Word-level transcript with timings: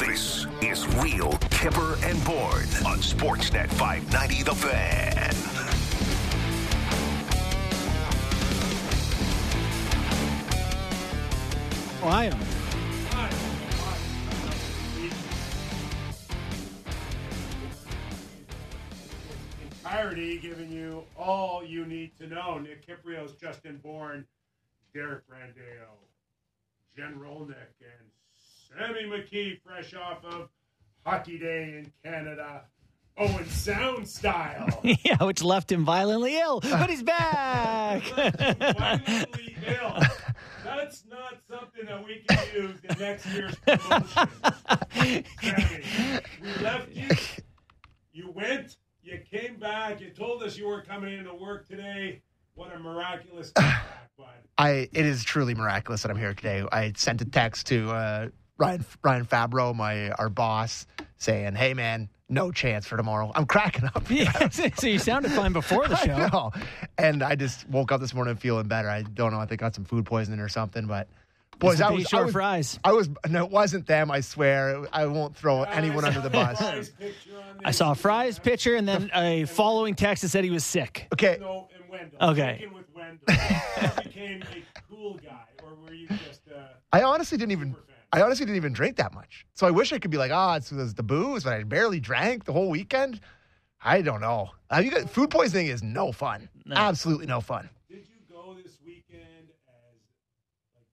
This 0.00 0.46
is 0.62 0.86
Real 0.96 1.32
Kyper 1.50 2.02
and 2.08 2.24
Bourne 2.24 2.86
on 2.86 3.00
Sportsnet 3.00 3.68
590 3.68 4.42
The 4.44 4.54
Fan. 4.54 5.34
Oh, 12.02 12.08
I 12.08 12.24
am. 12.24 12.40
entirety, 19.62 20.38
giving 20.38 20.72
you 20.72 21.04
all 21.14 21.62
you 21.62 21.84
need 21.84 22.16
to 22.16 22.26
know. 22.26 22.58
Nick 22.58 22.86
Kypreos, 22.86 23.38
Justin 23.38 23.78
Bourne, 23.82 24.24
Derek 24.94 25.28
Brandeo, 25.28 25.90
Jen 26.96 27.20
Rolnick, 27.20 27.76
and 27.82 28.08
Sammy 28.76 29.04
McKee, 29.04 29.60
fresh 29.62 29.94
off 29.94 30.24
of 30.24 30.48
Hockey 31.04 31.38
Day 31.38 31.78
in 31.78 31.92
Canada. 32.04 32.62
Owen 33.18 33.48
Sound 33.48 34.08
style. 34.08 34.80
yeah, 35.04 35.22
which 35.22 35.42
left 35.42 35.70
him 35.70 35.84
violently 35.84 36.38
ill, 36.38 36.60
but 36.60 36.88
he's 36.88 37.02
back. 37.02 38.02
Violently 38.04 39.56
ill. 39.66 39.98
That's 40.64 41.04
not 41.10 41.34
something 41.50 41.84
that 41.86 42.04
we 42.04 42.24
can 42.26 42.38
use 42.54 42.78
in 42.88 42.98
next 42.98 43.26
year's 43.26 43.54
promotion. 43.56 44.28
Sammy, 45.42 46.20
we 46.40 46.64
left 46.64 46.90
you. 46.92 47.08
You 48.12 48.30
went. 48.30 48.76
You 49.02 49.18
came 49.30 49.58
back. 49.58 50.00
You 50.00 50.10
told 50.10 50.42
us 50.42 50.56
you 50.56 50.66
were 50.66 50.82
coming 50.82 51.18
into 51.18 51.34
work 51.34 51.68
today. 51.68 52.22
What 52.54 52.74
a 52.74 52.78
miraculous. 52.78 53.52
I 54.58 54.90
it 54.92 55.06
is 55.06 55.24
truly 55.24 55.54
miraculous 55.54 56.02
that 56.02 56.10
I'm 56.10 56.18
here 56.18 56.34
today. 56.34 56.62
I 56.70 56.92
sent 56.94 57.22
a 57.22 57.24
text 57.24 57.66
to 57.68 57.90
uh, 57.90 58.28
Ryan 58.60 58.84
Ryan 59.02 59.24
Fabro, 59.24 59.74
my 59.74 60.10
our 60.10 60.28
boss, 60.28 60.86
saying, 61.16 61.54
"Hey 61.54 61.72
man, 61.74 62.08
no 62.28 62.52
chance 62.52 62.86
for 62.86 62.96
tomorrow." 62.98 63.32
I'm 63.34 63.46
cracking 63.46 63.86
up. 63.86 64.04
yeah, 64.10 64.48
so 64.50 64.86
you 64.86 64.98
sounded 64.98 65.32
fine 65.32 65.52
before 65.54 65.88
the 65.88 65.94
I 66.00 66.06
show. 66.06 66.26
know. 66.28 66.52
And 66.98 67.22
I 67.22 67.34
just 67.36 67.68
woke 67.70 67.90
up 67.90 68.00
this 68.00 68.12
morning 68.14 68.36
feeling 68.36 68.68
better. 68.68 68.88
I 68.90 69.02
don't 69.02 69.32
know. 69.32 69.40
I 69.40 69.46
think 69.46 69.62
I 69.62 69.66
got 69.66 69.74
some 69.74 69.84
food 69.86 70.04
poisoning 70.04 70.40
or 70.40 70.48
something, 70.48 70.86
but 70.86 71.08
boys, 71.58 71.78
Some 71.78 71.92
I 71.92 71.96
was, 71.96 72.12
I 72.12 72.20
was, 72.22 72.32
fries. 72.32 72.78
I 72.84 72.92
was 72.92 73.08
no, 73.28 73.46
it 73.46 73.50
wasn't 73.50 73.86
them. 73.86 74.10
I 74.10 74.20
swear. 74.20 74.84
I 74.92 75.06
won't 75.06 75.34
throw 75.34 75.62
anyone 75.62 76.04
under 76.04 76.20
the 76.20 76.30
bus. 76.30 76.58
Fry's 76.58 76.90
picture 76.90 77.36
on 77.38 77.60
I 77.64 77.70
this. 77.70 77.78
saw 77.78 77.94
Fry's 77.94 78.38
picture 78.38 78.76
and 78.76 78.86
then 78.86 79.10
a 79.14 79.46
following 79.46 79.94
text 79.94 80.22
that 80.22 80.28
said 80.28 80.44
he 80.44 80.50
was 80.50 80.64
sick. 80.66 81.08
Okay, 81.14 81.38
No, 81.40 81.68
and 81.98 82.12
Okay. 82.32 82.66
With 82.74 82.84
Wendell, 82.94 83.24
you 83.82 84.02
became 84.04 84.42
a 84.42 84.80
cool 84.90 85.14
guy, 85.14 85.46
or 85.62 85.74
were 85.76 85.94
you 85.94 86.08
just 86.08 86.42
uh, 86.54 86.60
I 86.92 87.02
honestly 87.04 87.38
didn't 87.38 87.52
even. 87.52 87.74
Super 88.10 88.16
fan? 88.16 88.22
I 88.22 88.24
honestly 88.24 88.46
didn't 88.46 88.56
even 88.56 88.72
drink 88.72 88.96
that 88.96 89.14
much. 89.14 89.46
So 89.54 89.66
I 89.66 89.70
wish 89.70 89.92
I 89.92 89.98
could 89.98 90.10
be 90.10 90.16
like, 90.18 90.32
ah, 90.32 90.56
it's, 90.56 90.72
it's 90.72 90.94
the 90.94 91.02
booze, 91.02 91.44
but 91.44 91.52
I 91.52 91.62
barely 91.62 92.00
drank 92.00 92.44
the 92.44 92.52
whole 92.52 92.68
weekend. 92.70 93.20
I 93.82 94.02
don't 94.02 94.20
know. 94.20 94.50
Uh, 94.70 94.78
you 94.84 94.90
got, 94.90 95.08
food 95.08 95.30
poisoning 95.30 95.68
is 95.68 95.82
no 95.82 96.12
fun. 96.12 96.48
No. 96.66 96.76
Absolutely 96.76 97.26
no 97.26 97.40
fun. 97.40 97.68
Did 97.88 97.98
you 98.08 98.34
go 98.34 98.54
this 98.62 98.76
weekend 98.84 99.48
as 99.48 99.96
like 100.74 100.84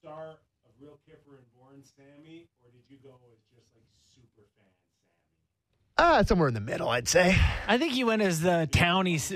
star 0.00 0.30
of 0.30 0.70
Real 0.80 0.98
Kyper 1.08 1.36
and 1.38 1.46
Bourne 1.58 1.82
Sammy, 1.96 2.48
or 2.62 2.70
did 2.70 2.82
you 2.88 2.98
go 3.02 3.10
as 3.32 3.38
just 3.54 3.66
like 3.74 3.84
super 4.14 4.46
fan 4.56 4.66
Sammy? 5.96 6.18
Uh, 6.18 6.22
somewhere 6.24 6.48
in 6.48 6.54
the 6.54 6.60
middle, 6.60 6.88
I'd 6.90 7.08
say. 7.08 7.36
I 7.66 7.78
think 7.78 7.92
he 7.94 8.04
went 8.04 8.20
as 8.22 8.40
the 8.40 8.68
townie 8.70 9.14
s- 9.16 9.32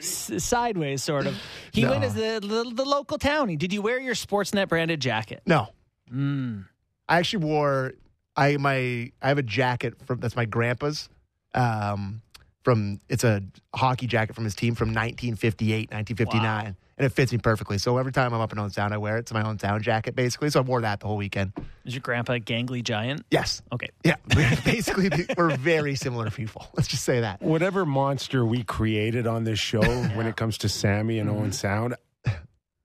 sideways, 0.00 1.02
sort 1.02 1.26
of. 1.26 1.36
He 1.72 1.82
No. 1.82 1.90
went 1.90 2.04
as 2.04 2.14
the, 2.14 2.40
the 2.42 2.72
the 2.74 2.84
local 2.84 3.18
townie. 3.18 3.58
Did 3.58 3.72
you 3.72 3.82
wear 3.82 3.98
your 4.00 4.14
Sportsnet 4.14 4.68
branded 4.68 5.00
jacket? 5.00 5.42
No, 5.46 5.68
Mm. 6.12 6.64
I 7.08 7.18
actually 7.18 7.44
wore. 7.44 7.92
I 8.36 8.56
my 8.56 9.12
I 9.20 9.28
have 9.28 9.38
a 9.38 9.42
jacket 9.42 9.94
from 10.06 10.20
that's 10.20 10.36
my 10.36 10.44
grandpa's. 10.46 11.08
Um, 11.54 12.22
from 12.62 13.00
it's 13.08 13.24
a 13.24 13.42
hockey 13.74 14.06
jacket 14.06 14.34
from 14.34 14.44
his 14.44 14.54
team 14.54 14.74
from 14.74 14.88
1958, 14.88 15.90
1959, 15.90 16.76
and 16.98 17.06
it 17.06 17.10
fits 17.10 17.32
me 17.32 17.38
perfectly. 17.38 17.78
So 17.78 17.96
every 17.96 18.12
time 18.12 18.34
I'm 18.34 18.40
up 18.40 18.52
in 18.52 18.58
Owen 18.58 18.70
Sound, 18.70 18.92
I 18.92 18.98
wear 18.98 19.16
it. 19.16 19.20
It's 19.20 19.32
my 19.32 19.46
own 19.46 19.58
sound 19.58 19.84
jacket, 19.84 20.14
basically. 20.16 20.50
So 20.50 20.60
I 20.60 20.62
wore 20.62 20.80
that 20.80 21.00
the 21.00 21.06
whole 21.06 21.16
weekend. 21.16 21.52
Is 21.84 21.94
your 21.94 22.00
grandpa 22.02 22.34
a 22.34 22.40
gangly 22.40 22.82
giant? 22.82 23.24
Yes, 23.30 23.62
Okay. 23.72 23.88
yeah. 24.04 24.16
basically, 24.64 25.08
we're 25.36 25.56
very 25.56 25.94
similar 25.94 26.30
people. 26.30 26.66
Let's 26.76 26.88
just 26.88 27.04
say 27.04 27.20
that. 27.20 27.40
Whatever 27.40 27.86
monster 27.86 28.44
we 28.44 28.64
created 28.64 29.26
on 29.26 29.44
this 29.44 29.58
show 29.60 29.80
when 30.14 30.26
it 30.26 30.36
comes 30.36 30.58
to 30.58 30.68
Sammy 30.68 31.18
and 31.18 31.30
Owen 31.30 31.44
mm-hmm. 31.44 31.50
Sound, 31.52 31.94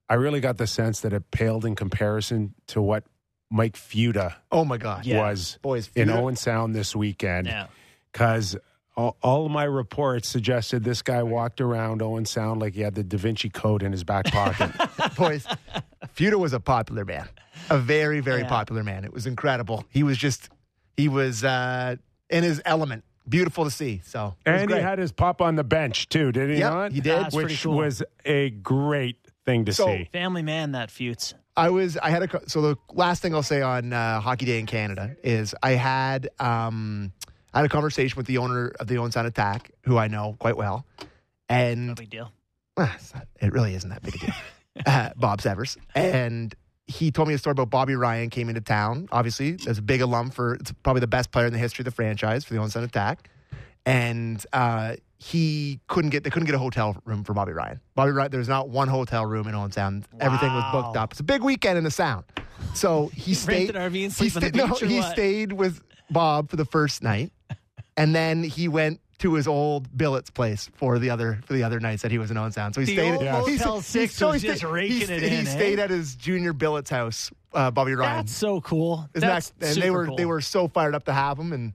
I 0.07 0.13
really 0.13 0.41
got 0.41 0.57
the 0.57 0.67
sense 0.67 1.01
that 1.01 1.11
it 1.11 1.31
paled 1.31 1.65
in 1.65 1.75
comparison 1.75 2.53
to 2.67 2.81
what 2.81 3.03
Mike 3.49 3.75
Fuda 3.75 4.35
Oh 4.51 4.63
my 4.65 4.77
god, 4.77 5.05
Yeah. 5.05 5.21
was 5.21 5.57
boys. 5.61 5.89
in 5.95 6.09
Owen 6.09 6.35
Sound 6.35 6.75
this 6.75 6.95
weekend. 6.95 7.47
Yeah. 7.47 7.67
Because 8.11 8.55
all, 8.95 9.17
all 9.21 9.45
of 9.45 9.51
my 9.51 9.63
reports 9.63 10.27
suggested 10.29 10.83
this 10.83 11.01
guy 11.01 11.23
walked 11.23 11.61
around 11.61 12.01
Owen 12.01 12.25
Sound 12.25 12.61
like 12.61 12.73
he 12.73 12.81
had 12.81 12.95
the 12.95 13.03
Da 13.03 13.17
Vinci 13.17 13.49
Code 13.49 13.83
in 13.83 13.91
his 13.91 14.03
back 14.03 14.25
pocket. 14.25 14.71
boys. 15.17 15.45
Fuda 16.13 16.37
was 16.37 16.53
a 16.53 16.59
popular 16.59 17.05
man, 17.05 17.27
a 17.69 17.77
very, 17.77 18.19
very 18.19 18.41
Yeah. 18.41 18.49
popular 18.49 18.83
man. 18.83 19.03
It 19.05 19.11
was 19.13 19.25
incredible. 19.25 19.85
He 19.89 20.03
was 20.03 20.17
just, 20.17 20.49
he 20.95 21.07
was 21.07 21.43
uh, 21.43 21.95
in 22.29 22.43
his 22.43 22.61
element. 22.65 23.03
Beautiful 23.27 23.63
to 23.63 23.71
see. 23.71 24.01
So, 24.03 24.35
and 24.45 24.69
he 24.69 24.77
had 24.77 24.99
his 24.99 25.11
pop 25.13 25.41
on 25.41 25.55
the 25.55 25.63
bench, 25.63 26.09
too, 26.09 26.31
did 26.33 26.49
he 26.49 26.57
Yep, 26.57 26.71
not? 26.73 26.91
he 26.91 26.99
did. 26.99 27.17
That's 27.19 27.35
Which 27.35 27.63
cool. 27.63 27.77
was 27.77 28.03
a 28.25 28.49
great 28.49 29.15
thing 29.45 29.65
to 29.65 29.73
So- 29.73 29.85
see. 29.87 30.09
Family 30.11 30.41
man, 30.43 30.73
that 30.73 30.89
Futes. 30.89 31.33
I 31.55 31.69
was, 31.69 31.97
I 31.97 32.09
had 32.09 32.23
a, 32.23 32.27
co- 32.27 32.41
so 32.47 32.61
the 32.61 32.77
last 32.91 33.21
thing 33.21 33.33
I'll 33.35 33.43
say 33.43 33.61
on 33.61 33.93
uh, 33.93 34.19
Hockey 34.19 34.45
Day 34.45 34.59
in 34.59 34.65
Canada 34.65 35.15
is 35.23 35.53
I 35.63 35.71
had, 35.71 36.29
um, 36.39 37.13
I 37.53 37.59
had 37.59 37.65
a 37.65 37.69
conversation 37.69 38.17
with 38.17 38.25
the 38.25 38.37
owner 38.39 38.71
of 38.79 38.87
the 38.87 38.95
Sound 39.11 39.27
Attack, 39.27 39.71
who 39.83 39.97
I 39.97 40.07
know 40.07 40.35
quite 40.39 40.57
well, 40.57 40.85
and 41.49 41.87
No 41.87 41.93
big 41.95 42.09
deal. 42.09 42.31
It's 42.77 43.13
not- 43.13 43.27
it 43.39 43.51
really 43.53 43.75
isn't 43.75 43.89
that 43.89 44.01
big 44.01 44.15
a 44.15 44.17
deal. 44.19 44.33
uh, 44.85 45.09
Bob 45.15 45.41
Severs. 45.41 45.77
And 45.93 46.53
he 46.87 47.11
told 47.11 47.27
me 47.27 47.33
a 47.33 47.37
story 47.37 47.51
about 47.51 47.69
Bobby 47.69 47.95
Ryan 47.95 48.29
came 48.29 48.49
into 48.49 48.61
town. 48.61 49.07
Obviously, 49.11 49.57
as 49.67 49.77
a 49.77 49.81
big 49.81 50.01
alum 50.01 50.31
for, 50.31 50.55
it's 50.55 50.71
probably 50.83 50.99
the 51.01 51.07
best 51.07 51.31
player 51.31 51.45
in 51.45 51.53
the 51.53 51.59
history 51.59 51.83
of 51.83 51.85
the 51.85 51.91
franchise 51.91 52.43
for 52.43 52.53
the 52.55 52.59
Owen 52.59 52.69
Sound 52.69 52.85
Attack. 52.85 53.29
And 53.85 54.43
uh, 54.53 54.95
he 55.17 55.79
couldn't 55.87 56.09
get, 56.09 56.23
they 56.23 56.29
couldn't 56.29 56.45
get 56.47 56.55
a 56.55 56.59
hotel 56.59 56.97
room 57.05 57.23
for 57.23 57.33
Bobby 57.33 57.51
Ryan. 57.53 57.79
Bobby 57.95 58.11
Ryan, 58.11 58.31
there's 58.31 58.49
not 58.49 58.69
one 58.69 58.87
hotel 58.87 59.25
room 59.25 59.47
in 59.47 59.71
Sound. 59.71 60.05
Everything 60.19 60.51
was 60.53 60.71
booked 60.71 60.97
up. 60.97 61.11
It's 61.11 61.19
a 61.19 61.23
big 61.23 61.43
weekend 61.43 61.77
in 61.77 61.83
the 61.83 61.91
Sound. 61.91 62.25
So 62.73 63.07
he 63.13 63.33
stayed. 63.35 63.69
RV 63.71 64.03
and 64.03 64.13
he 64.13 64.29
sta- 64.29 64.49
no, 64.53 64.67
he 64.67 65.01
stayed 65.03 65.53
with 65.53 65.81
Bob 66.09 66.49
for 66.49 66.55
the 66.55 66.65
first 66.65 67.03
night, 67.03 67.31
and 67.97 68.13
then 68.15 68.43
he 68.43 68.67
went 68.67 68.99
to 69.19 69.35
his 69.35 69.47
old 69.47 69.95
billets 69.95 70.29
place 70.29 70.69
for 70.75 70.99
the 70.99 71.09
other 71.09 71.39
for 71.45 71.53
the 71.53 71.63
other 71.63 71.79
nights 71.79 72.01
that 72.01 72.11
he 72.11 72.17
was 72.17 72.29
in 72.31 72.37
Owen 72.37 72.51
Sound. 72.51 72.75
So 72.75 72.81
he 72.81 72.87
The 72.87 72.93
stayed. 72.93 73.11
old 73.31 73.47
he 73.49 73.55
Motel 73.57 73.81
Six 73.81 74.15
so 74.15 74.31
he 74.31 74.39
just 74.39 74.63
raking 74.63 74.97
he, 74.97 75.03
it 75.13 75.21
He 75.23 75.35
in, 75.37 75.47
eh? 75.47 75.49
stayed 75.49 75.79
at 75.79 75.89
his 75.89 76.15
junior 76.15 76.51
billets 76.53 76.89
house, 76.89 77.31
uh, 77.53 77.71
Bobby 77.71 77.93
Ryan. 77.95 78.17
That's 78.17 78.35
so 78.35 78.59
cool. 78.61 79.07
Isn't 79.13 79.27
That's 79.27 79.49
that, 79.59 79.73
and 79.75 79.81
they 79.83 79.91
were 79.91 80.07
cool. 80.07 80.15
they 80.17 80.25
were 80.25 80.41
so 80.41 80.67
fired 80.67 80.93
up 80.95 81.05
to 81.05 81.13
have 81.13 81.37
him, 81.39 81.53
and 81.53 81.73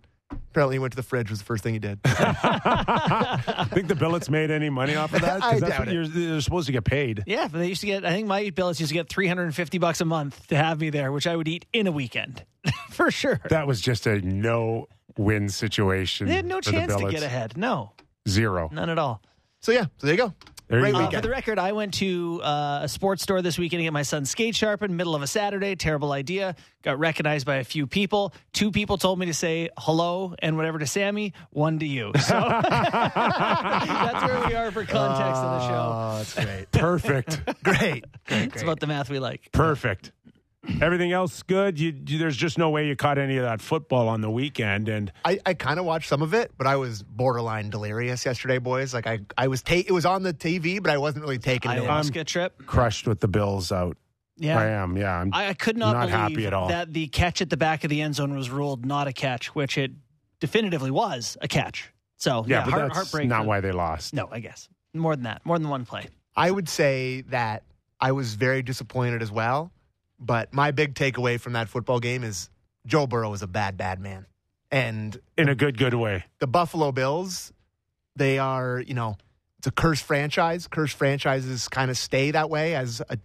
apparently 0.51 0.75
he 0.75 0.79
went 0.79 0.93
to 0.93 0.97
the 0.97 1.03
fridge 1.03 1.31
was 1.31 1.39
the 1.39 1.45
first 1.47 1.63
thing 1.63 1.73
he 1.73 1.79
did. 1.79 2.01
I 2.05 3.67
think 3.73 3.89
the 3.89 3.95
Billets 3.95 4.29
made 4.29 4.51
any 4.51 4.69
money 4.69 4.95
off 4.97 5.15
of 5.15 5.23
that? 5.23 5.43
I 5.43 5.59
doubt 5.59 5.89
it. 5.89 5.95
You're, 5.95 6.03
you're 6.05 6.41
supposed 6.43 6.67
to 6.67 6.73
get 6.73 6.85
paid. 6.85 7.23
Yeah, 7.27 7.49
but 7.49 7.59
they 7.59 7.69
used 7.69 7.81
to 7.81 7.87
get. 7.87 8.05
I 8.05 8.11
think 8.11 8.27
my 8.29 8.51
billets 8.51 8.81
used 8.81 8.91
to 8.91 8.95
get 8.95 9.09
350 9.09 9.79
bucks 9.79 10.01
a 10.01 10.05
month 10.05 10.49
to 10.49 10.57
have 10.57 10.81
me 10.81 10.91
there, 10.91 11.13
which 11.13 11.27
I 11.27 11.35
would 11.37 11.49
eat 11.49 11.65
in 11.73 11.87
a 11.87 11.93
weekend 11.93 12.45
for 12.91 13.11
sure. 13.11 13.41
That 13.49 13.67
was 13.67 13.81
just 13.81 14.07
a 14.07 14.21
no 14.21 14.89
win 15.19 15.49
situation. 15.49 16.29
They 16.29 16.35
had 16.35 16.47
no 16.47 16.61
for 16.63 16.71
chance 16.71 16.95
to 16.95 17.11
get 17.11 17.23
ahead. 17.23 17.57
No, 17.57 17.93
Zero. 18.27 18.71
none 18.73 18.89
at 18.89 18.99
all. 18.99 19.21
so 19.61 19.73
yeah, 19.73 19.87
so 19.99 20.07
there 20.07 20.15
you 20.15 20.23
go. 20.23 20.35
There 20.69 20.81
Great 20.81 20.95
you. 20.95 21.01
Uh, 21.01 21.11
for 21.11 21.21
the 21.23 21.31
record, 21.31 21.59
I 21.59 21.73
went 21.73 21.95
to 21.95 22.43
uh, 22.43 22.81
a 22.83 22.89
sports 22.89 23.23
store 23.23 23.41
this 23.41 23.59
weekend 23.59 23.81
to 23.81 23.85
get 23.85 23.93
my 23.95 24.03
son's 24.03 24.29
skate 24.29 24.55
sharpened, 24.55 24.95
middle 24.95 25.15
of 25.15 25.23
a 25.23 25.27
Saturday. 25.27 25.75
Terrible 25.77 26.13
idea. 26.13 26.57
Got 26.83 26.99
recognized 26.99 27.47
by 27.47 27.57
a 27.57 27.65
few 27.65 27.87
people. 27.87 28.35
Two 28.53 28.71
people 28.71 28.99
told 28.99 29.19
me 29.19 29.25
to 29.27 29.35
say 29.35 29.71
hello 29.79 30.35
and 30.41 30.59
whatever 30.59 30.79
to 30.79 30.87
Sammy, 30.87 31.33
one 31.51 31.79
to 31.79 31.87
you. 31.87 32.13
So 32.21 32.35
that's 32.69 34.25
where 34.27 34.47
we 34.47 34.55
are 34.55 34.71
for 34.71 34.85
context 34.85 35.43
of 35.43 35.61
the 35.61 35.69
show. 35.69 35.93
Oh, 35.95 36.17
that's 36.19 36.35
great. 36.35 36.71
Perfect. 36.71 37.41
great. 37.63 38.05
Great. 38.27 38.53
It's 38.53 38.63
about 38.63 38.81
the 38.81 38.87
math 38.87 39.09
we 39.09 39.21
like. 39.21 39.51
Perfect. 39.53 40.13
Everything 40.81 41.13
else 41.13 41.43
good. 41.43 41.79
You, 41.79 41.95
you, 42.07 42.19
there's 42.19 42.37
just 42.37 42.59
no 42.59 42.71
way 42.71 42.87
you 42.87 42.95
caught 42.97 43.19
any 43.19 43.37
of 43.37 43.45
that 43.45 43.61
football 43.61 44.09
on 44.09 44.21
the 44.21 44.31
weekend, 44.31 44.89
and 44.89 45.13
I, 45.25 45.39
I 45.47 45.55
kind 45.55 45.79
of 45.79 45.85
watched 45.85 46.09
some 46.09 46.23
of 46.23 46.35
it, 46.35 46.53
but 46.59 46.67
I 46.67 46.77
was 46.77 47.03
borderline 47.03 47.71
delirious 47.71 48.25
yesterday, 48.25 48.59
boys. 48.59 48.93
Like 48.95 49.07
I, 49.07 49.21
I 49.37 49.49
was 49.49 49.63
ta- 49.63 49.75
it 49.87 49.91
was 49.93 50.05
on 50.07 50.23
the 50.23 50.33
TV, 50.35 50.83
but 50.83 50.93
I 50.93 50.99
wasn't 50.99 51.23
really 51.25 51.39
taking 51.39 51.71
it. 51.71 51.79
in. 51.79 51.85
Ayahuasca 51.85 52.27
trip. 52.27 52.67
crushed 52.67 53.07
with 53.07 53.21
the 53.21 53.29
Bills 53.29 53.73
out. 53.73 53.97
Yeah. 54.37 54.59
I 54.59 54.67
am. 54.67 54.97
Yeah, 54.97 55.19
I'm 55.19 55.35
I, 55.35 55.49
I 55.49 55.55
could 55.55 55.77
not, 55.77 55.93
not 55.95 56.01
believe 56.03 56.15
happy 56.15 56.47
at 56.47 56.53
all. 56.55 56.69
that 56.69 56.93
the 56.93 57.09
catch 57.09 57.43
at 57.43 57.51
the 57.51 57.57
back 57.57 57.83
of 57.83 57.91
the 57.91 58.01
end 58.01 58.15
zone 58.15 58.37
was 58.37 58.51
ruled 58.51 58.87
not 58.87 59.09
a 59.09 59.13
catch, 59.13 59.55
which 59.55 59.77
it 59.77 59.91
definitively 60.39 60.91
was 60.93 61.37
a 61.41 61.49
catch. 61.49 61.93
So 62.19 62.45
yeah, 62.47 62.59
yeah, 62.59 62.65
but 62.65 62.71
heart, 62.71 62.83
that's 62.85 62.95
heartbreak. 62.97 63.29
not 63.29 63.43
for- 63.43 63.49
why 63.49 63.61
they 63.61 63.73
lost. 63.73 64.15
No, 64.15 64.29
I 64.31 64.41
guess 64.41 64.69
more 64.95 65.17
than 65.17 65.25
that, 65.25 65.45
more 65.45 65.59
than 65.59 65.69
one 65.69 65.85
play. 65.85 66.09
I 66.37 66.51
would 66.51 66.69
say 66.69 67.23
that 67.31 67.65
I 68.01 68.13
was 68.13 68.35
very 68.35 68.63
disappointed 68.63 69.23
as 69.23 69.33
well. 69.33 69.73
But 70.19 70.53
my 70.53 70.71
big 70.71 70.95
takeaway 70.95 71.39
from 71.39 71.53
that 71.53 71.69
football 71.69 72.01
game 72.01 72.25
is 72.25 72.51
Joe 72.87 73.07
Burrow 73.07 73.33
is 73.33 73.43
a 73.43 73.47
bad, 73.47 73.77
bad 73.77 74.01
man. 74.01 74.27
And 74.71 75.19
in 75.37 75.49
a 75.49 75.55
good, 75.55 75.79
good 75.79 75.95
way. 75.95 76.25
the 76.41 76.47
Buffalo 76.47 76.93
Bills, 76.93 77.53
they 78.17 78.39
are, 78.39 78.81
you 78.81 78.95
know, 78.95 79.17
it's 79.59 79.67
a 79.67 79.71
cursed 79.71 80.05
franchise. 80.05 80.67
Cursed 80.67 80.97
franchises 80.97 81.69
kind 81.69 81.91
of 81.91 81.97
stay 81.97 82.31
that 82.33 82.51
way 82.51 82.75
as 82.75 83.01
a, 83.09 83.19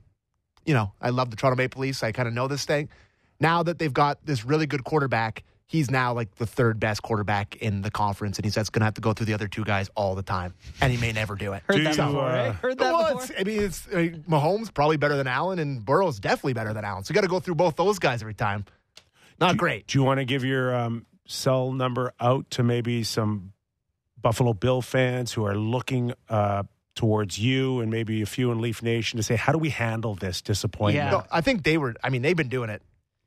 you 0.65 0.73
know, 0.73 0.93
I 1.01 1.09
love 1.09 1.29
the 1.31 1.35
Toronto 1.35 1.57
Maple 1.57 1.81
Leafs. 1.81 2.03
I 2.03 2.11
kind 2.11 2.27
of 2.27 2.33
know 2.33 2.47
this 2.47 2.65
thing. 2.65 2.89
Now 3.39 3.63
that 3.63 3.79
they've 3.79 3.93
got 3.93 4.25
this 4.25 4.45
really 4.45 4.65
good 4.65 4.83
quarterback, 4.83 5.43
he's 5.68 5.89
now 5.89 6.13
like 6.13 6.36
the 6.36 6.45
third 6.45 6.80
best 6.80 7.01
quarterback 7.01 7.56
in 7.57 7.81
the 7.81 7.92
conference, 7.92 8.38
and 8.38 8.45
he's 8.45 8.56
just 8.56 8.71
going 8.71 8.81
to 8.81 8.86
have 8.86 8.94
to 8.95 9.01
go 9.01 9.13
through 9.13 9.25
the 9.25 9.33
other 9.33 9.48
two 9.48 9.63
guys 9.63 9.89
all 9.95 10.15
the 10.15 10.24
time, 10.24 10.54
and 10.81 10.92
he 10.92 10.98
may 11.00 11.12
never 11.12 11.36
do 11.36 11.54
it. 11.54 11.63
Heard 11.68 11.77
Do 11.77 11.83
that 11.83 11.98
you, 11.98 12.04
before, 12.04 12.30
uh? 12.30 12.54
Heard 12.54 12.77
that 12.77 12.94
Well, 12.94 13.18
before. 13.18 13.36
I 13.39 13.44
mean, 13.44 13.62
it's 13.63 13.88
I 13.92 13.95
mean, 13.95 14.24
Mahomes 14.30 14.74
probably 14.74 14.98
better 14.98 15.15
than 15.15 15.27
Allen, 15.27 15.60
and 15.60 15.83
Burrow's 15.83 16.19
definitely 16.19 16.54
better 16.54 16.74
than 16.74 16.86
Allen. 16.86 17.04
So 17.04 17.12
you 17.12 17.15
got 17.15 17.21
to 17.21 17.27
go 17.27 17.39
through 17.39 17.56
both 17.56 17.75
those 17.75 18.00
guys 18.00 18.21
every 18.21 18.33
time. 18.33 18.65
Not 19.39 19.57
great. 19.57 19.88
Do 19.88 19.98
you 19.98 20.04
want 20.04 20.19
to 20.19 20.25
give 20.25 20.44
your 20.44 20.75
um, 20.75 21.06
cell 21.25 21.71
number 21.71 22.13
out 22.19 22.50
to 22.51 22.63
maybe 22.63 23.04
some 23.04 23.54
Buffalo 24.21 24.54
Bill 24.54 24.81
fans 24.81 25.33
who 25.33 25.45
are 25.45 25.56
looking 25.57 26.13
uh, 26.30 26.63
towards 26.95 27.39
you 27.39 27.80
and 27.81 27.89
maybe 27.89 28.21
a 28.21 28.25
few 28.25 28.51
in 28.51 28.62
Leaf 28.62 28.83
Nation 28.83 29.18
to 29.18 29.24
say, 29.24 29.36
how 29.36 29.51
do 29.51 29.57
we 29.57 29.69
handle 29.69 30.13
this 30.15 30.42
disappointment? 30.42 31.06
Yeah. 31.06 31.12
No, 31.12 31.24
I 31.31 31.42
think 31.42 31.63
they 31.63 31.77
were. 31.77 31.95
I 32.04 32.10
mean, 32.10 32.21
they've 32.21 32.38
been 32.38 32.48
doing 32.48 32.69
it 32.69 32.81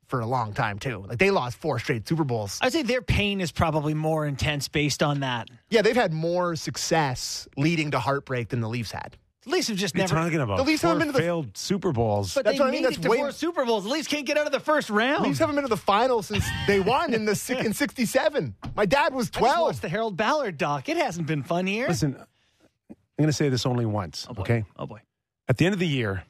for 0.07 0.19
a 0.21 0.25
long 0.25 0.53
time 0.53 0.79
too. 0.79 1.03
Like 1.07 1.19
they 1.19 1.31
lost 1.31 1.57
four 1.57 1.79
straight 1.79 2.07
Super 2.07 2.23
Bowls. 2.23 2.59
I'd 2.61 2.71
say 2.73 2.81
their 2.81 3.01
pain 3.01 3.41
is 3.41 3.51
probably 3.51 3.93
more 3.93 4.25
intense 4.25 4.67
based 4.67 5.03
on 5.03 5.19
that. 5.21 5.49
Yeah, 5.69 5.81
they've 5.81 5.95
had 5.95 6.13
more 6.13 6.55
success 6.55 7.47
leading 7.57 7.91
to 7.91 7.99
heartbreak 7.99 8.49
than 8.49 8.61
the 8.61 8.69
Leafs 8.69 8.91
had. 8.91 9.17
The 9.43 9.51
Leafs 9.51 9.67
have 9.69 9.77
just 9.77 9.95
What 9.95 10.01
never. 10.01 10.15
talking 10.15 10.41
about? 10.41 10.57
The 10.57 10.63
Leafs 10.63 10.81
Four 10.81 10.89
haven't 10.89 10.99
been 11.07 11.13
to 11.13 11.13
the- 11.13 11.19
failed 11.19 11.57
Super 11.57 11.91
Bowls. 11.93 12.33
But 12.33 12.43
That's 12.45 12.57
they 12.57 12.61
what 12.61 12.67
I 12.67 12.71
mean, 12.71 12.81
made 12.81 12.87
that's 12.87 12.97
it 12.97 13.03
to 13.03 13.09
way- 13.09 13.17
four 13.17 13.31
Super 13.31 13.63
Bowls. 13.65 13.83
The 13.85 13.89
Leafs 13.89 14.07
can't 14.07 14.25
get 14.25 14.37
out 14.37 14.45
of 14.45 14.51
the 14.51 14.59
first 14.59 14.89
round. 14.89 15.23
The 15.23 15.27
Leafs 15.29 15.39
haven't 15.39 15.55
been 15.55 15.63
to 15.63 15.69
the 15.69 15.77
final 15.77 16.21
since 16.21 16.45
they 16.67 16.79
won 16.81 17.13
in 17.13 17.23
the 17.25 17.31
in 17.65 17.73
'67. 17.73 18.55
My 18.75 18.85
dad 18.85 19.13
was 19.13 19.27
I 19.27 19.29
just 19.29 19.33
12. 19.39 19.61
watched 19.61 19.81
the 19.81 19.89
Harold 19.89 20.17
Ballard 20.17 20.57
doc. 20.57 20.89
It 20.89 20.97
hasn't 20.97 21.27
been 21.27 21.43
fun 21.43 21.65
here. 21.65 21.87
Listen, 21.87 22.15
I'm 22.89 22.95
going 23.17 23.27
to 23.29 23.33
say 23.33 23.47
this 23.49 23.65
only 23.65 23.85
once, 23.85 24.27
oh 24.29 24.41
okay? 24.41 24.65
Oh 24.77 24.85
boy. 24.85 24.99
At 25.47 25.57
the 25.57 25.65
end 25.65 25.73
of 25.73 25.79
the 25.79 25.87
year, 25.87 26.23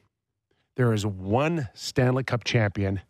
there 0.76 0.92
is 0.92 1.04
one 1.04 1.68
Stanley 1.74 2.22
Cup 2.22 2.44
champion, 2.44 3.00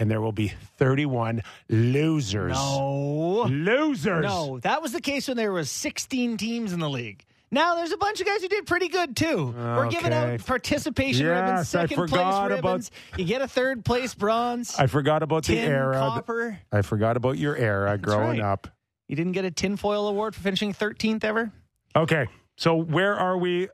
and 0.00 0.10
there 0.10 0.20
will 0.20 0.32
be 0.32 0.48
31 0.78 1.42
losers. 1.68 2.54
No. 2.54 3.42
Losers. 3.48 4.24
No, 4.24 4.58
that 4.60 4.82
was 4.82 4.92
the 4.92 5.00
case 5.00 5.28
when 5.28 5.36
there 5.36 5.52
was 5.52 5.70
16 5.70 6.38
teams 6.38 6.72
in 6.72 6.80
the 6.80 6.88
league. 6.90 7.22
Now 7.52 7.74
there's 7.74 7.92
a 7.92 7.96
bunch 7.96 8.20
of 8.20 8.26
guys 8.26 8.40
who 8.42 8.48
did 8.48 8.64
pretty 8.66 8.88
good 8.88 9.16
too. 9.16 9.52
We're 9.56 9.90
giving 9.90 10.12
out 10.12 10.44
participation 10.46 11.26
Yes, 11.26 11.46
ribbons, 11.48 11.68
second 11.68 11.96
place 12.08 12.12
about- 12.12 12.50
ribbons. 12.50 12.90
You 13.18 13.24
get 13.24 13.42
a 13.42 13.48
third 13.48 13.84
place 13.84 14.14
bronze, 14.14 14.76
I 14.78 14.86
forgot 14.86 15.22
about 15.22 15.44
the 15.44 15.58
era. 15.58 15.96
copper. 15.98 16.58
I 16.72 16.82
forgot 16.82 17.16
about 17.16 17.38
your 17.38 17.56
era 17.56 17.98
growing 17.98 18.40
right. 18.40 18.52
up. 18.52 18.68
You 19.08 19.16
didn't 19.16 19.32
get 19.32 19.44
a 19.44 19.50
tinfoil 19.50 20.06
award 20.08 20.34
for 20.36 20.40
finishing 20.40 20.72
13th 20.72 21.24
ever. 21.24 21.50
Okay, 21.96 22.28
so 22.56 22.76
where 22.76 23.16
are 23.16 23.36
we 23.36 23.68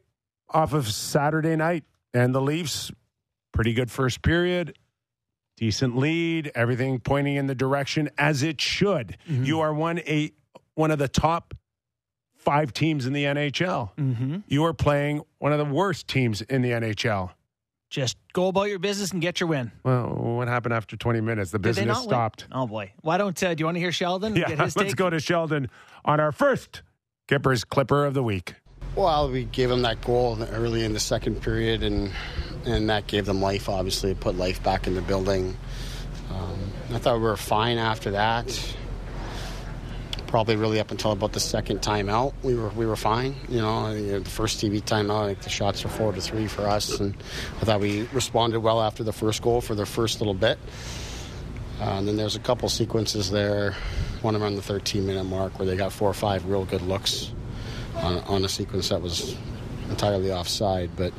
off 0.49 0.73
of 0.73 0.89
Saturday 0.91 1.55
night? 1.55 1.85
And 2.15 2.35
the 2.35 2.41
Leafs, 2.41 2.91
pretty 3.53 3.75
good 3.75 3.91
first 3.91 4.23
period, 4.23 4.75
decent 5.57 5.97
lead, 5.97 6.51
everything 6.55 6.99
pointing 7.01 7.37
in 7.37 7.47
the 7.47 7.55
direction 7.55 8.11
as 8.19 8.43
it 8.43 8.61
should. 8.61 9.17
Mm-hmm. 9.29 9.45
You 9.45 9.61
are 9.61 9.73
one 9.75 9.99
a 10.01 10.33
one 10.75 10.91
of 10.91 10.99
the 10.99 11.09
top 11.09 11.55
five 12.37 12.73
teams 12.73 13.07
in 13.07 13.13
the 13.13 13.25
NHL. 13.25 13.91
Mm-hmm. 13.97 14.37
You 14.47 14.65
are 14.65 14.75
playing 14.75 15.23
one 15.39 15.53
of 15.53 15.59
the 15.59 15.65
worst 15.65 16.07
teams 16.09 16.43
in 16.43 16.63
the 16.63 16.71
NHL. 16.71 17.31
Just 17.89 18.17
go 18.33 18.49
about 18.49 18.65
your 18.65 18.79
business 18.81 19.13
and 19.13 19.23
get 19.23 19.39
your 19.41 19.49
win. 19.49 19.71
Well, 19.85 20.09
what 20.09 20.49
happened 20.49 20.75
after 20.75 20.97
20 20.97 21.21
minutes? 21.21 21.53
The 21.53 21.59
Did 21.59 21.63
they 21.77 21.81
business 21.83 21.87
not 21.87 22.01
win? 22.03 22.09
stopped. 22.09 22.47
Oh 22.53 22.67
boy! 22.67 22.93
Why 23.03 23.17
don't 23.17 23.41
uh, 23.43 23.55
do 23.55 23.63
you 23.63 23.65
want 23.65 23.77
to 23.77 23.81
hear 23.81 23.93
Sheldon? 23.93 24.35
get 24.35 24.51
Yeah, 24.51 24.65
his 24.65 24.77
let's 24.77 24.91
take? 24.91 24.97
go 24.97 25.09
to 25.09 25.21
Sheldon 25.21 25.71
on 26.05 26.19
our 26.21 26.33
first 26.33 26.83
Kippers 27.29 27.65
Clipper 27.65 28.05
of 28.05 28.15
the 28.15 28.23
week. 28.25 28.55
Well, 28.97 29.31
we 29.31 29.45
gave 29.45 29.69
them 29.69 29.83
that 29.83 30.01
goal 30.01 30.43
early 30.51 30.85
in 30.85 30.95
the 30.95 31.01
second 31.01 31.41
period, 31.43 31.83
and 31.83 32.11
and 32.67 32.91
that 32.91 33.07
gave 33.07 33.27
them 33.27 33.41
life. 33.41 33.69
Obviously, 33.69 34.15
put 34.15 34.37
life 34.37 34.63
back 34.63 34.87
in 34.87 34.95
the 34.95 35.03
building. 35.03 35.57
Um, 36.31 36.73
I 36.93 36.99
thought 36.99 37.15
we 37.17 37.23
were 37.23 37.37
fine 37.37 37.79
after 37.79 38.11
that. 38.13 38.77
Probably 40.27 40.57
really 40.57 40.81
up 40.81 40.91
until 40.91 41.13
about 41.13 41.33
the 41.33 41.41
second 41.41 41.81
timeout, 41.81 42.35
we 42.43 42.57
were 42.57 42.69
we 42.71 42.85
were 42.85 42.97
fine. 42.97 43.37
You 43.49 43.61
know, 43.61 43.91
You 43.93 44.13
know, 44.13 44.19
the 44.19 44.31
first 44.31 44.61
TV 44.61 44.83
timeout, 44.83 45.25
I 45.25 45.27
think 45.29 45.43
the 45.43 45.51
shots 45.51 45.85
were 45.85 45.91
four 45.91 46.13
to 46.13 46.21
three 46.21 46.49
for 46.49 46.63
us, 46.63 46.99
and 46.99 47.15
I 47.61 47.65
thought 47.65 47.81
we 47.81 48.03
responded 48.13 48.61
well 48.61 48.83
after 48.83 49.05
the 49.05 49.13
first 49.13 49.41
goal 49.41 49.61
for 49.61 49.75
the 49.75 49.87
first 49.87 50.21
little 50.21 50.35
bit. 50.35 50.59
Uh, 51.81 51.99
and 51.99 52.09
then 52.09 52.17
there's 52.17 52.37
a 52.37 52.41
couple 52.41 52.69
sequences 52.69 53.31
there, 53.31 53.75
one 54.23 54.35
around 54.35 54.57
the 54.57 54.63
13 54.63 55.07
minute 55.07 55.25
mark 55.25 55.59
where 55.59 55.67
they 55.67 55.77
got 55.77 55.93
four 55.93 56.09
or 56.09 56.15
five 56.15 56.47
real 56.47 56.65
good 56.65 56.83
looks 56.83 57.33
on, 57.97 58.19
on 58.21 58.45
a 58.45 58.49
sequence 58.49 58.89
that 58.89 59.01
was 59.01 59.37
entirely 59.91 60.33
offside. 60.33 60.91
But 60.97 61.13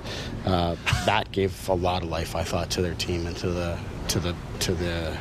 uh, 0.46 0.76
that 1.06 1.32
gave 1.32 1.68
a 1.70 1.74
lot 1.74 2.04
of 2.04 2.10
life, 2.10 2.36
I 2.36 2.44
thought, 2.44 2.70
to 2.72 2.82
their 2.82 2.96
team 2.96 3.28
and 3.28 3.36
to 3.38 3.50
the 3.50 3.78
to 4.10 4.20
the 4.20 4.36
to 4.60 4.74
the 4.74 5.18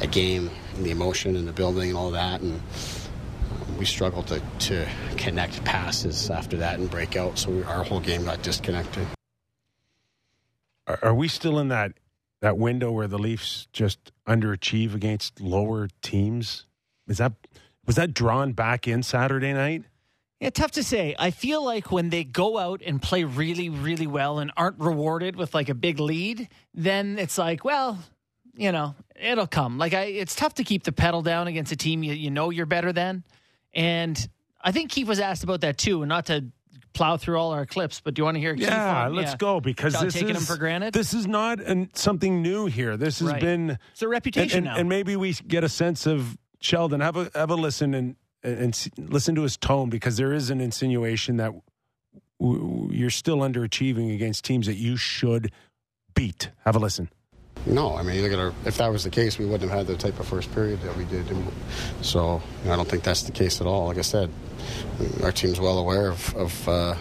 a 0.00 0.06
game 0.06 0.50
and 0.76 0.84
the 0.84 0.90
emotion 0.90 1.36
and 1.36 1.46
the 1.46 1.52
building 1.52 1.90
and 1.90 1.98
all 1.98 2.10
that. 2.10 2.40
And 2.40 2.60
um, 2.60 3.78
we 3.78 3.84
struggled 3.84 4.26
to, 4.28 4.42
to 4.60 4.88
connect 5.16 5.64
passes 5.64 6.30
after 6.30 6.56
that 6.58 6.78
and 6.78 6.90
break 6.90 7.16
out, 7.16 7.38
so 7.38 7.50
we, 7.50 7.62
our 7.64 7.84
whole 7.84 8.00
game 8.00 8.24
got 8.24 8.42
disconnected. 8.42 9.06
Are, 10.86 10.98
are 11.02 11.14
we 11.14 11.28
still 11.28 11.58
in 11.58 11.68
that 11.68 11.92
that 12.40 12.58
window 12.58 12.90
where 12.90 13.06
the 13.06 13.18
Leafs 13.18 13.68
just 13.72 14.10
underachieve 14.26 14.94
against 14.94 15.40
lower 15.40 15.88
teams? 16.02 16.66
Is 17.06 17.18
that 17.18 17.32
was 17.86 17.96
that 17.96 18.14
drawn 18.14 18.52
back 18.52 18.88
in 18.88 19.02
Saturday 19.02 19.52
night? 19.52 19.84
Yeah, 20.42 20.50
tough 20.50 20.72
to 20.72 20.82
say. 20.82 21.14
I 21.18 21.30
feel 21.30 21.64
like 21.64 21.92
when 21.92 22.10
they 22.10 22.24
go 22.24 22.58
out 22.58 22.82
and 22.84 23.00
play 23.00 23.22
really, 23.22 23.68
really 23.68 24.08
well 24.08 24.40
and 24.40 24.50
aren't 24.56 24.80
rewarded 24.80 25.36
with 25.36 25.54
like 25.54 25.68
a 25.68 25.74
big 25.74 26.00
lead, 26.00 26.48
then 26.74 27.16
it's 27.18 27.38
like, 27.38 27.64
well, 27.64 27.98
you 28.54 28.72
know, 28.72 28.96
it'll 29.14 29.46
come. 29.46 29.78
Like 29.78 29.94
I, 29.94 30.02
it's 30.06 30.34
tough 30.34 30.54
to 30.54 30.64
keep 30.64 30.82
the 30.82 30.90
pedal 30.90 31.22
down 31.22 31.46
against 31.46 31.70
a 31.70 31.76
team 31.76 32.02
you, 32.02 32.12
you 32.12 32.30
know 32.30 32.50
you're 32.50 32.66
better 32.66 32.92
than. 32.92 33.22
And 33.72 34.18
I 34.60 34.72
think 34.72 34.90
Keith 34.90 35.06
was 35.06 35.20
asked 35.20 35.44
about 35.44 35.60
that 35.60 35.78
too, 35.78 36.02
and 36.02 36.08
not 36.08 36.26
to 36.26 36.46
plow 36.92 37.16
through 37.16 37.38
all 37.38 37.52
our 37.52 37.64
clips, 37.64 38.00
but 38.00 38.14
do 38.14 38.20
you 38.20 38.24
want 38.24 38.34
to 38.34 38.40
hear? 38.40 38.54
Keith 38.56 38.66
Yeah, 38.66 39.04
on- 39.06 39.14
let's 39.14 39.30
yeah. 39.30 39.36
go 39.36 39.60
because 39.60 39.92
Without 39.92 40.04
this 40.06 40.14
taking 40.14 40.30
is 40.30 40.46
them 40.46 40.56
for 40.56 40.58
granted? 40.58 40.92
This 40.92 41.14
is 41.14 41.26
not 41.28 41.60
an, 41.60 41.88
something 41.94 42.42
new 42.42 42.66
here. 42.66 42.96
This 42.96 43.20
has 43.20 43.28
Right. 43.28 43.40
been 43.40 43.78
It's 43.92 44.02
a 44.02 44.06
and, 44.06 44.10
reputation 44.10 44.56
and, 44.58 44.64
now. 44.66 44.76
and 44.76 44.88
maybe 44.88 45.14
we 45.16 45.32
get 45.34 45.62
a 45.64 45.68
sense 45.68 46.04
of 46.06 46.36
Sheldon. 46.60 47.00
Have 47.00 47.16
a 47.16 47.30
have 47.34 47.50
a 47.50 47.54
listen 47.54 47.94
and 47.94 48.16
and 48.42 48.88
listen 48.98 49.34
to 49.36 49.42
his 49.42 49.56
tone 49.56 49.88
because 49.88 50.16
there 50.16 50.32
is 50.32 50.50
an 50.50 50.60
insinuation 50.60 51.36
that 51.36 51.52
you're 52.40 53.10
still 53.10 53.38
underachieving 53.38 54.14
against 54.14 54.44
teams 54.44 54.66
that 54.66 54.74
you 54.74 54.96
should 54.96 55.52
beat. 56.14 56.50
Have 56.64 56.76
a 56.76 56.78
listen. 56.78 57.08
No, 57.64 57.96
I 57.96 58.02
mean, 58.02 58.20
look 58.22 58.32
at 58.32 58.38
our. 58.38 58.52
If 58.64 58.78
that 58.78 58.88
was 58.88 59.04
the 59.04 59.10
case, 59.10 59.38
we 59.38 59.46
wouldn't 59.46 59.70
have 59.70 59.78
had 59.78 59.86
the 59.86 59.96
type 59.96 60.18
of 60.18 60.26
first 60.26 60.52
period 60.52 60.80
that 60.82 60.96
we 60.96 61.04
did. 61.04 61.30
And 61.30 61.52
so 62.00 62.42
you 62.62 62.68
know, 62.68 62.72
I 62.72 62.76
don't 62.76 62.88
think 62.88 63.04
that's 63.04 63.22
the 63.22 63.32
case 63.32 63.60
at 63.60 63.66
all. 63.68 63.86
Like 63.86 63.98
I 63.98 64.02
said, 64.02 64.30
our 65.22 65.30
team's 65.30 65.60
well 65.60 65.78
aware 65.78 66.10
of, 66.10 66.34
of 66.34 66.68
uh, 66.68 66.94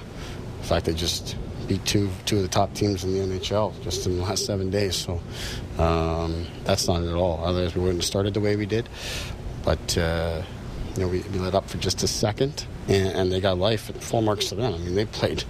the 0.60 0.68
fact 0.68 0.86
they 0.86 0.94
just 0.94 1.36
beat 1.68 1.84
two 1.86 2.12
two 2.26 2.38
of 2.38 2.42
the 2.44 2.48
top 2.48 2.74
teams 2.76 3.04
in 3.04 3.14
the 3.14 3.20
NHL 3.20 3.82
just 3.82 4.06
in 4.06 4.18
the 4.18 4.24
last 4.24 4.46
seven 4.46 4.70
days. 4.70 4.96
So 4.96 5.20
um, 5.80 6.46
that's 6.64 6.88
not 6.88 7.02
it 7.02 7.10
at 7.10 7.16
all. 7.16 7.44
Otherwise, 7.44 7.74
we 7.74 7.82
wouldn't 7.82 8.00
have 8.00 8.06
started 8.06 8.36
the 8.36 8.42
way 8.42 8.56
we 8.56 8.68
did. 8.68 8.88
But 9.66 9.98
uh, 9.98 10.44
you 10.96 11.02
know, 11.02 11.08
we, 11.08 11.20
we 11.22 11.40
let 11.40 11.56
up 11.56 11.70
for 11.70 11.78
just 11.78 12.04
a 12.04 12.08
second, 12.08 12.66
and, 12.88 13.08
and 13.08 13.32
they 13.32 13.40
got 13.40 13.58
life. 13.58 13.90
And 13.90 14.02
full 14.04 14.22
marks 14.22 14.50
to 14.50 14.56
them. 14.56 14.74
I 14.74 14.78
mean, 14.78 14.96
they 14.96 15.06
played 15.06 15.44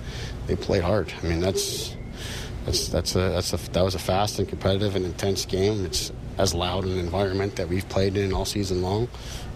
they 0.47 0.55
played 0.55 0.83
hard. 0.83 1.11
I 1.23 1.25
mean, 1.27 1.39
that's 1.39 1.95
that's 2.65 2.89
that's 2.89 3.15
a 3.15 3.29
that's 3.29 3.53
a 3.53 3.57
that 3.71 3.83
was 3.83 3.95
a 3.95 3.99
fast 3.99 4.39
and 4.39 4.47
competitive 4.47 4.95
and 4.95 5.05
intense 5.05 5.45
game. 5.45 5.85
It's 5.85 6.11
as 6.37 6.53
loud 6.53 6.85
an 6.85 6.97
environment 6.97 7.55
that 7.57 7.67
we've 7.67 7.87
played 7.89 8.17
in 8.17 8.33
all 8.33 8.45
season 8.45 8.81
long. 8.81 9.07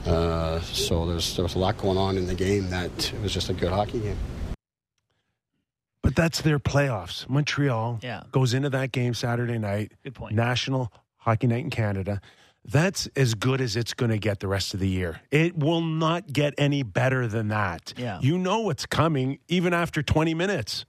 Uh, 0.05 0.59
so 0.61 1.05
there's 1.05 1.35
there 1.35 1.43
was 1.43 1.55
a 1.55 1.59
lot 1.59 1.77
going 1.77 1.97
on 1.97 2.17
in 2.17 2.27
the 2.27 2.35
game 2.35 2.69
that 2.69 3.13
it 3.13 3.21
was 3.21 3.33
just 3.33 3.49
a 3.49 3.53
good 3.53 3.71
hockey 3.71 3.99
game. 3.99 4.17
But 6.01 6.15
that's 6.15 6.41
their 6.41 6.59
playoffs. 6.59 7.27
Montreal 7.27 7.99
Yeah. 8.03 8.23
goes 8.31 8.53
into 8.53 8.69
that 8.69 8.91
game 8.91 9.13
Saturday 9.15 9.57
night. 9.57 9.91
Good 10.03 10.13
point. 10.13 10.35
National 10.35 10.91
Hockey 11.17 11.47
Night 11.47 11.63
in 11.63 11.71
Canada. 11.71 12.21
That's 12.67 13.07
as 13.15 13.35
good 13.35 13.61
as 13.61 13.75
it's 13.75 13.93
going 13.93 14.11
to 14.11 14.17
get 14.17 14.39
the 14.39 14.47
rest 14.47 14.73
of 14.73 14.79
the 14.79 14.89
year. 14.89 15.21
It 15.29 15.57
will 15.57 15.81
not 15.81 16.31
get 16.31 16.55
any 16.57 16.83
better 16.83 17.27
than 17.27 17.49
that. 17.49 17.93
Yeah. 17.95 18.19
You 18.21 18.37
know 18.37 18.61
what's 18.61 18.85
coming 18.85 19.39
even 19.47 19.73
after 19.73 20.01
20 20.01 20.33
minutes. 20.33 20.85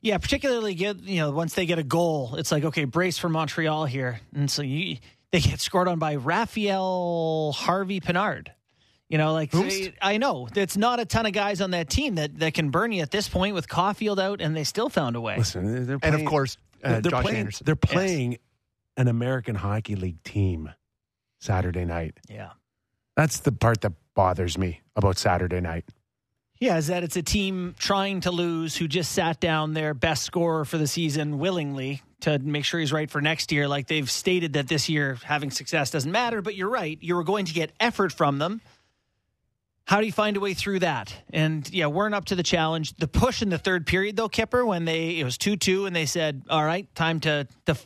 Yeah, 0.00 0.18
particularly 0.18 0.74
get 0.74 1.02
you 1.02 1.20
know 1.20 1.32
once 1.32 1.54
they 1.54 1.66
get 1.66 1.78
a 1.80 1.82
goal, 1.82 2.36
it's 2.36 2.52
like 2.52 2.64
okay, 2.64 2.84
brace 2.84 3.18
for 3.18 3.28
Montreal 3.28 3.86
here, 3.86 4.20
and 4.34 4.48
so 4.48 4.62
you 4.62 4.98
they 5.32 5.40
get 5.40 5.58
scored 5.58 5.88
on 5.88 5.98
by 5.98 6.14
Raphael 6.14 7.52
Harvey 7.52 8.00
Pinard. 8.00 8.48
You 9.08 9.18
know, 9.18 9.32
like 9.32 9.52
Whomst? 9.52 9.94
I 10.02 10.18
know 10.18 10.48
it's 10.54 10.76
not 10.76 11.00
a 11.00 11.04
ton 11.04 11.26
of 11.26 11.32
guys 11.32 11.60
on 11.60 11.72
that 11.72 11.88
team 11.88 12.16
that, 12.16 12.38
that 12.40 12.54
can 12.54 12.70
burn 12.70 12.92
you 12.92 13.02
at 13.02 13.10
this 13.10 13.28
point 13.28 13.54
with 13.54 13.68
Caufield 13.68 14.18
out, 14.20 14.40
and 14.40 14.56
they 14.56 14.64
still 14.64 14.88
found 14.88 15.16
a 15.16 15.20
way. 15.20 15.36
Listen, 15.38 15.86
they're 15.86 15.98
And 16.02 16.14
of 16.14 16.24
course, 16.24 16.56
uh, 16.84 17.00
they're 17.00 17.10
Josh 17.10 17.22
playing, 17.22 17.38
Anderson. 17.38 17.64
They're 17.64 17.76
playing 17.76 18.38
an 18.96 19.08
American 19.08 19.54
Hockey 19.54 19.94
League 19.94 20.22
team 20.24 20.70
Saturday 21.46 21.84
night. 21.84 22.18
Yeah. 22.28 22.50
That's 23.16 23.40
the 23.40 23.52
part 23.52 23.80
that 23.82 23.92
bothers 24.14 24.58
me 24.58 24.82
about 24.96 25.16
Saturday 25.16 25.60
night. 25.60 25.84
Yeah, 26.58 26.76
is 26.78 26.86
that 26.86 27.04
it's 27.04 27.16
a 27.16 27.22
team 27.22 27.74
trying 27.78 28.20
to 28.22 28.30
lose 28.30 28.76
who 28.76 28.88
just 28.88 29.12
sat 29.12 29.40
down 29.40 29.74
their 29.74 29.94
best 29.94 30.22
scorer 30.22 30.64
for 30.64 30.78
the 30.78 30.86
season 30.86 31.38
willingly 31.38 32.02
to 32.20 32.38
make 32.38 32.64
sure 32.64 32.80
he's 32.80 32.92
right 32.92 33.10
for 33.10 33.20
next 33.20 33.52
year. 33.52 33.68
Like 33.68 33.86
they've 33.86 34.10
stated 34.10 34.54
that 34.54 34.66
this 34.66 34.88
year 34.88 35.18
having 35.22 35.50
success 35.50 35.90
doesn't 35.90 36.10
matter, 36.10 36.40
but 36.40 36.54
you're 36.54 36.70
right. 36.70 36.98
You 37.00 37.14
were 37.14 37.24
going 37.24 37.44
to 37.46 37.52
get 37.52 37.72
effort 37.78 38.12
from 38.12 38.38
them. 38.38 38.62
How 39.84 40.00
do 40.00 40.06
you 40.06 40.12
find 40.12 40.36
a 40.36 40.40
way 40.40 40.54
through 40.54 40.80
that? 40.80 41.14
And 41.32 41.70
yeah, 41.72 41.86
weren't 41.86 42.14
up 42.14 42.24
to 42.26 42.34
the 42.34 42.42
challenge. 42.42 42.96
The 42.96 43.06
push 43.06 43.40
in 43.40 43.50
the 43.50 43.58
third 43.58 43.86
period, 43.86 44.16
though, 44.16 44.28
Kyper, 44.28 44.66
when 44.66 44.84
they 44.84 45.20
it 45.20 45.24
was 45.24 45.38
two 45.38 45.56
two, 45.56 45.86
and 45.86 45.94
they 45.94 46.06
said, 46.06 46.42
"All 46.50 46.64
right, 46.64 46.92
time 46.96 47.20
to 47.20 47.46
to 47.66 47.76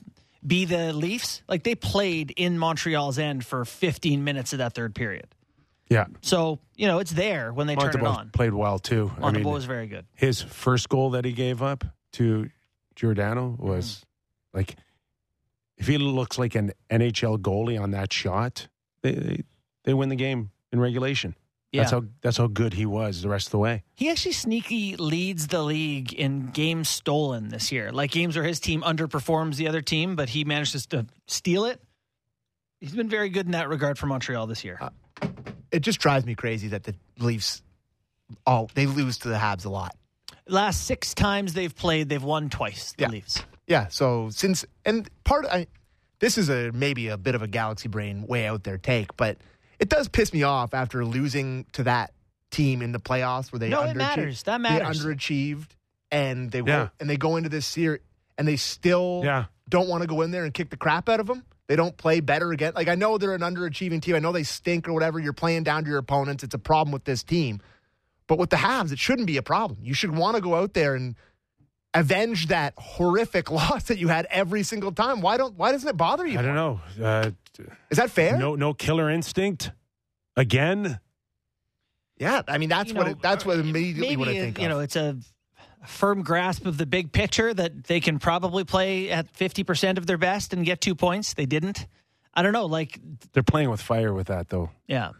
be 0.46 0.64
the 0.64 0.92
Leafs." 0.92 1.42
Like 1.48 1.62
they 1.62 1.74
played 1.74 2.30
in 2.30 2.58
Montreal's 2.58 3.18
end 3.18 3.44
for 3.44 3.64
15 3.64 4.24
minutes 4.24 4.52
of 4.52 4.58
that 4.58 4.74
third 4.74 4.94
period. 4.94 5.26
Yeah. 5.90 6.06
So 6.22 6.60
you 6.76 6.86
know 6.86 7.00
it's 7.00 7.10
there 7.10 7.52
when 7.52 7.66
they 7.66 7.76
turn 7.76 7.90
it 7.90 8.02
on. 8.02 8.30
played 8.30 8.54
well 8.54 8.78
too. 8.78 9.12
I 9.20 9.32
mean, 9.32 9.44
was 9.44 9.64
very 9.64 9.88
good. 9.88 10.06
his 10.14 10.40
first 10.40 10.88
goal 10.88 11.10
that 11.10 11.24
he 11.24 11.32
gave 11.32 11.62
up 11.62 11.84
to 12.12 12.48
Giordano 12.94 13.56
was 13.58 13.96
mm-hmm. 13.96 14.58
like 14.58 14.76
if 15.76 15.88
he 15.88 15.98
looks 15.98 16.38
like 16.38 16.54
an 16.54 16.72
NHL 16.90 17.38
goalie 17.38 17.80
on 17.80 17.90
that 17.90 18.12
shot, 18.12 18.68
they 19.02 19.12
they, 19.12 19.42
they 19.84 19.94
win 19.94 20.08
the 20.08 20.16
game 20.16 20.50
in 20.72 20.78
regulation. 20.78 21.34
That's 21.72 21.92
how 21.92 22.04
that's 22.20 22.36
how 22.36 22.48
good 22.48 22.74
he 22.74 22.84
was 22.84 23.22
the 23.22 23.28
rest 23.28 23.46
of 23.48 23.52
the 23.52 23.58
way. 23.58 23.84
He 23.94 24.10
actually 24.10 24.32
sneaky 24.32 24.96
leads 24.96 25.46
the 25.46 25.62
league 25.62 26.12
in 26.12 26.48
games 26.48 26.88
stolen 26.88 27.48
this 27.48 27.70
year. 27.70 27.92
Like 27.92 28.10
games 28.10 28.34
where 28.36 28.44
his 28.44 28.58
team 28.58 28.82
underperforms 28.82 29.56
the 29.56 29.68
other 29.68 29.80
team, 29.80 30.16
but 30.16 30.28
he 30.28 30.44
manages 30.44 30.86
to 30.86 31.06
steal 31.28 31.64
it. 31.66 31.80
He's 32.80 32.94
been 32.94 33.08
very 33.08 33.28
good 33.28 33.46
in 33.46 33.52
that 33.52 33.68
regard 33.68 33.98
for 33.98 34.06
Montreal 34.06 34.46
this 34.46 34.64
year. 34.64 34.78
Uh, 34.80 34.90
it 35.70 35.80
just 35.80 36.00
drives 36.00 36.26
me 36.26 36.34
crazy 36.34 36.68
that 36.68 36.82
the 36.82 36.94
Leafs, 37.18 37.62
all 38.46 38.68
they 38.74 38.86
lose 38.86 39.18
to 39.18 39.28
the 39.28 39.36
Habs 39.36 39.64
a 39.64 39.68
lot. 39.68 39.94
Last 40.48 40.86
six 40.86 41.14
times 41.14 41.52
they've 41.52 41.74
played, 41.74 42.08
they've 42.08 42.22
won 42.22 42.48
twice. 42.50 42.94
The 42.96 43.02
Yeah. 43.02 43.08
Leafs. 43.10 43.44
Yeah. 43.68 43.86
So 43.88 44.30
since 44.30 44.64
and 44.84 45.08
part 45.22 45.46
I, 45.46 45.68
this 46.18 46.36
is 46.36 46.48
a 46.50 46.72
maybe 46.72 47.06
a 47.08 47.16
bit 47.16 47.36
of 47.36 47.42
a 47.42 47.46
galaxy 47.46 47.88
brain 47.88 48.26
way 48.26 48.46
out 48.46 48.64
there 48.64 48.78
take, 48.78 49.16
but 49.16 49.36
it 49.80 49.88
does 49.88 50.08
piss 50.08 50.32
me 50.32 50.42
off 50.44 50.74
after 50.74 51.04
losing 51.04 51.64
to 51.72 51.82
that 51.84 52.12
team 52.50 52.82
in 52.82 52.92
the 52.92 53.00
playoffs 53.00 53.50
where 53.52 53.58
they 53.58 53.68
No, 53.68 53.82
it 53.82 53.94
underachieved- 53.94 53.96
matters. 53.96 54.42
That 54.44 54.58
they 54.58 54.62
matters. 54.62 55.04
underachieved 55.04 55.68
and 56.10 56.50
they 56.50 56.58
Yeah. 56.58 56.64
go 56.64 56.90
and 57.00 57.10
they 57.10 57.16
go 57.16 57.36
into 57.36 57.48
this 57.48 57.66
series 57.66 58.00
and 58.38 58.46
they 58.46 58.56
still 58.56 59.22
Yeah. 59.24 59.44
don't 59.68 59.88
want 59.88 60.02
to 60.02 60.06
go 60.08 60.22
in 60.22 60.30
there 60.30 60.44
and 60.44 60.52
kick 60.54 60.70
the 60.70 60.76
crap 60.76 61.08
out 61.08 61.20
of 61.20 61.26
them. 61.26 61.44
They 61.68 61.76
don't 61.76 61.96
play 61.96 62.18
better 62.20 62.50
again. 62.50 62.72
Like 62.74 62.88
I 62.88 62.96
know 62.96 63.16
they're 63.18 63.34
an 63.34 63.42
underachieving 63.42 64.02
team. 64.02 64.16
I 64.16 64.18
know 64.18 64.32
they 64.32 64.42
stink 64.42 64.88
or 64.88 64.92
whatever. 64.92 65.18
You're 65.20 65.32
playing 65.32 65.62
down 65.62 65.84
to 65.84 65.88
your 65.90 65.98
opponents. 65.98 66.42
It's 66.42 66.54
a 66.54 66.58
problem 66.58 66.92
with 66.92 67.04
this 67.04 67.22
team. 67.22 67.60
But 68.26 68.38
with 68.38 68.50
the 68.50 68.56
Habs, 68.56 68.90
it 68.92 68.98
shouldn't 68.98 69.26
be 69.28 69.36
a 69.36 69.42
problem. 69.42 69.78
You 69.82 69.94
should 69.94 70.10
want 70.10 70.34
to 70.36 70.40
go 70.42 70.56
out 70.56 70.74
there 70.74 70.94
and 70.96 71.14
avenge 71.94 72.46
that 72.48 72.74
horrific 72.76 73.50
loss 73.52 73.84
that 73.84 73.98
you 73.98 74.08
had 74.08 74.26
every 74.30 74.62
single 74.62 74.92
time. 74.92 75.20
Why 75.20 75.36
don't? 75.36 75.54
Why 75.56 75.72
doesn't 75.72 75.88
it 75.88 75.96
bother 75.96 76.26
you? 76.26 76.38
I 76.38 76.42
don't 76.42 76.54
know. 76.54 76.80
Uh, 77.02 77.30
Is 77.90 77.98
that 77.98 78.10
fair? 78.10 78.36
no 78.38 78.54
no 78.54 78.74
killer 78.74 79.10
instinct 79.10 79.70
again. 80.36 80.98
Yeah, 82.18 82.42
I 82.46 82.58
mean 82.58 82.68
that's 82.68 82.90
You 82.90 82.96
what 82.96 83.06
know, 83.06 83.12
it, 83.12 83.22
that's 83.22 83.44
what 83.46 83.56
uh, 83.56 83.60
immediately 83.60 84.00
Maybe 84.08 84.16
what 84.16 84.28
I 84.28 84.34
think 84.34 84.58
you 84.58 84.66
of. 84.66 84.70
know 84.70 84.78
it's 84.80 84.96
a 84.96 85.16
firm 85.86 86.22
grasp 86.22 86.66
of 86.66 86.76
the 86.76 86.84
big 86.86 87.12
picture 87.12 87.54
that 87.54 87.84
they 87.84 88.00
can 88.00 88.18
probably 88.18 88.64
play 88.64 89.10
at 89.10 89.30
fifty 89.34 89.64
percent 89.64 89.96
of 89.98 90.06
their 90.06 90.18
best 90.18 90.52
and 90.52 90.64
get 90.64 90.80
two 90.80 90.94
points. 90.94 91.34
They 91.34 91.46
didn't. 91.46 91.86
I 92.34 92.42
don't 92.42 92.52
know. 92.52 92.66
Like 92.66 92.98
They're 93.32 93.42
playing 93.42 93.70
with 93.70 93.80
fire 93.80 94.12
with 94.12 94.28
that 94.28 94.48
though. 94.50 94.70
Yeah. 94.86 95.10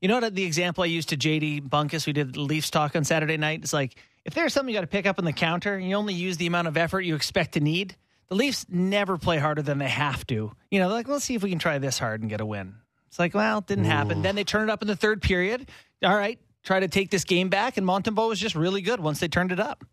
You 0.00 0.08
know 0.08 0.20
what 0.20 0.34
the 0.34 0.44
example 0.44 0.84
I 0.84 0.86
used 0.88 1.08
to 1.08 1.16
JD 1.16 1.68
Bunkis, 1.68 2.06
we 2.06 2.12
did 2.12 2.36
Leafs 2.36 2.70
talk 2.70 2.94
on 2.94 3.02
Saturday 3.04 3.36
night? 3.38 3.60
It's 3.62 3.72
like 3.72 3.96
if 4.24 4.34
there's 4.34 4.52
something 4.52 4.72
you 4.72 4.76
got 4.78 4.82
to 4.82 4.86
pick 4.86 5.06
up 5.06 5.18
on 5.18 5.24
the 5.24 5.32
counter, 5.32 5.78
you 5.78 5.94
only 5.96 6.14
use 6.14 6.36
the 6.36 6.46
amount 6.46 6.68
of 6.68 6.76
effort 6.76 7.00
you 7.00 7.14
expect 7.16 7.54
to 7.54 7.60
need. 7.60 7.96
The 8.28 8.34
Leafs 8.34 8.66
never 8.68 9.18
play 9.18 9.38
harder 9.38 9.62
than 9.62 9.78
they 9.78 9.88
have 9.88 10.26
to. 10.28 10.52
You 10.70 10.78
know, 10.80 10.88
like 10.88 11.08
let's 11.08 11.24
see 11.24 11.34
if 11.34 11.42
we 11.42 11.50
can 11.50 11.58
try 11.58 11.78
this 11.78 11.98
hard 11.98 12.20
and 12.20 12.30
get 12.30 12.40
a 12.40 12.46
win. 12.46 12.74
It's 13.08 13.18
like, 13.18 13.34
well, 13.34 13.58
it 13.58 13.66
didn't 13.66 13.84
happen. 13.84 14.22
Then 14.22 14.34
they 14.34 14.44
turn 14.44 14.68
it 14.68 14.72
up 14.72 14.82
in 14.82 14.88
the 14.88 14.96
third 14.96 15.22
period. 15.22 15.70
All 16.02 16.14
right, 16.16 16.38
try 16.64 16.80
to 16.80 16.88
take 16.88 17.10
this 17.10 17.24
game 17.24 17.48
back, 17.48 17.76
and 17.76 17.86
Montembeault 17.86 18.28
was 18.28 18.40
just 18.40 18.54
really 18.54 18.82
good 18.82 19.00
once 19.00 19.20
they 19.20 19.28
turned 19.28 19.52
it 19.52 19.60
up. 19.60 19.84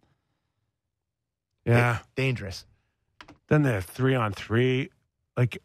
Yeah. 1.66 2.00
dangerous. 2.16 2.66
Then 3.48 3.62
the 3.64 3.82
three 3.82 4.16
on 4.16 4.34
three, 4.34 4.90
like, 5.38 5.60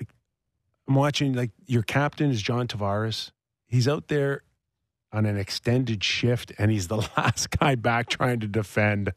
like, 0.00 0.08
I'm 0.88 0.94
watching. 0.94 1.34
Like 1.34 1.50
your 1.66 1.82
captain 1.82 2.30
is 2.30 2.40
John 2.40 2.66
Tavares. 2.66 3.30
He's 3.66 3.86
out 3.86 4.08
there 4.08 4.42
on 5.12 5.26
an 5.26 5.36
extended 5.36 6.02
shift, 6.02 6.52
and 6.58 6.70
he's 6.70 6.88
the 6.88 6.96
last 7.16 7.50
guy 7.50 7.74
back 7.74 8.08
trying 8.08 8.40
to 8.40 8.48
defend. 8.48 9.12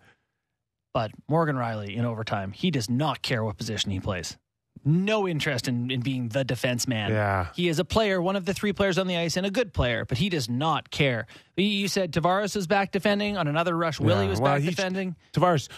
But 0.94 1.12
Morgan 1.28 1.56
Rielly 1.56 1.96
in 1.96 2.06
overtime, 2.06 2.52
he 2.52 2.72
does 2.72 2.90
not 2.90 3.22
care 3.22 3.44
what 3.44 3.58
position 3.58 3.92
he 3.92 4.00
plays. 4.00 4.38
No 4.84 5.28
interest 5.28 5.68
in, 5.68 5.92
in 5.92 6.02
being 6.02 6.30
the 6.30 6.44
defense 6.44 6.88
man. 6.88 7.12
Yeah. 7.12 7.48
He 7.56 7.68
is 7.68 7.80
a 7.80 7.86
player, 7.86 8.22
one 8.22 8.36
of 8.36 8.46
the 8.46 8.54
three 8.54 8.74
players 8.74 8.98
on 8.98 9.08
the 9.08 9.16
ice, 9.16 9.38
and 9.38 9.46
a 9.46 9.52
good 9.52 9.74
player, 9.74 10.06
but 10.06 10.18
he 10.18 10.30
does 10.30 10.50
not 10.50 10.90
care. 10.90 11.28
You- 11.56 11.88
said 11.88 12.12
Tavares 12.12 12.56
was 12.56 12.68
back 12.68 12.92
defending 12.92 13.38
on 13.38 13.48
another 13.48 13.78
rush. 13.78 14.00
Willie 14.00 14.28
was 14.28 14.42
well, 14.42 14.56
back 14.56 14.64
defending. 14.64 15.16
Tavares, 15.34 15.70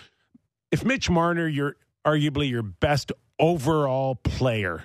if 0.71 0.85
Mitch 0.85 1.09
Marner, 1.09 1.47
you're 1.47 1.75
arguably 2.05 2.49
your 2.49 2.63
best 2.63 3.11
overall 3.39 4.15
player, 4.15 4.83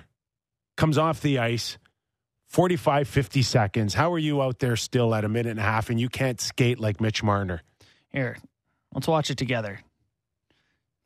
comes 0.75 0.97
off 0.97 1.21
the 1.21 1.39
ice 1.39 1.77
45, 2.49 3.07
50 3.07 3.43
seconds, 3.43 3.93
how 3.93 4.11
are 4.11 4.19
you 4.19 4.41
out 4.41 4.57
there 4.59 4.75
still 4.75 5.13
at 5.13 5.23
a 5.23 5.29
minute 5.29 5.51
and 5.51 5.59
a 5.59 5.63
half 5.63 5.89
and 5.91 5.99
you 5.99 6.09
can't 6.09 6.41
skate 6.41 6.79
like 6.79 6.99
Mitch 6.99 7.21
Marner? 7.21 7.61
Here, 8.09 8.37
let's 8.93 9.07
watch 9.07 9.29
it 9.29 9.37
together. 9.37 9.81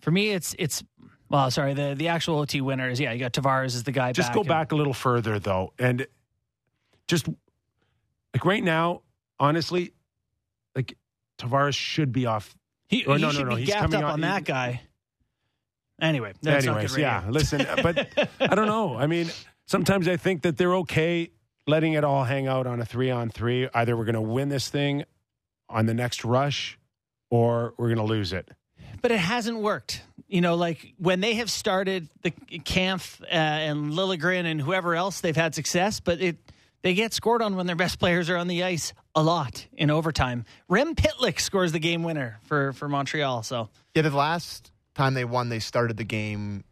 For 0.04 0.12
me, 0.12 0.30
it's 0.32 0.56
it's 0.60 0.84
well, 1.30 1.50
sorry, 1.50 1.74
the 1.74 1.96
the 1.98 2.10
actual 2.10 2.40
OT 2.40 2.62
winner 2.62 2.90
is 2.90 3.00
yeah. 3.00 3.12
You 3.14 3.20
got 3.20 3.34
Tavares 3.34 3.68
is 3.76 3.84
the 3.84 3.92
guy. 3.92 4.12
Just 4.12 4.30
back 4.30 4.36
go 4.36 4.42
and- 4.42 4.48
back 4.50 4.72
a 4.72 4.76
little 4.76 4.94
further, 4.94 5.40
though. 5.40 5.74
And 5.80 6.06
just 7.08 7.28
like 8.34 8.46
right 8.46 8.64
now, 8.64 9.02
honestly, 9.40 9.94
like 10.76 10.96
Tavares 11.40 11.76
should 11.76 12.12
be 12.12 12.26
off. 12.26 12.56
He, 12.88 13.06
Oh, 13.06 13.16
he 13.16 13.22
no, 13.22 13.28
no, 13.30 13.34
should 13.34 13.48
no, 13.48 13.56
be 13.56 13.62
he's 13.62 13.70
gapped 13.70 13.82
coming 13.92 14.00
up 14.04 14.06
on- 14.08 14.12
on 14.14 14.22
that 14.22 14.44
guy. 14.44 14.82
Anyway, 16.02 16.34
that's 16.42 16.66
not 16.66 16.74
Anyways, 16.74 16.96
good 16.96 17.02
yeah, 17.02 17.24
listen, 17.30 17.62
uh, 17.62 17.78
but 17.82 18.08
I 18.40 18.56
don't 18.56 18.68
know. 18.68 18.96
I 18.98 19.08
mean, 19.08 19.30
sometimes 19.68 20.08
I 20.08 20.18
think 20.18 20.42
that 20.42 20.58
they're 20.58 20.76
okay 20.78 21.30
letting 21.66 21.94
it 21.94 22.04
all 22.04 22.26
hang 22.26 22.48
out 22.48 22.68
on 22.68 22.82
a 22.82 22.86
three 22.86 23.10
on 23.10 23.30
three. 23.30 23.70
Either 23.74 23.96
we're 23.96 24.04
going 24.06 24.16
to 24.16 24.22
win 24.22 24.50
this 24.50 24.70
thing 24.70 25.06
on 25.70 25.86
the 25.86 25.94
next 25.94 26.26
rush 26.26 26.78
or 27.30 27.74
we're 27.78 27.88
going 27.88 27.98
to 28.00 28.04
lose 28.04 28.34
it. 28.34 28.50
But 29.04 29.12
it 29.12 29.20
hasn't 29.20 29.60
worked. 29.60 30.02
You 30.28 30.42
know, 30.42 30.56
like 30.56 30.94
when 30.98 31.20
they 31.20 31.36
have 31.36 31.52
started 31.52 32.08
the 32.24 32.32
Kampf 32.32 33.22
uh, 33.22 33.26
and 33.36 33.92
Liljegren 33.92 34.46
and 34.46 34.60
whoever 34.60 34.96
else, 34.96 35.20
they've 35.22 35.36
had 35.36 35.54
success, 35.54 36.00
but 36.00 36.20
it 36.22 36.38
they 36.82 36.94
get 36.96 37.14
scored 37.14 37.42
on 37.44 37.56
when 37.56 37.66
their 37.68 37.76
best 37.76 38.00
players 38.00 38.30
are 38.30 38.38
on 38.38 38.48
the 38.48 38.64
ice 38.64 38.94
a 39.14 39.22
lot 39.22 39.68
in 39.74 39.92
overtime. 39.92 40.44
Rem 40.68 40.96
Pitlick 40.96 41.40
scores 41.40 41.72
the 41.72 41.80
game 41.80 42.02
winner 42.04 42.40
for 42.46 42.74
for 42.74 42.90
Montreal. 42.90 43.44
So 43.44 43.70
Yeah, 43.94 44.02
the 44.02 44.10
last 44.10 44.72
time 44.96 45.14
they 45.14 45.26
won, 45.26 45.50
they 45.50 45.60
started 45.60 45.98
the 45.98 46.04
game. 46.06 46.64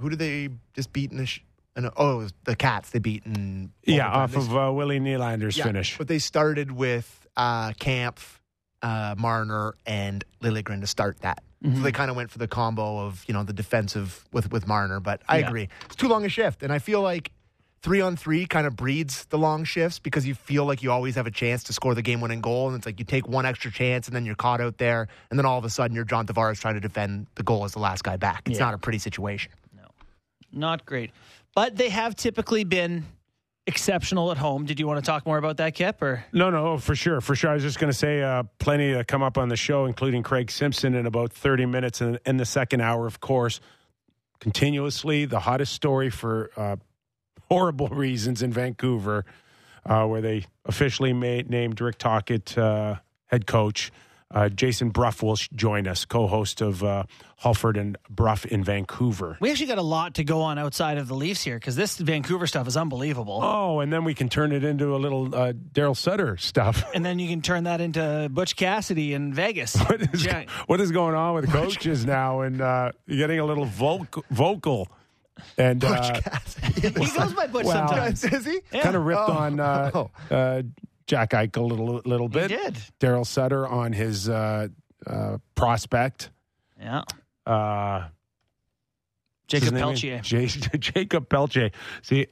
Who 0.00 0.08
did 0.10 0.18
they 0.18 0.48
just 0.74 0.92
beat 0.92 1.10
in 1.12 1.18
the? 1.18 1.26
Sh- 1.26 1.42
in- 1.76 1.90
oh, 1.96 2.14
it 2.14 2.22
was 2.22 2.32
the 2.44 2.56
Cats. 2.56 2.90
They 2.90 2.98
beat 2.98 3.24
in 3.26 3.70
Yeah, 3.84 4.06
overtime. 4.06 4.22
off 4.22 4.32
They 4.32 4.38
of 4.38 4.56
uh, 4.56 4.72
Willie 4.72 4.98
Nylander's 5.00 5.56
Yeah, 5.58 5.64
finish. 5.64 5.96
But 5.98 6.08
they 6.08 6.18
started 6.18 6.72
with 6.72 7.26
uh, 7.36 7.72
Camp, 7.74 8.18
uh, 8.82 9.14
Marner, 9.18 9.74
and 9.86 10.24
Liljegren 10.42 10.80
to 10.80 10.86
start 10.86 11.20
that. 11.20 11.42
So 11.74 11.80
they 11.82 11.90
kind 11.90 12.10
of 12.10 12.16
went 12.16 12.30
for 12.30 12.38
the 12.38 12.46
combo 12.46 12.98
of 13.00 13.24
you 13.26 13.34
know 13.34 13.42
the 13.42 13.52
defensive 13.52 14.24
with 14.32 14.52
with 14.52 14.68
Marner. 14.68 15.00
But 15.00 15.22
I 15.28 15.38
Yeah. 15.38 15.48
agree, 15.48 15.68
it's 15.86 15.96
too 15.96 16.06
long 16.06 16.24
a 16.24 16.28
shift, 16.28 16.62
and 16.62 16.72
I 16.72 16.78
feel 16.78 17.00
like 17.02 17.32
three 17.82 18.00
on 18.00 18.16
three 18.16 18.46
kind 18.46 18.66
of 18.68 18.76
breeds 18.76 19.24
the 19.26 19.38
long 19.38 19.64
shifts 19.64 19.98
because 19.98 20.26
you 20.28 20.34
feel 20.34 20.64
like 20.64 20.82
you 20.84 20.92
always 20.92 21.16
have 21.16 21.26
a 21.26 21.30
chance 21.30 21.64
to 21.64 21.72
score 21.72 21.94
the 21.94 22.02
game 22.02 22.20
winning 22.20 22.40
goal, 22.40 22.68
and 22.68 22.76
it's 22.76 22.86
like 22.86 23.00
you 23.00 23.04
take 23.04 23.26
one 23.26 23.44
extra 23.46 23.72
chance 23.72 24.06
and 24.06 24.14
then 24.14 24.24
you're 24.24 24.36
caught 24.36 24.60
out 24.60 24.78
there, 24.78 25.08
and 25.30 25.38
then 25.38 25.44
all 25.46 25.58
of 25.58 25.64
a 25.64 25.70
sudden 25.70 25.94
you're 25.94 26.04
John 26.04 26.24
Tavares 26.26 26.60
trying 26.60 26.74
to 26.74 26.80
defend 26.80 27.26
the 27.34 27.42
goal 27.42 27.64
as 27.64 27.72
the 27.72 27.80
last 27.80 28.04
guy 28.04 28.16
back. 28.16 28.42
It's 28.46 28.58
Yeah. 28.60 28.66
not 28.66 28.74
a 28.74 28.78
pretty 28.78 28.98
situation. 28.98 29.50
No, 29.76 29.88
not 30.52 30.86
great, 30.86 31.10
but 31.54 31.74
they 31.76 31.88
have 31.88 32.14
typically 32.14 32.62
been 32.62 33.04
exceptional 33.66 34.30
at 34.30 34.38
home. 34.38 34.64
Did 34.64 34.78
you 34.78 34.86
want 34.86 35.04
to 35.04 35.08
talk 35.08 35.26
more 35.26 35.38
about 35.38 35.56
that, 35.58 35.74
Kip? 35.74 36.00
Or 36.02 36.24
No, 36.32 36.50
no, 36.50 36.78
for 36.78 36.94
sure, 36.94 37.20
for 37.20 37.34
sure. 37.34 37.50
I 37.50 37.54
was 37.54 37.62
just 37.62 37.78
going 37.78 37.90
to 37.90 37.98
say, 37.98 38.22
uh, 38.22 38.44
plenty 38.58 38.92
to 38.94 39.04
come 39.04 39.22
up 39.22 39.38
on 39.38 39.48
the 39.48 39.56
show, 39.56 39.86
including 39.86 40.22
Craig 40.22 40.50
Simpson 40.50 40.94
in 40.94 41.06
about 41.06 41.32
thirty 41.32 41.66
minutes 41.66 42.00
in, 42.00 42.18
in 42.24 42.36
the 42.36 42.46
second 42.46 42.80
hour, 42.80 43.06
of 43.06 43.20
course. 43.20 43.60
Continuously, 44.40 45.24
the 45.24 45.40
hottest 45.40 45.72
story 45.72 46.10
for 46.10 46.50
uh, 46.56 46.76
horrible 47.50 47.88
reasons 47.92 48.42
in 48.42 48.52
Vancouver, 48.52 49.24
uh, 49.84 50.06
where 50.06 50.20
they 50.20 50.44
officially 50.64 51.12
made, 51.12 51.50
named 51.50 51.80
Rick 51.80 51.98
Tocchet 51.98 52.56
uh, 52.56 52.96
head 53.26 53.46
coach. 53.46 53.90
Uh, 54.34 54.48
Jason 54.48 54.90
Brough 54.90 55.12
will 55.22 55.36
join 55.54 55.86
us, 55.86 56.04
co-host 56.04 56.60
of 56.60 56.82
uh, 56.82 57.04
Halford 57.36 57.76
and 57.76 57.96
Brough 58.10 58.38
in 58.50 58.64
Vancouver. 58.64 59.36
We 59.40 59.50
actually 59.52 59.66
got 59.68 59.78
a 59.78 59.82
lot 59.82 60.14
to 60.14 60.24
go 60.24 60.40
on 60.42 60.58
outside 60.58 60.98
of 60.98 61.06
the 61.06 61.14
Leafs 61.14 61.42
here 61.44 61.56
because 61.56 61.76
this 61.76 61.96
Vancouver 61.96 62.48
stuff 62.48 62.66
is 62.66 62.76
unbelievable. 62.76 63.38
Oh, 63.40 63.78
and 63.78 63.92
then 63.92 64.02
we 64.02 64.14
can 64.14 64.28
turn 64.28 64.50
it 64.50 64.64
into 64.64 64.96
a 64.96 64.98
little 64.98 65.32
uh, 65.32 65.52
Daryl 65.52 65.96
Sutter 65.96 66.36
stuff. 66.38 66.82
And 66.92 67.04
then 67.04 67.20
you 67.20 67.28
can 67.28 67.40
turn 67.40 67.64
that 67.64 67.80
into 67.80 68.28
Butch 68.30 68.56
Cassidy 68.56 69.14
in 69.14 69.32
Vegas. 69.32 69.76
What 69.86 70.02
is, 70.12 70.24
Ja- 70.24 70.44
what 70.66 70.80
is 70.80 70.90
going 70.90 71.14
on 71.14 71.34
with 71.36 71.48
coaches 71.50 72.04
now? 72.04 72.40
And 72.40 72.60
uh, 72.60 72.90
getting 73.08 73.38
a 73.38 73.44
little 73.44 73.64
vocal, 73.66 74.24
vocal 74.30 74.88
and 75.56 75.84
uh, 75.84 76.20
he 76.74 76.90
goes 76.90 77.32
by 77.34 77.46
Butch 77.46 77.64
Well, 77.66 77.88
sometimes. 77.88 78.24
Is 78.24 78.44
he? 78.44 78.58
Yeah. 78.72 78.82
kind 78.82 78.96
of 78.96 79.04
ripped 79.04 79.20
Oh. 79.20 79.32
on 79.32 79.60
uh, 79.60 79.90
Oh. 79.94 80.10
uh, 80.34 80.62
Jack 81.06 81.30
Eichel 81.30 81.56
a 81.58 81.74
little, 81.74 82.02
little 82.04 82.28
bit. 82.28 82.48
did. 82.48 82.76
Daryl 83.00 83.26
Sutter 83.26 83.66
on 83.66 83.92
his 83.92 84.28
uh, 84.28 84.68
uh, 85.06 85.38
prospect. 85.54 86.30
Yeah. 86.80 87.02
Uh, 87.46 88.08
Jacob 89.48 89.64
his 89.64 89.72
name 89.72 89.82
Pelchier. 89.82 90.20
is? 90.44 90.54
J- 90.56 90.78
Jacob 90.78 91.28
Pelche. 91.28 91.72
See, 92.02 92.26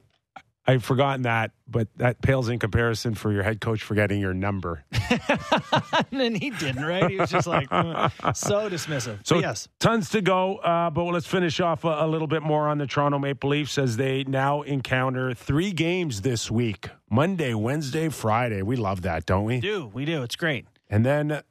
I've 0.67 0.83
forgotten 0.83 1.23
that, 1.23 1.51
but 1.69 1.89
that 1.97 2.23
pales 2.23 2.49
in 2.49 2.59
comparison 2.59 3.15
for 3.15 3.31
your 3.31 3.43
head 3.43 3.61
coach 3.61 3.83
forgetting 3.83 4.19
your 4.19 4.33
number. 4.33 4.85
and 6.11 6.37
he 6.37 6.51
didn't, 6.51 6.85
right? 6.85 7.11
He 7.11 7.19
was 7.19 7.31
just 7.31 7.47
like 7.47 7.69
mm, 7.69 8.37
so 8.37 8.71
dismissive. 8.71 9.27
So 9.27 9.37
But 9.37 9.43
yes. 9.43 9.69
tons 9.79 10.09
to 10.11 10.23
go, 10.23 10.57
uh, 10.57 10.89
but 10.89 11.05
let's 11.05 11.27
finish 11.27 11.61
off 11.61 11.85
a, 11.85 11.89
a 11.89 12.07
little 12.07 12.27
bit 12.27 12.43
more 12.43 12.69
on 12.69 12.79
the 12.79 12.87
Toronto 12.87 13.19
Maple 13.19 13.51
Leafs 13.51 13.77
as 13.77 13.99
they 13.99 14.25
now 14.25 14.63
encounter 14.63 15.35
three 15.35 15.71
games 15.71 16.23
this 16.23 16.51
week: 16.51 16.89
Monday, 17.11 17.53
Wednesday, 17.53 18.09
Friday. 18.09 18.63
We 18.63 18.77
love 18.77 19.03
that, 19.03 19.27
don't 19.27 19.45
we? 19.45 19.57
We 19.57 19.61
do. 19.61 19.91
We 19.93 20.05
do. 20.07 20.23
It's 20.23 20.37
great. 20.37 20.67
And 20.89 21.05
then 21.05 21.43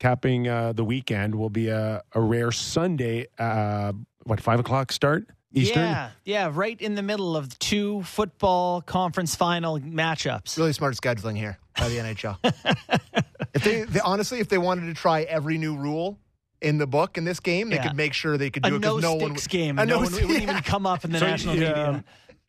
capping 0.00 0.48
uh, 0.48 0.72
the 0.72 0.84
weekend 0.84 1.36
will 1.36 1.50
be 1.50 1.68
a, 1.68 2.02
a 2.12 2.20
rare 2.20 2.50
Sunday. 2.50 3.26
Uh, 3.38 3.92
what 4.24 4.40
five 4.40 4.58
o'clock 4.58 4.90
start 4.90 5.28
Eastern? 5.54 5.82
Yeah. 5.84 6.10
Yeah. 6.24 6.50
Right 6.52 6.80
in 6.80 6.94
the 6.94 7.02
middle 7.02 7.36
of 7.36 7.58
two 7.58 8.02
football 8.02 8.80
conference 8.82 9.34
final 9.36 9.78
matchups. 9.80 10.56
Really 10.58 10.72
smart 10.72 10.94
scheduling 10.96 11.36
here 11.36 11.58
by 11.78 11.88
the 11.88 11.96
NHL. 11.98 12.38
if 13.54 13.62
they, 13.64 13.82
they 13.82 14.00
honestly, 14.00 14.40
if 14.40 14.48
they 14.48 14.58
wanted 14.58 14.86
to 14.86 14.94
try 14.94 15.22
every 15.22 15.58
new 15.58 15.76
rule 15.76 16.18
in 16.60 16.78
the 16.78 16.86
book 16.86 17.16
in 17.18 17.24
this 17.24 17.40
game, 17.40 17.68
they 17.70 17.76
Yeah. 17.76 17.88
could 17.88 17.96
make 17.96 18.12
sure 18.14 18.36
they 18.36 18.50
could 18.50 18.64
A 18.66 18.70
do 18.70 18.76
it 18.76 18.80
no 18.80 18.96
because 18.96 19.02
no 19.02 19.14
one 19.14 19.30
sticks 19.36 19.44
would- 19.44 19.50
game. 19.50 19.78
A 19.78 19.86
No 19.86 19.94
no 19.96 19.98
one, 20.04 20.14
it 20.14 20.26
wouldn't 20.26 20.42
even 20.42 20.56
come 20.62 20.86
up 20.86 21.04
in 21.04 21.12
the 21.12 21.18
So, 21.18 21.26
national 21.26 21.56
yeah, 21.56 21.68
media. 21.68 22.04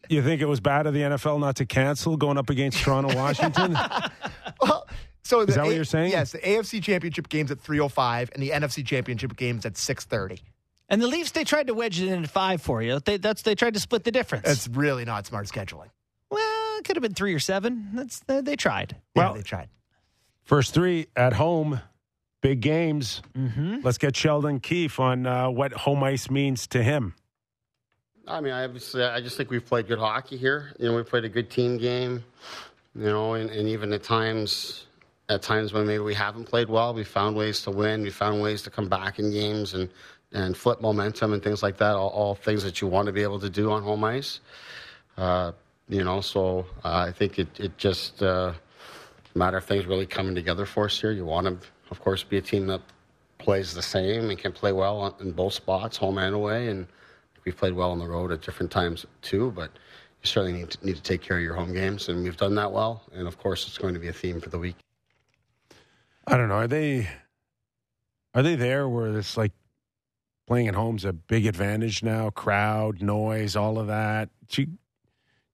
You 0.08 0.22
think 0.22 0.42
it 0.42 0.46
was 0.46 0.60
bad 0.60 0.86
of 0.88 0.94
the 0.94 1.02
NFL 1.02 1.40
not 1.40 1.56
to 1.58 1.66
cancel 1.66 2.16
going 2.16 2.38
up 2.38 2.50
against 2.50 2.78
Toronto, 2.80 3.16
Washington? 3.16 3.74
Well, 4.62 4.88
so 5.24 5.44
the 5.44 5.50
Is 5.50 5.56
that 5.56 5.66
what 5.66 5.74
you're 5.76 5.84
saying? 5.84 6.12
Yes, 6.12 6.32
the 6.32 6.38
AFC 6.38 6.82
Championship 6.84 7.28
game's 7.30 7.50
at 7.50 7.58
3:05 7.62 8.30
and 8.34 8.44
the 8.44 8.52
NFC 8.52 8.86
Championship 8.86 9.36
game's 9.36 9.66
at 9.66 9.74
6:30. 9.74 10.40
And 10.90 11.02
the 11.02 11.08
Leafs, 11.08 11.32
they 11.32 11.44
tried 11.44 11.68
to 11.68 11.74
wedge 11.74 12.00
it 12.00 12.08
in 12.10 12.24
at 12.24 12.30
five 12.30 12.62
for 12.62 12.82
you. 12.82 13.00
They, 13.00 13.18
that's 13.18 13.42
they 13.42 13.56
tried 13.56 13.74
to 13.74 13.80
split 13.80 14.04
the 14.04 14.12
difference. 14.12 14.46
That's 14.46 14.68
really 14.68 15.04
not 15.06 15.26
smart 15.26 15.48
scheduling. 15.48 15.90
well, 16.30 16.78
it 16.78 16.84
could 16.86 16.96
have 16.96 17.02
been 17.04 17.14
three 17.16 17.34
or 17.34 17.40
seven. 17.40 17.90
That's 17.94 18.20
they, 18.22 18.42
they 18.42 18.56
tried. 18.56 18.96
Well, 19.16 19.26
Well- 19.28 19.34
they 19.36 19.42
tried. 19.42 19.70
First 20.44 20.76
three 20.76 21.08
at 21.16 21.34
home, 21.34 21.82
big 22.42 22.62
games. 22.62 23.24
Mm-hmm. 23.36 23.78
Let's 23.82 23.98
get 23.98 24.16
Sheldon 24.16 24.60
Keefe 24.60 25.00
on 25.00 25.26
uh, 25.26 25.50
what 25.50 25.74
home 25.74 26.04
ice 26.04 26.30
means 26.30 26.68
to 26.68 26.84
him. 26.84 27.16
I 28.28 28.42
mean, 28.42 28.54
I 28.54 28.64
obviously, 28.64 29.04
I 29.04 29.22
just 29.22 29.38
think 29.38 29.50
we've 29.50 29.66
played 29.66 29.88
good 29.88 29.98
hockey 29.98 30.38
here. 30.38 30.72
You 30.80 30.90
know, 30.90 30.96
we 30.96 31.02
played 31.02 31.26
a 31.26 31.30
good 31.30 31.50
team 31.50 31.78
game. 31.80 32.24
You 32.94 33.06
know, 33.06 33.34
and, 33.34 33.50
and 33.50 33.68
even 33.68 33.92
at 33.92 34.04
times, 34.04 34.86
at 35.30 35.42
times 35.42 35.74
when 35.74 35.88
maybe 35.88 36.04
we 36.04 36.14
haven't 36.14 36.46
played 36.46 36.70
well, 36.70 36.94
we 36.94 37.04
found 37.04 37.36
ways 37.36 37.62
to 37.64 37.72
win. 37.72 38.04
We 38.04 38.12
found 38.12 38.40
ways 38.42 38.62
to 38.64 38.70
come 38.70 38.88
back 38.88 39.18
in 39.18 39.32
games 39.32 39.74
and 39.74 39.90
and 40.32 40.56
flip 40.56 40.82
momentum 40.82 41.34
and 41.34 41.44
things 41.44 41.64
like 41.64 41.78
that. 41.78 41.96
All, 41.96 42.10
all 42.10 42.36
things 42.36 42.64
that 42.64 42.82
you 42.82 42.88
want 42.88 43.08
to 43.08 43.12
be 43.12 43.24
able 43.24 43.40
to 43.40 43.50
do 43.50 43.72
on 43.72 43.84
home 43.84 44.04
ice. 44.04 44.40
Uh, 45.18 45.52
you 45.88 46.04
know, 46.04 46.22
so 46.22 46.66
uh, 46.84 47.06
I 47.08 47.12
think 47.12 47.40
it 47.40 47.60
it 47.60 47.78
just 47.78 48.22
uh, 48.24 48.54
matter 49.36 49.58
of 49.58 49.66
things 49.66 49.86
really 49.86 50.06
coming 50.06 50.36
together 50.36 50.66
for 50.66 50.86
us 50.86 51.00
here. 51.00 51.12
You 51.12 51.26
want 51.26 51.48
to, 51.48 51.68
of 51.92 52.02
course, 52.02 52.24
be 52.24 52.38
a 52.38 52.42
team 52.42 52.68
that 52.68 52.82
plays 53.38 53.74
the 53.74 53.82
same 53.82 54.30
and 54.30 54.40
can 54.40 54.52
play 54.52 54.72
well 54.72 55.16
in 55.20 55.32
both 55.32 55.54
spots, 55.54 55.98
home 55.98 56.18
and 56.18 56.34
away. 56.34 56.70
And 56.70 56.88
we've 57.44 57.56
played 57.56 57.74
well 57.74 57.92
on 57.92 58.00
the 58.00 58.08
road 58.08 58.32
at 58.32 58.42
different 58.42 58.72
times 58.72 59.06
too, 59.22 59.52
but 59.52 59.72
you 60.22 60.28
certainly 60.28 60.60
need 60.60 60.72
to, 60.72 60.86
need 60.86 60.96
to 60.96 61.02
take 61.02 61.22
care 61.22 61.38
of 61.38 61.44
your 61.44 61.54
home 61.54 61.74
games, 61.74 62.10
and 62.10 62.24
we've 62.24 62.38
done 62.38 62.56
that 62.56 62.72
well. 62.72 63.04
And 63.14 63.28
of 63.28 63.38
course, 63.38 63.68
it's 63.68 63.78
going 63.78 63.94
to 63.94 64.00
be 64.00 64.08
a 64.08 64.14
theme 64.14 64.42
for 64.42 64.50
the 64.50 64.60
week. 64.60 64.76
I 66.28 66.38
don't 66.38 66.50
know. 66.50 66.56
Are 66.56 66.68
they 66.68 67.08
are 68.34 68.42
they 68.42 68.56
there 68.56 68.90
where 68.90 69.16
it's 69.18 69.38
like 69.38 69.52
playing 70.48 70.68
at 70.68 70.76
home's 70.76 71.06
a 71.06 71.14
big 71.14 71.46
advantage 71.46 72.04
now? 72.04 72.30
Crowd, 72.30 73.02
noise, 73.02 73.56
all 73.56 73.78
of 73.80 73.88
that. 73.88 74.30
Did 74.48 74.58
you, 74.58 74.66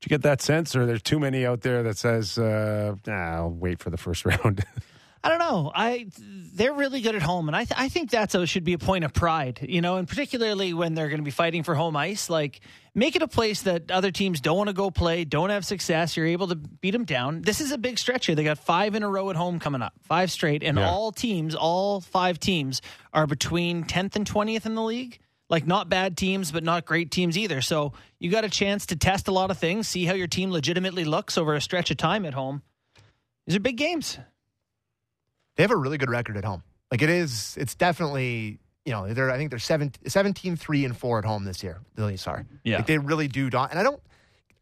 you 0.03 0.09
get 0.09 0.23
that 0.23 0.41
sense, 0.41 0.75
or 0.75 0.85
there's 0.85 1.03
too 1.03 1.19
many 1.19 1.45
out 1.45 1.61
there 1.61 1.83
that 1.83 1.97
says, 1.97 2.37
uh, 2.37 2.95
nah, 3.05 3.35
"I'll 3.35 3.51
wait 3.51 3.79
for 3.79 3.89
the 3.89 3.97
first 3.97 4.25
round"? 4.25 4.65
I 5.23 5.29
don't 5.29 5.37
know. 5.39 5.71
I 5.73 6.07
they're 6.17 6.73
really 6.73 7.01
good 7.01 7.15
at 7.15 7.21
home, 7.21 7.47
and 7.47 7.55
I 7.55 7.65
th- 7.65 7.79
I 7.79 7.89
think 7.89 8.09
that's 8.09 8.33
a, 8.33 8.47
should 8.47 8.63
be 8.63 8.73
a 8.73 8.79
point 8.79 9.03
of 9.03 9.13
pride, 9.13 9.59
you 9.61 9.79
know, 9.79 9.97
and 9.97 10.07
particularly 10.07 10.73
when 10.73 10.95
they're 10.95 11.09
going 11.09 11.19
to 11.19 11.23
be 11.23 11.29
fighting 11.31 11.61
for 11.61 11.75
home 11.75 11.95
ice. 11.95 12.27
Like, 12.27 12.61
make 12.95 13.15
it 13.15 13.21
a 13.21 13.27
place 13.27 13.61
that 13.63 13.91
other 13.91 14.09
teams 14.09 14.41
don't 14.41 14.57
want 14.57 14.69
to 14.69 14.73
go 14.73 14.89
play, 14.89 15.23
don't 15.23 15.51
have 15.51 15.63
success. 15.63 16.17
You're 16.17 16.25
able 16.25 16.47
to 16.47 16.55
beat 16.55 16.91
them 16.91 17.05
down. 17.05 17.43
This 17.43 17.61
is 17.61 17.71
a 17.71 17.77
big 17.77 17.99
stretch 17.99 18.25
here. 18.25 18.35
They 18.35 18.43
got 18.43 18.57
five 18.57 18.95
in 18.95 19.03
a 19.03 19.07
row 19.09 19.29
at 19.29 19.35
home 19.35 19.59
coming 19.59 19.83
up, 19.83 19.93
five 20.01 20.31
straight, 20.31 20.63
and 20.63 20.77
Yeah. 20.79 20.89
all 20.89 21.11
teams, 21.11 21.53
all 21.53 22.01
five 22.01 22.39
teams, 22.39 22.81
are 23.13 23.27
between 23.27 23.83
tenth 23.83 24.15
and 24.15 24.25
twentieth 24.25 24.65
in 24.65 24.73
the 24.73 24.81
league. 24.83 25.19
Like, 25.49 25.67
not 25.67 25.87
bad 25.87 26.17
teams, 26.17 26.51
but 26.51 26.63
not 26.63 26.85
great 26.85 27.11
teams 27.11 27.37
either. 27.37 27.61
So 27.61 27.93
you 28.19 28.31
got 28.31 28.45
a 28.45 28.49
chance 28.49 28.87
to 28.87 28.95
test 28.95 29.27
a 29.27 29.31
lot 29.31 29.51
of 29.51 29.57
things, 29.59 29.87
see 29.87 30.05
how 30.05 30.13
your 30.13 30.27
team 30.27 30.49
legitimately 30.49 31.03
looks 31.03 31.37
over 31.37 31.53
a 31.53 31.61
stretch 31.61 31.91
of 31.91 31.97
time 31.97 32.25
at 32.25 32.33
home. 32.33 32.63
These 33.45 33.57
are 33.57 33.59
big 33.59 33.75
games. 33.77 34.17
They 35.55 35.63
have 35.63 35.71
a 35.71 35.75
really 35.77 35.97
good 35.97 36.09
record 36.09 36.37
at 36.37 36.43
home. 36.45 36.63
Like 36.91 37.01
it 37.01 37.09
is, 37.09 37.55
it's 37.59 37.75
definitely, 37.75 38.59
you 38.85 38.91
know, 38.91 39.13
they're 39.13 39.31
I 39.31 39.37
think 39.37 39.49
they're 39.49 39.59
17, 39.59 40.09
17 40.09 40.55
3 40.55 40.85
and 40.85 40.97
4 40.97 41.19
at 41.19 41.25
home 41.25 41.45
this 41.45 41.63
year. 41.63 41.79
The 41.95 42.05
Leafs 42.05 42.27
are. 42.27 42.45
Yeah. 42.63 42.77
Like 42.77 42.87
they 42.87 42.97
really 42.97 43.27
do 43.27 43.49
don- 43.49 43.69
and 43.69 43.79
I 43.79 43.83
don't 43.83 44.01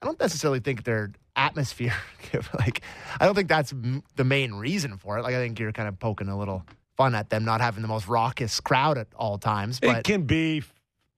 I 0.02 0.06
don't 0.06 0.19
necessarily 0.19 0.60
think 0.60 0.84
their 0.84 1.12
atmosphere 1.36 1.93
like 2.60 2.82
I 3.19 3.25
don't 3.25 3.36
think 3.36 3.47
that's 3.49 3.71
m- 3.71 4.04
the 4.15 4.23
main 4.23 4.54
reason 4.56 4.97
for 4.97 5.17
it. 5.17 5.23
Like 5.23 5.36
I 5.36 5.38
think 5.39 5.60
you're 5.60 5.71
kind 5.71 5.88
of 5.88 5.97
poking 5.99 6.28
a 6.28 6.38
little 6.38 6.65
fun 6.97 7.15
at 7.15 7.30
them 7.30 7.45
not 7.45 7.62
having 7.62 7.82
the 7.82 7.88
most 7.88 8.08
raucous 8.08 8.60
crowd 8.60 8.97
at 8.97 9.08
all 9.15 9.38
times, 9.38 9.80
But 9.80 9.97
it 9.99 10.04
can 10.04 10.23
be 10.23 10.63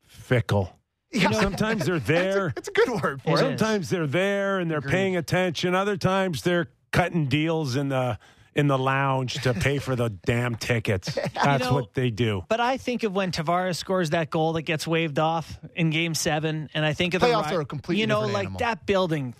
fickle. 0.05 0.75
Yeah. 1.11 1.31
Sometimes 1.31 1.85
they're 1.85 1.99
there. 2.15 2.53
It's 2.55 2.69
a, 2.69 2.71
good 2.71 2.89
word 3.01 3.21
for 3.21 3.29
It 3.29 3.31
it. 3.31 3.35
is. 3.35 3.39
Sometimes 3.59 3.89
they're 3.89 4.07
there 4.07 4.59
and 4.59 4.69
they're 4.71 4.77
Agreed. 4.77 4.91
paying 4.91 5.17
attention. 5.17 5.75
Other 5.75 5.97
times 5.97 6.43
they're 6.43 6.67
cutting 6.91 7.25
deals 7.27 7.75
in 7.75 7.89
the 7.89 8.17
in 8.55 8.67
the 8.67 8.77
lounge 8.77 9.35
to 9.43 9.53
pay 9.53 9.79
for 9.79 9.95
the 9.95 10.09
damn 10.25 10.55
tickets. 10.55 11.17
That's 11.33 11.65
know- 11.65 11.73
what 11.73 11.93
they 11.93 12.09
do. 12.09 12.43
But 12.49 12.59
I 12.59 12.77
think 12.77 13.03
of 13.03 13.13
when 13.13 13.31
Tavares 13.31 13.77
scores 13.77 14.09
that 14.11 14.29
goal 14.29 14.53
that 14.53 14.63
gets 14.63 14.85
waved 14.85 15.19
off 15.19 15.57
in 15.75 15.89
Game 15.89 16.13
Seven, 16.13 16.69
and 16.73 16.85
I 16.85 16.93
think 16.93 17.13
of 17.13 17.21
Playoffs 17.21 17.49
the 17.49 17.55
are 17.55 17.61
a 17.61 17.65
completely 17.65 18.01
you 18.01 18.07
know, 18.07 18.21
like 18.21 18.45
animal. 18.47 18.59
that 18.59 18.85
building, 18.85 19.33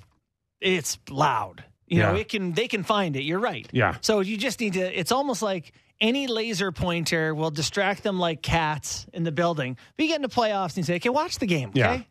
it's 0.59 0.97
loud. 1.09 1.63
You 1.87 1.99
know, 1.99 2.15
it 2.15 2.29
can 2.29 2.53
they 2.53 2.69
can 2.69 2.83
find 2.83 3.17
it. 3.17 3.23
You're 3.23 3.39
right. 3.39 3.67
Yeah. 3.73 3.97
So 3.99 4.21
you 4.21 4.37
just 4.37 4.61
need 4.61 4.73
to. 4.73 4.97
It's 4.99 5.11
almost 5.11 5.41
like 5.41 5.73
any 5.99 6.25
laser 6.27 6.71
pointer 6.71 7.35
will 7.35 7.51
distract 7.51 8.01
them 8.03 8.17
like 8.17 8.41
cats 8.41 9.05
in 9.11 9.23
the 9.23 9.31
building. 9.33 9.75
But 9.97 10.03
you 10.03 10.09
get 10.09 10.23
into 10.23 10.33
playoffs 10.33 10.69
and 10.69 10.77
you 10.77 10.83
say, 10.83 10.95
"Okay, 10.95 11.09
watch 11.09 11.37
the 11.39 11.45
game." 11.47 11.69
Okay, 11.71 11.79
Yeah. 11.79 12.01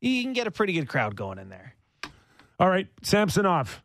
you 0.00 0.22
can 0.24 0.32
get 0.32 0.48
a 0.48 0.50
pretty 0.50 0.72
good 0.72 0.88
crowd 0.88 1.14
going 1.14 1.38
in 1.38 1.50
there. 1.50 1.74
All 2.58 2.68
right, 2.68 2.88
Samsonov. 3.02 3.80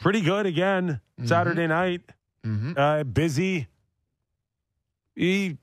Pretty 0.00 0.20
good 0.22 0.46
again. 0.46 1.00
Saturday 1.24 1.66
night. 1.66 2.00
Mhm. 2.44 2.74
Uh, 2.76 3.04
busy. 3.04 3.68
He 5.14 5.58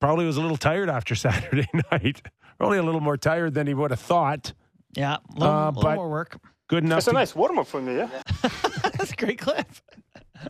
probably 0.00 0.26
was 0.26 0.36
a 0.36 0.40
little 0.40 0.56
tired 0.56 0.90
after 0.90 1.14
Saturday 1.16 1.68
night. 1.90 2.22
Probably 2.58 2.78
a 2.78 2.82
little 2.82 3.00
more 3.00 3.16
tired 3.16 3.54
than 3.54 3.66
he 3.66 3.74
would 3.74 3.90
have 3.90 4.00
thought. 4.00 4.52
Yeah, 4.94 5.16
a 5.16 5.20
little, 5.38 5.48
Uh, 5.54 5.66
little 5.68 5.82
but- 5.82 5.94
more 5.96 6.10
work. 6.10 6.38
Good 6.68 6.84
enough. 6.84 6.98
That's 6.98 7.08
a 7.08 7.12
nice 7.12 7.34
warm 7.34 7.58
up 7.58 7.66
for 7.66 7.82
me, 7.82 7.96
yeah? 7.96 8.08
That's 8.42 9.12
a 9.12 9.16
great 9.16 9.38
clip. 9.38 9.66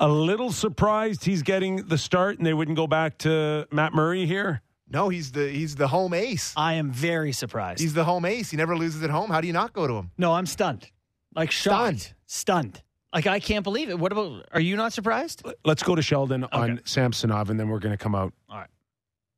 a 0.00 0.06
little 0.08 0.52
surprised 0.52 1.24
he's 1.24 1.42
getting 1.42 1.76
the 1.88 1.98
start 1.98 2.38
and 2.38 2.46
they 2.46 2.54
wouldn't 2.54 2.76
go 2.76 2.86
back 2.86 3.18
to 3.18 3.66
Matt 3.72 3.92
Murray 3.92 4.24
here. 4.26 4.62
No, 4.88 5.08
he's 5.08 5.32
the 5.32 5.48
he's 5.48 5.74
the 5.74 5.88
home 5.88 6.12
ace. 6.14 6.52
I 6.56 6.74
am 6.74 6.90
very 6.92 7.32
surprised. 7.32 7.80
He's 7.80 7.94
the 7.94 8.04
home 8.04 8.24
ace. 8.24 8.50
He 8.50 8.56
never 8.56 8.76
loses 8.76 9.02
at 9.02 9.10
home. 9.10 9.30
How 9.30 9.40
do 9.40 9.46
you 9.48 9.52
not 9.52 9.72
go 9.72 9.86
to 9.88 9.94
him? 9.94 10.10
No, 10.18 10.32
I'm 10.34 10.46
stunned. 10.46 10.86
Like 11.34 11.50
shocked. 11.50 12.00
Stunned. 12.00 12.14
Stunned. 12.26 12.82
Like 13.14 13.26
I 13.26 13.40
can't 13.40 13.64
believe 13.64 13.90
it. 13.90 13.98
What 13.98 14.12
about 14.12 14.46
are 14.52 14.60
you 14.60 14.76
not 14.76 14.92
surprised? 14.92 15.44
Let's 15.64 15.82
go 15.82 15.94
to 15.94 16.02
Sheldon 16.02 16.44
on 16.52 16.80
Samsonov 16.84 17.50
and 17.50 17.60
then 17.60 17.68
we're 17.68 17.78
going 17.78 17.92
to 17.92 18.02
come 18.02 18.14
out. 18.14 18.32
All 18.48 18.58
right. 18.58 18.70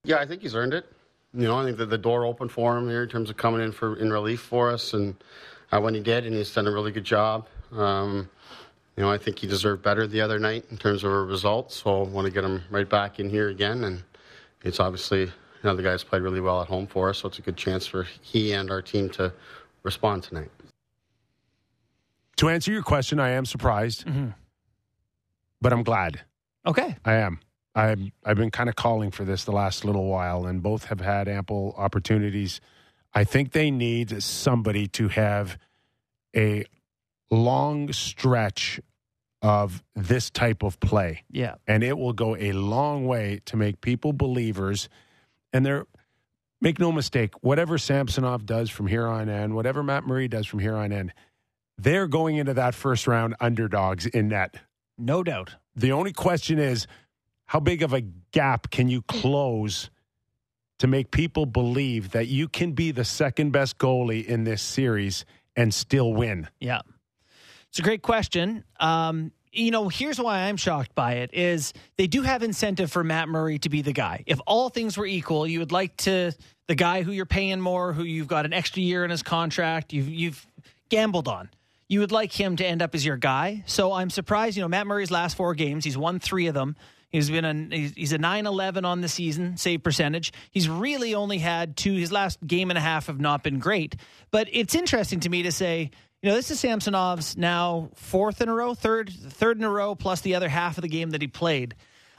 Yeah, 0.05 0.19
I 0.19 0.27
think 0.27 0.43
he's 0.43 0.55
earned 0.55 0.75
it. 0.75 0.87
You 1.33 1.49
know, 1.49 1.59
I 1.59 1.65
think 1.65 1.79
that 1.79 1.91
the 1.91 1.99
door 1.99 2.25
opened 2.25 2.53
for 2.53 2.77
him 2.77 2.89
here 2.89 3.03
in 3.03 3.09
terms 3.09 3.31
of 3.31 3.37
coming 3.37 3.61
in 3.61 3.73
for 3.73 3.97
in 3.97 4.13
relief 4.13 4.41
for 4.41 4.71
us, 4.71 4.95
and 4.95 5.17
uh, 5.73 5.81
when 5.81 5.95
he 5.95 6.01
did, 6.01 6.27
and 6.27 6.35
he's 6.35 6.55
done 6.55 6.69
a 6.69 6.71
really 6.71 6.93
good 6.93 7.05
job. 7.05 7.49
Um, 7.73 8.29
you 8.97 9.03
know, 9.03 9.11
I 9.11 9.19
think 9.19 9.39
he 9.39 9.47
deserved 9.47 9.83
better 9.83 10.07
the 10.07 10.21
other 10.21 10.39
night 10.39 10.65
in 10.71 10.77
terms 10.77 11.03
of 11.03 11.11
a 11.11 11.23
result. 11.23 11.73
So 11.73 12.05
I 12.05 12.09
want 12.09 12.27
to 12.27 12.33
get 12.33 12.45
him 12.45 12.63
right 12.71 12.89
back 12.89 13.19
in 13.19 13.29
here 13.29 13.49
again. 13.49 13.85
And 13.85 14.03
it's 14.63 14.79
obviously, 14.79 15.23
you 15.23 15.31
know, 15.65 15.75
the 15.75 15.83
guys 15.83 16.05
played 16.05 16.23
really 16.23 16.41
well 16.41 16.63
at 16.63 16.69
home 16.69 16.87
for 16.87 17.11
us. 17.11 17.19
So 17.19 17.29
it's 17.29 17.39
a 17.39 17.43
good 17.43 17.57
chance 17.57 17.87
for 17.87 18.07
he 18.23 18.53
and 18.53 18.71
our 18.71 18.83
team 18.83 19.09
to 19.11 19.33
respond 19.83 20.23
tonight. 20.23 20.51
To 22.37 22.49
answer 22.49 22.73
your 22.73 22.83
question, 22.83 23.21
I 23.21 23.31
am 23.31 23.45
surprised, 23.45 24.07
mm-hmm. 24.07 24.31
but 25.61 25.73
I'm 25.73 25.83
glad. 25.83 26.23
Okay. 26.67 26.97
I 27.05 27.15
am. 27.15 27.41
I've 27.75 28.01
I've 28.25 28.37
been 28.37 28.51
kind 28.51 28.69
of 28.69 28.77
calling 28.77 29.11
for 29.11 29.25
this 29.25 29.45
the 29.45 29.53
last 29.53 29.85
little 29.85 30.07
while, 30.07 30.47
and 30.47 30.63
both 30.63 30.87
have 30.87 31.01
had 31.01 31.29
ample 31.29 31.75
opportunities. 31.77 32.61
I 33.13 33.25
think 33.25 33.53
they 33.53 33.71
need 33.71 34.23
somebody 34.23 34.87
to 34.89 35.09
have 35.09 35.59
a 36.35 36.65
long 37.31 37.93
stretch 37.93 38.81
of 39.43 39.83
this 39.95 40.31
type 40.31 40.63
of 40.63 40.81
play, 40.81 41.25
Yeah. 41.31 41.57
and 41.67 41.85
it 41.85 41.99
will 41.99 42.13
go 42.15 42.35
a 42.37 42.53
long 42.53 43.07
way 43.07 43.41
to 43.47 43.57
make 43.57 43.81
people 43.81 44.13
believers. 44.13 44.89
And 45.53 45.67
they're 45.67 45.85
make 46.61 46.79
no 46.79 46.91
mistake, 46.91 47.35
whatever 47.43 47.77
Samsonov 47.77 48.47
does 48.47 48.71
from 48.71 48.87
here 48.87 49.07
on 49.07 49.29
in, 49.29 49.55
whatever 49.55 49.83
Matt 49.83 50.07
Murray 50.07 50.29
does 50.29 50.47
from 50.47 50.61
here 50.61 50.75
on 50.75 50.93
in, 50.93 51.13
they're 51.79 52.07
going 52.07 52.37
into 52.37 52.55
that 52.55 52.75
first 52.75 53.07
round 53.07 53.35
underdogs 53.41 54.07
in 54.07 54.29
net. 54.29 54.57
No 54.99 55.23
doubt. 55.23 55.57
The 55.77 55.93
only 55.93 56.13
question 56.13 56.59
is 56.59 56.87
how 57.47 57.61
big 57.61 57.83
of 57.83 57.93
a 57.93 58.01
gap 58.33 58.71
can 58.71 58.89
you 58.89 59.03
close 59.03 59.91
to 60.79 60.87
make 60.87 61.11
people 61.11 61.47
believe 61.47 62.11
that 62.11 62.27
you 62.27 62.49
can 62.49 62.73
be 62.73 62.91
the 62.91 63.05
second 63.05 63.51
best 63.53 63.79
goalie 63.79 64.25
in 64.25 64.45
this 64.45 64.63
series 64.63 65.25
and 65.57 65.73
still 65.73 66.13
win? 66.13 66.49
Yeah. 66.61 66.81
It's 67.69 67.79
a 67.79 67.83
great 67.83 68.03
question. 68.03 68.65
Um, 68.79 69.33
you 69.53 69.71
know, 69.71 69.89
here's 69.89 70.21
why 70.21 70.41
I'm 70.41 70.57
shocked 70.57 70.95
by 70.95 71.15
it 71.15 71.31
is 71.33 71.73
they 71.97 72.07
do 72.07 72.23
have 72.23 72.43
incentive 72.43 72.91
for 72.91 73.05
Matt 73.05 73.29
Murray 73.29 73.59
to 73.61 73.69
be 73.69 73.83
the 73.83 73.93
guy. 73.93 74.25
If 74.27 74.41
all 74.47 74.69
things 74.69 74.97
were 74.97 75.07
equal, 75.07 75.47
you 75.47 75.61
would 75.61 75.73
like 75.73 75.97
to 75.99 76.33
the 76.67 76.75
guy 76.75 77.03
who 77.03 77.13
you're 77.13 77.27
paying 77.27 77.61
more, 77.61 77.93
who 77.93 78.05
you've 78.05 78.27
got 78.27 78.47
an 78.47 78.53
extra 78.53 78.83
year 78.83 79.05
in 79.05 79.11
his 79.11 79.23
contract, 79.23 79.93
you've 79.93 80.09
you've 80.09 80.47
gambled 80.89 81.29
on. 81.29 81.51
You 81.89 82.01
would 82.01 82.13
like 82.13 82.33
him 82.33 82.57
to 82.57 82.67
end 82.67 82.83
up 82.83 82.95
as 82.95 83.05
your 83.05 83.17
guy. 83.17 83.63
So 83.67 83.93
I'm 83.93 84.11
surprised, 84.11 84.57
you 84.57 84.63
know, 84.63 84.69
Matt 84.69 84.87
Murray's 84.87 85.11
last 85.11 85.37
four 85.37 85.55
games, 85.55 85.85
he's 85.85 85.99
won 85.99 86.19
3 86.19 86.47
of 86.47 86.55
them. 86.55 86.77
He's 87.11 87.31
been 87.31 87.45
a 87.45 87.77
he's 87.77 87.93
he's 87.95 88.13
a 88.13 88.19
9-11 88.19 88.85
on 88.85 89.01
the 89.01 89.09
season 89.09 89.57
save 89.57 89.85
percentage. 89.85 90.33
He's 90.51 90.69
really 90.69 91.15
only 91.15 91.39
had 91.39 91.77
two 91.77 91.93
his 91.95 92.11
last 92.11 92.45
game 92.45 92.71
and 92.73 92.79
a 92.79 92.81
half 92.81 93.07
have 93.07 93.21
not 93.21 93.45
been 93.45 93.61
great. 93.61 93.95
But 94.33 94.49
it's 94.51 94.75
interesting 94.75 95.21
to 95.21 95.29
me 95.29 95.45
to 95.45 95.53
say, 95.53 95.93
you 96.23 96.29
know, 96.29 96.35
this 96.35 96.51
is 96.51 96.59
Samsonov's 96.59 97.37
now 97.37 97.91
fourth 97.95 98.41
in 98.41 98.49
a 98.49 98.53
row, 98.55 98.75
third 98.75 99.11
third 99.11 99.59
in 99.59 99.63
a 99.65 99.71
row 99.71 99.95
plus 99.95 100.23
the 100.23 100.35
other 100.35 100.49
half 100.49 100.77
of 100.77 100.83
the 100.83 100.89
game 100.89 101.11
that 101.11 101.21
he 101.23 101.29
played. 101.29 101.77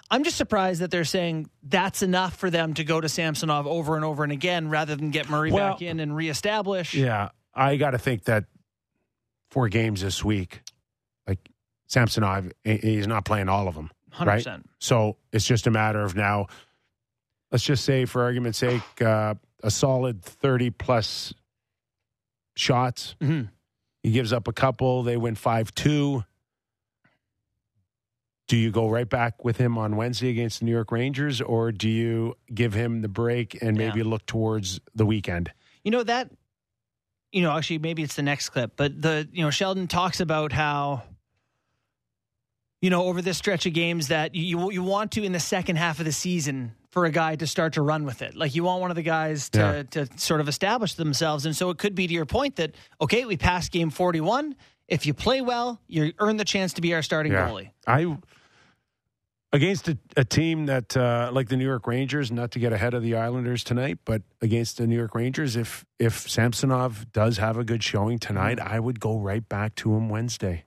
I'm 0.10 0.24
just 0.24 0.38
surprised 0.38 0.80
that 0.82 0.92
they're 0.92 1.04
saying 1.04 1.50
that's 1.64 2.02
enough 2.02 2.38
for 2.38 2.50
them 2.50 2.74
to 2.76 2.86
go 2.86 3.02
to 3.02 3.10
Samsonov 3.10 3.68
over 3.68 3.98
and 3.98 4.06
over 4.06 4.24
and 4.24 4.32
again 4.32 4.70
rather 4.70 4.96
than 4.96 5.10
get 5.12 5.30
Murray 5.30 5.52
Well- 5.52 5.74
back 5.74 5.82
in 5.82 6.00
and 6.00 6.16
reestablish. 6.16 6.94
Yeah, 6.94 7.30
I 7.54 7.76
got 7.76 7.92
to 7.92 7.98
think 7.98 8.26
that 8.26 8.46
four 9.56 9.70
games 9.70 10.02
this 10.02 10.22
week, 10.22 10.62
like 11.26 11.40
Samsonov, 11.88 12.52
he- 12.66 12.76
he's 12.76 13.08
not 13.08 13.24
playing 13.24 13.48
all 13.48 13.70
of 13.70 13.76
them. 13.76 13.90
100%. 14.12 14.66
So 14.80 15.16
it's 15.32 15.46
just 15.46 15.66
a 15.66 15.72
matter 15.72 16.02
of 16.02 16.14
now, 16.14 16.48
let's 17.54 17.64
just 17.64 17.86
say, 17.86 18.04
for 18.04 18.22
argument's 18.24 18.58
sake, 18.58 19.02
uh, 19.02 19.36
a 19.64 19.72
solid 19.72 20.22
30 20.22 20.72
plus 20.72 21.34
shots. 22.58 23.16
Mhm. 23.22 23.50
He 24.04 24.12
gives 24.12 24.34
up 24.34 24.50
a 24.50 24.54
couple, 24.54 25.04
they 25.04 25.16
win 25.16 25.36
5 25.36 25.74
2. 25.74 26.26
Do 28.48 28.58
you 28.58 28.72
go 28.72 28.90
right 28.90 29.10
back 29.10 29.46
with 29.46 29.56
him 29.56 29.78
on 29.78 29.96
Wednesday 29.96 30.30
against 30.32 30.60
the 30.60 30.66
New 30.66 30.72
York 30.74 30.92
Rangers, 30.92 31.40
or 31.40 31.72
do 31.72 31.90
you 31.90 32.36
give 32.54 32.74
him 32.74 33.02
the 33.02 33.08
break 33.08 33.58
and 33.62 33.78
maybe 33.78 34.00
Yeah. 34.00 34.06
look 34.06 34.26
towards 34.26 34.82
the 34.94 35.06
weekend? 35.06 35.52
You 35.86 35.92
know 35.92 36.04
that 36.04 36.30
you 37.36 37.42
know, 37.42 37.52
actually 37.56 37.80
maybe 37.80 38.02
it's 38.02 38.16
the 38.16 38.24
next 38.24 38.50
clip, 38.50 38.72
but 38.78 39.02
the 39.02 39.28
you 39.34 39.44
know, 39.44 39.50
Sheldon 39.52 39.88
talks 39.88 40.20
about 40.22 40.52
how 40.54 41.04
you 42.82 42.90
know, 42.90 43.04
over 43.06 43.22
this 43.22 43.38
stretch 43.38 43.66
of 43.66 43.74
games 43.74 44.10
that 44.10 44.36
you 44.36 44.72
you 44.72 44.84
want 44.84 45.12
to 45.14 45.24
in 45.24 45.32
the 45.32 45.40
second 45.40 45.76
half 45.78 46.00
of 46.00 46.06
the 46.06 46.12
season 46.12 46.74
for 46.92 47.06
a 47.06 47.12
guy 47.12 47.36
to 47.36 47.48
start 47.48 47.74
to 47.74 47.82
run 47.82 48.06
with 48.06 48.22
it. 48.22 48.36
Like 48.36 48.56
you 48.56 48.64
want 48.64 48.80
one 48.82 48.90
of 48.92 48.96
the 48.96 49.02
guys 49.02 49.50
to 49.52 49.60
Yeah. 49.60 49.84
to 50.06 50.18
sort 50.18 50.40
of 50.40 50.48
establish 50.48 50.94
themselves 50.94 51.46
and 51.46 51.56
so 51.56 51.70
it 51.72 51.78
could 51.78 51.96
be 51.96 52.08
to 52.08 52.14
your 52.14 52.26
point 52.26 52.56
that 52.58 52.76
okay, 53.02 53.26
we 53.26 53.38
passed 53.38 53.72
game 53.72 53.90
41, 53.90 54.56
if 54.88 55.06
you 55.06 55.14
play 55.14 55.42
well, 55.42 55.82
you 55.88 56.14
earn 56.20 56.38
the 56.38 56.46
chance 56.46 56.74
to 56.74 56.82
be 56.82 56.94
our 56.94 57.02
starting 57.02 57.32
goalie. 57.34 57.72
I 57.88 58.18
against 59.54 59.88
a, 59.88 59.98
a 60.18 60.24
team 60.26 60.66
that 60.68 60.96
uh, 60.96 61.30
like 61.34 61.50
the 61.50 61.58
New 61.58 61.66
York 61.66 61.88
Rangers, 61.88 62.32
not 62.32 62.52
to 62.52 62.60
get 62.60 62.74
ahead 62.74 62.94
of 62.94 63.04
the 63.04 63.16
Islanders 63.16 63.64
tonight, 63.64 64.00
but 64.06 64.22
against 64.42 64.78
the 64.78 64.88
New 64.88 64.98
York 64.98 65.16
Rangers, 65.16 65.56
if 65.56 65.86
if 66.00 66.30
Samsonov 66.30 67.12
does 67.12 67.38
have 67.38 67.58
a 67.58 67.64
good 67.64 67.84
showing 67.84 68.20
tonight, 68.20 68.60
I 68.60 68.80
would 68.80 69.00
go 69.00 69.18
right 69.18 69.48
back 69.48 69.76
to 69.76 69.96
him 69.96 70.10
Wednesday. 70.10 70.66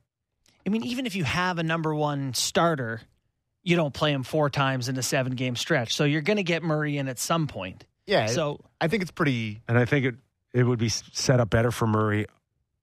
I 0.67 0.71
mean, 0.71 0.85
even 0.85 1.07
if 1.07 1.15
you 1.17 1.25
have 1.25 1.59
a 1.59 1.63
number 1.63 1.95
one 1.95 2.35
starter, 2.35 3.01
you 3.63 3.77
don't 3.77 3.95
play 3.95 4.13
him 4.13 4.23
four 4.23 4.51
times 4.51 4.89
in 4.89 4.97
a 4.99 5.03
seven 5.03 5.35
game 5.35 5.57
stretch. 5.57 5.95
So 5.95 6.05
you're 6.05 6.23
going 6.23 6.37
to 6.37 6.43
get 6.43 6.63
Murray 6.63 6.99
in 6.99 7.09
at 7.09 7.19
some 7.19 7.47
point. 7.47 7.87
Yeah. 8.07 8.27
So 8.27 8.61
I 8.81 8.89
think 8.89 9.03
it's 9.03 9.11
pretty 9.11 9.61
And 9.69 9.79
I 9.79 9.85
think 9.85 10.07
it 10.07 10.15
it 10.55 10.65
would 10.65 10.79
be 10.79 10.89
set 10.89 11.41
up 11.41 11.51
better 11.51 11.71
for 11.71 11.87
Murray 11.87 12.27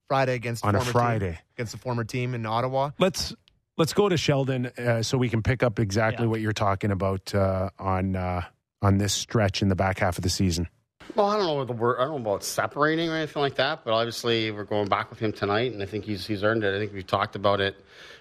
Friday 0.07 0.35
against 0.35 0.63
on 0.63 0.75
a 0.75 0.81
Friday. 0.81 1.31
team, 1.31 1.39
against 1.55 1.71
the 1.71 1.79
former 1.79 2.03
team 2.03 2.35
in 2.35 2.45
Ottawa. 2.45 2.91
Let's 2.99 3.33
let's 3.77 3.93
go 3.93 4.09
to 4.09 4.17
Sheldon 4.17 4.67
uh, 4.77 5.01
so 5.03 5.17
we 5.17 5.29
can 5.29 5.41
pick 5.43 5.63
up 5.63 5.79
exactly 5.79 6.25
Yeah. 6.25 6.29
what 6.31 6.41
you're 6.41 6.53
talking 6.53 6.91
about 6.91 7.33
uh, 7.33 7.69
on 7.79 8.15
uh, 8.15 8.43
on 8.81 8.97
this 8.97 9.13
stretch 9.13 9.61
in 9.61 9.69
the 9.69 9.75
back 9.75 9.99
half 9.99 10.17
of 10.17 10.23
the 10.23 10.29
season. 10.29 10.67
Well, 11.15 11.27
I 11.27 11.37
don't 11.37 11.45
know 11.45 11.53
what 11.55 11.67
the 11.67 11.73
word. 11.73 11.97
I 11.99 12.05
don't 12.05 12.23
know 12.23 12.31
about 12.31 12.43
separating 12.43 13.09
or 13.09 13.15
anything 13.15 13.41
like 13.41 13.55
that, 13.55 13.83
but 13.85 13.93
obviously 13.93 14.51
we're 14.51 14.63
going 14.63 14.87
back 14.87 15.09
with 15.09 15.19
him 15.19 15.31
tonight, 15.31 15.71
and 15.71 15.81
I 15.81 15.85
think 15.85 16.03
he's 16.05 16.25
he's 16.25 16.43
earned 16.43 16.63
it. 16.63 16.75
I 16.75 16.79
think 16.79 16.93
we've 16.93 17.05
talked 17.07 17.35
about 17.35 17.61
it 17.61 17.75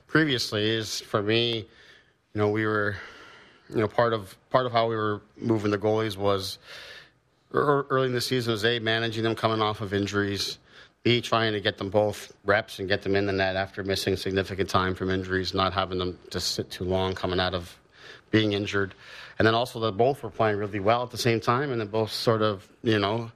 previously. 0.07 0.69
Is 0.71 1.01
for 1.01 1.23
me, 1.23 1.57
you 1.59 1.67
know, 2.41 2.51
we 2.51 2.67
were, 2.67 2.97
you 3.71 3.77
know, 3.77 3.89
part 3.89 4.13
of 4.13 4.37
part 4.51 4.67
of 4.67 4.73
how 4.73 4.89
we 4.89 4.97
were 4.97 5.23
moving 5.37 5.71
the 5.71 5.79
goalies 5.79 6.17
was 6.17 6.59
early 7.53 8.07
in 8.07 8.13
the 8.13 8.21
season 8.21 8.53
was 8.53 8.65
a 8.65 8.79
managing 8.81 9.23
them 9.23 9.35
coming 9.35 9.63
off 9.63 9.81
of 9.81 9.95
injuries, 9.95 10.59
b 11.05 11.21
trying 11.21 11.53
to 11.53 11.61
get 11.61 11.79
them 11.79 11.91
both 11.91 12.33
reps 12.45 12.81
and 12.81 12.89
get 12.89 13.03
them 13.03 13.15
in 13.15 13.27
the 13.27 13.33
net 13.33 13.55
after 13.55 13.85
missing 13.85 14.17
significant 14.17 14.69
time 14.69 14.95
from 14.95 15.11
injuries, 15.11 15.55
not 15.55 15.73
having 15.73 15.99
them 15.99 16.19
to 16.31 16.41
sit 16.41 16.71
too 16.71 16.85
long 16.85 17.15
coming 17.15 17.39
out 17.39 17.55
of 17.55 17.79
being 18.31 18.55
injured, 18.55 18.95
and 19.39 19.47
then 19.47 19.55
also 19.55 19.79
that 19.79 19.93
both 19.93 20.23
were 20.23 20.31
playing 20.31 20.57
really 20.57 20.81
well 20.81 21.05
at 21.05 21.11
the 21.11 21.19
same 21.19 21.39
time, 21.41 21.71
and 21.71 21.81
then 21.81 21.89
both 21.89 22.11
sort 22.11 22.43
of 22.43 22.67
you 22.83 22.99
know 22.99 23.31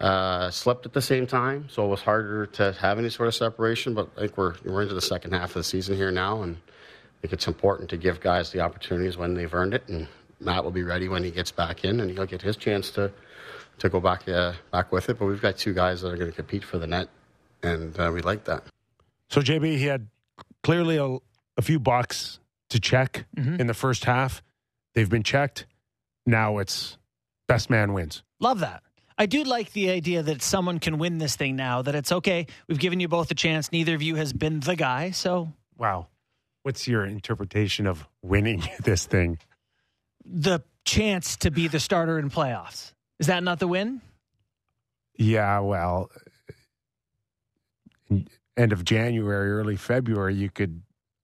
uh, 0.00 0.50
slipped 0.50 0.86
at 0.86 0.92
the 0.92 1.02
same 1.02 1.26
time, 1.26 1.66
so 1.68 1.84
it 1.86 1.88
was 1.88 2.02
harder 2.02 2.46
to 2.46 2.72
have 2.72 2.98
any 2.98 3.08
sort 3.08 3.26
of 3.26 3.34
separation. 3.34 3.94
But 3.94 4.10
I 4.16 4.20
think 4.20 4.36
we're 4.36 4.54
we're 4.64 4.82
into 4.82 4.94
the 4.94 5.00
second 5.00 5.32
half 5.32 5.50
of 5.50 5.54
the 5.54 5.64
season 5.64 5.96
here 5.96 6.10
now, 6.10 6.42
and 6.42 6.56
I 6.56 7.20
think 7.22 7.32
it's 7.32 7.48
important 7.48 7.88
to 7.90 7.96
give 7.96 8.20
guys 8.20 8.52
the 8.52 8.60
opportunities 8.60 9.16
when 9.16 9.34
they've 9.34 9.52
earned 9.52 9.72
it, 9.72 9.88
and 9.88 10.06
Matt 10.40 10.62
will 10.62 10.72
be 10.72 10.82
ready 10.82 11.08
when 11.08 11.24
he 11.24 11.30
gets 11.30 11.50
back 11.50 11.84
in, 11.84 12.00
and 12.00 12.10
he'll 12.10 12.26
get 12.26 12.42
his 12.42 12.56
chance 12.56 12.90
to 12.90 13.10
to 13.78 13.88
go 13.88 14.00
back 14.00 14.28
uh, 14.28 14.52
back 14.70 14.92
with 14.92 15.08
it. 15.08 15.18
But 15.18 15.26
we've 15.26 15.42
got 15.42 15.56
two 15.56 15.74
guys 15.74 16.00
that 16.02 16.08
are 16.08 16.16
going 16.16 16.30
to 16.30 16.36
compete 16.36 16.64
for 16.64 16.78
the 16.78 16.86
net, 16.86 17.08
and 17.62 17.98
uh, 17.98 18.10
we 18.12 18.20
like 18.20 18.44
that. 18.44 18.64
So 19.30 19.40
JB, 19.40 19.78
he 19.78 19.86
had 19.86 20.08
clearly 20.62 20.96
a, 20.96 21.18
a 21.56 21.62
few 21.62 21.78
bucks 21.80 22.40
to 22.70 22.80
check 22.80 23.26
in 23.36 23.66
the 23.66 23.74
first 23.74 24.04
half. 24.04 24.42
They've 24.94 25.08
been 25.08 25.22
checked. 25.22 25.66
Now 26.26 26.58
it's 26.58 26.96
best 27.48 27.68
man 27.70 27.92
wins. 27.92 28.22
love 28.40 28.60
that. 28.60 28.82
I 29.16 29.26
do 29.26 29.44
like 29.44 29.72
the 29.72 29.90
idea 29.90 30.22
that 30.24 30.42
someone 30.42 30.80
can 30.80 30.98
win 30.98 31.18
this 31.18 31.36
thing 31.36 31.54
now, 31.54 31.82
that 31.82 31.94
it's 31.94 32.10
okay. 32.10 32.46
We've 32.66 32.80
given 32.80 32.98
you 32.98 33.06
both 33.06 33.30
a 33.30 33.34
chance. 33.34 33.70
Neither 33.70 33.94
of 33.94 34.02
you 34.02 34.16
has 34.16 34.32
been 34.32 34.60
the 34.60 34.74
guy. 34.74 35.12
So 35.12 35.52
Wow. 35.78 36.08
What's 36.64 36.88
your 36.88 37.04
interpretation 37.04 37.86
of 37.86 38.08
winning 38.22 38.62
this 38.82 39.06
thing? 39.06 39.38
the 40.24 40.60
chance 40.86 41.36
to 41.36 41.50
be 41.50 41.68
the 41.68 41.78
starter 41.78 42.18
in 42.18 42.30
playoffs. 42.30 42.93
Is 43.18 43.26
that 43.28 43.42
not 43.42 43.58
the 43.60 43.68
win? 43.68 44.00
Yeah, 45.16 45.60
well, 45.60 46.10
end 48.56 48.72
of 48.72 48.84
January, 48.84 49.50
early 49.52 49.76
February, 49.76 50.34
you 50.34 50.50
could 50.50 50.82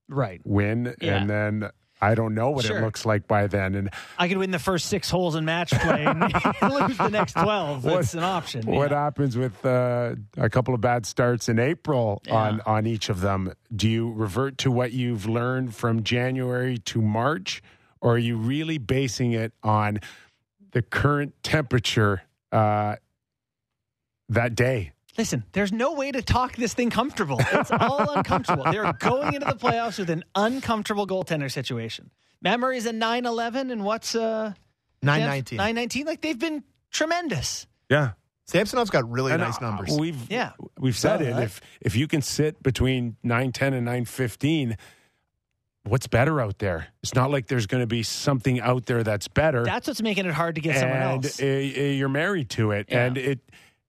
Right. 0.08 0.40
win, 0.44 0.94
Yeah. 1.00 1.16
and 1.18 1.30
then 1.30 1.70
I 2.02 2.14
don't 2.14 2.34
know 2.34 2.50
what 2.50 2.64
Sure. 2.64 2.78
it 2.78 2.80
looks 2.80 3.04
like 3.04 3.28
by 3.28 3.46
then. 3.46 3.74
And 3.74 3.90
I 4.18 4.26
could 4.26 4.38
win 4.38 4.52
the 4.52 4.58
first 4.58 4.86
six 4.86 5.10
holes 5.10 5.34
in 5.36 5.44
match 5.44 5.70
play 5.70 6.06
and 6.06 6.20
lose 6.62 6.96
the 6.96 7.08
next 7.10 7.34
12. 7.34 7.84
What- 7.84 7.94
That's 7.96 8.14
an 8.14 8.20
option. 8.24 8.64
what 8.66 8.90
yeah. 8.90 8.98
happens 9.02 9.36
with 9.36 9.64
uh, 9.66 10.14
a 10.38 10.48
couple 10.48 10.72
of 10.74 10.80
bad 10.80 11.04
starts 11.04 11.48
in 11.48 11.58
April 11.58 12.22
Yeah. 12.24 12.34
on 12.36 12.60
on 12.62 12.86
each 12.86 13.10
of 13.10 13.20
them? 13.20 13.52
Do 13.74 13.86
you 13.88 14.12
revert 14.12 14.56
to 14.58 14.70
what 14.70 14.92
you've 14.92 15.26
learned 15.26 15.74
from 15.74 16.02
January 16.02 16.78
to 16.78 17.02
March, 17.02 17.62
or 18.00 18.14
are 18.14 18.18
you 18.18 18.36
really 18.38 18.78
basing 18.78 19.32
it 19.32 19.52
on 19.62 20.00
the 20.72 20.82
current 20.82 21.34
temperature 21.42 22.22
uh, 22.52 22.96
that 24.28 24.54
day? 24.54 24.92
Listen, 25.18 25.44
there's 25.52 25.72
no 25.72 25.94
way 25.94 26.12
to 26.12 26.22
talk 26.22 26.56
this 26.56 26.72
thing 26.72 26.88
comfortable. 26.90 27.38
It's 27.40 27.70
all 27.70 28.10
uncomfortable. 28.16 28.64
They're 28.70 28.92
going 28.94 29.34
into 29.34 29.46
the 29.46 29.56
playoffs 29.56 29.98
with 29.98 30.08
an 30.10 30.24
uncomfortable 30.34 31.06
goaltender 31.06 31.50
situation. 31.50 32.10
Matt 32.40 32.60
Murray's 32.60 32.86
a 32.86 32.92
9 32.92 33.26
11, 33.26 33.70
and 33.70 33.84
what's 33.84 34.14
uh, 34.14 34.54
919. 35.02 35.56
919? 35.58 36.06
Like, 36.06 36.20
they've 36.22 36.38
been 36.38 36.62
tremendous. 36.90 37.66
Yeah. 37.90 38.12
Samsonov's 38.46 38.90
got 38.90 39.08
really 39.10 39.32
And, 39.32 39.42
nice 39.42 39.58
uh, 39.58 39.60
numbers. 39.70 39.96
We've 39.98 40.30
Yeah. 40.30 40.52
we've 40.78 40.96
said 40.96 41.20
Yeah, 41.20 41.26
it. 41.28 41.32
right. 41.34 41.42
If 41.44 41.60
if 41.80 41.96
you 41.96 42.08
can 42.08 42.20
sit 42.22 42.60
between 42.62 43.16
nine 43.22 43.52
ten 43.52 43.74
and 43.74 43.84
nine 43.84 44.04
fifteen, 44.06 44.76
what's 45.90 46.06
better 46.06 46.40
out 46.40 46.58
there? 46.58 46.86
It's 47.02 47.14
not 47.14 47.30
like 47.30 47.46
there's 47.48 47.66
going 47.66 47.82
to 47.82 47.86
be 47.86 48.02
something 48.02 48.60
out 48.60 48.86
there 48.86 49.02
that's 49.02 49.28
better. 49.28 49.64
That's 49.64 49.86
what's 49.88 50.00
making 50.02 50.26
it 50.26 50.32
hard 50.32 50.54
to 50.54 50.60
get 50.60 50.78
someone 50.78 50.98
else. 51.02 51.40
uh, 51.40 51.44
uh, 51.44 51.48
you're 51.48 52.08
married 52.08 52.48
to 52.50 52.70
it, 52.72 52.86
Yeah. 52.88 53.04
and 53.06 53.18
it 53.18 53.40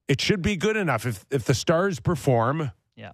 it 0.08 0.20
should 0.20 0.42
be 0.42 0.56
good 0.58 0.76
enough. 0.78 1.06
If 1.06 1.26
if 1.32 1.46
the 1.46 1.54
Stars 1.54 2.00
perform, 2.00 2.72
Yeah. 2.96 3.12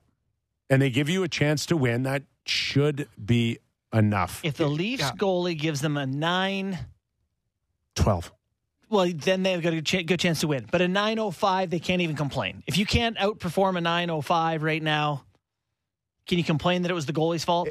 and 0.70 0.82
they 0.82 0.90
give 0.90 1.10
you 1.10 1.24
a 1.24 1.28
chance 1.28 1.66
to 1.68 1.78
win, 1.78 2.04
that 2.04 2.24
should 2.46 3.08
be 3.24 3.60
enough. 3.94 4.42
if 4.44 4.56
the 4.58 4.68
Leafs 4.68 5.02
Yeah. 5.04 5.12
goalie 5.12 5.58
gives 5.58 5.82
them 5.82 5.98
a 5.98 6.06
9 6.06 6.80
Twelve. 7.96 8.32
well, 8.90 9.12
then 9.14 9.44
they've 9.44 9.62
got 9.62 9.74
a 9.74 9.82
ch- 9.82 10.06
good 10.06 10.20
chance 10.20 10.40
to 10.42 10.48
win. 10.48 10.66
But 10.72 10.82
a 10.82 10.88
905, 10.88 11.70
they 11.70 11.80
can't 11.80 12.02
even 12.02 12.16
complain. 12.16 12.64
If 12.68 12.78
you 12.78 12.86
can't 12.86 13.18
outperform 13.18 13.78
a 13.78 13.82
905 13.82 14.64
right 14.64 14.82
now, 14.84 15.24
can 16.28 16.38
you 16.38 16.44
complain 16.44 16.84
that 16.84 16.92
it 16.92 16.94
was 16.94 17.06
the 17.06 17.14
goalie's 17.14 17.44
fault? 17.44 17.70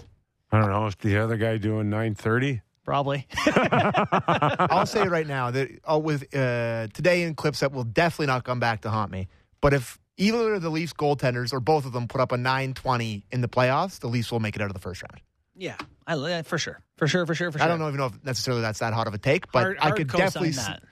I 0.53 0.61
don't 0.61 0.71
know 0.71 0.87
if 0.87 0.99
the 0.99 1.19
other 1.19 1.37
guy 1.37 1.57
doing 1.59 1.91
nine 1.91 2.15
thirty. 2.15 2.63
Probably. 2.85 3.27
I'll 3.47 4.87
say 4.87 5.09
right 5.09 5.27
now 5.27 5.51
that 5.51 5.69
uh, 5.91 5.99
with 5.99 6.23
uh, 6.35 6.87
today 6.95 7.23
in 7.23 7.35
clips 7.35 7.61
that 7.61 7.73
will 7.73 7.83
definitely 7.85 8.27
not 8.27 8.45
come 8.45 8.61
back 8.61 8.83
to 8.83 8.91
haunt 8.91 9.11
me. 9.11 9.27
But 9.61 9.75
if 9.75 9.99
either 10.17 10.55
of 10.55 10.63
the 10.63 10.71
Leafs 10.71 10.93
goaltenders 10.93 11.53
or 11.53 11.59
both 11.59 11.85
of 11.85 11.93
them 11.93 12.07
put 12.07 12.21
up 12.21 12.31
a 12.31 12.37
920 12.37 13.27
in 13.33 13.41
the 13.41 13.49
playoffs, 13.49 13.99
the 13.99 14.07
Leafs 14.07 14.31
will 14.31 14.39
make 14.41 14.55
it 14.55 14.63
out 14.63 14.69
of 14.69 14.75
the 14.75 14.79
first 14.81 15.03
round. 15.03 15.21
yeah, 15.57 15.77
I, 16.07 16.15
yeah, 16.15 16.43
for 16.43 16.59
sure. 16.59 16.81
For 16.97 17.09
sure, 17.09 17.27
for 17.27 17.35
sure, 17.35 17.51
for 17.51 17.59
sure. 17.59 17.65
I 17.65 17.69
don't 17.69 17.81
know 17.81 17.89
even 17.89 17.99
know 17.99 18.07
if 18.07 18.25
necessarily 18.25 18.63
that's 18.63 18.79
that 18.79 18.93
hot 18.95 19.09
of 19.09 19.15
a 19.15 19.19
take, 19.19 19.51
but 19.51 19.61
Hard- 19.63 19.79
I 19.79 19.83
hard 19.87 19.97
could 19.97 20.09
definitely. 20.09 20.51
s- 20.51 20.67
that. 20.69 20.83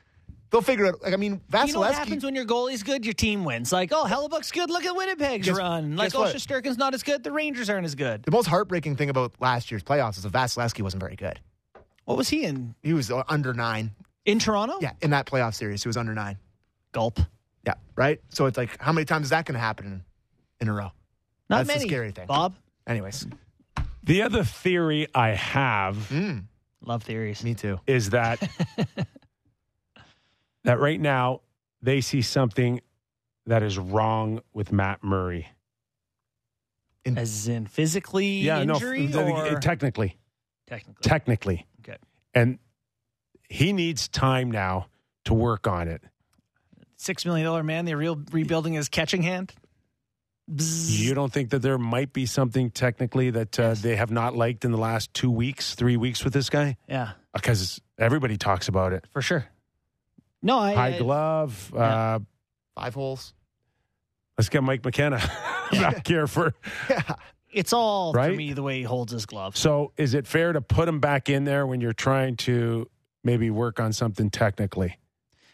They'll 0.55 0.63
figure 0.63 0.85
it. 0.85 1.03
Like 1.03 1.13
I 1.13 1.17
mean, 1.17 1.41
You 1.53 1.73
know 1.73 1.81
what 1.81 1.95
happens 1.95 2.23
when 2.25 2.37
your 2.37 2.45
goalie's 2.45 2.85
good? 2.85 3.05
Your 3.05 3.13
team 3.13 3.45
wins. 3.45 3.73
Like, 3.73 3.91
oh, 3.93 4.05
Hellebuyck's 4.05 4.53
good. 4.53 4.71
Look 4.71 4.85
at 4.85 4.95
Winnipeg's 4.95 5.49
Guess- 5.49 5.57
run. 5.59 5.97
Like, 5.97 6.13
guess 6.13 6.15
oh, 6.15 6.21
what? 6.21 6.37
Shesterkin's 6.37 6.79
not 6.79 6.95
as 6.95 7.03
good. 7.03 7.25
The 7.25 7.33
Rangers 7.33 7.69
aren't 7.69 7.85
as 7.85 7.97
good. 7.97 8.23
the 8.23 8.31
most 8.31 8.47
heartbreaking 8.47 8.95
thing 8.95 9.11
about 9.11 9.33
last 9.41 9.73
year's 9.73 9.83
playoffs 9.83 10.17
is 10.17 10.23
that 10.23 10.31
Vasilevskiy 10.31 10.83
wasn't 10.83 11.01
very 11.01 11.17
good. 11.17 11.41
What 12.05 12.17
was 12.17 12.29
he 12.29 12.45
in? 12.45 12.77
He 12.85 12.93
was 12.93 13.11
uh, 13.11 13.25
under 13.29 13.53
nine. 13.53 13.91
In 14.27 14.39
Toronto? 14.39 14.79
Yeah, 14.81 14.93
in 15.03 15.11
that 15.11 15.27
playoff 15.27 15.55
series, 15.57 15.83
he 15.83 15.89
was 15.89 15.97
under 15.97 16.15
nine. 16.15 16.39
Gulp. 16.93 17.19
Yeah, 17.67 17.75
right. 17.97 18.21
So 18.29 18.47
it's 18.47 18.57
like, 18.57 18.81
how 18.81 18.93
many 18.93 19.07
times 19.07 19.25
is 19.25 19.31
that 19.31 19.47
going 19.47 19.55
to 19.55 19.59
happen 19.61 19.87
in, 19.87 20.05
in 20.61 20.69
a 20.69 20.73
row? 20.73 20.93
Not 21.51 21.67
That's 21.67 21.69
the 21.71 21.75
many. 21.79 21.89
scary 21.89 22.13
thing. 22.13 22.27
Bob? 22.29 22.55
Anyways, 22.87 23.27
The 24.05 24.23
other 24.23 24.45
theory 24.45 25.09
I 25.17 25.31
have 25.31 25.97
mm, 26.13 26.45
Love 26.81 27.03
theories. 27.03 27.43
me 27.43 27.55
too. 27.55 27.81
is 27.89 28.11
that 28.11 28.39
that 30.65 30.81
right 30.81 31.01
now 31.01 31.41
they 31.83 32.01
see 32.01 32.23
something 32.23 32.81
that 33.47 33.63
is 33.63 33.79
wrong 33.79 34.41
with 34.53 34.73
Matt 34.73 35.05
Murray. 35.05 35.49
As 37.07 37.49
in 37.49 37.67
physically 37.67 38.39
Yeah, 38.39 38.63
injury 38.63 39.07
no, 39.09 39.21
or 39.47 39.61
technically, 39.61 40.17
technically? 40.67 41.03
technically, 41.03 41.67
Okay. 41.81 41.99
and 42.33 42.59
he 43.51 43.75
needs 43.75 44.09
time 44.09 44.51
now 44.51 44.87
to 45.27 45.35
work 45.35 45.67
on 45.67 45.87
it. 45.89 46.03
Six 46.97 47.27
million 47.27 47.45
dollar 47.45 47.63
man, 47.63 47.85
they're 47.85 47.99
real 47.99 48.19
rebuilding 48.33 48.73
his 48.73 48.89
catching 48.89 49.23
hand. 49.23 49.53
Bzzz. 50.51 50.99
You 50.99 51.13
don't 51.15 51.31
think 51.33 51.51
that 51.51 51.61
there 51.61 51.77
might 51.77 52.15
be 52.15 52.25
something 52.25 52.71
technically 52.71 53.29
that 53.31 53.59
uh, 53.61 53.75
they 53.75 53.97
have 53.97 54.11
not 54.11 54.35
liked 54.35 54.65
in 54.65 54.73
the 54.73 54.79
last 54.79 55.13
two 55.13 55.31
weeks, 55.31 55.75
three 55.75 55.97
weeks 55.99 56.25
with 56.25 56.33
this 56.35 56.49
guy? 56.51 56.77
Yeah, 56.89 57.13
Because 57.35 57.81
everybody 57.99 58.37
talks 58.39 58.69
about 58.69 58.93
it. 58.95 59.05
for 59.11 59.21
sure. 59.23 59.47
No, 60.45 60.59
I, 60.59 60.75
High 60.75 60.95
I- 60.95 60.99
glove. 60.99 61.73
Yeah. 61.75 61.81
Uh, 61.81 62.19
Five 62.77 62.95
holes. 62.95 63.33
let's 64.37 64.49
get 64.49 64.63
Mike 64.63 64.85
McKenna 64.85 65.19
back 65.73 66.07
here 66.07 66.27
for. 66.27 66.55
it's 67.53 67.73
all 67.73 68.13
for 68.13 68.29
me 68.31 68.53
the 68.53 68.63
way 68.63 68.79
he 68.79 68.83
holds 68.83 69.13
his 69.13 69.27
glove. 69.27 69.57
So, 69.57 69.93
is 69.97 70.13
it 70.15 70.27
fair 70.27 70.53
to 70.53 70.61
put 70.61 70.87
him 70.89 71.01
back 71.01 71.29
in 71.29 71.45
there 71.45 71.67
when 71.67 71.81
you're 71.81 71.93
trying 71.93 72.37
to 72.39 72.91
maybe 73.23 73.49
work 73.51 73.81
on 73.81 73.93
something 73.93 74.29
technically? 74.31 74.99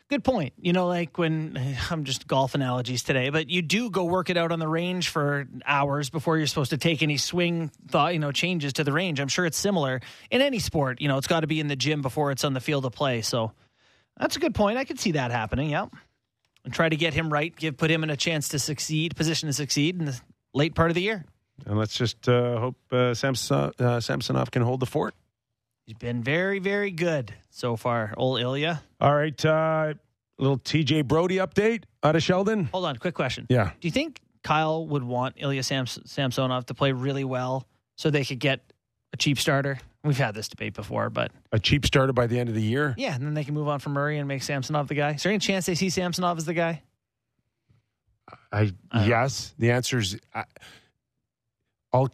Good 0.09 0.25
point. 0.25 0.55
You 0.59 0.73
know, 0.73 0.89
like 0.89 1.19
when 1.19 1.77
I'm 1.91 2.03
just 2.05 2.27
golf 2.27 2.55
analogies 2.57 3.03
today, 3.05 3.29
but 3.31 3.49
you 3.51 3.63
do 3.63 3.91
go 3.91 4.05
work 4.05 4.29
it 4.31 4.37
out 4.37 4.51
on 4.51 4.59
the 4.59 4.67
range 4.67 5.11
for 5.11 5.47
hours 5.65 6.11
before 6.11 6.37
you're 6.39 6.47
supposed 6.49 6.71
to 6.71 6.79
take 6.79 7.03
any 7.03 7.17
swing 7.19 7.71
thought, 7.89 8.15
you 8.15 8.19
know, 8.19 8.33
changes 8.33 8.73
to 8.73 8.85
the 8.85 8.93
range. 8.93 9.21
I'm 9.21 9.29
sure 9.29 9.45
it's 9.45 9.59
similar 9.59 10.01
in 10.31 10.41
any 10.41 10.59
sport. 10.59 11.01
You 11.01 11.07
know, 11.09 11.19
it's 11.19 11.29
got 11.29 11.41
to 11.41 11.47
be 11.47 11.61
in 11.61 11.69
the 11.69 11.77
gym 11.77 12.01
before 12.03 12.33
it's 12.33 12.45
on 12.45 12.55
the 12.55 12.61
field 12.61 12.87
of 12.87 12.93
play. 12.93 13.21
So 13.21 13.53
that's 14.21 14.37
a 14.37 14.41
good 14.41 14.55
point. 14.55 14.79
I 14.79 14.85
could 14.85 15.01
see 15.01 15.13
that 15.13 15.31
happening. 15.31 15.71
Yep. 15.71 15.95
And 16.65 16.75
try 16.75 16.89
to 16.89 16.97
get 16.97 17.15
him 17.15 17.33
right, 17.33 17.55
give 17.57 17.77
put 17.77 17.91
him 17.91 18.05
in 18.05 18.11
a 18.11 18.17
chance 18.17 18.49
to 18.51 18.59
succeed, 18.59 19.17
position 19.17 19.49
to 19.49 19.53
succeed 19.53 19.99
in 19.99 20.05
the 20.05 20.21
late 20.53 20.75
part 20.75 20.91
of 20.91 20.95
the 20.95 21.01
year. 21.01 21.25
And 21.67 21.79
let's 21.79 21.95
just 21.95 22.29
uh, 22.29 22.59
hope 22.59 22.77
uh, 22.93 23.15
Samson, 23.15 23.73
uh, 23.79 24.01
Samsonov 24.01 24.51
can 24.51 24.63
hold 24.63 24.81
the 24.81 24.87
fort. 24.87 25.15
He's 25.87 25.97
been 25.97 26.23
very, 26.23 26.59
very 26.59 26.91
good 26.91 27.35
so 27.51 27.77
far, 27.77 28.15
old 28.17 28.41
Ilya. 28.41 28.83
All 29.01 29.15
right. 29.15 29.45
Uh, 29.45 29.95
little 30.39 30.59
TJ 30.59 31.07
Brodie 31.07 31.37
update 31.37 31.85
out 32.03 32.15
of 32.15 32.23
Sheldon. 32.23 32.67
Hold 32.67 32.85
on, 32.85 32.97
quick 32.97 33.15
question. 33.15 33.47
Yeah. 33.49 33.73
Do 33.81 33.89
you 33.89 33.93
think 33.93 34.21
Kyle 34.43 34.87
would 34.87 35.03
want 35.03 35.37
Ilya 35.39 35.63
Sams- 35.63 35.99
Samsonov 36.05 36.67
to 36.67 36.75
play 36.75 36.93
really 36.93 37.25
well 37.25 37.67
so 37.97 38.11
they 38.11 38.25
could 38.25 38.39
get 38.39 38.61
a 39.13 39.17
cheap 39.17 39.39
starter? 39.39 39.79
We've 40.03 40.17
had 40.17 40.35
this 40.35 40.49
debate 40.49 40.73
before, 40.75 41.11
but 41.11 41.31
A 41.53 41.59
cheap 41.59 41.85
starter 41.85 42.13
by 42.15 42.27
the 42.27 42.39
end 42.39 42.49
of 42.49 42.55
the 42.55 42.63
year. 42.63 42.95
yeah, 42.97 43.15
and 43.15 43.23
then 43.25 43.35
they 43.35 43.45
can 43.45 43.53
move 43.55 43.69
on 43.69 43.81
from 43.81 43.93
Murray 43.93 44.19
and 44.19 44.27
make 44.27 44.43
Samsonov 44.43 44.89
the 44.89 44.95
guy. 44.95 45.11
Is 45.13 45.23
there 45.23 45.31
any 45.33 45.39
chance 45.39 45.67
they 45.67 45.75
see 45.75 45.91
Samsonov 45.91 46.39
as 46.39 46.45
the 46.47 46.55
guy? 46.55 46.83
I, 48.53 48.73
I 48.91 49.07
yes. 49.07 49.55
The 49.59 49.73
answer 49.73 49.99
is 49.99 50.17
uh, 50.35 50.45
all 51.93 52.09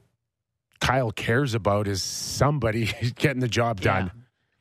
Kyle 0.80 1.10
cares 1.10 1.54
about 1.54 1.88
is 1.88 2.02
somebody 2.02 2.86
getting 3.16 3.40
the 3.40 3.48
job 3.48 3.80
done. 3.80 4.10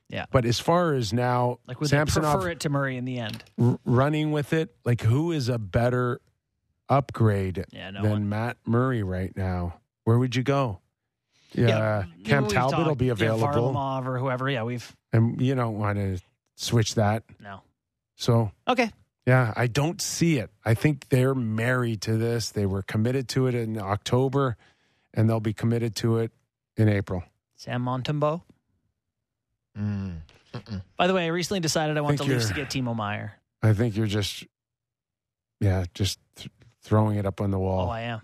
Yeah. 0.09 0.25
But 0.31 0.45
as 0.45 0.59
far 0.59 0.93
as 0.93 1.11
now, 1.11 1.59
Like 1.67 1.79
would 1.79 1.89
they 1.89 1.97
Samsonov 1.97 2.35
prefer 2.35 2.49
it 2.51 2.59
to 2.61 2.69
Murray 2.69 2.95
in 2.97 3.05
the 3.05 3.19
end? 3.19 3.43
r- 3.59 3.79
running 3.85 4.31
with 4.31 4.53
it, 4.53 4.75
like 4.85 5.01
who 5.01 5.31
is 5.31 5.49
a 5.49 5.57
better 5.57 6.21
upgrade 6.88 7.65
Yeah, 7.71 7.89
no 7.91 8.01
than 8.03 8.11
one. 8.11 8.29
Matt 8.29 8.57
Murray 8.65 9.01
right 9.03 9.35
now? 9.35 9.79
Where 10.03 10.19
would 10.19 10.35
you 10.35 10.43
go? 10.43 10.79
Yeah, 11.57 12.05
you 12.17 12.23
Cam 12.25 12.43
know, 12.43 12.47
we've 12.47 12.53
Talbot 12.53 12.77
will 12.79 12.85
talked- 12.85 12.97
be 12.99 13.05
yeah, 13.05 13.11
available, 13.13 13.47
Varlamov 13.73 14.05
or 14.07 14.19
whoever. 14.19 14.49
Yeah, 14.49 14.63
we've 14.63 14.95
and 15.13 15.41
you 15.41 15.55
don't 15.55 15.77
want 15.77 15.97
to 15.97 16.19
switch 16.55 16.95
that. 16.95 17.23
no. 17.39 17.61
So 18.17 18.51
Okay. 18.67 18.91
Yeah, 19.27 19.53
I 19.55 19.65
don't 19.67 19.99
see 20.01 20.37
it. 20.37 20.51
I 20.63 20.73
think 20.75 21.09
they're 21.09 21.33
married 21.35 22.01
to 22.01 22.15
this. 22.17 22.51
They 22.51 22.65
were 22.67 22.83
committed 22.83 23.27
to 23.29 23.47
it 23.47 23.55
in 23.55 23.77
October, 23.79 24.55
and 25.15 25.27
they'll 25.29 25.39
be 25.39 25.53
committed 25.53 25.95
to 25.97 26.19
it 26.19 26.31
in 26.77 26.87
April. 26.87 27.23
Sam 27.55 27.83
Montembeault. 27.83 28.43
Mm. 29.77 30.17
By 30.95 31.07
the 31.07 31.13
way, 31.13 31.25
I 31.25 31.27
recently 31.27 31.59
decided 31.59 31.97
I 31.97 32.01
want 32.01 32.17
the 32.17 32.23
Think 32.23 32.33
Leafs 32.35 32.47
to 32.49 32.53
get 32.53 32.69
Timo 32.69 32.95
Meier. 32.95 33.33
I 33.63 33.73
think 33.73 33.95
you're 33.97 34.05
just, 34.07 34.45
yeah, 35.59 35.85
just 35.93 36.19
th- 36.35 36.49
throwing 36.81 37.17
it 37.17 37.25
up 37.25 37.41
on 37.41 37.51
the 37.51 37.59
wall. 37.59 37.81
Oh, 37.81 37.85
wall. 37.85 37.91
I 37.91 38.01
am. 38.01 38.21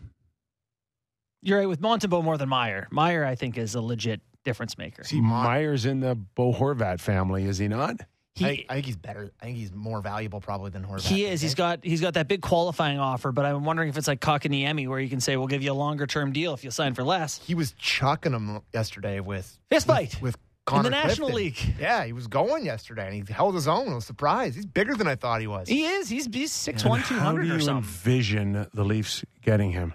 You're 1.41 1.59
right 1.59 1.67
with 1.67 1.81
Montembeault 1.81 2.23
more 2.23 2.37
than 2.37 2.49
Meier. 2.49 2.87
Meier, 2.91 3.25
I 3.25 3.35
think, 3.35 3.57
is 3.57 3.75
a 3.75 3.81
legit 3.81 4.21
difference 4.43 4.77
maker. 4.77 5.03
See, 5.03 5.21
Mon- 5.21 5.43
Myers 5.43 5.85
in 5.85 5.99
the 5.99 6.15
Bo 6.15 6.53
Horvat 6.53 6.99
family, 6.99 7.45
is 7.45 7.57
he 7.57 7.67
not? 7.67 7.95
He, 8.35 8.45
I, 8.45 8.65
I 8.69 8.73
think 8.75 8.85
he's 8.85 8.95
better. 8.95 9.29
I 9.41 9.45
think 9.45 9.57
he's 9.57 9.73
more 9.73 10.01
valuable 10.01 10.39
probably 10.39 10.69
than 10.71 10.85
Horvat. 10.85 11.01
He 11.01 11.25
is. 11.25 11.41
Okay? 11.41 11.45
He's 11.47 11.55
got 11.55 11.79
he's 11.83 11.99
got 11.99 12.13
that 12.13 12.27
big 12.29 12.41
qualifying 12.41 12.97
offer, 12.97 13.31
but 13.33 13.45
I'm 13.45 13.65
wondering 13.65 13.89
if 13.89 13.97
it's 13.97 14.07
like 14.07 14.21
Kotkaniemi, 14.21 14.87
where 14.87 14.99
you 14.99 15.09
can 15.09 15.19
say 15.19 15.35
we'll 15.35 15.47
give 15.47 15.61
you 15.63 15.71
a 15.71 15.73
longer 15.73 16.07
term 16.07 16.31
deal 16.31 16.53
if 16.53 16.63
you 16.63 16.71
sign 16.71 16.93
for 16.93 17.03
less. 17.03 17.39
He 17.45 17.55
was 17.55 17.73
chucking 17.73 18.31
him 18.31 18.61
yesterday 18.73 19.19
with 19.19 19.59
Fist 19.69 19.85
fight 19.87 20.13
with, 20.15 20.21
with 20.21 20.35
in 20.35 20.41
Connor 20.65 20.83
the 20.83 20.89
National 20.91 21.29
Clifton. 21.29 21.35
League. 21.71 21.75
Yeah, 21.79 22.05
he 22.05 22.13
was 22.13 22.27
going 22.27 22.65
yesterday, 22.65 23.07
and 23.17 23.27
he 23.27 23.33
held 23.33 23.53
his 23.55 23.67
own. 23.67 23.89
I 23.89 23.95
was 23.95 24.05
surprised. 24.05 24.55
He's 24.55 24.65
bigger 24.65 24.95
than 24.95 25.07
I 25.07 25.15
thought 25.15 25.41
he 25.41 25.47
was. 25.47 25.67
He 25.67 25.85
is. 25.85 26.07
He's 26.07 26.27
he's 26.31 26.53
six 26.53 26.83
And 26.83 26.93
How 26.93 27.01
do 27.09 27.19
hundred 27.19 27.47
you 27.47 27.55
or 27.55 27.59
something. 27.59 27.83
envision 27.83 28.67
the 28.73 28.85
Leafs 28.85 29.25
getting 29.41 29.71
him? 29.71 29.93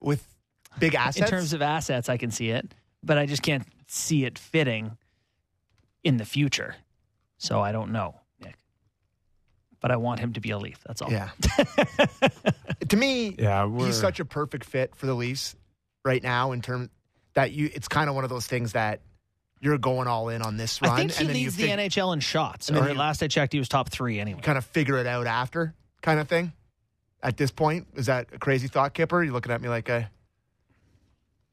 with 0.00 0.26
big 0.78 0.94
assets? 0.94 1.18
In 1.30 1.36
terms 1.38 1.52
of 1.52 1.62
assets, 1.62 2.08
I 2.08 2.16
can 2.16 2.30
see 2.30 2.50
it, 2.50 2.72
but 3.02 3.18
I 3.18 3.26
just 3.26 3.42
can't 3.42 3.66
see 3.86 4.24
it 4.24 4.38
fitting 4.38 4.96
in 6.04 6.16
the 6.16 6.24
future. 6.24 6.74
So 7.38 7.60
I 7.60 7.72
don't 7.72 7.90
know, 7.92 8.14
Nick. 8.42 8.56
But 9.80 9.90
I 9.90 9.96
want 9.96 10.20
him 10.20 10.34
to 10.34 10.40
be 10.40 10.50
a 10.50 10.58
Leaf. 10.58 10.78
That's 10.86 11.00
all. 11.02 11.10
yeah. 11.10 11.30
to 12.88 12.96
me, 12.96 13.34
Yeah, 13.38 13.64
we're, 13.64 13.86
he's 13.86 13.98
such 13.98 14.20
a 14.20 14.24
perfect 14.24 14.64
fit 14.64 14.94
for 14.94 15.06
the 15.06 15.14
Leafs 15.14 15.56
right 16.04 16.22
now. 16.22 16.52
In 16.52 16.60
terms 16.62 16.88
that 17.34 17.52
you, 17.52 17.70
it's 17.72 17.88
kind 17.88 18.08
of 18.08 18.14
one 18.14 18.24
of 18.24 18.30
those 18.30 18.46
things 18.46 18.72
that 18.72 19.00
you're 19.60 19.78
going 19.78 20.06
all 20.08 20.28
in 20.30 20.42
on 20.42 20.56
this 20.56 20.80
run, 20.82 20.90
I 20.92 20.96
think 20.96 21.12
he 21.12 21.18
and 21.20 21.28
then 21.28 21.34
leads 21.36 21.58
you 21.58 21.66
the 21.66 21.72
NHL 21.72 22.12
in 22.14 22.20
shots. 22.20 22.68
and 22.68 22.76
then 22.76 22.84
Or 22.84 22.88
you- 22.90 22.94
last 22.98 23.22
I 23.22 23.28
checked, 23.28 23.52
he 23.52 23.58
was 23.58 23.68
top 23.68 23.90
three 23.90 24.18
anyway. 24.20 24.40
kind 24.40 24.58
of 24.58 24.64
figure 24.64 24.98
it 24.98 25.06
out 25.06 25.26
after, 25.26 25.74
kind 26.02 26.18
of 26.20 26.28
thing. 26.28 26.52
at 27.22 27.36
this 27.36 27.50
point? 27.50 27.86
Is 27.94 28.06
that 28.06 28.28
a 28.32 28.38
crazy 28.38 28.68
thought, 28.68 28.94
Kyper? 28.94 29.22
You're 29.24 29.32
looking 29.34 29.52
at 29.52 29.60
me 29.60 29.68
like 29.68 29.88
a 29.90 30.10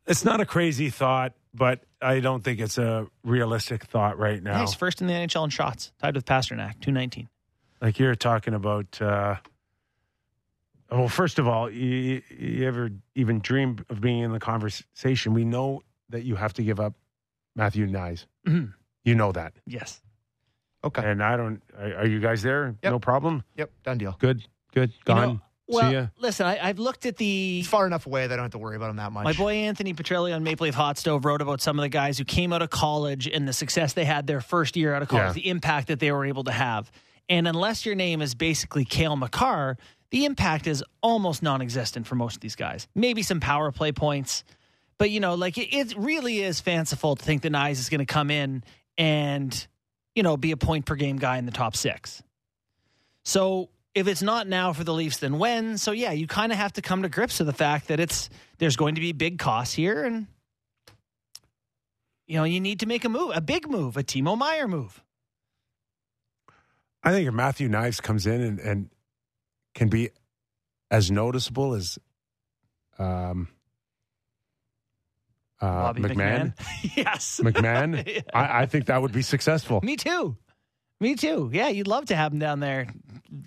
It's 0.08 0.24
not 0.24 0.40
a 0.40 0.46
crazy 0.46 0.90
thought, 0.90 1.34
but 1.54 1.82
I 2.02 2.20
don't 2.20 2.44
think 2.44 2.60
it's 2.60 2.78
a 2.78 3.08
realistic 3.24 3.84
thought 3.86 4.18
right 4.18 4.42
now. 4.42 4.54
Yeah, 4.54 4.60
he's 4.62 4.74
first 4.74 5.02
in 5.02 5.08
the 5.08 5.14
NHL 5.14 5.44
in 5.44 5.50
shots, 5.50 5.92
tied 6.02 6.16
with 6.16 6.26
Pastrnak, 6.26 6.80
219. 6.82 7.28
Like 7.82 8.00
you're 8.00 8.16
talking 8.16 8.54
about. 8.54 9.02
Uh, 9.02 9.36
well, 10.90 11.10
first 11.10 11.38
of 11.38 11.48
all, 11.48 11.70
you, 11.70 12.22
you 12.30 12.66
ever 12.66 12.90
even 13.16 13.40
dream 13.40 13.80
of 13.90 14.00
being 14.00 14.20
in 14.24 14.32
the 14.32 14.40
conversation? 14.40 15.34
We 15.34 15.44
know 15.44 15.84
that 16.10 16.24
you 16.24 16.36
have 16.38 16.54
to 16.54 16.64
give 16.64 16.80
up 16.80 16.94
Matthew 17.56 17.88
Knies. 17.88 18.26
Mhm. 18.48 18.74
You 19.04 19.16
know 19.16 19.32
that, 19.34 19.54
Yes. 19.66 20.02
okay? 20.84 21.02
and 21.10 21.22
I 21.24 21.36
don't. 21.38 21.62
Are, 21.78 21.98
are 22.00 22.08
you 22.08 22.20
guys 22.22 22.42
there? 22.42 22.76
Yep. 22.82 22.92
No 22.92 23.00
problem. 23.00 23.44
Yep, 23.56 23.72
done 23.84 23.98
deal. 23.98 24.16
Good. 24.20 24.46
Good. 24.74 24.92
You 25.08 25.14
know, 25.14 25.22
Gone. 25.28 25.42
Well, 25.68 25.92
See 25.92 26.10
listen, 26.20 26.46
I, 26.46 26.60
I've 26.70 26.80
looked 26.80 27.06
at 27.06 27.18
the 27.18 27.58
He's 27.58 27.68
far 27.68 27.86
enough 27.86 28.06
away 28.06 28.26
that 28.28 28.34
I 28.34 28.36
don't 28.38 28.46
have 28.46 28.52
to 28.54 28.58
worry 28.58 28.78
about 28.78 28.90
him 28.90 28.96
that 28.98 29.12
much. 29.12 29.26
My 29.26 29.34
boy 29.34 29.54
Anthony 29.56 29.94
Petrielli 29.94 30.34
on 30.34 30.44
Maple 30.44 30.64
Leaf 30.66 30.76
Hot 30.76 30.98
Stove 30.98 31.26
wrote 31.26 31.42
about 31.42 31.62
some 31.62 31.78
of 31.78 31.84
the 31.84 31.90
guys 31.90 32.18
who 32.18 32.24
came 32.24 32.54
out 32.54 32.62
of 32.62 32.70
college 32.70 33.28
and 33.28 33.48
the 33.48 33.52
success 33.54 33.94
they 33.94 34.06
had 34.06 34.28
their 34.28 34.40
first 34.40 34.78
year 34.78 34.94
out 34.94 35.02
of 35.02 35.10
college, 35.10 35.28
Yeah. 35.28 35.34
the 35.34 35.50
impact 35.50 35.90
that 35.90 36.00
they 36.00 36.12
were 36.12 36.26
able 36.26 36.46
to 36.46 36.52
have. 36.52 36.90
And 37.28 37.48
unless 37.48 37.86
your 37.86 37.96
name 37.96 38.22
is 38.22 38.34
basically 38.34 38.86
Cale 38.86 39.18
Makar, 39.18 39.78
the 40.12 40.24
impact 40.24 40.68
is 40.68 40.84
almost 41.02 41.44
non 41.44 41.62
existent 41.62 42.08
for 42.08 42.16
most 42.16 42.36
of 42.36 42.40
these 42.42 42.56
guys. 42.56 42.88
Maybe 42.96 43.22
some 43.22 43.42
power 43.42 43.72
play 43.74 43.92
points. 43.92 44.46
But, 44.98 45.12
you 45.12 45.20
know, 45.20 45.36
like 45.36 45.58
it, 45.58 45.76
it 45.76 45.94
really 45.98 46.40
is 46.42 46.62
fanciful 46.62 47.18
to 47.18 47.24
think 47.24 47.42
that 47.42 47.52
Knies 47.52 47.74
is 47.74 47.90
going 47.90 48.00
to 48.00 48.06
come 48.06 48.32
in 48.32 48.64
and, 48.98 49.68
you 50.16 50.24
know, 50.24 50.38
be 50.38 50.52
a 50.52 50.58
point 50.58 50.86
per 50.86 50.96
game 50.96 51.18
guy 51.18 51.38
in 51.38 51.46
the 51.46 51.52
top 51.52 51.76
six. 51.76 52.24
So 53.24 53.70
if 53.98 54.08
it's 54.08 54.22
not 54.22 54.48
now 54.48 54.74
for 54.74 54.84
the 54.84 54.94
Leafs, 54.94 55.18
then 55.18 55.40
when? 55.40 55.78
So 55.78 55.92
yeah, 55.92 56.12
you 56.12 56.28
kind 56.28 56.52
of 56.52 56.58
have 56.58 56.74
to 56.74 56.82
come 56.82 57.02
to 57.02 57.10
grips 57.10 57.40
with 57.40 57.48
the 57.48 57.54
fact 57.54 57.88
that 57.88 58.00
it's 58.00 58.30
there's 58.60 58.76
going 58.76 58.96
to 58.96 59.02
be 59.02 59.12
big 59.12 59.40
costs 59.40 59.74
here, 59.74 60.04
and 60.04 60.28
you 62.28 62.38
know 62.38 62.44
you 62.44 62.60
need 62.60 62.82
to 62.82 62.86
make 62.86 63.06
a 63.06 63.10
move, 63.10 63.32
a 63.36 63.42
big 63.42 63.68
move, 63.70 63.98
a 63.98 64.04
Timo 64.04 64.38
Meier 64.38 64.68
move. 64.68 65.04
I 67.04 67.12
think 67.12 67.28
if 67.28 67.34
Matthew 67.34 67.70
Knies 67.70 68.02
comes 68.02 68.28
in 68.28 68.42
and, 68.42 68.60
and 68.60 68.90
can 69.74 69.90
be 69.90 70.10
as 70.92 71.10
noticeable 71.10 71.74
as 71.74 71.98
um, 73.00 73.48
uh, 75.60 75.94
Bobby 75.94 76.02
McMann, 76.04 76.54
yes, 76.96 77.40
McMann, 77.44 78.06
Yeah. 78.16 78.22
I, 78.34 78.64
I 78.64 78.66
think 78.68 78.86
that 78.88 79.02
would 79.02 79.12
be 79.12 79.22
successful. 79.24 79.80
Me 79.84 79.96
too. 79.96 80.38
Me 81.00 81.16
too. 81.16 81.50
Yeah, 81.54 81.70
you'd 81.70 81.88
love 81.88 82.06
to 82.06 82.16
have 82.16 82.34
him 82.34 82.40
down 82.40 82.60
there 82.60 82.88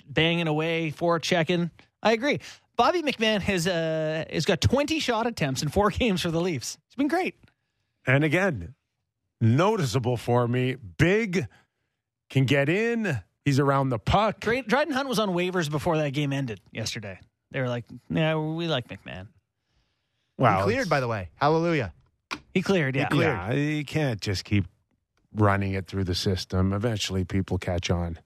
banging 0.09 0.47
away, 0.47 0.91
four 0.91 1.19
checking. 1.19 1.71
I 2.03 2.13
agree. 2.13 2.41
Bobby 2.77 3.03
McMann 3.03 3.41
has 3.43 3.67
uh 3.67 4.25
has 4.33 4.45
got 4.47 4.61
20 4.61 5.01
shot 5.01 5.27
attempts 5.27 5.63
in 5.63 5.69
four 5.69 5.91
games 5.91 6.23
for 6.23 6.31
the 6.31 6.41
Leafs. 6.41 6.79
It's 6.87 6.95
been 6.97 7.09
great. 7.09 7.35
And 8.07 8.25
again, 8.25 8.75
noticeable 9.41 10.17
for 10.17 10.47
me. 10.49 10.77
Big, 10.97 11.47
can 12.31 12.45
get 12.45 12.69
in. 12.69 13.19
He's 13.45 13.59
around 13.59 13.89
the 13.89 13.99
puck. 13.99 14.41
Dray- 14.41 14.63
Dryden 14.63 14.95
Hunt 14.95 15.09
was 15.09 15.19
on 15.19 15.31
waivers 15.31 15.71
before 15.71 15.97
that 15.99 16.11
game 16.13 16.33
ended 16.33 16.61
yesterday. 16.73 17.19
They 17.51 17.61
were 17.61 17.69
like, 17.69 17.85
"Yeah, 18.09 18.37
we 18.37 18.69
like 18.69 18.89
McMann." 18.89 19.27
Wow, 20.39 20.59
He 20.59 20.65
cleared, 20.73 20.89
by 20.89 21.01
the 21.01 21.09
way. 21.09 21.29
Hallelujah. 21.35 21.93
He 22.55 22.63
cleared, 22.63 22.97
yeah. 22.97 23.09
Yeah, 23.13 23.53
you 23.53 23.85
can't 23.85 24.21
just 24.21 24.45
keep 24.45 24.65
running 25.35 25.73
it 25.75 25.87
through 25.87 26.05
the 26.05 26.15
system. 26.15 26.73
Eventually, 26.73 27.25
people 27.25 27.59
catch 27.59 27.91
on. 27.91 28.19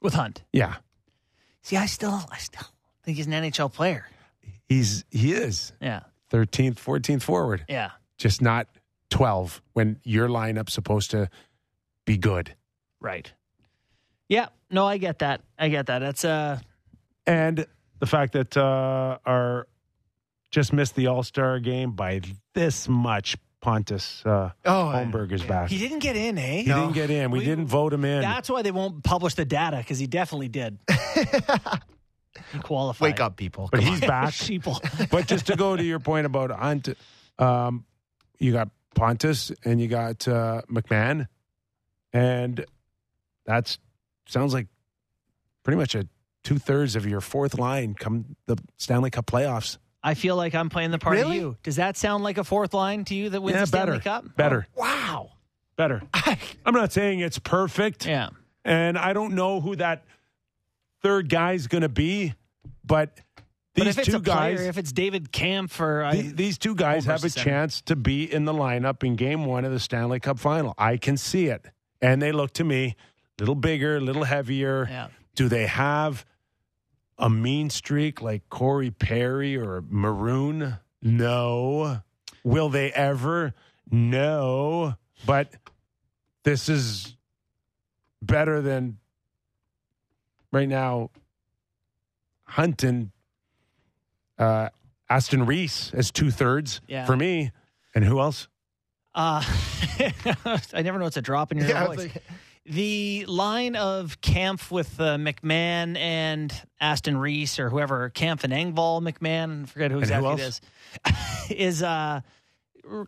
With 0.00 0.14
Hunt. 0.14 0.42
Yeah, 0.52 0.76
See, 1.62 1.76
I 1.76 1.86
still, 1.86 2.20
I 2.30 2.38
still 2.38 2.66
think 3.04 3.16
he's 3.18 3.26
an 3.28 3.32
NHL 3.32 3.72
player. 3.72 4.06
he's 4.68 5.04
he 5.10 5.32
is 5.32 5.72
Yeah, 5.80 6.00
thirteenth, 6.30 6.78
fourteenth 6.78 7.22
forward, 7.22 7.64
yeah. 7.68 7.90
just 8.18 8.42
not 8.42 8.66
twelve 9.10 9.62
when 9.74 10.00
your 10.02 10.28
lineup's 10.28 10.72
supposed 10.72 11.10
to 11.12 11.28
be 12.04 12.16
good. 12.16 12.54
Right. 13.00 13.32
Yeah. 14.28 14.48
No, 14.70 14.86
I 14.86 14.96
get 14.98 15.18
that. 15.20 15.42
I 15.58 15.68
get 15.68 15.86
that. 15.86 15.98
That's 16.00 16.24
uh, 16.24 16.58
And 17.26 17.66
the 18.00 18.06
fact 18.06 18.32
that 18.32 18.56
uh, 18.56 19.18
our 19.26 19.68
just 20.50 20.72
missed 20.72 20.94
the 20.96 21.06
All 21.08 21.22
Star 21.22 21.60
game 21.60 21.92
by 21.92 22.20
this 22.54 22.88
much. 22.88 23.36
Pontus 23.62 24.22
uh, 24.26 24.50
Oh, 24.66 24.70
Holmberg 24.92 25.32
is 25.32 25.42
back. 25.42 25.70
he 25.70 25.78
didn't 25.78 26.00
get 26.00 26.16
in, 26.16 26.36
eh? 26.36 26.56
He 26.58 26.64
didn't 26.64 26.92
get 26.92 27.10
in. 27.10 27.30
We, 27.30 27.38
We- 27.38 27.44
didn't 27.44 27.66
vote 27.68 27.92
him 27.94 28.04
in. 28.04 28.20
That's 28.20 28.50
why 28.50 28.60
they 28.62 28.72
won't 28.72 29.02
publish 29.04 29.34
the 29.34 29.44
data 29.46 29.78
because 29.78 29.98
he 29.98 30.06
definitely 30.08 30.48
did. 30.48 30.78
he 32.52 32.58
qualified. 32.58 33.00
Wake 33.12 33.20
up, 33.20 33.36
people. 33.36 33.68
but 33.70 33.80
Come 33.80 33.88
he's 33.88 34.02
on. 34.02 34.08
back. 34.08 34.30
sheeple. 34.32 35.10
but 35.10 35.26
just 35.26 35.46
to 35.46 35.56
go 35.56 35.76
to 35.76 35.82
your 35.82 36.00
point 36.00 36.26
about 36.26 36.50
Hunt, 36.50 36.88
um, 37.38 37.84
you 38.38 38.52
got 38.52 38.68
Pontus 38.94 39.52
and 39.64 39.80
you 39.80 39.88
got 39.88 40.26
uh, 40.26 40.62
McMann, 40.68 41.28
and 42.12 42.64
that's 43.46 43.78
sounds 44.26 44.52
like 44.52 44.66
pretty 45.62 45.76
much 45.78 45.94
a 45.94 46.08
two 46.42 46.58
thirds 46.58 46.96
of 46.96 47.06
your 47.06 47.20
fourth 47.20 47.56
line 47.58 47.94
come 47.94 48.34
the 48.46 48.56
Stanley 48.76 49.10
Cup 49.10 49.26
playoffs. 49.26 49.78
I 50.04 50.14
feel 50.14 50.34
like 50.36 50.54
I'm 50.54 50.68
playing 50.68 50.90
the 50.90 50.98
part 50.98 51.16
Really? 51.16 51.36
of 51.38 51.42
you. 51.42 51.56
Does 51.62 51.76
that 51.76 51.96
sound 51.96 52.24
like 52.24 52.38
a 52.38 52.44
fourth 52.44 52.74
line 52.74 53.04
to 53.06 53.14
you 53.14 53.30
that 53.30 53.40
wins 53.40 53.54
yeah, 53.54 53.60
the 53.62 53.66
Stanley 53.68 53.98
better, 53.98 54.02
Cup? 54.02 54.36
better, 54.36 54.66
oh, 54.76 54.80
Wow. 54.80 55.30
better. 55.76 56.02
I'm 56.66 56.74
not 56.74 56.92
saying 56.92 57.20
it's 57.20 57.38
perfect, 57.38 58.06
Yeah. 58.06 58.30
and 58.64 58.98
I 58.98 59.12
don't 59.12 59.34
know 59.34 59.60
who 59.60 59.76
that 59.76 60.04
third 61.02 61.28
guy's 61.28 61.66
going 61.66 61.82
to 61.82 61.88
be, 61.88 62.34
but 62.84 63.16
these 63.74 63.84
but 63.84 63.86
if 63.86 63.98
it's 63.98 64.08
two 64.08 64.16
a 64.16 64.20
player, 64.20 64.56
guys. 64.56 64.66
if 64.66 64.76
it's 64.78 64.92
David 64.92 65.32
Kämpf 65.32 65.80
or 65.80 66.02
I, 66.04 66.16
The- 66.16 66.32
these 66.32 66.58
two 66.58 66.74
guys 66.74 67.04
have 67.06 67.16
a 67.16 67.18
versus 67.22 67.34
center. 67.34 67.50
chance 67.50 67.80
to 67.82 67.96
be 67.96 68.30
in 68.30 68.44
the 68.44 68.52
lineup 68.52 69.02
in 69.02 69.16
game 69.16 69.44
one 69.46 69.64
of 69.64 69.72
the 69.72 69.80
Stanley 69.80 70.20
Cup 70.20 70.38
final. 70.38 70.74
I 70.78 70.96
can 70.96 71.16
see 71.16 71.46
it. 71.46 71.64
And 72.00 72.20
they 72.20 72.32
look 72.32 72.52
to 72.54 72.64
me 72.64 72.96
a 73.38 73.42
little 73.42 73.54
bigger, 73.54 73.96
a 73.96 74.00
little 74.00 74.24
heavier. 74.24 74.86
yeah. 74.90 75.08
Do 75.34 75.48
they 75.48 75.66
have 75.66 76.26
a 77.22 77.30
mean 77.30 77.70
streak 77.70 78.20
like 78.20 78.42
Corey 78.50 78.90
Perry 78.90 79.56
or 79.56 79.82
Maroon? 79.88 80.74
No. 81.00 82.00
Will 82.44 82.68
they 82.68 82.92
ever? 82.92 83.54
No. 83.90 84.96
But 85.24 85.48
this 86.42 86.68
is 86.68 87.16
better 88.20 88.60
than 88.60 88.98
right 90.50 90.68
now 90.68 91.10
Hunt 92.44 92.82
and 92.82 93.10
uh, 94.38 94.68
Aston 95.08 95.46
Reese 95.46 95.92
as 95.94 96.10
two 96.10 96.30
thirds 96.30 96.80
Yeah. 96.88 97.06
for 97.06 97.16
me. 97.16 97.50
And 97.94 98.04
who 98.04 98.20
else? 98.20 98.48
Uh, 99.14 99.42
I 100.74 100.82
never 100.82 100.98
know 100.98 101.06
it's 101.06 101.16
a 101.16 101.22
drop 101.22 101.52
in 101.52 101.58
your 101.58 101.68
Yeah, 101.68 101.86
voice. 101.86 102.10
The 102.64 103.24
line 103.26 103.74
of 103.74 104.20
Kämpf 104.20 104.70
with 104.70 105.00
uh, 105.00 105.16
McMann 105.16 105.98
and 105.98 106.52
Aston 106.80 107.16
Reese 107.16 107.58
or 107.58 107.70
whoever, 107.70 108.10
Kämpf 108.10 108.44
and 108.44 108.52
Engvall 108.52 109.02
McMann, 109.02 109.64
I 109.64 109.66
forget 109.66 109.90
who 109.90 109.98
And 109.98 110.06
who 110.06 110.14
exactly 110.14 110.44
it 110.44 110.48
is, 110.48 110.60
is 111.50 111.82
uh, 111.82 112.20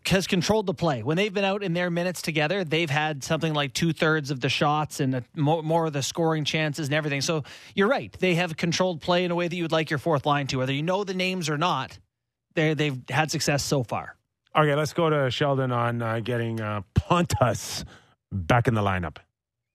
has 0.06 0.26
controlled 0.26 0.66
the 0.66 0.74
play. 0.74 1.04
When 1.04 1.16
they've 1.16 1.32
been 1.32 1.44
out 1.44 1.62
in 1.62 1.72
their 1.72 1.88
minutes 1.88 2.20
together, 2.22 2.64
they've 2.64 2.90
had 2.90 3.22
something 3.22 3.54
like 3.54 3.74
two 3.74 3.92
thirds 3.92 4.32
of 4.32 4.40
the 4.40 4.48
shots 4.48 4.98
and 4.98 5.16
a, 5.16 5.24
more, 5.36 5.62
more 5.62 5.86
of 5.86 5.92
the 5.92 6.02
scoring 6.02 6.44
chances 6.44 6.88
and 6.88 6.94
everything. 6.94 7.20
So 7.20 7.44
you're 7.76 7.88
right; 7.88 8.12
they 8.18 8.34
have 8.34 8.56
controlled 8.56 9.00
play 9.00 9.24
in 9.24 9.30
a 9.30 9.34
way 9.36 9.46
that 9.46 9.54
you 9.54 9.62
would 9.62 9.72
like 9.72 9.88
your 9.88 9.98
fourth 9.98 10.26
line 10.26 10.46
to, 10.48 10.58
whether 10.58 10.72
you 10.72 10.82
know 10.82 11.04
the 11.04 11.14
names 11.14 11.48
or 11.48 11.58
not. 11.58 11.98
They 12.54 12.74
they've 12.74 12.98
had 13.08 13.30
success 13.30 13.62
so 13.62 13.84
far. 13.84 14.16
Okay, 14.56 14.74
let's 14.74 14.92
go 14.92 15.10
to 15.10 15.30
Sheldon 15.30 15.72
on 15.72 16.00
uh, 16.00 16.20
getting 16.20 16.60
uh, 16.60 16.82
Pontus 16.94 17.84
back 18.30 18.68
in 18.68 18.74
the 18.74 18.82
lineup. 18.82 19.16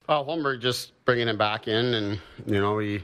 Well, 0.10 0.26
Holmberg 0.26 0.60
just 0.60 0.92
bringing 1.06 1.28
him 1.28 1.38
back 1.38 1.68
in, 1.68 1.94
and 1.94 2.20
you 2.48 2.60
know 2.60 2.80
he, 2.80 3.04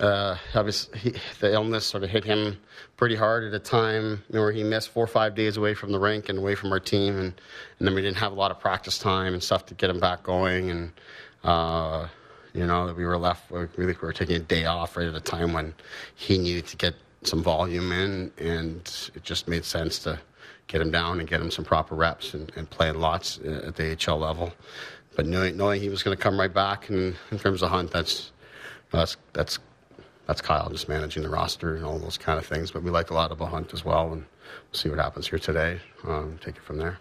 uh, 0.00 0.36
obviously 0.56 0.98
he, 0.98 1.14
the 1.38 1.52
illness 1.52 1.86
sort 1.86 2.02
of 2.02 2.10
hit 2.10 2.24
him 2.24 2.58
pretty 2.96 3.14
hard 3.14 3.44
at 3.44 3.54
a 3.54 3.60
time 3.60 4.24
where 4.30 4.50
he 4.50 4.64
missed 4.64 4.88
four 4.88 5.04
or 5.04 5.06
five 5.06 5.36
days 5.36 5.56
away 5.56 5.72
from 5.72 5.92
the 5.92 6.00
rink 6.00 6.28
and 6.28 6.40
away 6.40 6.56
from 6.56 6.72
our 6.72 6.80
team, 6.80 7.14
and 7.14 7.32
and 7.78 7.86
then 7.86 7.94
we 7.94 8.02
didn't 8.02 8.16
have 8.16 8.32
a 8.32 8.34
lot 8.34 8.50
of 8.50 8.58
practice 8.58 8.98
time 8.98 9.34
and 9.34 9.42
stuff 9.42 9.66
to 9.66 9.74
get 9.74 9.88
him 9.88 10.00
back 10.00 10.24
going, 10.24 10.68
and 10.68 10.92
uh, 11.44 12.08
you 12.54 12.66
know 12.66 12.88
that 12.88 12.96
we 12.96 13.04
were 13.04 13.18
left 13.18 13.48
we 13.52 13.86
were 13.86 14.12
taking 14.12 14.34
a 14.34 14.40
day 14.40 14.64
off 14.64 14.96
right 14.96 15.06
at 15.06 15.14
a 15.14 15.20
time 15.20 15.52
when 15.52 15.74
he 16.16 16.38
needed 16.38 16.66
to 16.66 16.76
get 16.76 16.96
some 17.22 17.40
volume 17.40 17.92
in, 17.92 18.32
and 18.38 19.10
it 19.14 19.22
just 19.22 19.46
made 19.46 19.64
sense 19.64 20.00
to 20.00 20.18
get 20.66 20.80
him 20.80 20.90
down 20.90 21.20
and 21.20 21.28
get 21.28 21.40
him 21.40 21.50
some 21.52 21.64
proper 21.64 21.94
reps 21.94 22.34
and, 22.34 22.50
and 22.56 22.68
playing 22.68 22.96
lots 22.96 23.38
at 23.38 23.76
the 23.76 23.84
HL 23.84 24.18
level. 24.18 24.52
But 25.16 25.26
knowing, 25.26 25.56
knowing 25.56 25.80
he 25.80 25.88
was 25.88 26.02
going 26.02 26.16
to 26.16 26.22
come 26.22 26.38
right 26.38 26.52
back, 26.52 26.88
and 26.90 27.16
in 27.30 27.38
terms 27.38 27.62
of 27.62 27.70
Hunt, 27.70 27.90
that's 27.90 28.30
that's 28.92 29.16
that's 29.32 29.58
that's 30.26 30.40
Kyle 30.42 30.68
just 30.70 30.88
managing 30.88 31.22
the 31.22 31.28
roster 31.30 31.74
and 31.74 31.84
all 31.84 31.98
those 31.98 32.18
kind 32.18 32.38
of 32.38 32.46
things. 32.46 32.70
But 32.70 32.82
we 32.82 32.90
like 32.90 33.10
a 33.10 33.14
lot 33.14 33.32
of 33.32 33.38
about 33.40 33.50
Hunt 33.50 33.72
as 33.72 33.84
well, 33.84 34.12
and 34.12 34.22
we'll 34.22 34.74
see 34.74 34.90
what 34.90 34.98
happens 34.98 35.26
here 35.28 35.38
today. 35.38 35.80
Um, 36.06 36.38
take 36.44 36.56
it 36.56 36.62
from 36.62 36.76
there. 36.76 36.98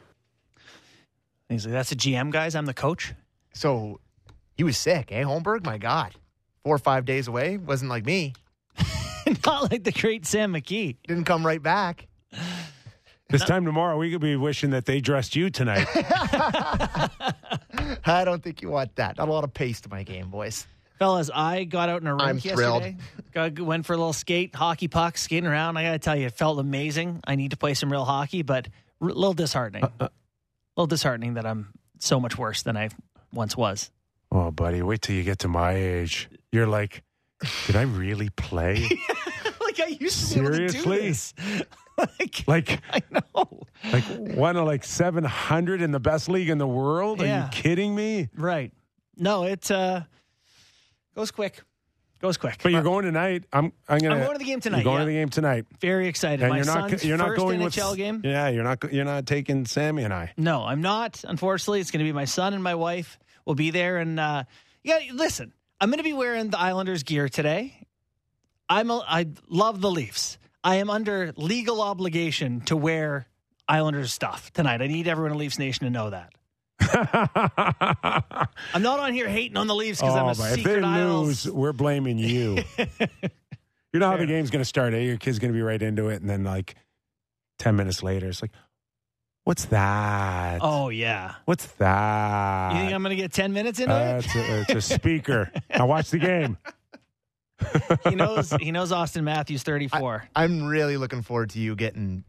He's 1.49 1.65
like, 1.65 1.73
"That's 1.73 1.89
the 1.89 1.95
GM, 1.95 2.31
guys. 2.31 2.55
I'm 2.55 2.65
the 2.65 2.73
coach." 2.73 3.13
So 3.53 3.99
he 4.55 4.63
was 4.63 4.77
sick, 4.77 5.11
eh? 5.11 5.23
Holmberg, 5.23 5.65
my 5.65 5.77
God. 5.77 6.15
Four 6.63 6.75
or 6.75 6.79
five 6.79 7.05
days 7.05 7.27
away. 7.27 7.57
Wasn't 7.57 7.89
like 7.89 8.05
me. 8.05 8.33
Not 9.45 9.71
like 9.71 9.83
the 9.83 9.91
great 9.91 10.25
Sam 10.25 10.53
McKee. 10.53 10.97
Didn't 11.05 11.25
come 11.25 11.45
right 11.45 11.61
back. 11.61 12.07
This 13.29 13.43
time 13.43 13.65
tomorrow, 13.65 13.97
we 13.97 14.11
could 14.11 14.21
be 14.21 14.35
wishing 14.35 14.69
that 14.69 14.85
they 14.85 15.01
dressed 15.01 15.35
you 15.35 15.49
tonight. 15.49 15.87
I 18.05 18.23
don't 18.23 18.43
think 18.43 18.61
you 18.61 18.69
want 18.69 18.95
that. 18.97 19.17
Not 19.17 19.27
a 19.27 19.31
lot 19.31 19.43
of 19.43 19.53
pace 19.53 19.81
to 19.81 19.89
my 19.89 20.03
game, 20.03 20.29
boys. 20.29 20.67
Fellas, 20.99 21.29
I 21.33 21.65
got 21.65 21.89
out 21.89 22.01
in 22.01 22.07
a 22.07 22.13
rink 22.15 22.23
I'm 22.29 22.39
thrilled. 22.39 22.83
yesterday. 22.83 23.03
Got, 23.33 23.59
went 23.59 23.85
for 23.85 23.93
a 23.93 23.97
little 23.97 24.13
skate, 24.13 24.55
hockey 24.55 24.87
puck, 24.87 25.17
skating 25.17 25.47
around. 25.49 25.75
I 25.77 25.83
got 25.83 25.91
to 25.93 25.99
tell 25.99 26.15
you, 26.15 26.27
it 26.27 26.33
felt 26.33 26.59
amazing. 26.59 27.19
I 27.27 27.35
need 27.35 27.51
to 27.51 27.57
play 27.57 27.73
some 27.73 27.91
real 27.91 28.05
hockey, 28.05 28.43
but 28.43 28.67
a 29.01 29.05
little 29.05 29.33
disheartening. 29.33 29.83
Uh, 29.83 29.89
A 30.07 30.09
little 30.77 30.87
disheartening 30.87 31.33
that 31.33 31.45
I'm 31.45 31.69
so 31.99 32.19
much 32.19 32.37
worse 32.37 32.63
than 32.63 32.77
I 32.77 32.89
once 33.33 33.57
was. 33.57 33.91
oh, 34.31 34.51
buddy, 34.51 34.81
wait 34.81 35.01
till 35.01 35.15
you 35.15 35.23
get 35.23 35.39
to 35.39 35.47
my 35.47 35.73
age. 35.73 36.29
You're 36.51 36.67
like, 36.67 37.03
did 37.67 37.75
I 37.75 37.81
really 37.81 38.29
play? 38.29 38.75
like 39.61 39.79
I 39.81 39.87
used 39.99 40.31
to 40.33 40.39
be 40.39 40.45
able 40.45 40.51
to 40.51 40.67
do 40.67 40.69
Seriously? 40.69 40.99
this. 41.09 41.33
like, 42.19 42.43
like, 42.47 42.81
I 42.91 43.01
know. 43.11 43.61
like 43.91 44.03
one 44.35 44.57
of 44.57 44.65
like 44.65 44.83
700 44.83 45.81
in 45.81 45.91
the 45.91 45.99
best 45.99 46.29
league 46.29 46.49
in 46.49 46.57
the 46.57 46.67
world? 46.67 47.21
Are 47.21 47.25
you 47.25 47.45
kidding 47.51 47.95
me? 47.95 48.29
Right. 48.35 48.73
No, 49.17 49.43
it 49.43 49.69
uh, 49.71 50.01
goes 51.15 51.31
quick. 51.31 51.61
Goes 52.21 52.37
quick. 52.37 52.59
But 52.63 52.71
you're 52.71 52.81
going 52.81 53.05
tonight. 53.05 53.43
I'm. 53.51 53.71
I'm 53.87 53.99
gonna. 53.99 54.15
I'm 54.15 54.21
going 54.21 54.33
to 54.33 54.39
the 54.39 54.45
game 54.45 54.59
tonight, 54.61 54.77
You're 54.79 54.83
going 54.85 54.99
yeah. 54.99 55.03
to 55.03 55.07
the 55.11 55.13
game 55.13 55.29
tonight, 55.29 55.65
Very 55.81 56.07
excited. 56.07 56.41
and 56.41 56.49
My 56.49 56.57
you're 56.57 56.65
not. 56.65 56.89
son's 56.89 57.05
You're 57.05 57.17
not 57.17 57.27
first 57.27 57.39
going 57.41 57.59
NHL 57.59 57.89
with. 57.89 57.97
game. 57.97 58.21
Yeah, 58.23 58.47
you're 58.47 58.63
not. 58.63 58.91
You're 58.91 59.05
not 59.05 59.25
taking 59.25 59.65
Sammy 59.65 60.03
and 60.03 60.13
I. 60.13 60.33
No, 60.37 60.63
I'm 60.63 60.81
not. 60.81 61.23
Unfortunately, 61.27 61.81
it's 61.81 61.91
going 61.91 61.99
to 61.99 62.05
be 62.09 62.13
my 62.13 62.25
son 62.25 62.53
and 62.53 62.63
my 62.63 62.75
wife 62.75 63.19
will 63.45 63.55
be 63.55 63.69
there. 63.69 63.97
And 63.97 64.19
uh, 64.19 64.45
yeah, 64.81 64.99
listen, 65.13 65.53
I'm 65.79 65.89
going 65.89 65.97
to 65.99 66.03
be 66.03 66.13
wearing 66.13 66.49
the 66.49 66.59
Islanders 66.59 67.03
gear 67.03 67.27
today. 67.29 67.73
I'm 68.69 68.89
a, 68.89 69.03
I 69.07 69.27
love 69.49 69.81
the 69.81 69.91
Leafs. 69.91 70.37
I 70.65 70.75
am 70.77 70.89
under 70.89 71.31
legal 71.37 71.81
obligation 71.81 72.59
to 72.61 72.75
wear 72.75 73.27
Islanders 73.67 74.11
stuff 74.11 74.51
tonight. 74.51 74.81
I 74.81 74.87
need 74.87 75.07
everyone 75.07 75.31
in 75.31 75.37
Leafs 75.37 75.59
Nation 75.59 75.85
to 75.85 75.91
know 75.91 76.09
that. 76.09 76.33
I'm 78.73 78.81
not 78.81 78.99
on 78.99 79.13
here 79.13 79.29
hating 79.29 79.57
on 79.57 79.67
the 79.67 79.75
Leafs 79.75 79.99
because 80.01 80.15
I'm 80.15 80.25
Oh, 80.25 80.29
a 80.29 80.35
but 80.35 80.57
if 80.59 80.65
they 80.65 80.81
Isles. 80.81 81.45
lose, 81.45 81.53
we're 81.53 81.71
blaming 81.73 82.17
you. 82.17 82.57
you 83.93 83.99
know 83.99 84.09
how 84.09 84.17
the 84.17 84.25
game's 84.25 84.49
going 84.49 84.61
to 84.61 84.65
start. 84.67 84.93
Eh? 84.95 84.99
Your 85.01 85.17
kid's 85.17 85.37
going 85.39 85.53
to 85.53 85.57
be 85.57 85.61
right 85.61 85.81
into 85.81 86.09
it, 86.09 86.21
and 86.21 86.29
then 86.29 86.43
like 86.43 86.75
ten 87.59 87.75
minutes 87.75 88.01
later, 88.03 88.27
it's 88.27 88.41
like, 88.41 88.51
"What's 89.43 89.65
that? 89.65 90.59
Oh 90.61 90.89
yeah. 90.89 91.35
What's 91.45 91.67
that?" 91.77 92.73
You 92.73 92.79
think 92.79 92.93
I'm 92.93 93.03
going 93.03 93.15
to 93.15 93.21
get 93.21 93.31
10 93.33 93.53
minutes 93.53 93.79
into 93.79 93.93
Uh, 93.93 94.17
it? 94.17 94.25
it's, 94.25 94.35
a, 94.35 94.61
it's 94.61 94.91
a 94.91 94.95
speaker. 94.95 95.51
now 95.77 95.85
watch 95.85 96.09
the 96.09 96.17
game. 96.19 96.57
He 98.09 98.15
knows. 98.15 98.51
He 98.59 98.71
knows 98.71 98.91
Austin 98.91 99.23
Matthews 99.23 99.63
34. 99.63 100.29
I'm 100.35 100.65
really 100.65 100.97
looking 100.97 101.21
forward 101.21 101.51
to 101.51 101.59
you 101.59 101.75
getting 101.75 102.23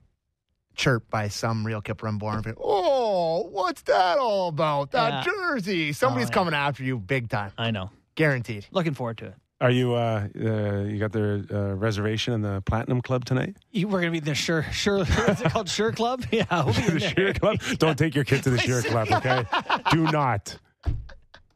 chirped 0.76 1.10
by 1.10 1.28
some 1.28 1.66
real 1.66 1.80
Kyper 1.82 2.08
and 2.08 2.18
Bourne. 2.18 2.42
fan. 2.42 2.54
Oh, 2.62 3.48
what's 3.50 3.82
that 3.82 4.18
all 4.18 4.48
about? 4.48 4.90
That 4.92 5.24
Yeah. 5.26 5.32
jersey. 5.32 5.92
Somebody's 5.92 6.26
Oh, 6.26 6.30
yeah. 6.30 6.34
coming 6.34 6.54
after 6.54 6.84
you 6.84 6.98
big 6.98 7.28
time. 7.28 7.52
I 7.58 7.70
know. 7.70 7.90
Guaranteed. 8.14 8.66
Looking 8.70 8.94
forward 8.94 9.18
to 9.18 9.26
it. 9.26 9.34
Are 9.58 9.70
you? 9.70 9.94
Uh, 9.94 10.28
uh, 10.38 10.80
you 10.82 10.98
got 10.98 11.12
the 11.12 11.46
uh, 11.50 11.74
reservation 11.76 12.34
in 12.34 12.42
the 12.42 12.60
Platinum 12.66 13.00
Club 13.00 13.24
tonight? 13.24 13.56
You, 13.72 13.88
we're 13.88 14.00
going 14.02 14.12
to 14.12 14.12
be 14.12 14.18
in 14.18 14.24
the 14.24 14.34
Sure, 14.34 14.64
Sure, 14.70 14.98
is 15.28 15.40
it 15.40 15.50
called 15.50 15.70
Sure 15.70 15.92
Club? 15.92 16.24
Yeah, 16.30 16.44
we'll 16.62 16.74
be 16.74 16.80
in 16.86 16.92
the 16.94 16.98
there. 17.00 17.10
Sheer 17.14 17.32
Club. 17.32 17.58
Don't 17.78 17.96
take 17.98 18.14
your 18.14 18.24
kid 18.24 18.42
to 18.42 18.50
the 18.50 18.58
Sure 18.58 18.82
Club, 18.82 19.08
okay? 19.10 19.44
Do 19.90 20.02
not. 20.04 20.58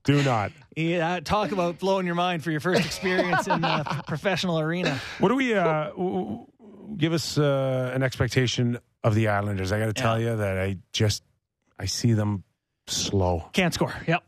Do 0.04 0.22
not. 0.22 0.52
Yeah, 0.76 1.20
talk 1.20 1.52
about 1.52 1.78
blowing 1.78 2.06
your 2.06 2.14
mind 2.14 2.42
for 2.42 2.50
your 2.50 2.60
first 2.60 2.84
experience 2.84 3.46
in 3.46 3.62
a 3.64 4.02
professional 4.06 4.58
arena. 4.58 5.00
What 5.18 5.28
do 5.28 5.36
we 5.36 5.54
uh, 5.54 5.90
w- 5.90 6.10
w- 6.12 6.46
give 6.96 7.12
us 7.12 7.36
uh, 7.36 7.92
an 7.94 8.02
expectation 8.02 8.78
of 9.04 9.14
the 9.14 9.28
Islanders? 9.28 9.72
I 9.72 9.78
got 9.78 9.86
to 9.86 9.92
tell 9.92 10.18
you 10.20 10.36
that 10.36 10.58
I 10.58 10.78
just 10.92 11.22
I 11.78 11.84
see 11.86 12.12
them 12.14 12.44
slow. 12.86 13.48
Can't 13.52 13.74
score. 13.74 13.94
Yep. 14.06 14.22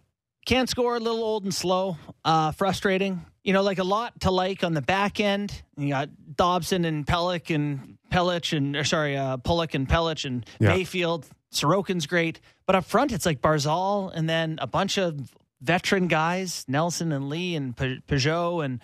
Can't 0.45 0.69
score, 0.69 0.97
a 0.97 1.01
little 1.01 1.23
old 1.23 1.45
and 1.45 1.55
slow. 1.55 1.97
Uh, 2.25 2.53
frustrating. 2.53 3.25
You 3.45 3.53
know, 3.53 3.63
like 3.63 3.79
a 3.79 3.85
lot 3.85 4.21
to 4.21 4.31
like 4.31 4.65
on 4.65 4.75
the 4.75 4.83
back 4.83 5.21
end. 5.21 5.63
You 5.77 5.89
got 5.91 6.09
Dobson 6.37 6.85
and 6.85 7.07
Pelech 7.07 7.55
and 7.55 7.97
Pelech 8.11 8.57
and, 8.57 8.77
or 8.77 8.85
sorry, 8.85 9.17
uh, 9.17 9.37
Pulock 9.39 9.75
and 9.75 9.89
Pelech 9.89 10.25
and 10.25 10.45
Yeah. 10.61 10.69
Mayfield. 10.71 11.27
Sorokin's 11.53 12.07
great. 12.07 12.41
But 12.67 12.77
up 12.77 12.85
front, 12.85 13.13
it's 13.13 13.27
like 13.27 13.41
Barzal 13.41 14.11
and 14.15 14.29
then 14.29 14.59
a 14.61 14.67
bunch 14.67 14.99
of 14.99 15.33
veteran 15.63 16.09
guys, 16.09 16.65
Nelson 16.69 17.13
and 17.13 17.29
Lee 17.29 17.55
and 17.55 17.77
Pe- 17.77 18.01
Pageau 18.09 18.65
and 18.65 18.81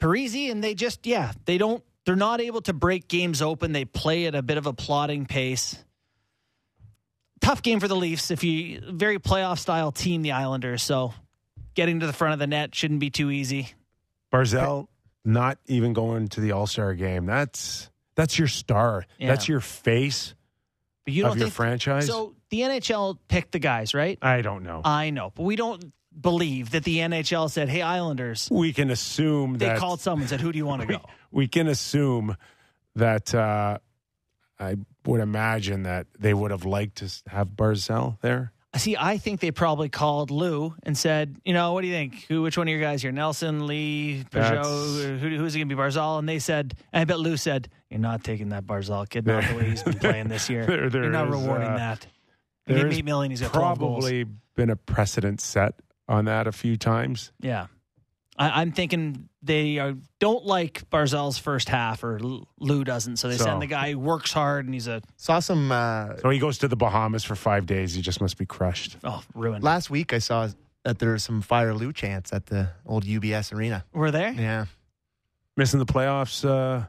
Parisi. 0.00 0.50
And 0.50 0.64
they 0.64 0.74
just, 0.74 1.06
yeah, 1.06 1.32
they 1.44 1.58
don't, 1.58 1.84
they're 2.06 2.16
not 2.16 2.40
able 2.40 2.62
to 2.62 2.72
break 2.72 3.06
games 3.08 3.40
open. 3.42 3.72
They 3.72 3.84
play 3.84 4.26
at 4.26 4.34
a 4.34 4.42
bit 4.42 4.56
of 4.58 4.66
a 4.66 4.72
plodding 4.72 5.26
pace 5.26 5.76
tough 7.40 7.62
game 7.62 7.80
for 7.80 7.88
the 7.88 7.96
Leafs. 7.96 8.30
If 8.30 8.44
you 8.44 8.80
very 8.88 9.18
playoff 9.18 9.58
style 9.58 9.92
team, 9.92 10.22
the 10.22 10.32
Islanders. 10.32 10.82
So 10.82 11.12
getting 11.74 12.00
to 12.00 12.06
the 12.06 12.12
front 12.12 12.32
of 12.34 12.38
the 12.38 12.46
net 12.46 12.74
shouldn't 12.74 13.00
be 13.00 13.10
too 13.10 13.30
easy. 13.30 13.68
Barzal 14.32 14.86
not 15.24 15.58
even 15.66 15.92
going 15.92 16.28
to 16.28 16.40
the 16.40 16.52
All 16.52 16.66
Star 16.66 16.94
game. 16.94 17.26
That's 17.26 17.90
that's 18.14 18.38
your 18.38 18.48
star. 18.48 19.06
Yeah. 19.18 19.28
That's 19.28 19.48
your 19.48 19.60
face 19.60 20.34
But 21.04 21.14
you 21.14 21.24
of 21.24 21.30
don't 21.32 21.38
your 21.38 21.46
think 21.46 21.54
franchise. 21.54 22.06
so. 22.06 22.34
The 22.50 22.60
NHL 22.60 23.16
picked 23.28 23.52
the 23.52 23.58
guys, 23.58 23.94
right? 23.94 24.18
I 24.20 24.42
don't 24.42 24.62
know. 24.62 24.82
I 24.84 25.08
know, 25.10 25.32
but 25.34 25.44
we 25.44 25.56
don't 25.56 25.82
believe 26.18 26.70
that 26.70 26.84
the 26.84 26.98
NHL 26.98 27.50
said, 27.50 27.68
"Hey, 27.68 27.82
Islanders." 27.82 28.48
we 28.50 28.72
can 28.72 28.90
assume 28.90 29.58
They 29.58 29.66
that 29.66 29.78
called 29.78 30.00
someone 30.00 30.22
and 30.22 30.30
said, 30.30 30.40
"Who 30.40 30.52
do 30.52 30.58
you 30.58 30.66
want 30.66 30.82
to 30.82 30.88
go?" 30.88 31.00
we 31.30 31.48
can 31.48 31.68
assume 31.68 32.36
that 32.96 33.34
uh, 33.34 33.78
I 34.58 34.76
would 35.06 35.20
imagine 35.20 35.84
that 35.84 36.06
they 36.18 36.34
would 36.34 36.50
have 36.50 36.64
liked 36.64 36.96
to 36.96 37.30
have 37.30 37.48
Barzal 37.48 38.20
there. 38.20 38.52
See, 38.74 38.96
I 38.98 39.18
think 39.18 39.40
they 39.40 39.50
probably 39.50 39.90
called 39.90 40.30
Lou 40.30 40.74
and 40.82 40.96
said, 40.96 41.36
"You 41.44 41.52
know, 41.52 41.74
what 41.74 41.82
do 41.82 41.88
you 41.88 41.92
think? 41.92 42.24
Who, 42.28 42.42
which 42.42 42.56
one 42.56 42.68
of 42.68 42.72
your 42.72 42.80
guys 42.80 43.02
here? 43.02 43.12
Nelson, 43.12 43.66
Lee, 43.66 44.24
Pageau? 44.30 45.18
Who, 45.18 45.28
who's 45.36 45.54
it 45.54 45.58
going 45.58 45.68
to 45.68 45.74
be? 45.76 45.80
Barzal?" 45.80 46.18
And 46.18 46.28
they 46.28 46.38
said, 46.38 46.74
and 46.92 47.02
"I 47.02 47.04
bet 47.04 47.18
Lou 47.20 47.36
said, 47.36 47.68
you're 47.90 48.00
not 48.00 48.24
taking 48.24 48.48
that 48.48 48.64
Barzal 48.64 49.06
kid, 49.06 49.26
not 49.26 49.44
the 49.44 49.54
way 49.54 49.68
he's 49.68 49.82
been 49.82 49.98
playing 49.98 50.28
this 50.28 50.48
year. 50.48 50.64
There- 50.66 50.88
there 50.88 51.02
you're 51.02 51.12
not 51.12 51.28
is, 51.28 51.34
rewarding 51.34 51.68
uh, 51.68 51.76
that. 51.76 52.06
There's 52.66 53.02
million. 53.02 53.30
He's 53.30 53.42
got 53.42 53.52
12 53.52 53.78
goals. 53.78 54.04
probably 54.04 54.24
been 54.54 54.70
a 54.70 54.76
precedent 54.76 55.40
set 55.42 55.74
on 56.08 56.24
that 56.26 56.46
a 56.46 56.52
few 56.52 56.76
times. 56.76 57.32
Yeah. 57.40 57.66
I, 58.38 58.62
I'm 58.62 58.72
thinking 58.72 59.28
they 59.42 59.78
are, 59.78 59.94
don't 60.18 60.44
like 60.46 60.88
Barzal's 60.90 61.38
first 61.38 61.68
half, 61.68 62.02
or 62.02 62.18
L- 62.22 62.48
Lou 62.58 62.82
doesn't. 62.84 63.16
So 63.18 63.28
they 63.28 63.36
So- 63.36 63.44
send 63.44 63.60
the 63.62 63.66
guy 63.66 63.92
who 63.92 63.98
works 63.98 64.32
hard 64.32 64.64
and 64.64 64.72
he's 64.74 64.88
a 64.88 65.02
Saw 65.16 65.40
some 65.40 65.70
uh, 65.70 66.16
So 66.16 66.30
he 66.30 66.38
goes 66.38 66.58
to 66.58 66.68
the 66.68 66.76
Bahamas 66.76 67.24
for 67.24 67.34
five 67.36 67.66
days. 67.66 67.94
He 67.94 68.00
just 68.02 68.20
must 68.20 68.38
be 68.38 68.46
crushed. 68.46 68.96
oh 69.04 69.22
ruined. 69.34 69.62
last 69.62 69.90
week. 69.90 70.12
I 70.12 70.18
saw 70.18 70.48
that 70.84 70.98
there 70.98 71.12
was 71.12 71.22
some 71.22 71.42
fire 71.42 71.74
Lou 71.74 71.92
chants 71.92 72.32
at 72.32 72.46
the 72.46 72.70
old 72.86 73.04
UBS 73.04 73.52
arena. 73.52 73.84
We're 73.92 74.10
there. 74.10 74.32
Yeah, 74.32 74.64
Missing 75.56 75.78
the 75.80 75.86
playoffs, 75.86 76.44
uh, 76.48 76.86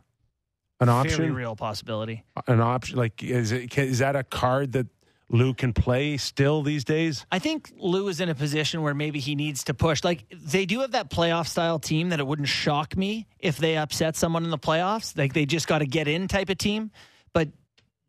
an 0.80 0.88
Very 0.88 0.90
option. 0.98 1.34
real 1.36 1.56
possibility. 1.56 2.24
An 2.48 2.62
option. 2.62 2.98
Like 2.98 3.22
is 3.22 3.52
it? 3.52 3.70
Can, 3.70 3.84
is 3.90 4.00
that 4.00 4.16
a 4.16 4.24
card 4.24 4.72
that 4.72 4.88
Lou 5.30 5.54
can 5.54 5.74
play 5.74 6.18
still 6.18 6.62
these 6.62 6.84
days? 6.84 7.26
I 7.32 7.40
think 7.40 7.72
Lou 7.78 8.08
is 8.08 8.20
in 8.20 8.30
a 8.30 8.36
position 8.36 8.82
where 8.82 8.94
maybe 8.94 9.20
he 9.20 9.36
needs 9.36 9.64
to 9.66 9.74
push. 9.74 10.04
Like 10.04 10.26
they 10.32 10.66
do 10.66 10.82
have 10.82 10.92
that 10.92 11.10
playoff 11.10 11.48
style 11.48 11.80
team 11.80 12.10
that 12.10 12.20
it 12.20 12.28
wouldn't 12.28 12.48
shock 12.48 12.96
me 12.96 13.28
if 13.40 13.58
they 13.58 13.78
upset 13.78 14.16
someone 14.16 14.44
in 14.44 14.50
the 14.50 14.60
playoffs. 14.60 15.18
Like 15.18 15.34
they 15.34 15.46
just 15.46 15.68
got 15.68 15.80
to 15.80 15.86
get 15.86 16.08
in 16.08 16.28
type 16.28 16.50
of 16.50 16.58
team. 16.58 16.92
But 17.34 17.50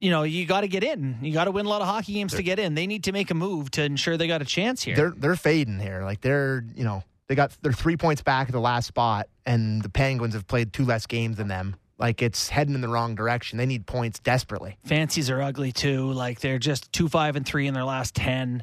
you 0.00 0.10
know, 0.10 0.22
you 0.24 0.44
got 0.44 0.62
to 0.62 0.68
get 0.68 0.84
in. 0.84 1.18
You 1.22 1.32
got 1.32 1.44
to 1.44 1.50
win 1.50 1.64
a 1.64 1.68
lot 1.68 1.80
of 1.80 1.88
hockey 1.88 2.12
games 2.12 2.34
to 2.34 2.42
get 2.42 2.58
in. 2.58 2.74
They 2.74 2.86
need 2.86 3.04
to 3.04 3.12
make 3.12 3.30
a 3.30 3.34
move 3.34 3.70
to 3.72 3.84
ensure 3.84 4.16
they 4.18 4.26
got 4.26 4.42
a 4.42 4.44
chance 4.44 4.82
here. 4.82 4.96
they're 4.96 5.14
they're 5.16 5.36
fading 5.36 5.78
here. 5.78 6.02
Like 6.02 6.20
they're 6.20 6.64
you 6.74 6.84
know 6.84 7.04
they 7.28 7.34
got 7.34 7.56
they're 7.62 7.72
three 7.72 7.96
points 7.96 8.22
back 8.22 8.48
at 8.48 8.52
the 8.52 8.60
last 8.60 8.86
spot, 8.86 9.28
and 9.46 9.80
the 9.80 9.88
Penguins 9.88 10.34
have 10.34 10.46
played 10.46 10.72
two 10.72 10.84
less 10.84 11.06
games 11.06 11.38
than 11.38 11.48
them. 11.48 11.76
Like 12.04 12.20
it's 12.20 12.50
heading 12.50 12.74
in 12.74 12.82
the 12.82 12.88
wrong 12.88 13.14
direction. 13.14 13.56
They 13.56 13.64
need 13.64 13.86
points 13.86 14.18
desperately. 14.18 14.76
Fancies 14.84 15.30
are 15.30 15.40
ugly 15.40 15.72
too. 15.72 16.12
Like 16.12 16.38
they're 16.40 16.58
just 16.58 16.92
two, 16.92 17.08
five, 17.08 17.34
and 17.34 17.46
three 17.46 17.66
in 17.66 17.72
their 17.72 17.82
last 17.84 18.14
ten. 18.14 18.62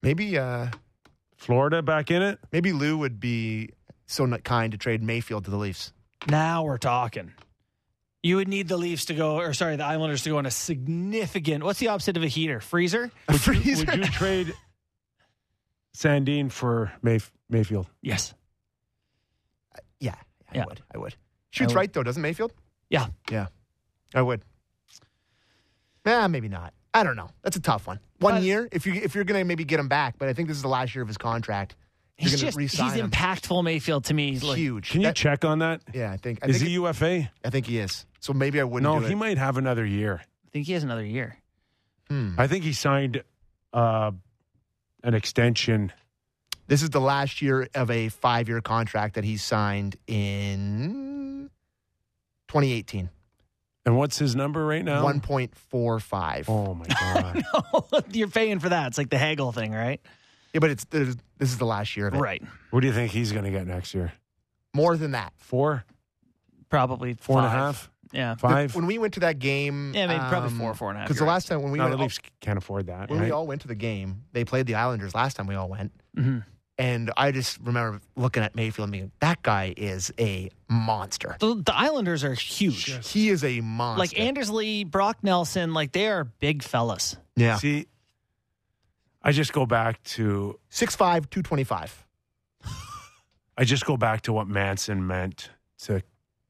Maybe 0.00 0.38
uh 0.38 0.68
Florida 1.36 1.82
back 1.82 2.10
in 2.10 2.22
it. 2.22 2.38
maybe 2.50 2.72
Lou 2.72 2.96
would 2.96 3.20
be 3.20 3.68
so 4.06 4.24
not 4.24 4.44
kind 4.44 4.72
to 4.72 4.78
trade 4.78 5.02
Mayfield 5.02 5.44
to 5.44 5.50
the 5.50 5.58
Leafs. 5.58 5.92
Now 6.26 6.62
we're 6.62 6.78
talking. 6.78 7.34
You 8.22 8.36
would 8.36 8.48
need 8.48 8.66
the 8.66 8.78
Leafs 8.78 9.04
to 9.06 9.14
go, 9.14 9.36
or 9.36 9.52
sorry, 9.52 9.76
the 9.76 9.84
Islanders 9.84 10.22
to 10.22 10.30
go 10.30 10.38
on 10.38 10.46
a 10.46 10.50
significant. 10.50 11.62
What's 11.64 11.80
the 11.80 11.88
opposite 11.88 12.16
of 12.16 12.22
a 12.22 12.28
heater? 12.28 12.60
Freezer? 12.60 13.10
A 13.28 13.36
Freezer. 13.36 13.84
Would 13.84 13.96
you 13.98 14.04
trade 14.04 14.54
Sandin 15.94 16.50
for 16.50 16.92
Mayf- 17.04 17.30
Mayfield? 17.50 17.88
Yes. 18.00 18.32
Yeah, 20.00 20.14
I 20.50 20.56
Yeah. 20.56 20.64
would. 20.64 20.80
I 20.94 20.96
would. 20.96 21.14
Shoots 21.52 21.74
right 21.74 21.92
though, 21.92 22.02
doesn't 22.02 22.20
Mayfield? 22.22 22.52
Yeah. 22.90 23.06
Yeah, 23.30 23.46
I 24.14 24.22
would. 24.22 24.42
Yeah, 26.04 26.26
maybe 26.26 26.48
not. 26.48 26.74
I 26.94 27.04
don't 27.04 27.16
know. 27.16 27.30
That's 27.42 27.56
a 27.56 27.60
tough 27.60 27.86
one. 27.86 28.00
One 28.18 28.34
But- 28.34 28.42
year, 28.42 28.68
if 28.72 28.86
you 28.86 28.94
if 28.94 29.14
you're 29.14 29.24
gonna 29.24 29.44
maybe 29.44 29.64
get 29.64 29.78
him 29.80 29.88
back, 29.88 30.16
but 30.18 30.28
I 30.28 30.32
think 30.32 30.48
this 30.48 30.56
is 30.56 30.62
the 30.62 30.68
last 30.68 30.94
year 30.94 31.02
of 31.02 31.08
his 31.08 31.16
contract. 31.18 31.76
He's 32.16 32.30
gonna 32.32 32.38
just 32.42 32.58
he's 32.58 32.72
re-sign 32.78 32.98
him. 32.98 33.10
impactful. 33.10 33.64
Mayfield 33.64 34.04
to 34.06 34.14
me. 34.14 34.38
Like, 34.38 34.58
huge. 34.58 34.90
Can 34.90 35.00
you 35.00 35.08
That- 35.08 35.16
check 35.16 35.44
on 35.44 35.60
that? 35.60 35.80
Yeah, 35.94 36.12
I 36.12 36.16
think. 36.18 36.40
I 36.42 36.48
Is 36.48 36.58
think 36.58 36.68
he 36.68 36.74
it- 36.74 36.78
UFA? 36.80 37.30
I 37.44 37.50
think 37.50 37.66
he 37.66 37.78
is. 37.78 38.04
So 38.20 38.32
maybe 38.32 38.60
I 38.60 38.64
wouldn't. 38.64 38.82
No, 38.92 39.00
do 39.00 39.06
he 39.06 39.12
it. 39.12 39.16
might 39.16 39.38
have 39.38 39.56
another 39.56 39.84
year. 39.86 40.20
I 40.22 40.48
think 40.52 40.66
he 40.66 40.72
has 40.74 40.84
another 40.84 41.04
year. 41.04 41.36
Hmm. 42.08 42.34
I 42.38 42.46
think 42.46 42.64
he 42.64 42.72
signed 42.72 43.22
uh, 43.72 44.12
an 45.02 45.14
extension. 45.14 45.92
This 46.68 46.82
is 46.82 46.90
the 46.90 47.00
last 47.00 47.40
year 47.42 47.68
of 47.74 47.90
a 47.90 48.08
five-year 48.10 48.60
contract 48.60 49.14
that 49.14 49.24
he 49.24 49.36
signed 49.36 49.96
in 50.06 51.11
2018. 52.52 53.08
And 53.84 53.96
what's 53.96 54.18
his 54.18 54.36
number 54.36 54.64
right 54.64 54.84
now? 54.84 55.04
1.45. 55.04 56.44
Oh 56.48 56.74
my 56.74 56.84
god! 56.86 58.04
You're 58.14 58.28
paying 58.28 58.60
for 58.60 58.68
that. 58.68 58.88
It's 58.88 58.98
like 58.98 59.10
the 59.10 59.18
haggle 59.18 59.50
thing, 59.52 59.72
right? 59.72 60.00
Yeah, 60.52 60.60
but 60.60 60.70
it's 60.70 60.84
this 60.84 61.16
is 61.40 61.58
the 61.58 61.64
last 61.64 61.96
year 61.96 62.06
of 62.08 62.14
it. 62.14 62.18
Right. 62.18 62.42
what 62.70 62.80
do 62.80 62.86
you 62.86 62.92
think 62.92 63.10
he's 63.10 63.32
going 63.32 63.44
to 63.44 63.50
get 63.50 63.66
next 63.66 63.94
year? 63.94 64.12
More 64.74 64.96
than 64.96 65.12
that. 65.12 65.32
Four, 65.38 65.84
Probably 66.68 67.14
four 67.14 67.38
and 67.38 67.46
a 67.46 67.50
half, 67.50 67.90
Yeah. 68.12 68.34
The- 68.34 68.40
five. 68.40 68.74
when 68.74 68.86
we 68.86 68.98
went 68.98 69.14
to 69.14 69.20
that 69.20 69.38
game, 69.38 69.92
Yeah, 69.94 70.06
maybe 70.06 70.20
probably 70.20 70.50
um, 70.50 70.58
four, 70.58 70.74
four 70.74 70.88
and 70.90 70.96
a 70.98 71.00
half, 71.00 71.08
Because 71.08 71.18
the 71.18 71.24
last 71.26 71.48
time 71.48 71.62
when 71.62 71.72
we 71.72 71.78
no, 71.78 71.84
the 71.84 71.90
went, 71.90 72.02
Leafs 72.02 72.20
can't 72.40 72.56
afford 72.58 72.86
that. 72.86 73.10
when 73.10 73.18
right? 73.18 73.26
we 73.26 73.30
all 73.30 73.46
went 73.46 73.62
to 73.62 73.68
the 73.68 73.74
game, 73.74 74.24
they 74.32 74.44
played 74.44 74.66
the 74.66 74.74
Islanders 74.76 75.14
last 75.14 75.36
time 75.36 75.46
we 75.46 75.54
all 75.54 75.68
went, 75.68 75.92
hmm 76.14 76.38
and 76.82 77.12
I 77.16 77.30
just 77.30 77.60
remember 77.62 78.00
looking 78.16 78.42
at 78.42 78.56
Mayfield 78.56 78.86
and 78.86 78.92
being, 78.92 79.12
that 79.20 79.40
guy 79.44 79.72
is 79.76 80.12
a 80.18 80.50
monster. 80.68 81.36
The, 81.38 81.54
the 81.54 81.72
Islanders 81.72 82.24
are 82.24 82.34
huge. 82.34 83.08
He 83.08 83.28
is 83.28 83.44
a 83.44 83.60
monster. 83.60 84.00
Like 84.00 84.18
Anders 84.18 84.50
Lee, 84.50 84.82
Brock 84.82 85.18
Nelson, 85.22 85.74
like 85.74 85.92
they 85.92 86.08
are 86.08 86.24
big 86.24 86.64
fellas. 86.64 87.16
yeah, 87.36 87.56
See, 87.58 87.86
I 89.22 89.30
just 89.30 89.52
go 89.52 89.64
back 89.64 90.02
to 90.02 90.58
6'5", 90.72 91.30
225. 91.30 92.04
I 93.56 93.62
just 93.64 93.86
go 93.86 93.96
back 93.96 94.22
to 94.22 94.32
what 94.32 94.48
Manson 94.48 95.06
meant 95.06 95.50
to 95.82 96.02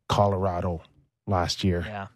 Colorado 0.09 0.81
last 1.27 1.63
year. 1.63 1.85
Yeah. 1.87 2.07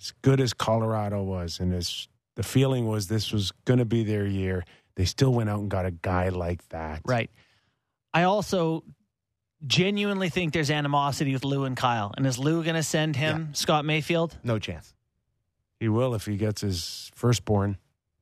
As 0.00 0.12
good 0.22 0.40
as 0.40 0.52
Colorado 0.52 1.22
was, 1.22 1.60
and 1.60 1.72
as 1.72 2.08
the 2.34 2.42
feeling 2.42 2.88
was 2.88 3.06
this 3.06 3.32
was 3.32 3.52
going 3.66 3.78
to 3.78 3.84
be 3.84 4.02
their 4.02 4.26
year, 4.26 4.64
they 4.96 5.04
still 5.04 5.32
went 5.32 5.48
out 5.50 5.60
and 5.60 5.68
got 5.70 5.86
a 5.86 5.90
guy 5.90 6.28
like 6.30 6.66
that. 6.70 7.02
Right. 7.04 7.30
I 8.12 8.22
also 8.24 8.82
genuinely 9.66 10.28
think 10.28 10.52
there's 10.52 10.70
animosity 10.70 11.32
with 11.32 11.44
Lou 11.44 11.64
and 11.64 11.76
Kyle. 11.76 12.12
And 12.16 12.26
is 12.26 12.38
Lou 12.38 12.62
going 12.62 12.76
to 12.76 12.82
send 12.82 13.16
him 13.16 13.50
Scott 13.54 13.84
Mayfield? 13.84 14.36
No 14.42 14.58
chance. 14.58 14.94
He 15.80 15.88
will 15.88 16.14
if 16.14 16.24
he 16.26 16.36
gets 16.36 16.60
his 16.62 17.10
firstborn. 17.14 17.76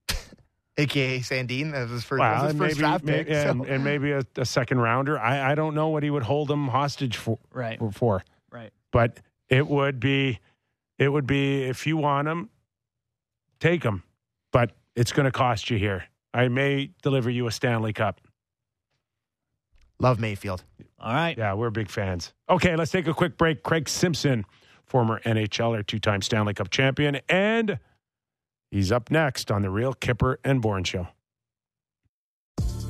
AKA 0.76 1.20
Sandin. 1.20 1.70
That 1.72 1.82
was 1.82 1.90
his 1.92 2.04
first, 2.04 2.20
that 2.20 2.32
Well, 2.32 2.42
was 2.42 2.42
his 2.42 2.50
and 2.50 2.58
first 2.58 2.76
maybe, 2.76 2.80
draft 2.80 3.06
pick. 3.06 3.28
may- 3.28 3.42
so- 3.44 3.50
and, 3.50 3.66
and 3.66 3.84
maybe 3.84 4.10
a, 4.12 4.22
a 4.36 4.44
second 4.44 4.80
rounder. 4.80 5.18
I, 5.18 5.52
I 5.52 5.54
don't 5.54 5.74
know 5.74 5.88
what 5.88 6.02
he 6.02 6.10
would 6.10 6.24
hold 6.24 6.50
him 6.50 6.66
hostage 6.68 7.16
for. 7.16 7.38
Right. 7.52 7.78
for. 7.92 8.24
Right. 8.50 8.72
but 8.90 9.20
it 9.48 9.66
would 9.66 9.98
be 10.00 10.38
it 10.98 11.08
would 11.08 11.26
be 11.26 11.64
if 11.64 11.86
you 11.88 11.96
want 11.96 12.28
him 12.28 12.48
take 13.58 13.82
him 13.82 14.04
but 14.52 14.70
it's 14.94 15.10
going 15.12 15.24
to 15.24 15.32
cost 15.32 15.70
you 15.70 15.76
here 15.76 16.04
i 16.34 16.48
may 16.48 16.90
deliver 17.02 17.30
you 17.30 17.46
a 17.46 17.52
stanley 17.52 17.92
cup 17.92 18.20
Love 20.00 20.18
Mayfield. 20.18 20.64
All 20.98 21.14
right. 21.14 21.38
yeah 21.38 21.54
we're 21.54 21.70
big 21.70 21.88
fans 21.88 22.34
okay 22.50 22.76
let's 22.76 22.90
take 22.90 23.06
a 23.06 23.14
quick 23.14 23.38
break 23.38 23.62
craig 23.62 23.88
simpson 23.88 24.44
former 24.84 25.20
nhler 25.20 25.86
two-time 25.86 26.20
stanley 26.20 26.52
cup 26.52 26.68
champion 26.68 27.20
and 27.28 27.78
he's 28.70 28.92
up 28.92 29.10
next 29.10 29.50
on 29.50 29.62
the 29.62 29.70
real 29.70 29.94
Kyper 29.94 30.36
and 30.44 30.60
bourne 30.60 30.84
show 30.84 31.08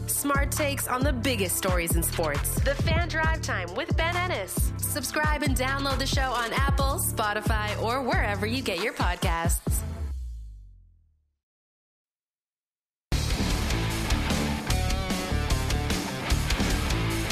Smart 0.06 0.50
takes 0.52 0.88
on 0.88 1.02
the 1.02 1.12
biggest 1.12 1.54
stories 1.54 1.96
in 1.96 2.02
sports. 2.02 2.54
The 2.60 2.74
Fan 2.76 3.08
Drive 3.08 3.42
Time 3.42 3.74
with 3.74 3.94
Ben 3.94 4.16
Ennis. 4.16 4.72
Subscribe 4.78 5.42
and 5.42 5.54
download 5.54 5.98
the 5.98 6.06
show 6.06 6.30
on 6.32 6.50
Apple, 6.54 6.98
Spotify, 6.98 7.78
or 7.82 8.00
wherever 8.00 8.46
you 8.46 8.62
get 8.62 8.82
your 8.82 8.94
podcasts. 8.94 9.82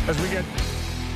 As 0.08 0.20
we 0.20 0.28
get 0.30 0.44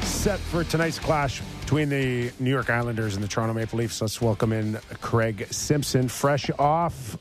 set 0.02 0.38
for 0.38 0.62
tonight's 0.62 1.00
clash 1.00 1.42
between 1.60 1.88
the 1.88 2.30
New 2.38 2.50
York 2.50 2.70
Islanders 2.70 3.16
and 3.16 3.24
the 3.24 3.26
Toronto 3.26 3.52
Maple 3.52 3.80
Leafs, 3.80 4.00
let's 4.00 4.20
welcome 4.20 4.52
in 4.52 4.78
Craig 5.00 5.48
Simpson, 5.50 6.06
fresh 6.06 6.50
off. 6.56 7.18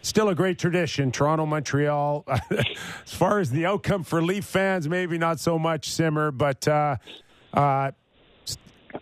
Still 0.00 0.30
a 0.30 0.34
great 0.34 0.58
tradition, 0.58 1.12
Toronto, 1.12 1.44
Montreal. 1.44 2.24
as 2.50 3.12
far 3.12 3.40
as 3.40 3.50
the 3.50 3.66
outcome 3.66 4.04
for 4.04 4.22
Leaf 4.22 4.46
fans, 4.46 4.88
maybe 4.88 5.18
not 5.18 5.38
so 5.38 5.58
much, 5.58 5.90
Simmer, 5.90 6.30
but 6.30 6.66
uh, 6.66 6.96
uh, 7.52 7.90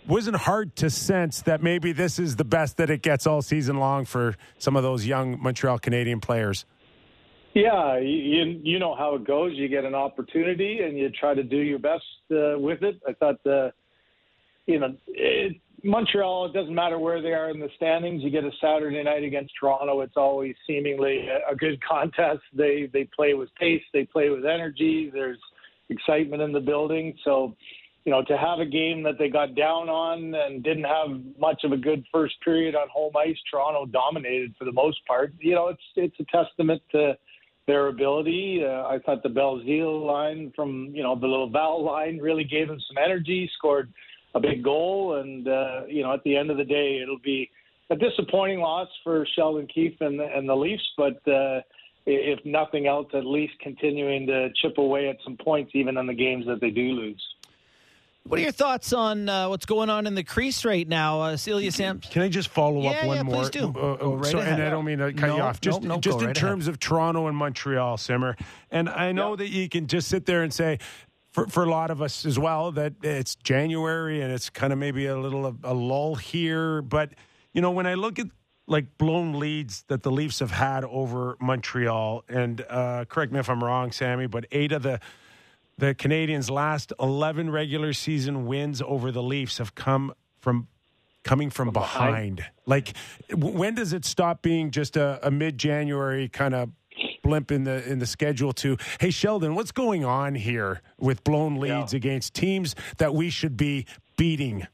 wasn't 0.09 0.37
hard 0.37 0.75
to 0.77 0.91
sense 0.91 1.43
that 1.43 1.63
maybe 1.63 1.93
this 1.93 2.19
is 2.19 2.35
the 2.35 2.45
best 2.45 2.79
that 2.79 2.91
it 2.91 3.03
gets 3.03 3.25
all 3.25 3.41
season 3.41 3.77
long 3.77 4.05
for 4.05 4.35
some 4.59 4.75
of 4.75 4.83
those 4.83 5.07
young 5.07 5.41
Montreal 5.41 5.79
Canadian 5.79 6.21
players. 6.21 6.65
Yeah, 7.55 7.99
you 7.99 8.61
you 8.63 8.81
know 8.81 8.97
how 8.97 9.15
it 9.15 9.25
goes. 9.25 9.53
You 9.55 9.69
get 9.69 9.85
an 9.85 9.95
opportunity 9.95 10.81
and 10.81 10.99
you 10.99 11.09
try 11.11 11.35
to 11.35 11.43
do 11.45 11.59
your 11.59 11.79
best 11.79 12.03
uh, 12.33 12.59
with 12.59 12.83
it. 12.83 13.01
I 13.09 13.13
thought, 13.13 13.47
uh, 13.47 13.71
you 14.67 14.81
know, 14.81 14.97
it, 15.07 15.57
Montreal. 15.85 16.47
It 16.47 16.53
doesn't 16.53 16.75
matter 16.75 16.99
where 16.99 17.23
they 17.23 17.33
are 17.33 17.51
in 17.51 17.61
the 17.61 17.69
standings. 17.77 18.25
You 18.25 18.31
get 18.31 18.43
a 18.43 18.51
Saturday 18.61 19.05
night 19.05 19.23
against 19.23 19.53
Toronto. 19.59 20.01
It's 20.01 20.17
always 20.17 20.57
seemingly 20.67 21.29
a, 21.29 21.53
a 21.53 21.55
good 21.55 21.81
contest. 21.89 22.41
They 22.53 22.91
they 22.93 23.09
play 23.15 23.35
with 23.35 23.55
pace. 23.55 23.83
They 23.93 24.05
play 24.05 24.31
with 24.31 24.45
energy. 24.45 25.11
There's 25.13 25.39
excitement 25.91 26.43
in 26.43 26.51
the 26.51 26.61
building. 26.61 27.17
So, 27.25 27.55
you 28.05 28.11
know, 28.11 28.25
to 28.25 28.37
have 28.37 28.59
a 28.59 28.67
game 28.67 29.05
that 29.05 29.19
they 29.19 29.29
got 29.29 29.55
down 29.55 29.89
on 29.89 30.35
and 30.35 30.65
didn't 30.65 30.85
have 30.85 31.21
much 31.39 31.63
of 31.63 31.71
a 31.71 31.77
good 31.77 32.05
first 32.11 32.35
period 32.43 32.75
on 32.75 32.89
home 32.89 33.13
ice, 33.17 33.37
Toronto 33.49 33.87
dominated 33.87 34.55
for 34.59 34.65
the 34.65 34.73
most 34.73 34.99
part. 35.07 35.33
You 35.39 35.55
know, 35.55 35.69
it's 35.69 35.83
it's 35.95 36.17
a 36.19 36.25
testament 36.37 36.83
to 36.91 37.17
their 37.67 37.89
ability. 37.89 38.65
Uh, 38.65 38.87
I 38.87 38.99
thought 38.99 39.23
the 39.23 39.29
Belzile 39.29 40.05
line 40.05 40.53
from 40.55 40.91
you 40.93 41.03
know 41.03 41.19
the 41.19 41.27
Laval 41.27 41.85
line 41.85 42.19
really 42.19 42.45
gave 42.45 42.69
them 42.69 42.81
some 42.87 42.99
energy. 43.03 43.51
Scored 43.57 43.93
a 44.35 44.41
big 44.41 44.63
goal, 44.63 45.17
and 45.17 45.49
uh, 45.49 45.83
you 45.89 46.03
know 46.03 46.13
at 46.13 46.23
the 46.25 46.37
end 46.37 46.51
of 46.51 46.57
the 46.57 46.65
day, 46.65 47.01
it'll 47.03 47.19
be 47.19 47.51
a 47.91 47.97
disappointing 47.97 48.61
loss 48.61 48.89
for 49.03 49.27
Sheldon 49.35 49.67
Keefe 49.67 50.01
and 50.01 50.21
and 50.21 50.49
the 50.49 50.57
Leafs, 50.57 50.89
but. 50.97 51.27
Uh, 51.27 51.61
if 52.07 52.45
nothing 52.45 52.87
else, 52.87 53.07
at 53.15 53.25
least 53.25 53.55
continuing 53.61 54.27
to 54.27 54.51
chip 54.61 54.77
away 54.77 55.09
at 55.09 55.17
some 55.25 55.39
points, 55.39 55.71
even 55.75 55.97
in 55.97 56.07
the 56.07 56.13
games 56.13 56.45
that 56.45 56.61
they 56.61 56.69
do 56.69 56.93
lose. 56.93 57.23
What 58.27 58.39
are 58.41 58.43
your 58.43 58.53
thoughts 58.53 58.95
on 58.95 59.29
uh, 59.29 59.51
what's 59.51 59.67
going 59.67 59.91
on 59.91 60.07
in 60.07 60.15
the 60.15 60.25
crease 60.25 60.65
right 60.65 60.89
now? 60.89 61.21
Uh, 61.21 61.37
Celia 61.37 61.71
Sam. 61.71 62.01
Can 62.01 62.23
I 62.23 62.31
just 62.31 62.49
follow 62.49 62.81
Yeah, 62.81 62.91
up 62.93 63.05
one 63.07 63.17
yeah, 63.19 63.23
more? 63.23 63.35
please 63.37 63.51
do. 63.51 63.69
Uh, 63.69 63.97
Go 63.97 64.15
right 64.15 64.33
so, 64.33 64.39
ahead. 64.39 64.55
and 64.55 64.63
I 64.63 64.71
don't 64.71 64.87
mean 64.87 64.99
to 64.99 65.13
cut 65.13 65.37
you 65.37 65.43
off. 65.43 65.61
Just, 65.61 65.83
no, 65.83 65.97
no, 65.97 66.01
just 66.01 66.21
in 66.21 66.29
right 66.29 66.35
terms 66.37 66.67
of 66.67 66.79
Toronto 66.79 67.27
and 67.27 67.37
Montreal, 67.37 67.99
Simmer. 67.99 68.35
And 68.71 68.89
I 68.89 69.13
know 69.13 69.37
that 69.37 69.51
you 69.51 69.69
can 69.69 69.87
just 69.89 70.09
sit 70.09 70.25
there 70.25 70.43
and 70.43 70.55
say, 70.55 70.79
for, 71.33 71.47
for 71.49 71.65
a 71.65 71.69
lot 71.69 71.91
of 71.91 72.01
us 72.01 72.25
as 72.25 72.39
well, 72.39 72.73
that 72.73 72.95
it's 73.03 73.35
January 73.35 74.23
and 74.23 74.33
it's 74.33 74.49
kind 74.49 74.73
of 74.73 74.79
maybe 74.79 75.05
a 75.05 75.19
little 75.19 75.45
of 75.45 75.59
a 75.63 75.75
lull 75.75 76.15
here. 76.15 76.81
But, 76.81 77.11
you 77.53 77.61
know, 77.61 77.73
when 77.73 77.87
I 77.87 77.93
look 77.93 78.19
at 78.19 78.29
like 78.67 78.97
blown 78.97 79.39
leads 79.39 79.83
that 79.89 80.03
the 80.03 80.11
Leafs 80.11 80.39
have 80.39 80.53
had 80.53 80.85
over 80.87 81.37
Montreal, 81.43 82.25
and 82.31 82.65
uh, 82.71 83.05
correct 83.07 83.33
me 83.33 83.39
if 83.41 83.51
I'm 83.51 83.63
wrong, 83.63 83.93
Sammy, 83.93 84.27
but 84.29 84.47
eight 84.51 84.73
of 84.73 84.83
the 84.83 84.99
the 85.79 85.95
Canadians' 85.95 86.51
last 86.51 86.93
11 87.01 87.51
regular 87.51 87.93
season 87.93 88.47
wins 88.47 88.83
over 88.83 89.11
the 89.11 89.23
Leafs 89.23 89.59
have 89.59 89.75
come 89.75 90.15
from 90.41 90.69
coming 91.25 91.51
from, 91.51 91.71
behind. 91.71 92.45
Like, 92.67 92.95
when 93.35 93.75
does 93.75 93.93
it 93.93 94.05
stop 94.05 94.43
being 94.43 94.71
just 94.71 94.97
a, 94.97 95.19
a 95.27 95.31
mid-January 95.31 96.29
kind 96.29 96.55
of 96.55 96.71
blimp 97.23 97.51
in 97.51 97.65
the 97.65 97.87
in 97.91 97.99
the 97.99 98.07
schedule? 98.07 98.53
To 98.55 98.77
hey, 99.01 99.11
Sheldon, 99.11 99.55
what's 99.55 99.73
going 99.73 100.05
on 100.05 100.35
here 100.35 100.83
with 100.99 101.25
blown 101.25 101.57
leads 101.57 101.95
against 101.95 102.35
teams 102.35 102.77
that 102.99 103.15
we 103.15 103.31
should 103.31 103.57
be 103.57 103.87
beating? 104.17 104.67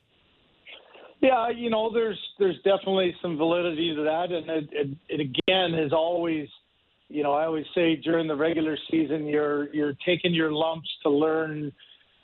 Yeah, 1.21 1.51
you 1.51 1.69
know, 1.69 1.93
there's 1.93 2.19
there's 2.39 2.57
definitely 2.65 3.15
some 3.21 3.37
validity 3.37 3.95
to 3.95 4.03
that, 4.05 4.33
and 4.33 4.51
it, 4.51 4.69
it, 4.73 4.89
it 5.09 5.21
again 5.21 5.79
is 5.79 5.93
always, 5.93 6.49
you 7.11 7.23
know, 7.25 7.33
I 7.33 7.45
always 7.45 7.67
say 7.75 7.97
during 7.97 8.29
the 8.29 8.37
regular 8.37 8.79
season, 8.91 9.27
you're 9.27 9.73
you're 9.75 9.95
taking 10.07 10.33
your 10.33 10.53
lumps 10.53 10.89
to 11.03 11.11
learn 11.11 11.73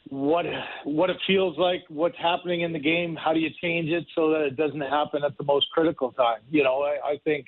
what 0.09 0.47
what 0.84 1.11
it 1.11 1.16
feels 1.26 1.59
like, 1.59 1.82
what's 1.89 2.16
happening 2.18 2.61
in 2.61 2.72
the 2.72 2.78
game, 2.78 3.16
how 3.16 3.32
do 3.32 3.41
you 3.41 3.51
change 3.61 3.91
it 3.91 4.07
so 4.14 4.30
that 4.30 4.43
it 4.43 4.57
doesn't 4.57 4.80
happen 4.80 5.24
at 5.24 5.37
the 5.39 5.45
most 5.45 5.66
critical 5.72 6.12
time. 6.12 6.41
You 6.51 6.62
know, 6.62 6.82
I, 6.82 7.12
I 7.14 7.18
think 7.24 7.47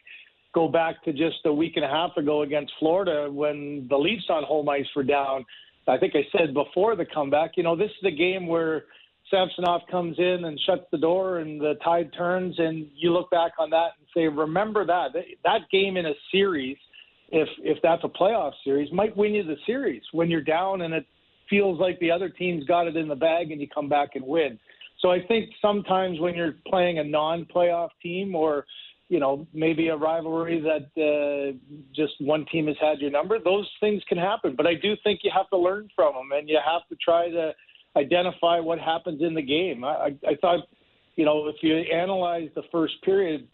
go 0.52 0.68
back 0.68 1.02
to 1.04 1.12
just 1.12 1.38
a 1.44 1.52
week 1.52 1.74
and 1.76 1.84
a 1.84 1.88
half 1.88 2.16
ago 2.16 2.42
against 2.42 2.72
Florida 2.80 3.30
when 3.30 3.86
the 3.88 3.96
Leafs 3.96 4.24
on 4.28 4.42
home 4.42 4.68
ice 4.68 4.86
were 4.96 5.04
down. 5.04 5.44
I 5.86 5.96
think 5.96 6.14
I 6.14 6.26
said 6.36 6.52
before 6.52 6.96
the 6.96 7.06
comeback, 7.06 7.52
you 7.56 7.62
know, 7.62 7.74
this 7.74 7.90
is 7.90 8.02
the 8.02 8.10
game 8.10 8.46
where 8.46 8.84
Samsonov 9.30 9.82
comes 9.90 10.18
in 10.18 10.44
and 10.44 10.58
shuts 10.66 10.84
the 10.90 10.98
door 10.98 11.38
and 11.38 11.60
the 11.60 11.74
tide 11.84 12.12
turns 12.16 12.58
and 12.58 12.88
you 12.94 13.12
look 13.12 13.30
back 13.30 13.52
on 13.58 13.70
that 13.70 13.92
and 13.98 14.06
say, 14.14 14.26
remember 14.26 14.84
that. 14.84 15.12
That 15.44 15.60
game 15.70 15.96
in 15.96 16.06
a 16.06 16.12
series 16.30 16.76
if 17.30 17.48
if 17.58 17.78
that's 17.82 18.02
a 18.04 18.08
playoff 18.08 18.52
series, 18.64 18.92
might 18.92 19.16
win 19.16 19.34
you 19.34 19.44
the 19.44 19.56
series 19.66 20.02
when 20.12 20.30
you're 20.30 20.40
down 20.40 20.82
and 20.82 20.94
it 20.94 21.06
feels 21.50 21.78
like 21.80 21.98
the 22.00 22.10
other 22.10 22.28
team's 22.28 22.64
got 22.64 22.86
it 22.86 22.96
in 22.96 23.08
the 23.08 23.16
bag 23.16 23.50
and 23.50 23.60
you 23.60 23.68
come 23.68 23.88
back 23.88 24.10
and 24.14 24.24
win. 24.24 24.58
So 25.00 25.10
I 25.10 25.24
think 25.26 25.50
sometimes 25.62 26.18
when 26.20 26.34
you're 26.34 26.54
playing 26.66 26.98
a 26.98 27.04
non-playoff 27.04 27.90
team 28.02 28.34
or 28.34 28.66
you 29.08 29.20
know 29.20 29.46
maybe 29.54 29.88
a 29.88 29.96
rivalry 29.96 30.60
that 30.60 30.88
uh, 31.00 31.56
just 31.94 32.14
one 32.20 32.44
team 32.50 32.66
has 32.66 32.76
had 32.80 32.98
your 32.98 33.10
number, 33.10 33.38
those 33.38 33.68
things 33.80 34.02
can 34.08 34.18
happen. 34.18 34.54
But 34.56 34.66
I 34.66 34.74
do 34.74 34.94
think 35.04 35.20
you 35.22 35.30
have 35.34 35.48
to 35.50 35.58
learn 35.58 35.88
from 35.94 36.14
them 36.14 36.30
and 36.32 36.48
you 36.48 36.58
have 36.64 36.86
to 36.88 36.96
try 36.96 37.30
to 37.30 37.52
identify 37.96 38.60
what 38.60 38.78
happens 38.78 39.22
in 39.22 39.34
the 39.34 39.42
game. 39.42 39.84
I, 39.84 39.88
I, 39.88 40.16
I 40.28 40.34
thought, 40.40 40.60
you 41.16 41.24
know, 41.24 41.48
if 41.48 41.56
you 41.62 41.76
analyze 41.76 42.48
the 42.54 42.62
first 42.70 42.94
period, 43.02 43.48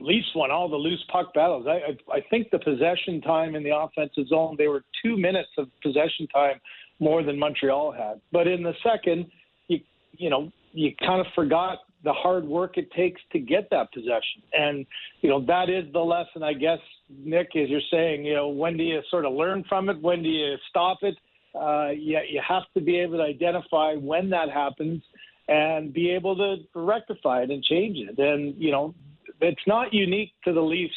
Leafs 0.00 0.28
won 0.34 0.50
all 0.50 0.68
the 0.68 0.76
loose 0.76 1.04
puck 1.10 1.34
battles. 1.34 1.66
I, 1.66 2.12
I, 2.12 2.18
I 2.18 2.20
think 2.30 2.50
the 2.50 2.58
possession 2.58 3.20
time 3.20 3.54
in 3.54 3.62
the 3.62 3.76
offensive 3.76 4.28
zone, 4.28 4.54
they 4.56 4.68
were 4.68 4.84
two 5.02 5.16
minutes 5.16 5.50
of 5.58 5.68
possession 5.82 6.26
time 6.32 6.60
more 7.00 7.22
than 7.22 7.38
Montreal 7.38 7.92
had. 7.92 8.20
But 8.32 8.46
in 8.46 8.62
the 8.62 8.74
second, 8.82 9.26
you 9.68 9.80
you 10.12 10.30
know, 10.30 10.50
you 10.72 10.92
kind 11.00 11.20
of 11.20 11.26
forgot 11.34 11.78
the 12.04 12.12
hard 12.12 12.44
work 12.44 12.78
it 12.78 12.90
takes 12.92 13.20
to 13.32 13.38
get 13.38 13.68
that 13.70 13.92
possession. 13.92 14.42
And, 14.52 14.86
you 15.20 15.28
know, 15.28 15.44
that 15.46 15.68
is 15.68 15.92
the 15.92 15.98
lesson, 15.98 16.42
I 16.42 16.52
guess, 16.52 16.78
Nick, 17.10 17.56
as 17.56 17.68
you're 17.68 17.80
saying, 17.90 18.24
you 18.24 18.34
know, 18.34 18.48
when 18.48 18.76
do 18.76 18.84
you 18.84 19.00
sort 19.10 19.24
of 19.24 19.32
learn 19.32 19.64
from 19.68 19.88
it? 19.88 20.00
When 20.00 20.22
do 20.22 20.28
you 20.28 20.56
stop 20.70 20.98
it? 21.02 21.16
Uh, 21.54 21.88
you, 21.88 22.20
you 22.28 22.40
have 22.46 22.62
to 22.74 22.80
be 22.80 22.98
able 22.98 23.18
to 23.18 23.24
identify 23.24 23.94
when 23.94 24.30
that 24.30 24.48
happens 24.48 25.02
and 25.48 25.92
be 25.92 26.10
able 26.10 26.36
to 26.36 26.56
rectify 26.74 27.42
it 27.42 27.50
and 27.50 27.64
change 27.64 27.96
it. 27.98 28.18
And, 28.18 28.54
you 28.56 28.70
know, 28.70 28.94
it's 29.40 29.66
not 29.66 29.92
unique 29.92 30.32
to 30.44 30.52
the 30.52 30.60
Leafs 30.60 30.94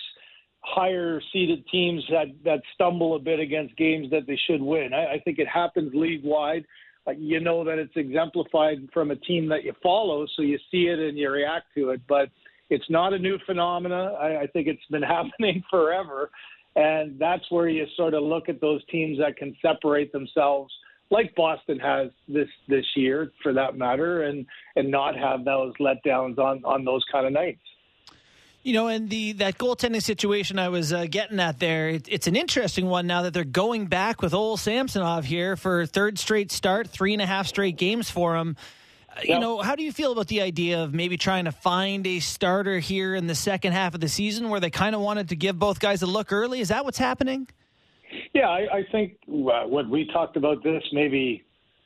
higher 0.63 1.21
seeded 1.33 1.65
teams 1.67 2.03
that, 2.09 2.27
that 2.45 2.61
stumble 2.75 3.15
a 3.15 3.19
bit 3.19 3.39
against 3.39 3.75
games 3.77 4.09
that 4.11 4.27
they 4.27 4.39
should 4.47 4.61
win. 4.61 4.93
I, 4.93 5.13
I 5.13 5.19
think 5.25 5.39
it 5.39 5.47
happens 5.47 5.91
league 5.93 6.23
wide. 6.23 6.65
Uh, 7.07 7.11
you 7.11 7.39
know 7.39 7.63
that 7.63 7.79
it's 7.79 7.95
exemplified 7.95 8.87
from 8.93 9.09
a 9.09 9.15
team 9.15 9.49
that 9.49 9.63
you 9.63 9.73
follow, 9.81 10.27
so 10.35 10.43
you 10.43 10.59
see 10.69 10.83
it 10.83 10.99
and 10.99 11.17
you 11.17 11.31
react 11.31 11.65
to 11.75 11.89
it. 11.89 12.01
But 12.07 12.29
it's 12.69 12.89
not 12.89 13.13
a 13.13 13.19
new 13.19 13.39
phenomena. 13.45 14.13
I, 14.19 14.41
I 14.41 14.47
think 14.47 14.67
it's 14.67 14.85
been 14.91 15.01
happening 15.01 15.63
forever. 15.69 16.29
And 16.75 17.19
that's 17.19 17.43
where 17.49 17.67
you 17.67 17.85
sort 17.97 18.13
of 18.13 18.23
look 18.23 18.47
at 18.47 18.61
those 18.61 18.85
teams 18.85 19.17
that 19.17 19.35
can 19.35 19.55
separate 19.61 20.13
themselves, 20.13 20.73
like 21.09 21.35
Boston 21.35 21.77
has 21.79 22.11
this 22.29 22.47
this 22.69 22.85
year, 22.95 23.31
for 23.43 23.51
that 23.51 23.77
matter, 23.77 24.23
and 24.23 24.45
and 24.77 24.89
not 24.89 25.17
have 25.17 25.43
those 25.43 25.73
letdowns 25.81 26.37
on 26.37 26.63
on 26.63 26.85
those 26.85 27.03
kind 27.11 27.25
of 27.25 27.33
nights. 27.33 27.59
You 28.63 28.73
know, 28.73 28.87
and 28.87 29.09
the 29.09 29.33
that 29.33 29.57
goaltending 29.57 30.03
situation 30.03 30.59
I 30.59 30.69
was 30.69 30.93
uh, 30.93 31.07
getting 31.09 31.39
at 31.39 31.57
there, 31.57 31.89
it, 31.89 32.07
it's 32.07 32.27
an 32.27 32.35
interesting 32.35 32.85
one 32.85 33.07
now 33.07 33.23
that 33.23 33.33
they're 33.33 33.43
going 33.43 33.87
back 33.87 34.21
with 34.21 34.35
old 34.35 34.59
Samsonov 34.59 35.25
here 35.25 35.55
for 35.55 35.87
third 35.87 36.19
straight 36.19 36.51
start, 36.51 36.87
three 36.87 37.13
and 37.13 37.21
a 37.23 37.25
half 37.25 37.47
straight 37.47 37.75
games 37.75 38.11
for 38.11 38.35
him. 38.35 38.55
Uh, 39.09 39.21
you 39.23 39.39
know, 39.39 39.61
how 39.61 39.75
do 39.75 39.83
you 39.83 39.91
feel 39.91 40.11
about 40.11 40.27
the 40.27 40.41
idea 40.41 40.83
of 40.83 40.93
maybe 40.93 41.17
trying 41.17 41.45
to 41.45 41.51
find 41.51 42.05
a 42.05 42.19
starter 42.19 42.77
here 42.77 43.15
in 43.15 43.25
the 43.25 43.35
second 43.35 43.73
half 43.73 43.95
of 43.95 43.99
the 43.99 44.07
season 44.07 44.49
where 44.49 44.59
they 44.59 44.69
kind 44.69 44.93
of 44.93 45.01
wanted 45.01 45.29
to 45.29 45.35
give 45.35 45.57
both 45.57 45.79
guys 45.79 46.03
a 46.03 46.07
look 46.07 46.31
early? 46.31 46.59
Is 46.59 46.67
that 46.67 46.85
what's 46.85 46.99
happening? 46.99 47.47
Yeah, 48.33 48.47
I, 48.47 48.67
I 48.77 48.83
think 48.91 49.17
uh, 49.27 49.65
what 49.65 49.89
we 49.89 50.05
talked 50.13 50.37
about 50.37 50.63
this 50.63 50.83
maybe 50.93 51.43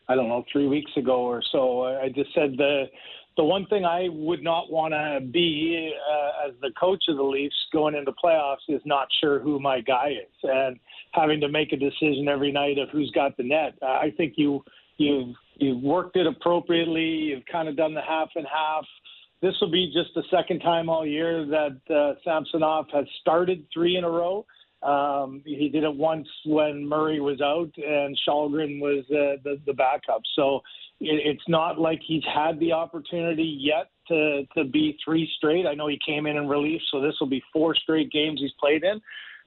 I 0.08 0.16
don't 0.16 0.28
know 0.28 0.44
three 0.52 0.68
weeks 0.68 0.92
ago 0.98 1.22
or 1.22 1.42
so. 1.52 1.86
I 1.86 2.10
just 2.10 2.34
said 2.34 2.58
the 2.58 2.86
the 3.38 3.44
one 3.44 3.66
thing 3.68 3.86
I 3.86 4.08
would 4.10 4.44
not 4.44 4.72
want 4.72 4.94
to 4.94 5.20
be 5.32 5.94
uh, 6.10 6.48
as 6.48 6.54
the 6.62 6.72
coach 6.80 7.04
of 7.10 7.18
the 7.18 7.24
Leafs 7.24 7.56
going 7.74 7.96
into 7.96 8.12
playoffs 8.12 8.68
is 8.70 8.82
not 8.86 9.08
sure 9.20 9.40
who 9.40 9.60
my 9.60 9.82
guy 9.82 10.10
is 10.10 10.34
and 10.44 10.80
having 11.12 11.42
to 11.42 11.50
make 11.50 11.74
a 11.74 11.78
decision 11.78 12.28
every 12.30 12.52
night 12.52 12.78
of 12.78 12.90
who's 12.90 13.12
got 13.12 13.36
the 13.38 13.44
net. 13.44 13.74
Uh, 13.82 13.86
I 13.86 14.14
think 14.16 14.34
you 14.38 14.64
you've 14.98 15.36
you've 15.56 15.82
worked 15.82 16.16
it 16.16 16.28
appropriately. 16.28 17.04
You've 17.04 17.46
kind 17.52 17.68
of 17.68 17.76
done 17.76 17.94
the 17.94 18.02
half 18.02 18.30
and 18.36 18.46
half. 18.46 18.86
This 19.42 19.54
will 19.60 19.72
be 19.72 19.92
just 19.94 20.14
the 20.16 20.24
second 20.32 20.60
time 20.62 20.90
all 20.90 21.06
year 21.06 21.46
that 21.46 21.94
uh, 21.94 22.14
Samsonov 22.24 22.88
has 22.94 23.06
started 23.22 23.66
three 23.74 23.98
in 23.98 24.04
a 24.04 24.10
row. 24.10 24.46
Um, 24.86 25.42
he 25.46 25.68
did 25.70 25.84
it 25.84 25.96
once 25.96 26.28
when 26.46 26.88
Murray 26.88 27.20
was 27.20 27.42
out 27.42 27.72
and 27.78 28.16
Källgren 28.28 28.80
was 28.80 29.04
uh, 29.10 29.42
the, 29.44 29.60
the 29.66 29.74
backup. 29.74 30.22
So 30.36 30.58
it, 31.00 31.20
it's 31.26 31.48
not 31.48 31.80
like 31.80 32.00
he's 32.06 32.24
had 32.34 32.60
the 32.60 32.72
opportunity 32.72 33.58
yet 33.60 33.90
to, 34.10 34.44
to 34.56 34.64
be 34.64 34.96
three 35.04 35.28
straight. 35.38 35.66
I 35.66 35.74
know 35.74 35.88
he 35.88 36.00
came 36.06 36.28
in 36.28 36.38
in 36.38 36.48
relief, 36.48 36.82
so 36.92 37.02
this 37.02 37.16
will 37.20 37.30
be 37.30 37.42
four 37.52 37.74
straight 37.76 38.12
games 38.12 38.40
he's 38.40 38.52
played 38.60 38.84
in. 38.84 39.02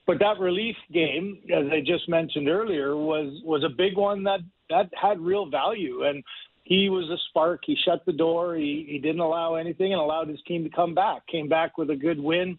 But 0.05 0.19
that 0.19 0.39
relief 0.39 0.75
game, 0.91 1.39
as 1.55 1.67
I 1.71 1.79
just 1.85 2.09
mentioned 2.09 2.49
earlier, 2.49 2.97
was 2.97 3.41
was 3.45 3.63
a 3.63 3.69
big 3.69 3.95
one 3.95 4.23
that 4.23 4.39
that 4.69 4.89
had 4.99 5.19
real 5.19 5.49
value, 5.49 6.03
and 6.03 6.23
he 6.63 6.89
was 6.89 7.07
a 7.09 7.17
spark. 7.29 7.61
He 7.63 7.77
shut 7.85 8.03
the 8.05 8.11
door. 8.11 8.55
He 8.55 8.87
he 8.89 8.97
didn't 8.97 9.21
allow 9.21 9.55
anything 9.55 9.93
and 9.93 10.01
allowed 10.01 10.27
his 10.27 10.41
team 10.47 10.63
to 10.63 10.69
come 10.69 10.95
back. 10.95 11.27
Came 11.27 11.47
back 11.47 11.77
with 11.77 11.91
a 11.91 11.95
good 11.95 12.19
win 12.19 12.57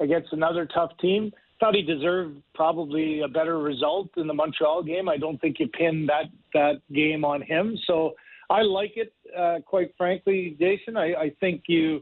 against 0.00 0.32
another 0.32 0.66
tough 0.66 0.90
team 1.00 1.32
thought 1.62 1.76
he 1.76 1.82
deserved 1.82 2.42
probably 2.56 3.20
a 3.20 3.28
better 3.28 3.60
result 3.60 4.08
in 4.16 4.26
the 4.26 4.34
Montreal 4.34 4.82
game. 4.82 5.08
I 5.08 5.16
don't 5.16 5.40
think 5.40 5.60
you 5.60 5.68
pin 5.68 6.06
that 6.06 6.24
that 6.54 6.80
game 6.92 7.24
on 7.24 7.40
him. 7.40 7.78
So 7.86 8.14
I 8.50 8.62
like 8.62 8.94
it, 8.96 9.12
uh, 9.38 9.60
quite 9.64 9.94
frankly, 9.96 10.56
Jason. 10.58 10.96
I, 10.96 11.14
I 11.14 11.32
think 11.38 11.62
you 11.68 12.00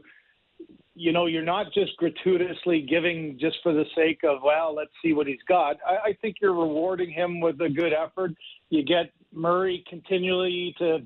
you 0.95 1.11
know 1.13 1.27
you're 1.27 1.43
not 1.43 1.67
just 1.75 1.95
gratuitously 1.97 2.87
giving 2.89 3.37
just 3.39 3.57
for 3.61 3.71
the 3.71 3.85
sake 3.95 4.21
of 4.23 4.39
well 4.43 4.73
let's 4.75 4.89
see 5.03 5.13
what 5.13 5.27
he's 5.27 5.43
got. 5.47 5.77
I, 5.87 6.09
I 6.09 6.17
think 6.21 6.37
you're 6.41 6.53
rewarding 6.53 7.11
him 7.11 7.39
with 7.39 7.61
a 7.61 7.69
good 7.69 7.93
effort. 7.93 8.31
You 8.71 8.83
get 8.83 9.11
Murray 9.31 9.83
continually 9.87 10.73
to 10.79 11.05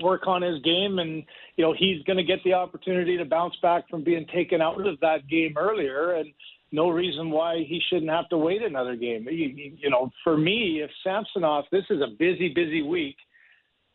work 0.00 0.28
on 0.28 0.42
his 0.42 0.62
game 0.62 1.00
and 1.00 1.24
you 1.56 1.64
know 1.64 1.74
he's 1.76 2.02
going 2.04 2.16
to 2.16 2.22
get 2.22 2.38
the 2.44 2.54
opportunity 2.54 3.18
to 3.18 3.24
bounce 3.24 3.56
back 3.60 3.90
from 3.90 4.04
being 4.04 4.26
taken 4.32 4.62
out 4.62 4.86
of 4.86 4.98
that 5.00 5.26
game 5.28 5.54
earlier 5.58 6.12
and 6.12 6.32
no 6.72 6.88
reason 6.88 7.30
why 7.30 7.64
he 7.66 7.80
shouldn't 7.88 8.10
have 8.10 8.28
to 8.28 8.38
wait 8.38 8.62
another 8.62 8.96
game. 8.96 9.26
You, 9.30 9.72
you 9.76 9.90
know, 9.90 10.10
for 10.22 10.36
me, 10.36 10.82
if 10.82 10.90
Samsonov, 11.04 11.64
this 11.72 11.84
is 11.90 12.00
a 12.00 12.08
busy, 12.18 12.52
busy 12.54 12.82
week, 12.82 13.16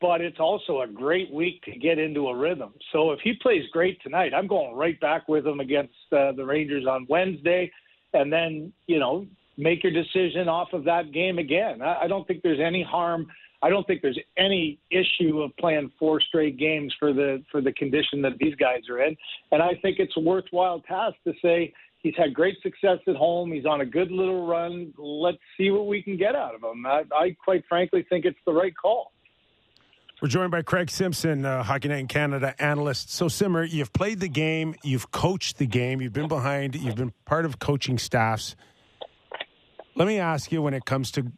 but 0.01 0.21
it's 0.21 0.39
also 0.39 0.81
a 0.81 0.87
great 0.87 1.31
week 1.31 1.61
to 1.63 1.71
get 1.71 1.97
into 1.99 2.27
a 2.27 2.35
rhythm. 2.35 2.73
So 2.91 3.11
if 3.11 3.19
he 3.23 3.33
plays 3.41 3.63
great 3.71 4.01
tonight, 4.01 4.33
I'm 4.33 4.47
going 4.47 4.75
right 4.75 4.99
back 4.99 5.27
with 5.27 5.47
him 5.47 5.59
against 5.59 5.93
uh, 6.11 6.33
the 6.33 6.45
Rangers 6.45 6.85
on 6.85 7.07
Wednesday, 7.09 7.71
and 8.13 8.31
then 8.31 8.73
you 8.87 8.99
know 8.99 9.25
make 9.57 9.83
your 9.83 9.93
decision 9.93 10.49
off 10.49 10.73
of 10.73 10.83
that 10.83 11.13
game 11.13 11.39
again. 11.39 11.81
I, 11.81 12.01
I 12.03 12.07
don't 12.07 12.27
think 12.27 12.43
there's 12.43 12.59
any 12.59 12.83
harm. 12.83 13.27
I 13.63 13.69
don't 13.69 13.87
think 13.87 14.01
there's 14.01 14.19
any 14.37 14.77
issue 14.91 15.41
of 15.41 15.55
playing 15.57 15.91
four 15.97 16.19
straight 16.19 16.57
games 16.57 16.93
for 16.99 17.13
the 17.13 17.41
for 17.49 17.61
the 17.61 17.71
condition 17.71 18.21
that 18.23 18.33
these 18.37 18.55
guys 18.55 18.81
are 18.89 19.01
in, 19.01 19.15
and 19.51 19.63
I 19.63 19.75
think 19.81 19.99
it's 19.99 20.15
a 20.17 20.19
worthwhile 20.21 20.81
task 20.81 21.15
to 21.25 21.33
say 21.41 21.73
He's 22.05 22.13
had 22.15 22.35
great 22.35 22.61
success 22.61 22.99
at 23.07 23.15
home. 23.15 23.51
He's 23.51 23.65
on 23.65 23.81
a 23.81 23.85
good 23.85 24.11
little 24.11 24.45
run. 24.45 24.93
Let's 24.95 25.39
see 25.57 25.71
what 25.71 25.87
we 25.87 26.03
can 26.03 26.17
get 26.17 26.35
out 26.35 26.53
of 26.53 26.61
him. 26.61 26.85
I, 26.85 27.01
I 27.11 27.35
quite 27.43 27.63
frankly 27.67 28.05
think 28.07 28.25
it's 28.25 28.37
the 28.45 28.53
right 28.53 28.73
call. 28.79 29.11
We're 30.21 30.27
joined 30.27 30.51
by 30.51 30.61
Craig 30.61 30.91
Simpson, 30.91 31.45
uh, 31.45 31.63
Hockey 31.63 31.87
Night 31.87 32.01
in 32.01 32.07
Canada 32.07 32.53
analyst. 32.59 33.11
So, 33.11 33.27
Simmer, 33.27 33.63
you've 33.63 33.91
played 33.91 34.19
the 34.19 34.27
game, 34.27 34.75
you've 34.83 35.09
coached 35.09 35.57
the 35.57 35.65
game, 35.65 35.99
you've 35.99 36.13
been 36.13 36.27
behind, 36.27 36.75
you've 36.75 36.95
been 36.95 37.11
part 37.25 37.43
of 37.43 37.57
coaching 37.57 37.97
staffs. 37.97 38.55
Let 39.95 40.07
me 40.07 40.19
ask 40.19 40.51
you 40.51 40.61
when 40.61 40.75
it 40.75 40.85
comes 40.85 41.09
to 41.13 41.31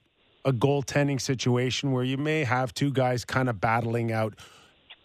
a 0.44 0.52
goaltending 0.52 1.22
situation 1.22 1.94
where 1.94 2.04
you 2.04 2.18
may 2.18 2.44
have 2.44 2.74
two 2.74 2.92
guys 2.92 3.24
kind 3.24 3.48
of 3.48 3.62
battling 3.62 4.12
out 4.12 4.34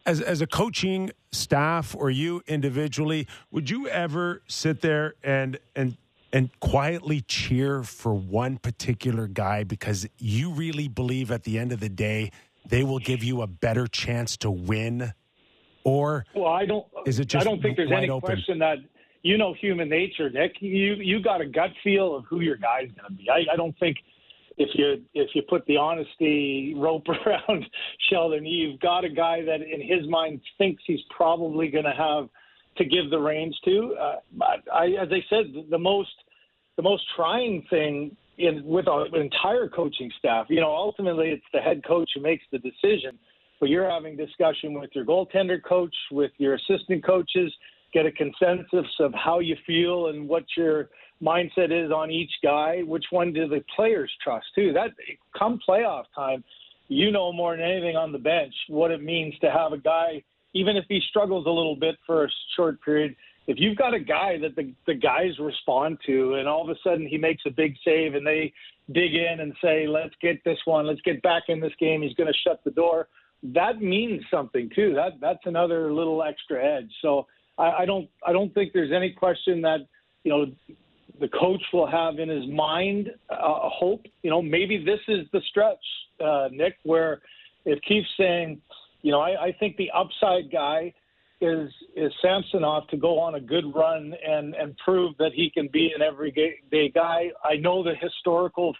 as 0.06 0.20
as 0.20 0.40
a 0.40 0.46
coaching 0.46 1.10
staff 1.30 1.94
or 1.96 2.10
you 2.10 2.42
individually, 2.46 3.26
would 3.50 3.70
you 3.70 3.88
ever 3.88 4.42
sit 4.46 4.80
there 4.80 5.14
and 5.22 5.58
and 5.74 5.96
and 6.32 6.50
quietly 6.60 7.20
cheer 7.22 7.82
for 7.82 8.14
one 8.14 8.56
particular 8.56 9.26
guy 9.26 9.64
because 9.64 10.06
you 10.18 10.50
really 10.50 10.88
believe 10.88 11.30
at 11.30 11.44
the 11.44 11.58
end 11.58 11.72
of 11.72 11.80
the 11.80 11.88
day 11.88 12.30
they 12.68 12.82
will 12.82 12.98
give 12.98 13.22
you 13.22 13.42
a 13.42 13.46
better 13.46 13.86
chance 13.86 14.36
to 14.38 14.50
win? 14.50 15.12
Or 15.84 16.24
well, 16.34 16.52
I 16.52 16.64
don't. 16.64 16.86
Is 17.06 17.18
it 17.18 17.26
just 17.26 17.44
I 17.44 17.48
don't 17.48 17.60
think 17.60 17.76
there's 17.76 17.90
any 17.90 18.08
open? 18.08 18.26
question 18.26 18.58
that 18.60 18.78
you 19.22 19.36
know 19.36 19.52
human 19.54 19.88
nature, 19.88 20.30
Nick. 20.30 20.52
You 20.60 20.94
you 20.94 21.20
got 21.20 21.40
a 21.40 21.46
gut 21.46 21.70
feel 21.82 22.14
of 22.14 22.24
who 22.26 22.40
your 22.40 22.56
guy's 22.56 22.88
going 22.92 23.08
to 23.08 23.12
be. 23.12 23.28
I, 23.28 23.52
I 23.52 23.56
don't 23.56 23.76
think 23.78 23.96
if 24.62 24.70
you 24.74 25.02
if 25.14 25.30
you 25.34 25.42
put 25.48 25.64
the 25.66 25.76
honesty 25.76 26.74
rope 26.76 27.06
around 27.26 27.64
Sheldon, 28.10 28.46
you've 28.46 28.80
got 28.80 29.04
a 29.04 29.08
guy 29.08 29.44
that 29.44 29.60
in 29.62 29.80
his 29.80 30.08
mind 30.08 30.40
thinks 30.58 30.82
he's 30.86 31.00
probably 31.10 31.68
going 31.68 31.84
to 31.84 31.92
have 31.92 32.28
to 32.78 32.84
give 32.84 33.10
the 33.10 33.18
reins 33.18 33.58
to. 33.64 33.94
Uh, 34.00 34.16
I, 34.72 34.86
as 35.00 35.08
I 35.10 35.20
said, 35.28 35.52
the 35.70 35.78
most 35.78 36.10
the 36.76 36.82
most 36.82 37.02
trying 37.14 37.64
thing 37.68 38.16
in 38.38 38.64
with 38.64 38.88
our 38.88 39.06
entire 39.14 39.68
coaching 39.68 40.10
staff, 40.18 40.46
you 40.48 40.60
know, 40.60 40.74
ultimately 40.74 41.28
it's 41.28 41.44
the 41.52 41.60
head 41.60 41.82
coach 41.86 42.10
who 42.14 42.22
makes 42.22 42.44
the 42.50 42.58
decision. 42.58 43.18
But 43.60 43.68
you're 43.68 43.88
having 43.88 44.16
discussion 44.16 44.74
with 44.80 44.90
your 44.92 45.04
goaltender 45.04 45.62
coach, 45.62 45.94
with 46.10 46.32
your 46.38 46.54
assistant 46.54 47.04
coaches, 47.04 47.52
get 47.92 48.06
a 48.06 48.12
consensus 48.12 48.86
of 49.00 49.12
how 49.14 49.38
you 49.38 49.56
feel 49.66 50.08
and 50.08 50.28
what 50.28 50.44
your 50.56 50.90
mindset 51.22 51.70
is 51.70 51.90
on 51.92 52.10
each 52.10 52.32
guy. 52.42 52.82
Which 52.82 53.04
one 53.10 53.32
do 53.32 53.46
the 53.46 53.62
players 53.74 54.10
trust 54.22 54.46
too? 54.54 54.72
That 54.72 54.90
come 55.38 55.60
playoff 55.66 56.04
time, 56.14 56.42
you 56.88 57.10
know 57.10 57.32
more 57.32 57.56
than 57.56 57.64
anything 57.64 57.96
on 57.96 58.12
the 58.12 58.18
bench 58.18 58.54
what 58.68 58.90
it 58.90 59.02
means 59.02 59.34
to 59.40 59.50
have 59.50 59.72
a 59.72 59.78
guy, 59.78 60.22
even 60.54 60.76
if 60.76 60.84
he 60.88 61.00
struggles 61.08 61.46
a 61.46 61.50
little 61.50 61.76
bit 61.76 61.96
for 62.06 62.24
a 62.24 62.28
short 62.56 62.82
period. 62.82 63.16
If 63.46 63.56
you've 63.58 63.76
got 63.76 63.94
a 63.94 64.00
guy 64.00 64.38
that 64.40 64.54
the, 64.54 64.72
the 64.86 64.94
guys 64.94 65.38
respond 65.40 65.98
to, 66.06 66.34
and 66.34 66.46
all 66.46 66.62
of 66.62 66.68
a 66.68 66.78
sudden 66.84 67.06
he 67.06 67.18
makes 67.18 67.42
a 67.46 67.50
big 67.50 67.74
save, 67.84 68.14
and 68.14 68.26
they 68.26 68.52
dig 68.92 69.14
in 69.14 69.40
and 69.40 69.52
say, 69.60 69.86
"Let's 69.88 70.14
get 70.20 70.44
this 70.44 70.58
one. 70.64 70.86
Let's 70.86 71.00
get 71.00 71.22
back 71.22 71.44
in 71.48 71.60
this 71.60 71.72
game." 71.80 72.02
He's 72.02 72.14
going 72.14 72.32
to 72.32 72.48
shut 72.48 72.62
the 72.64 72.70
door. 72.70 73.08
That 73.42 73.82
means 73.82 74.22
something 74.30 74.70
too. 74.74 74.94
That 74.94 75.14
that's 75.20 75.44
another 75.46 75.92
little 75.92 76.22
extra 76.22 76.64
edge. 76.64 76.90
So 77.00 77.26
I, 77.58 77.70
I 77.80 77.86
don't 77.86 78.08
I 78.26 78.32
don't 78.32 78.52
think 78.54 78.72
there's 78.72 78.92
any 78.92 79.12
question 79.12 79.60
that 79.62 79.80
you 80.24 80.32
know 80.32 80.46
the 81.20 81.28
coach 81.28 81.62
will 81.72 81.86
have 81.86 82.18
in 82.18 82.28
his 82.28 82.48
mind 82.48 83.10
uh, 83.30 83.34
a 83.34 83.68
hope. 83.68 84.02
You 84.22 84.30
know, 84.30 84.42
maybe 84.42 84.84
this 84.84 85.00
is 85.08 85.26
the 85.32 85.40
stretch, 85.50 85.84
uh, 86.24 86.48
Nick, 86.50 86.76
where 86.82 87.20
if 87.64 87.80
Keefe's 87.82 88.08
saying, 88.18 88.60
you 89.02 89.12
know, 89.12 89.20
I, 89.20 89.44
I 89.44 89.56
think 89.58 89.76
the 89.76 89.90
upside 89.94 90.50
guy 90.50 90.92
is 91.40 91.70
is 91.96 92.12
Samsonov 92.22 92.88
to 92.88 92.96
go 92.96 93.18
on 93.18 93.34
a 93.34 93.40
good 93.40 93.64
run 93.74 94.14
and 94.26 94.54
and 94.54 94.76
prove 94.78 95.16
that 95.18 95.32
he 95.34 95.50
can 95.50 95.68
be 95.72 95.92
an 95.94 96.02
everyday 96.02 96.90
guy. 96.94 97.30
I 97.44 97.56
know 97.56 97.82
the 97.82 97.94
historical. 98.00 98.74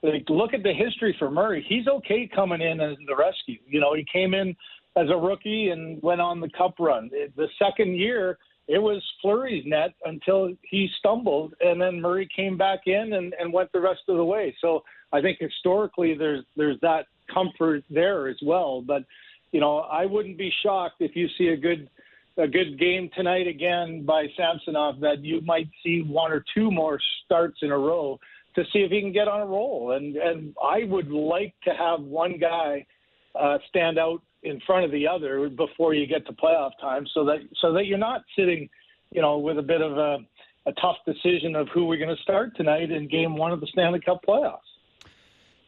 Like, 0.00 0.26
look 0.28 0.54
at 0.54 0.62
the 0.62 0.72
history 0.72 1.16
for 1.18 1.28
Murray. 1.28 1.66
He's 1.68 1.88
okay 1.88 2.30
coming 2.32 2.60
in 2.60 2.80
as 2.80 2.96
the 3.08 3.16
rescue. 3.16 3.58
You 3.66 3.80
know, 3.80 3.94
he 3.94 4.06
came 4.10 4.32
in 4.32 4.54
as 4.98 5.10
a 5.10 5.16
rookie 5.16 5.70
and 5.70 6.02
went 6.02 6.20
on 6.20 6.40
the 6.40 6.48
cup 6.50 6.74
run. 6.78 7.10
The 7.36 7.48
second 7.58 7.96
year, 7.96 8.38
it 8.66 8.78
was 8.78 9.02
Fleury's 9.22 9.64
net 9.66 9.94
until 10.04 10.50
he 10.62 10.90
stumbled, 10.98 11.54
and 11.60 11.80
then 11.80 12.00
Murray 12.00 12.28
came 12.34 12.56
back 12.56 12.80
in 12.86 13.14
and, 13.14 13.34
and 13.40 13.52
went 13.52 13.72
the 13.72 13.80
rest 13.80 14.02
of 14.08 14.16
the 14.16 14.24
way. 14.24 14.54
So 14.60 14.82
I 15.12 15.20
think 15.20 15.38
historically 15.40 16.14
there's 16.14 16.44
there's 16.56 16.78
that 16.80 17.06
comfort 17.32 17.84
there 17.88 18.28
as 18.28 18.36
well. 18.42 18.82
But 18.82 19.04
you 19.52 19.60
know, 19.60 19.78
I 19.78 20.04
wouldn't 20.04 20.36
be 20.36 20.52
shocked 20.62 20.96
if 21.00 21.16
you 21.16 21.28
see 21.38 21.48
a 21.48 21.56
good 21.56 21.88
a 22.36 22.46
good 22.46 22.78
game 22.78 23.10
tonight 23.16 23.46
again 23.46 24.04
by 24.04 24.26
Samsonov 24.36 25.00
that 25.00 25.24
you 25.24 25.40
might 25.40 25.68
see 25.82 26.02
one 26.02 26.30
or 26.30 26.44
two 26.54 26.70
more 26.70 27.00
starts 27.24 27.58
in 27.62 27.72
a 27.72 27.78
row 27.78 28.20
to 28.54 28.64
see 28.72 28.80
if 28.80 28.90
he 28.90 29.00
can 29.00 29.12
get 29.12 29.28
on 29.28 29.40
a 29.40 29.46
roll. 29.46 29.92
And 29.92 30.16
and 30.16 30.54
I 30.62 30.84
would 30.84 31.10
like 31.10 31.54
to 31.64 31.70
have 31.70 32.00
one 32.00 32.38
guy 32.38 32.86
uh, 33.34 33.58
stand 33.68 33.98
out 33.98 34.22
in 34.42 34.60
front 34.66 34.84
of 34.84 34.90
the 34.92 35.06
other 35.06 35.48
before 35.48 35.94
you 35.94 36.06
get 36.06 36.26
to 36.26 36.32
playoff 36.32 36.70
time, 36.80 37.06
so 37.12 37.24
that 37.24 37.38
so 37.60 37.72
that 37.72 37.86
you're 37.86 37.98
not 37.98 38.22
sitting, 38.36 38.68
you 39.10 39.20
know, 39.20 39.38
with 39.38 39.58
a 39.58 39.62
bit 39.62 39.80
of 39.80 39.98
a, 39.98 40.18
a 40.66 40.72
tough 40.80 40.96
decision 41.06 41.56
of 41.56 41.68
who 41.74 41.86
we're 41.86 41.98
going 41.98 42.14
to 42.14 42.22
start 42.22 42.56
tonight 42.56 42.90
in 42.90 43.08
Game 43.08 43.36
One 43.36 43.52
of 43.52 43.60
the 43.60 43.66
Stanley 43.68 44.00
Cup 44.00 44.20
playoffs. 44.26 44.58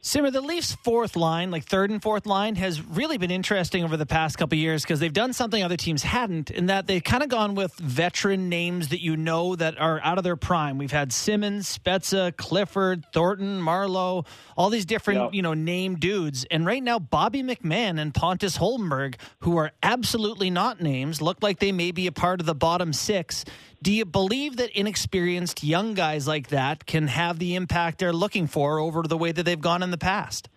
Simmer, 0.02 0.30
the 0.30 0.40
Leafs' 0.40 0.72
fourth 0.72 1.14
line, 1.14 1.50
like 1.50 1.64
third 1.64 1.90
and 1.90 2.00
fourth 2.00 2.24
line, 2.24 2.54
has 2.54 2.80
really 2.80 3.18
been 3.18 3.30
interesting 3.30 3.84
over 3.84 3.98
the 3.98 4.06
past 4.06 4.38
couple 4.38 4.56
years 4.56 4.82
because 4.82 4.98
they've 4.98 5.12
done 5.12 5.34
something 5.34 5.62
other 5.62 5.76
teams 5.76 6.02
hadn't, 6.02 6.50
in 6.50 6.66
that 6.66 6.86
they've 6.86 7.04
kind 7.04 7.22
of 7.22 7.28
gone 7.28 7.54
with 7.54 7.74
veteran 7.74 8.48
names 8.48 8.88
that 8.88 9.02
you 9.02 9.14
know 9.14 9.54
that 9.56 9.78
are 9.78 10.00
out 10.02 10.16
of 10.16 10.24
their 10.24 10.36
prime. 10.36 10.78
We've 10.78 10.90
had 10.90 11.12
Simmonds, 11.12 11.78
Spezza, 11.78 12.34
Clifford, 12.34 13.04
Thornton, 13.12 13.60
Marleau, 13.60 14.26
all 14.56 14.70
these 14.70 14.86
different, 14.86 15.20
yep. 15.20 15.34
you 15.34 15.42
know, 15.42 15.52
name 15.52 15.96
dudes. 15.96 16.46
And 16.50 16.64
right 16.64 16.82
now, 16.82 16.98
Bobby 16.98 17.42
McMann 17.42 18.00
and 18.00 18.14
Pontus 18.14 18.56
Holmberg, 18.56 19.16
who 19.40 19.58
are 19.58 19.70
absolutely 19.82 20.48
not 20.48 20.80
names, 20.80 21.20
look 21.20 21.42
like 21.42 21.58
they 21.58 21.72
may 21.72 21.90
be 21.90 22.06
a 22.06 22.12
part 22.12 22.40
of 22.40 22.46
the 22.46 22.54
bottom 22.54 22.94
six. 22.94 23.44
Do 23.82 23.92
you 23.92 24.04
believe 24.04 24.56
that 24.56 24.70
inexperienced 24.78 25.64
young 25.64 25.94
guys 25.94 26.28
like 26.28 26.48
that 26.48 26.84
can 26.84 27.06
have 27.06 27.38
the 27.38 27.54
impact 27.54 27.98
they're 27.98 28.12
looking 28.12 28.46
for 28.46 28.78
over 28.78 29.02
the 29.02 29.16
way 29.16 29.32
that 29.32 29.44
they've 29.44 29.60
gone 29.60 29.82
in 29.82 29.90
the 29.90 29.98
past? 29.98 30.48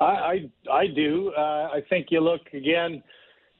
I 0.00 0.04
I, 0.04 0.50
I 0.72 0.86
do. 0.88 1.32
Uh, 1.36 1.68
I 1.72 1.82
think 1.88 2.08
you 2.10 2.20
look 2.20 2.40
again 2.52 3.02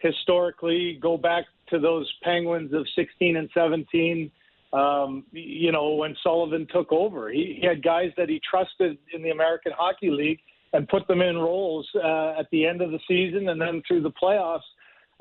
historically, 0.01 0.99
go 1.01 1.17
back 1.17 1.45
to 1.71 1.79
those 1.79 2.13
Penguins 2.23 2.73
of 2.75 2.87
16 2.95 3.37
and 3.37 3.49
17. 3.55 4.31
Um, 4.73 5.25
you 5.33 5.73
know, 5.73 5.95
when 5.95 6.17
Sullivan 6.23 6.67
took 6.71 6.93
over, 6.93 7.31
he, 7.31 7.59
he, 7.61 7.67
had 7.67 7.83
guys 7.83 8.11
that 8.17 8.29
he 8.29 8.41
trusted 8.49 8.99
in 9.15 9.23
the 9.23 9.31
American 9.31 9.73
Hockey 9.73 10.11
League 10.11 10.41
and 10.73 10.89
put 10.89 11.07
them 11.07 11.23
in 11.23 11.39
roles 11.39 11.89
uh, 11.95 12.35
at 12.39 12.51
the 12.51 12.67
end 12.67 12.83
of 12.83 12.91
the 12.91 12.99
season 13.07 13.49
and 13.49 13.61
then 13.61 13.83
through 13.87 14.03
the 14.03 14.11
playoffs 14.11 14.67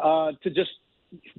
uh, 0.04 0.32
to 0.42 0.50
just 0.50 0.72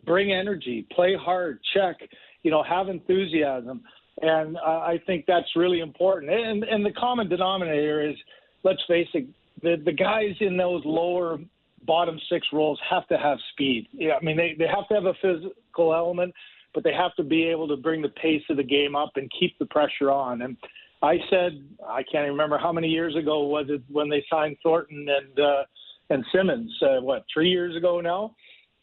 bring 0.07 0.33
energy, 0.33 0.87
play 0.93 1.17
hard, 1.17 1.59
check 1.75 1.97
you 2.45 2.51
know, 2.53 2.63
have 2.63 2.89
enthusiasm. 2.89 3.83
And 4.23 4.57
uh, 4.59 4.61
I 4.93 5.01
think 5.07 5.25
that's 5.27 5.49
really 5.57 5.81
important. 5.81 6.31
And, 6.31 6.63
and 6.63 6.87
the 6.87 6.93
common 6.93 7.29
denominator 7.29 8.09
is, 8.09 8.15
let's 8.63 8.83
face 8.87 9.09
it, 9.15 9.27
the, 9.63 9.75
the 9.85 9.93
guys 9.93 10.35
in 10.41 10.57
those 10.57 10.83
lower 10.85 11.39
bottom 11.85 12.17
six 12.31 12.47
roles 12.53 12.79
have 12.89 13.07
to 13.09 13.19
have 13.19 13.39
speed. 13.53 13.89
Yeah, 13.93 14.15
I 14.21 14.25
mean, 14.25 14.37
they, 14.37 14.55
they 14.57 14.69
have 14.69 14.87
to 14.89 14.95
have 14.95 15.07
a 15.07 15.15
physical 15.21 15.93
element, 15.93 16.33
but 16.73 16.85
they 16.85 16.93
have 16.93 17.15
to 17.17 17.25
be 17.25 17.45
able 17.45 17.67
to 17.69 17.77
bring 17.77 18.01
the 18.03 18.09
pace 18.11 18.43
of 18.51 18.57
the 18.57 18.63
game 18.63 18.95
up 18.95 19.13
and 19.17 19.29
keep 19.39 19.59
the 19.59 19.67
pressure 19.67 20.11
on. 20.11 20.43
And 20.43 20.57
I 21.03 21.19
said, 21.29 21.53
I 21.87 22.03
can't 22.11 22.31
remember 22.31 22.57
how 22.57 22.73
many 22.73 22.89
years 22.89 23.17
ago 23.17 23.47
was 23.47 23.67
it 23.69 23.83
when 23.91 24.09
they 24.09 24.25
signed 24.31 24.57
Thornton 24.63 25.07
and 25.09 25.39
uh, 25.41 25.63
and 26.11 26.25
Simmonds, 26.33 26.73
Uh, 26.83 27.01
what 27.01 27.25
three 27.33 27.51
years 27.51 27.75
ago 27.77 28.01
now? 28.01 28.35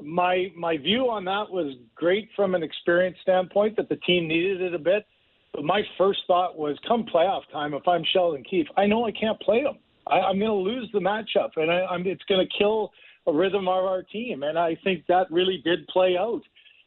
My 0.03 0.51
my 0.55 0.77
view 0.77 1.09
on 1.09 1.25
that 1.25 1.49
was 1.49 1.75
great 1.95 2.29
from 2.35 2.55
an 2.55 2.63
experience 2.63 3.17
standpoint 3.21 3.77
that 3.77 3.89
the 3.89 3.97
team 3.97 4.27
needed 4.27 4.61
it 4.61 4.73
a 4.73 4.79
bit. 4.79 5.05
But 5.53 5.65
my 5.65 5.81
first 5.97 6.21
thought 6.27 6.57
was, 6.57 6.77
come 6.87 7.05
playoff 7.13 7.41
time, 7.51 7.73
if 7.73 7.85
I'm 7.87 8.03
Sheldon 8.13 8.43
Keefe, 8.49 8.67
I 8.77 8.85
know 8.85 9.05
I 9.05 9.11
can't 9.11 9.39
play 9.41 9.59
him. 9.59 9.77
I, 10.07 10.19
I'm 10.19 10.39
going 10.39 10.49
to 10.49 10.53
lose 10.53 10.89
the 10.93 10.99
matchup, 10.99 11.51
and 11.57 11.69
I, 11.69 11.85
I'm, 11.85 12.07
it's 12.07 12.23
going 12.23 12.45
to 12.45 12.57
kill 12.57 12.91
a 13.27 13.33
rhythm 13.33 13.67
of 13.67 13.83
our 13.83 14.01
team. 14.01 14.43
And 14.43 14.57
I 14.57 14.77
think 14.83 15.05
that 15.07 15.29
really 15.29 15.61
did 15.63 15.85
play 15.87 16.15
out 16.17 16.41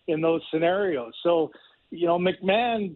in 0.09 0.21
those 0.21 0.41
scenarios. 0.51 1.13
So, 1.23 1.51
you 1.91 2.07
know, 2.07 2.19
McMann 2.19 2.95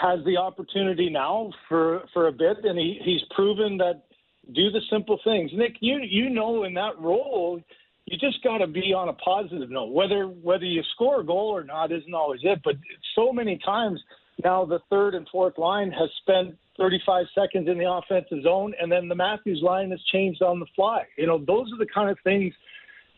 has 0.00 0.24
the 0.24 0.36
opportunity 0.36 1.08
now 1.08 1.50
for 1.68 2.02
for 2.12 2.26
a 2.28 2.32
bit, 2.32 2.58
and 2.64 2.78
he, 2.78 3.00
he's 3.04 3.22
proven 3.34 3.76
that 3.78 4.04
do 4.52 4.70
the 4.70 4.80
simple 4.90 5.18
things. 5.24 5.50
Nick, 5.54 5.76
you 5.80 5.98
you 6.02 6.28
know 6.28 6.64
in 6.64 6.74
that 6.74 6.98
role 6.98 7.60
you 8.06 8.16
just 8.16 8.42
got 8.42 8.58
to 8.58 8.66
be 8.66 8.94
on 8.94 9.08
a 9.08 9.12
positive 9.14 9.68
note. 9.68 9.92
Whether 9.92 10.24
whether 10.26 10.64
you 10.64 10.82
score 10.94 11.20
a 11.20 11.24
goal 11.24 11.48
or 11.48 11.64
not 11.64 11.92
isn't 11.92 12.14
always 12.14 12.40
it, 12.44 12.60
but 12.64 12.76
so 13.14 13.32
many 13.32 13.58
times 13.64 14.00
now 14.44 14.64
the 14.64 14.78
third 14.90 15.14
and 15.14 15.26
fourth 15.28 15.58
line 15.58 15.90
has 15.90 16.08
spent 16.20 16.56
35 16.78 17.26
seconds 17.34 17.68
in 17.68 17.78
the 17.78 17.90
offensive 17.90 18.42
zone, 18.42 18.74
and 18.80 18.90
then 18.92 19.08
the 19.08 19.14
Matthews 19.14 19.60
line 19.62 19.90
has 19.90 20.00
changed 20.12 20.42
on 20.42 20.60
the 20.60 20.66
fly. 20.76 21.02
You 21.16 21.26
know, 21.26 21.38
those 21.38 21.72
are 21.72 21.78
the 21.78 21.86
kind 21.92 22.10
of 22.10 22.18
things 22.22 22.54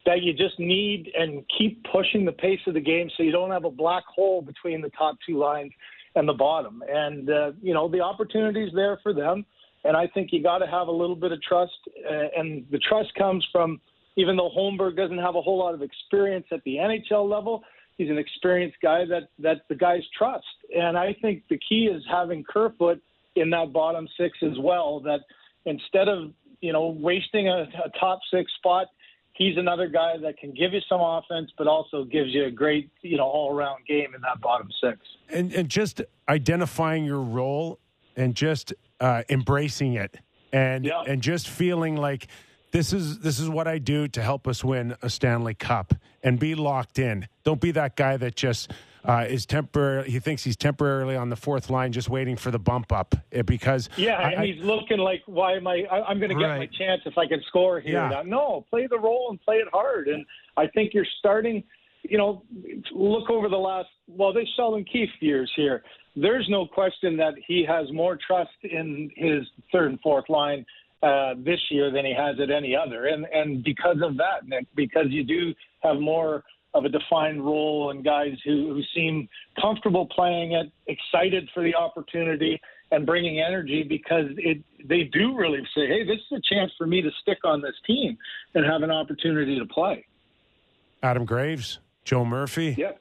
that 0.07 0.23
you 0.23 0.33
just 0.33 0.59
need 0.59 1.11
and 1.19 1.45
keep 1.59 1.85
pushing 1.93 2.25
the 2.25 2.33
pace 2.33 2.61
of 2.67 2.75
the 2.75 2.81
game 2.81 3.11
so 3.17 3.23
you 3.23 3.33
don't 3.33 3.51
have 3.51 3.65
a 3.65 3.71
black 3.71 4.05
hole 4.07 4.41
between 4.41 4.81
the 4.81 4.91
top 4.91 5.17
two 5.27 5.37
lines 5.37 5.73
and 6.15 6.27
the 6.27 6.33
bottom. 6.33 6.83
And 6.89 7.29
uh, 7.29 7.53
you 7.61 7.75
know, 7.75 7.89
the 7.89 8.01
opportunities 8.01 8.71
there 8.75 8.99
for 9.03 9.13
them. 9.13 9.45
And 9.85 9.97
I 9.97 10.07
think 10.09 10.33
you 10.33 10.43
got 10.43 10.59
to 10.59 10.67
have 10.67 10.89
a 10.89 10.93
little 10.93 11.15
bit 11.15 11.31
of 11.31 11.41
trust, 11.43 11.79
uh, 12.11 12.29
and 12.37 12.67
the 12.71 12.79
trust 12.79 13.15
comes 13.15 13.47
from 13.53 13.81
even 14.19 14.37
though 14.37 14.51
Holmberg 14.51 14.97
doesn't 14.97 15.19
have 15.19 15.37
a 15.37 15.41
whole 15.41 15.57
lot 15.57 15.75
of 15.75 15.81
experience 15.81 16.47
at 16.51 16.63
the 16.65 16.75
NHL 16.75 17.31
level, 17.31 17.63
he's 17.97 18.11
an 18.11 18.19
experienced 18.19 18.77
guy 18.83 19.05
that 19.07 19.29
that 19.39 19.63
the 19.69 19.77
guys 19.77 20.03
trust. 20.17 20.45
And 20.77 20.99
I 20.99 21.17
think 21.23 21.45
the 21.49 21.59
key 21.67 21.87
is 21.87 22.03
having 22.11 22.45
Kerfoot 22.45 23.01
in 23.37 23.49
that 23.51 23.73
bottom 23.73 24.09
six 24.19 24.37
as 24.43 24.59
well. 24.59 25.01
That 25.01 25.21
instead 25.65 26.09
of 26.09 26.33
you 26.61 26.73
know 26.73 26.89
wasting 26.89 27.49
a, 27.49 27.69
a 27.85 27.99
top 28.01 28.19
six 28.33 28.53
spot, 28.59 28.89
he's 29.35 29.57
another 29.57 29.87
guy 29.87 30.17
that 30.21 30.37
can 30.37 30.53
give 30.53 30.73
you 30.73 30.81
some 30.89 31.01
offense, 31.01 31.53
but 31.57 31.69
also 31.69 32.03
gives 32.03 32.31
you 32.35 32.47
a 32.47 32.51
great 32.51 32.91
you 33.03 33.19
know 33.19 33.27
all 33.27 33.55
around 33.55 33.87
game 33.87 34.17
in 34.17 34.21
that 34.23 34.41
bottom 34.41 34.69
six. 34.83 34.99
And 35.31 35.53
and 35.53 35.69
just 35.69 36.03
identifying 36.29 37.05
your 37.05 37.21
role 37.21 37.79
and 38.17 38.35
just 38.35 38.75
uh, 38.99 39.23
embracing 39.29 39.93
it 39.95 40.17
and 40.53 40.87
yeah. 40.87 41.03
and 41.07 41.23
just 41.23 41.49
feeling 41.49 41.95
like 41.95 42.27
this 42.71 42.93
is 42.93 43.21
this 43.21 43.39
is 43.39 43.49
what 43.49 43.67
I 43.67 43.79
do 43.79 44.09
to 44.09 44.23
help 44.23 44.47
us 44.47 44.63
win 44.63 44.97
a 45.03 45.11
Stanley 45.11 45.55
Cup 45.55 45.95
and 46.23 46.39
be 46.39 46.55
locked 46.55 46.99
in. 46.99 47.29
Don't 47.45 47.61
be 47.61 47.71
that 47.73 47.97
guy 47.97 48.17
that 48.17 48.37
just 48.37 48.73
uh, 49.05 49.25
is 49.29 49.47
temporary. 49.47 50.11
He 50.11 50.19
thinks 50.19 50.45
he's 50.45 50.57
temporarily 50.57 51.17
on 51.17 51.31
the 51.31 51.37
fourth 51.37 51.71
line, 51.71 51.93
just 51.93 52.09
waiting 52.09 52.37
for 52.37 52.51
the 52.51 52.59
bump 52.59 52.93
up 52.93 53.15
eh, 53.33 53.43
because 53.43 53.89
yeah, 53.97 54.17
I, 54.17 54.31
and 54.33 54.45
he's 54.45 54.63
looking 54.63 54.99
like, 54.99 55.23
why 55.27 55.55
am 55.55 55.67
I? 55.67 55.85
I 55.91 56.11
am 56.11 56.19
going 56.19 56.31
to 56.31 56.35
get 56.35 56.45
right. 56.45 56.59
my 56.59 56.67
chance 56.67 57.03
if 57.07 57.17
I 57.17 57.27
can 57.27 57.43
score 57.49 57.81
here. 57.81 58.09
Yeah. 58.11 58.23
No, 58.25 58.67
play 58.69 58.87
the 58.87 58.99
role 58.99 59.29
and 59.31 59.41
play 59.41 59.57
it 59.57 59.69
hard. 59.73 60.09
And 60.09 60.25
I 60.57 60.67
think 60.67 60.95
you're 60.95 61.07
starting. 61.19 61.65
You 62.03 62.17
know, 62.17 62.43
look 62.93 63.29
over 63.29 63.49
the 63.49 63.57
last 63.57 63.89
well, 64.07 64.33
they 64.33 64.47
Sheldon 64.57 64.85
Keefe 64.85 65.11
years 65.21 65.51
here. 65.57 65.83
There's 66.17 66.47
no 66.49 66.67
question 66.67 67.17
that 67.19 67.35
he 67.47 67.65
has 67.69 67.93
more 67.93 68.19
trust 68.27 68.51
in 68.63 69.11
his 69.17 69.45
third 69.73 69.91
and 69.91 70.01
fourth 70.01 70.29
line 70.29 70.65
uh, 71.03 71.35
this 71.39 71.61
year 71.71 71.91
than 71.91 72.05
he 72.05 72.15
has 72.15 72.41
at 72.41 72.51
any 72.51 72.75
other. 72.75 73.07
And 73.07 73.27
and 73.27 73.63
because 73.63 73.99
of 74.03 74.17
that, 74.17 74.47
Nick, 74.47 74.67
because 74.75 75.07
you 75.09 75.25
do 75.25 75.55
have 75.81 75.99
more 75.99 76.45
of 76.75 76.85
a 76.85 76.89
defined 76.89 77.45
role 77.45 77.91
and 77.91 78.05
guys 78.05 78.37
who, 78.45 78.75
who 78.75 78.83
seem 78.95 79.29
comfortable 79.61 80.07
playing 80.07 80.53
it, 80.53 80.71
excited 80.87 81.49
for 81.55 81.63
the 81.63 81.75
opportunity, 81.75 82.61
and 82.91 83.05
bringing 83.05 83.41
energy 83.41 83.83
because 83.83 84.27
it 84.37 84.63
they 84.85 85.05
do 85.05 85.37
really 85.37 85.61
say, 85.75 85.87
hey, 85.87 86.05
this 86.05 86.19
is 86.31 86.39
a 86.39 86.55
chance 86.55 86.73
for 86.79 86.87
me 86.87 87.03
to 87.03 87.11
stick 87.23 87.39
on 87.45 87.61
this 87.61 87.75
team 87.87 88.17
and 88.55 88.65
have 88.65 88.83
an 88.83 88.91
opportunity 88.91 89.59
to 89.59 89.67
play. 89.67 90.05
Adam 91.03 91.25
Graves, 91.25 91.79
Joe 92.05 92.25
Murphy. 92.25 92.75
Yep. 92.77 93.01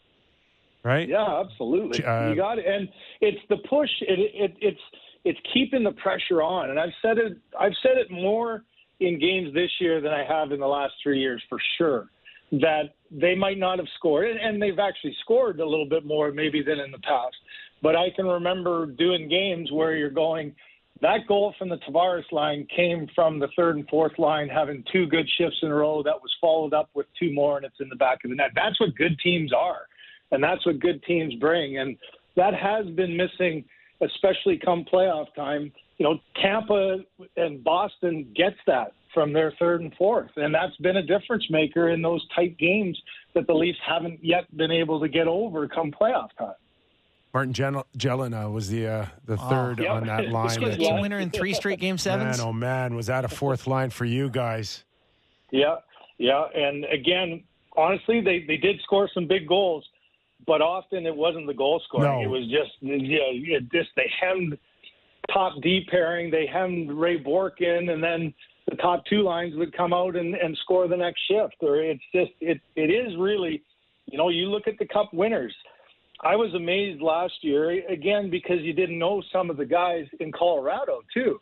Right. 0.83 1.09
Yeah, 1.09 1.41
absolutely. 1.41 2.03
Uh, 2.03 2.29
you 2.29 2.35
got 2.35 2.59
it, 2.59 2.65
and 2.65 2.87
it's 3.19 3.41
the 3.49 3.57
push. 3.69 3.89
It, 4.01 4.19
it, 4.33 4.57
it's 4.61 4.79
it's 5.25 5.39
keeping 5.53 5.83
the 5.83 5.91
pressure 5.91 6.41
on, 6.41 6.69
and 6.69 6.79
I've 6.79 6.93
said 7.01 7.17
it. 7.17 7.37
I've 7.59 7.75
said 7.83 7.97
it 7.97 8.09
more 8.11 8.63
in 8.99 9.19
games 9.19 9.53
this 9.53 9.71
year 9.79 10.01
than 10.01 10.11
I 10.11 10.23
have 10.25 10.51
in 10.51 10.59
the 10.59 10.67
last 10.67 10.93
three 11.03 11.19
years 11.19 11.41
for 11.49 11.59
sure. 11.77 12.09
That 12.51 12.95
they 13.11 13.35
might 13.35 13.57
not 13.57 13.77
have 13.77 13.87
scored, 13.97 14.37
and 14.37 14.61
they've 14.61 14.79
actually 14.79 15.15
scored 15.21 15.59
a 15.59 15.65
little 15.65 15.87
bit 15.87 16.05
more 16.05 16.31
maybe 16.31 16.63
than 16.63 16.79
in 16.79 16.91
the 16.91 16.99
past. 16.99 17.35
But 17.81 17.95
I 17.95 18.09
can 18.15 18.25
remember 18.25 18.85
doing 18.85 19.27
games 19.27 19.71
where 19.71 19.95
you're 19.95 20.09
going, 20.09 20.55
that 21.01 21.27
goal 21.27 21.53
from 21.59 21.69
the 21.69 21.77
Tavares 21.77 22.31
line 22.31 22.65
came 22.75 23.07
from 23.13 23.39
the 23.39 23.49
third 23.55 23.75
and 23.75 23.87
fourth 23.87 24.17
line 24.17 24.47
having 24.47 24.83
two 24.91 25.05
good 25.05 25.27
shifts 25.37 25.57
in 25.61 25.69
a 25.69 25.75
row 25.75 26.01
that 26.03 26.15
was 26.21 26.33
followed 26.41 26.73
up 26.73 26.89
with 26.93 27.05
two 27.19 27.31
more, 27.33 27.57
and 27.57 27.65
it's 27.65 27.79
in 27.79 27.89
the 27.89 27.95
back 27.95 28.23
of 28.23 28.29
the 28.29 28.35
net. 28.35 28.51
That's 28.55 28.79
what 28.79 28.95
good 28.95 29.17
teams 29.19 29.53
are, 29.53 29.81
and 30.31 30.43
that's 30.43 30.65
what 30.65 30.79
good 30.79 31.03
teams 31.03 31.35
bring. 31.35 31.77
And 31.77 31.97
that 32.35 32.53
has 32.55 32.87
been 32.95 33.15
missing, 33.15 33.65
especially 34.01 34.57
come 34.63 34.85
playoff 34.91 35.27
time. 35.35 35.71
You 35.97 36.03
know, 36.05 36.19
Tampa 36.41 36.97
and 37.37 37.63
Boston 37.63 38.31
gets 38.35 38.57
that 38.67 38.93
from 39.13 39.33
their 39.33 39.51
third 39.59 39.81
and 39.81 39.93
fourth, 39.95 40.29
and 40.35 40.53
that's 40.53 40.75
been 40.77 40.97
a 40.97 41.01
difference 41.03 41.45
maker 41.49 41.89
in 41.89 42.01
those 42.01 42.23
tight 42.35 42.57
games 42.57 42.99
that 43.33 43.47
the 43.47 43.53
Leafs 43.53 43.79
haven't 43.87 44.23
yet 44.23 44.45
been 44.55 44.71
able 44.71 44.99
to 44.99 45.07
get 45.07 45.27
over 45.27 45.67
come 45.67 45.91
playoff 45.91 46.29
time. 46.37 46.53
Martin 47.33 47.53
Gel- 47.53 47.85
Gelinas 47.97 48.51
was 48.53 48.69
the 48.69 48.87
uh, 48.87 49.05
the 49.25 49.37
third 49.37 49.79
Yep. 49.79 49.89
on 49.89 50.07
that 50.07 50.29
line. 50.29 50.47
This 50.49 50.59
was 50.59 50.67
a 50.75 50.77
that- 50.77 50.79
game 50.79 51.01
winner 51.01 51.19
in 51.19 51.29
three 51.29 51.53
straight 51.53 51.79
game 51.79 51.97
sevens. 51.97 52.37
Man, 52.37 52.47
oh 52.47 52.53
man, 52.53 52.95
was 52.95 53.07
that 53.07 53.25
a 53.25 53.27
fourth 53.27 53.65
line 53.67 53.89
for 53.89 54.05
you 54.05 54.29
guys? 54.29 54.83
Yeah, 55.51 55.77
yeah, 56.17 56.45
and 56.55 56.85
again, 56.85 57.43
honestly, 57.75 58.21
they 58.21 58.43
they 58.47 58.57
did 58.57 58.79
score 58.81 59.09
some 59.13 59.27
big 59.27 59.47
goals, 59.47 59.85
but 60.47 60.61
often 60.61 61.05
it 61.05 61.15
wasn't 61.15 61.45
the 61.45 61.53
goal 61.53 61.81
scoring. 61.85 62.21
No. 62.21 62.23
It 62.23 62.29
was 62.29 62.43
just 62.49 62.71
yeah, 62.81 63.19
it 63.29 63.71
just 63.71 63.89
they 63.95 64.09
hemmed 64.19 64.57
top 65.31 65.53
D 65.61 65.85
pairing, 65.91 66.31
they 66.31 66.47
hemmed 66.47 66.91
Ray 66.91 67.17
Bourque 67.17 67.61
in, 67.61 67.89
and 67.89 68.01
then 68.01 68.33
the 68.69 68.77
top 68.77 69.05
two 69.05 69.21
lines 69.21 69.55
would 69.55 69.75
come 69.75 69.93
out 69.93 70.15
and, 70.15 70.35
and 70.35 70.57
score 70.63 70.87
the 70.87 70.97
next 70.97 71.21
shift. 71.29 71.55
Or 71.61 71.81
it's 71.81 72.01
just 72.15 72.31
it 72.39 72.59
it 72.75 72.89
is 72.89 73.15
really, 73.17 73.61
you 74.05 74.17
know, 74.17 74.29
you 74.29 74.49
look 74.49 74.67
at 74.67 74.79
the 74.79 74.87
Cup 74.87 75.13
winners. 75.13 75.53
I 76.21 76.35
was 76.35 76.51
amazed 76.55 77.01
last 77.01 77.35
year 77.41 77.69
again 77.89 78.31
because 78.31 78.61
you 78.61 78.73
didn't 78.73 78.97
know 78.97 79.21
some 79.31 79.51
of 79.51 79.57
the 79.57 79.65
guys 79.65 80.05
in 80.19 80.31
Colorado 80.31 81.01
too, 81.13 81.39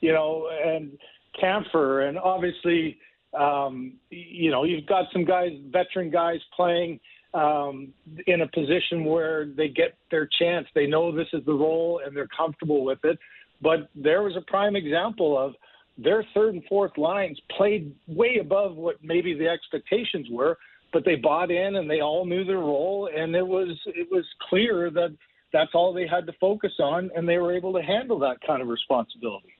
you 0.00 0.12
know, 0.12 0.50
and 0.62 0.98
Compher 1.42 2.06
and 2.06 2.18
obviously, 2.18 2.98
um, 3.38 3.94
you 4.10 4.50
know, 4.50 4.64
you've 4.64 4.86
got 4.86 5.06
some 5.12 5.24
guys, 5.24 5.52
veteran 5.70 6.10
guys 6.10 6.38
playing 6.54 7.00
um, 7.34 7.92
in 8.26 8.40
a 8.40 8.48
position 8.48 9.04
where 9.04 9.46
they 9.46 9.68
get 9.68 9.96
their 10.10 10.28
chance. 10.38 10.66
They 10.74 10.86
know 10.86 11.14
this 11.14 11.28
is 11.32 11.44
the 11.44 11.54
role 11.54 12.00
and 12.04 12.16
they're 12.16 12.28
comfortable 12.36 12.84
with 12.84 12.98
it. 13.04 13.18
But 13.62 13.88
there 13.94 14.22
was 14.22 14.36
a 14.36 14.40
prime 14.40 14.74
example 14.74 15.38
of 15.38 15.54
their 15.98 16.24
third 16.34 16.54
and 16.54 16.64
fourth 16.64 16.96
lines 16.96 17.38
played 17.56 17.94
way 18.06 18.38
above 18.40 18.76
what 18.76 18.96
maybe 19.02 19.34
the 19.34 19.48
expectations 19.48 20.28
were, 20.30 20.56
but 20.92 21.04
they 21.04 21.16
bought 21.16 21.50
in 21.50 21.76
and 21.76 21.88
they 21.90 22.00
all 22.00 22.24
knew 22.24 22.44
their 22.44 22.58
role, 22.58 23.10
and 23.14 23.34
it 23.34 23.46
was 23.46 23.78
it 23.86 24.08
was 24.10 24.24
clear 24.48 24.90
that 24.90 25.14
that's 25.52 25.70
all 25.74 25.92
they 25.92 26.06
had 26.06 26.26
to 26.26 26.32
focus 26.40 26.72
on, 26.78 27.10
and 27.14 27.28
they 27.28 27.38
were 27.38 27.54
able 27.54 27.72
to 27.74 27.82
handle 27.82 28.18
that 28.20 28.38
kind 28.46 28.62
of 28.62 28.68
responsibility. 28.68 29.52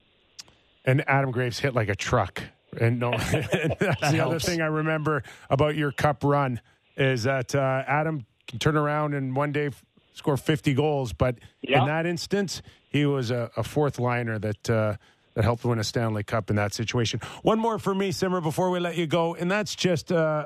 And 0.83 1.07
Adam 1.07 1.31
Graves 1.31 1.59
hit 1.59 1.75
like 1.75 1.89
a 1.89 1.95
truck. 1.95 2.41
And 2.79 2.99
no, 2.99 3.11
and 3.13 3.75
that's 3.79 4.11
the 4.11 4.21
other 4.25 4.39
thing 4.39 4.61
I 4.61 4.67
remember 4.67 5.23
about 5.49 5.75
your 5.75 5.91
cup 5.91 6.23
run 6.23 6.61
is 7.01 7.23
that 7.23 7.55
uh, 7.55 7.83
Adam 7.87 8.25
can 8.47 8.59
turn 8.59 8.77
around 8.77 9.13
and 9.13 9.35
one 9.35 9.51
day 9.51 9.67
f- 9.67 9.83
score 10.13 10.37
50 10.37 10.73
goals. 10.73 11.13
But 11.13 11.35
Yeah. 11.61 11.81
in 11.81 11.87
that 11.87 12.05
instance, 12.05 12.61
he 12.89 13.05
was 13.05 13.31
a, 13.31 13.49
a 13.57 13.63
fourth 13.63 13.99
liner 13.99 14.37
that 14.39 14.69
uh, 14.69 14.95
that 15.33 15.43
helped 15.43 15.63
win 15.63 15.79
a 15.79 15.83
Stanley 15.83 16.23
Cup 16.23 16.49
in 16.49 16.57
that 16.57 16.73
situation. 16.73 17.21
One 17.41 17.57
more 17.59 17.79
for 17.79 17.95
me, 17.95 18.11
Simmer, 18.11 18.41
before 18.41 18.69
we 18.69 18.79
let 18.79 18.97
you 18.97 19.07
go, 19.07 19.35
and 19.35 19.49
that's 19.49 19.75
just. 19.75 20.11
Uh, 20.11 20.45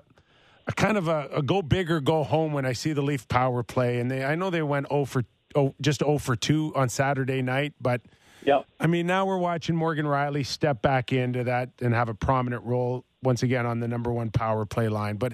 a 0.67 0.71
kind 0.71 0.97
of 0.97 1.07
a, 1.07 1.29
a 1.31 1.43
go 1.43 1.61
big 1.61 1.91
or 1.91 2.01
go 2.01 2.23
home 2.23 2.51
when 2.51 2.65
I 2.65 2.73
see 2.73 2.91
the 2.91 3.03
Leaf 3.03 3.27
power 3.27 3.61
play, 3.61 3.99
and 3.99 4.09
they 4.09 4.25
I 4.25 4.33
know 4.33 4.49
they 4.49 4.63
went 4.63 4.87
0 4.89 5.05
for 5.05 5.23
oh, 5.53 5.75
just 5.79 5.99
0 5.99 6.17
for 6.17 6.35
two 6.35 6.73
on 6.75 6.89
Saturday 6.89 7.43
night, 7.43 7.73
but 7.79 8.01
Yep. 8.45 8.65
I 8.79 8.87
mean, 8.87 9.05
now 9.05 9.27
we're 9.27 9.37
watching 9.37 9.75
Morgan 9.75 10.07
Rielly 10.07 10.43
step 10.43 10.81
back 10.81 11.13
into 11.13 11.43
that 11.43 11.69
and 11.83 11.93
have 11.93 12.09
a 12.09 12.15
prominent 12.15 12.63
role 12.63 13.05
once 13.21 13.43
again 13.43 13.67
on 13.67 13.79
the 13.79 13.87
number 13.87 14.11
one 14.11 14.31
power 14.31 14.65
play 14.65 14.87
line. 14.89 15.17
But 15.17 15.33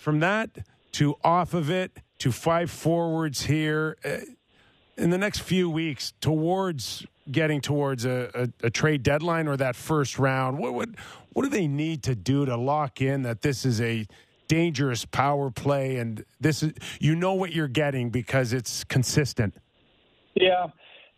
from 0.00 0.20
that 0.20 0.50
to 0.92 1.14
off 1.22 1.54
of 1.54 1.70
it 1.70 1.92
to 2.18 2.32
five 2.32 2.70
forwards 2.70 3.42
here 3.46 3.96
uh, 4.04 4.16
in 4.96 5.10
the 5.10 5.18
next 5.18 5.40
few 5.40 5.68
weeks 5.70 6.12
towards 6.20 7.06
getting 7.30 7.60
towards 7.60 8.04
a, 8.04 8.30
a, 8.62 8.66
a 8.66 8.70
trade 8.70 9.02
deadline 9.02 9.46
or 9.46 9.56
that 9.56 9.76
first 9.76 10.18
round, 10.18 10.58
what 10.58 10.74
would 10.74 10.96
what 11.32 11.42
do 11.44 11.48
they 11.48 11.68
need 11.68 12.02
to 12.02 12.14
do 12.14 12.44
to 12.46 12.56
lock 12.56 13.00
in 13.00 13.22
that 13.22 13.42
this 13.42 13.64
is 13.64 13.80
a 13.80 14.06
dangerous 14.48 15.04
power 15.04 15.48
play 15.50 15.96
and 15.96 16.24
this 16.40 16.62
is 16.62 16.72
you 16.98 17.14
know 17.14 17.34
what 17.34 17.52
you're 17.52 17.68
getting 17.68 18.10
because 18.10 18.52
it's 18.52 18.82
consistent. 18.84 19.54
Yeah. 20.34 20.66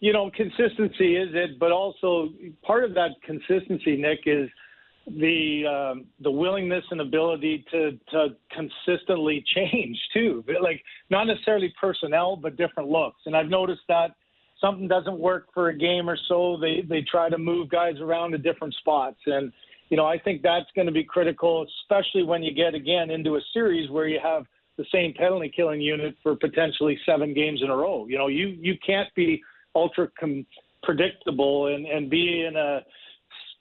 You 0.01 0.13
know, 0.13 0.31
consistency 0.35 1.17
is 1.17 1.31
it, 1.33 1.61
but 1.61 1.71
also 1.71 2.31
part 2.63 2.83
of 2.83 2.93
that 2.95 3.11
consistency, 3.25 3.97
Nick, 3.97 4.21
is 4.27 4.51
the 5.07 5.67
um, 5.67 6.07
the 6.21 6.31
willingness 6.31 6.85
and 6.91 7.01
ability 7.01 7.65
to 7.71 7.99
to 8.11 8.29
consistently 8.51 9.45
change 9.55 9.99
too. 10.13 10.45
Like 10.61 10.83
not 11.11 11.27
necessarily 11.27 11.73
personnel, 11.81 12.37
but 12.37 12.57
different 12.57 12.89
looks. 12.89 13.21
And 13.27 13.37
I've 13.37 13.49
noticed 13.49 13.83
that 13.89 14.13
something 14.61 14.89
doesn't 14.89 15.19
work 15.19 15.49
for 15.53 15.69
a 15.69 15.77
game 15.77 16.09
or 16.09 16.17
so, 16.29 16.57
they 16.61 16.83
they 16.89 17.03
try 17.03 17.29
to 17.29 17.39
move 17.39 17.69
guys 17.69 17.97
around 18.01 18.33
to 18.33 18.39
different 18.39 18.75
spots. 18.75 19.19
And 19.27 19.53
you 19.91 19.97
know, 19.97 20.07
I 20.07 20.19
think 20.19 20.41
that's 20.41 20.71
going 20.75 20.87
to 20.87 20.93
be 20.93 21.05
critical, 21.05 21.67
especially 21.83 22.23
when 22.23 22.43
you 22.43 22.55
get 22.55 22.75
again 22.75 23.11
into 23.11 23.37
a 23.37 23.41
series 23.53 23.91
where 23.91 24.09
you 24.09 24.19
have 24.23 24.45
the 24.79 24.87
same 24.91 25.13
penalty 25.13 25.53
killing 25.55 25.83
unit 25.83 26.17
for 26.23 26.35
potentially 26.35 26.99
seven 27.05 27.35
games 27.35 27.61
in 27.63 27.69
a 27.69 27.77
row. 27.77 28.07
You 28.07 28.17
know, 28.17 28.29
you 28.29 28.57
you 28.61 28.75
can't 28.85 29.13
be 29.15 29.43
ultra 29.75 30.09
com- 30.19 30.47
predictable 30.83 31.67
and 31.67 31.85
and 31.87 32.09
be 32.09 32.45
in 32.47 32.57
a 32.57 32.81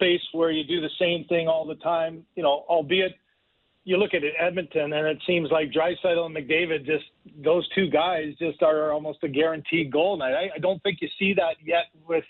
space 0.01 0.21
where 0.31 0.51
you 0.51 0.63
do 0.63 0.81
the 0.81 0.89
same 0.99 1.25
thing 1.25 1.47
all 1.47 1.65
the 1.65 1.75
time. 1.75 2.25
You 2.35 2.43
know, 2.43 2.65
albeit 2.67 3.13
you 3.83 3.97
look 3.97 4.13
at 4.13 4.23
it, 4.23 4.33
Edmonton, 4.39 4.93
and 4.93 5.07
it 5.07 5.17
seems 5.25 5.49
like 5.51 5.71
Draisaitl 5.71 6.25
and 6.25 6.35
McDavid 6.35 6.85
just 6.85 7.05
those 7.43 7.67
two 7.73 7.89
guys 7.89 8.33
just 8.39 8.61
are 8.61 8.91
almost 8.91 9.19
a 9.23 9.27
guaranteed 9.27 9.91
goal 9.91 10.17
night. 10.17 10.33
I, 10.33 10.49
I 10.55 10.59
don't 10.59 10.81
think 10.83 10.99
you 11.01 11.09
see 11.17 11.33
that 11.35 11.55
yet 11.63 11.85
with 12.07 12.23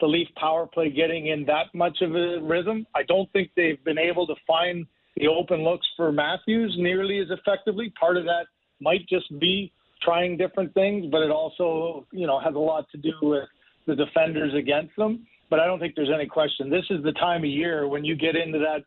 the 0.00 0.06
Leaf 0.06 0.28
power 0.36 0.66
play 0.66 0.90
getting 0.90 1.28
in 1.28 1.44
that 1.46 1.66
much 1.74 1.98
of 2.02 2.14
a 2.14 2.38
rhythm. 2.42 2.86
I 2.94 3.02
don't 3.04 3.30
think 3.32 3.50
they've 3.56 3.82
been 3.84 3.98
able 3.98 4.26
to 4.26 4.34
find 4.46 4.86
the 5.16 5.28
open 5.28 5.62
looks 5.62 5.86
for 5.96 6.10
Matthews 6.12 6.74
nearly 6.78 7.18
as 7.20 7.28
effectively. 7.30 7.92
Part 7.98 8.16
of 8.16 8.24
that 8.24 8.46
might 8.80 9.08
just 9.08 9.38
be 9.38 9.72
trying 10.02 10.36
different 10.36 10.74
things, 10.74 11.06
but 11.10 11.22
it 11.22 11.30
also, 11.30 12.06
you 12.12 12.26
know, 12.26 12.40
has 12.40 12.54
a 12.54 12.58
lot 12.58 12.86
to 12.90 12.98
do 12.98 13.12
with 13.22 13.48
the 13.86 13.94
defenders 13.94 14.52
against 14.54 14.94
them. 14.96 15.26
But 15.54 15.60
I 15.60 15.66
don't 15.66 15.78
think 15.78 15.94
there's 15.94 16.10
any 16.12 16.26
question. 16.26 16.68
This 16.68 16.82
is 16.90 17.04
the 17.04 17.12
time 17.12 17.44
of 17.44 17.48
year 17.48 17.86
when 17.86 18.04
you 18.04 18.16
get 18.16 18.34
into 18.34 18.58
that 18.58 18.82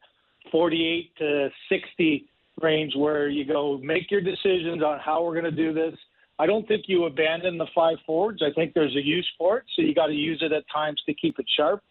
48 0.51 1.15
to 1.17 1.49
60 1.69 2.25
range 2.61 2.91
where 2.93 3.29
you 3.29 3.45
go 3.45 3.77
make 3.81 4.11
your 4.11 4.19
decisions 4.19 4.83
on 4.83 4.99
how 4.99 5.23
we're 5.23 5.31
going 5.31 5.45
to 5.45 5.51
do 5.51 5.73
this. 5.73 5.93
I 6.39 6.45
don't 6.45 6.67
think 6.67 6.83
you 6.87 7.05
abandon 7.05 7.57
the 7.57 7.67
five 7.73 7.95
forwards. 8.05 8.43
I 8.45 8.51
think 8.53 8.73
there's 8.73 8.93
a 8.97 9.01
use 9.01 9.25
for 9.37 9.59
it, 9.59 9.63
so 9.77 9.81
you 9.81 9.95
got 9.95 10.07
to 10.07 10.13
use 10.13 10.39
it 10.41 10.51
at 10.51 10.65
times 10.69 11.01
to 11.05 11.13
keep 11.13 11.39
it 11.39 11.45
sharp. 11.55 11.81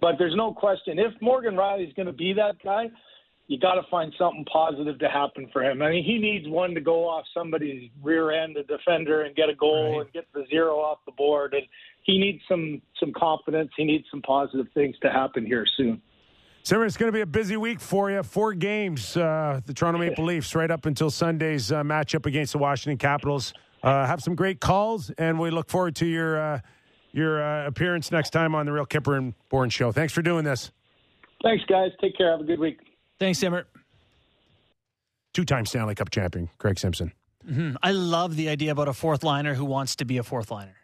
But 0.00 0.16
there's 0.18 0.34
no 0.34 0.52
question 0.52 0.98
if 0.98 1.12
Morgan 1.22 1.54
Rielly's 1.54 1.94
going 1.94 2.06
to 2.06 2.12
be 2.12 2.32
that 2.32 2.56
guy, 2.64 2.90
you 3.46 3.60
got 3.60 3.74
to 3.74 3.82
find 3.88 4.12
something 4.18 4.44
positive 4.46 4.98
to 4.98 5.08
happen 5.08 5.48
for 5.52 5.62
him. 5.62 5.80
I 5.80 5.90
mean, 5.90 6.04
he 6.04 6.18
needs 6.18 6.48
one 6.48 6.74
to 6.74 6.80
go 6.80 7.08
off 7.08 7.24
somebody's 7.32 7.88
rear 8.02 8.32
end, 8.32 8.56
a 8.56 8.64
defender, 8.64 9.22
and 9.22 9.36
get 9.36 9.48
a 9.48 9.54
goal 9.54 9.98
Right. 9.98 10.00
and 10.06 10.12
get 10.12 10.26
the 10.32 10.44
zero 10.50 10.78
off 10.78 10.98
the 11.06 11.12
board. 11.12 11.54
And 11.54 11.62
he 12.04 12.18
needs 12.18 12.42
some 12.48 12.80
some 13.00 13.12
confidence. 13.12 13.70
He 13.76 13.84
needs 13.84 14.04
some 14.10 14.22
positive 14.22 14.66
things 14.72 14.96
to 15.02 15.10
happen 15.10 15.44
here 15.44 15.66
soon. 15.76 16.00
Simmer, 16.62 16.86
it's 16.86 16.96
going 16.96 17.08
to 17.12 17.12
be 17.16 17.20
a 17.20 17.26
busy 17.26 17.58
week 17.58 17.78
for 17.78 18.10
you. 18.10 18.22
Four 18.22 18.54
games, 18.54 19.18
uh, 19.18 19.60
the 19.66 19.74
Toronto 19.74 19.98
Maple 20.00 20.24
Leafs, 20.24 20.54
right 20.54 20.70
up 20.70 20.86
until 20.86 21.10
Sunday's 21.10 21.70
uh, 21.70 21.82
matchup 21.82 22.24
against 22.24 22.52
the 22.52 22.58
Washington 22.58 22.96
Capitals. 22.96 23.52
Uh, 23.82 24.06
have 24.06 24.22
some 24.22 24.34
great 24.34 24.60
calls, 24.60 25.10
and 25.18 25.38
we 25.38 25.50
look 25.50 25.68
forward 25.68 25.94
to 25.96 26.06
your 26.06 26.38
uh, 26.40 26.60
your 27.12 27.42
uh, 27.42 27.66
appearance 27.66 28.10
next 28.10 28.30
time 28.30 28.54
on 28.54 28.64
the 28.66 28.72
Real 28.72 28.86
Kyper 28.86 29.18
and 29.18 29.34
Bourne 29.50 29.68
Show. 29.70 29.92
Thanks 29.92 30.12
for 30.14 30.22
doing 30.22 30.44
this. 30.44 30.70
Thanks, 31.42 31.64
guys. 31.66 31.90
Take 32.00 32.16
care. 32.16 32.30
Have 32.30 32.40
a 32.40 32.44
good 32.44 32.58
week. 32.58 32.78
Thanks, 33.20 33.42
Emmert. 33.42 33.68
two-time 35.34 35.66
Stanley 35.66 35.94
Cup 35.94 36.10
champion, 36.10 36.48
Craig 36.58 36.78
Simpson. 36.78 37.12
Mhm. 37.46 37.76
I 37.82 37.90
love 37.92 38.36
the 38.36 38.48
idea 38.48 38.72
about 38.72 38.88
a 38.88 38.92
fourth 38.94 39.22
liner 39.22 39.54
who 39.54 39.64
wants 39.64 39.96
to 39.96 40.04
be 40.06 40.16
a 40.16 40.22
fourth 40.22 40.50
liner, 40.50 40.76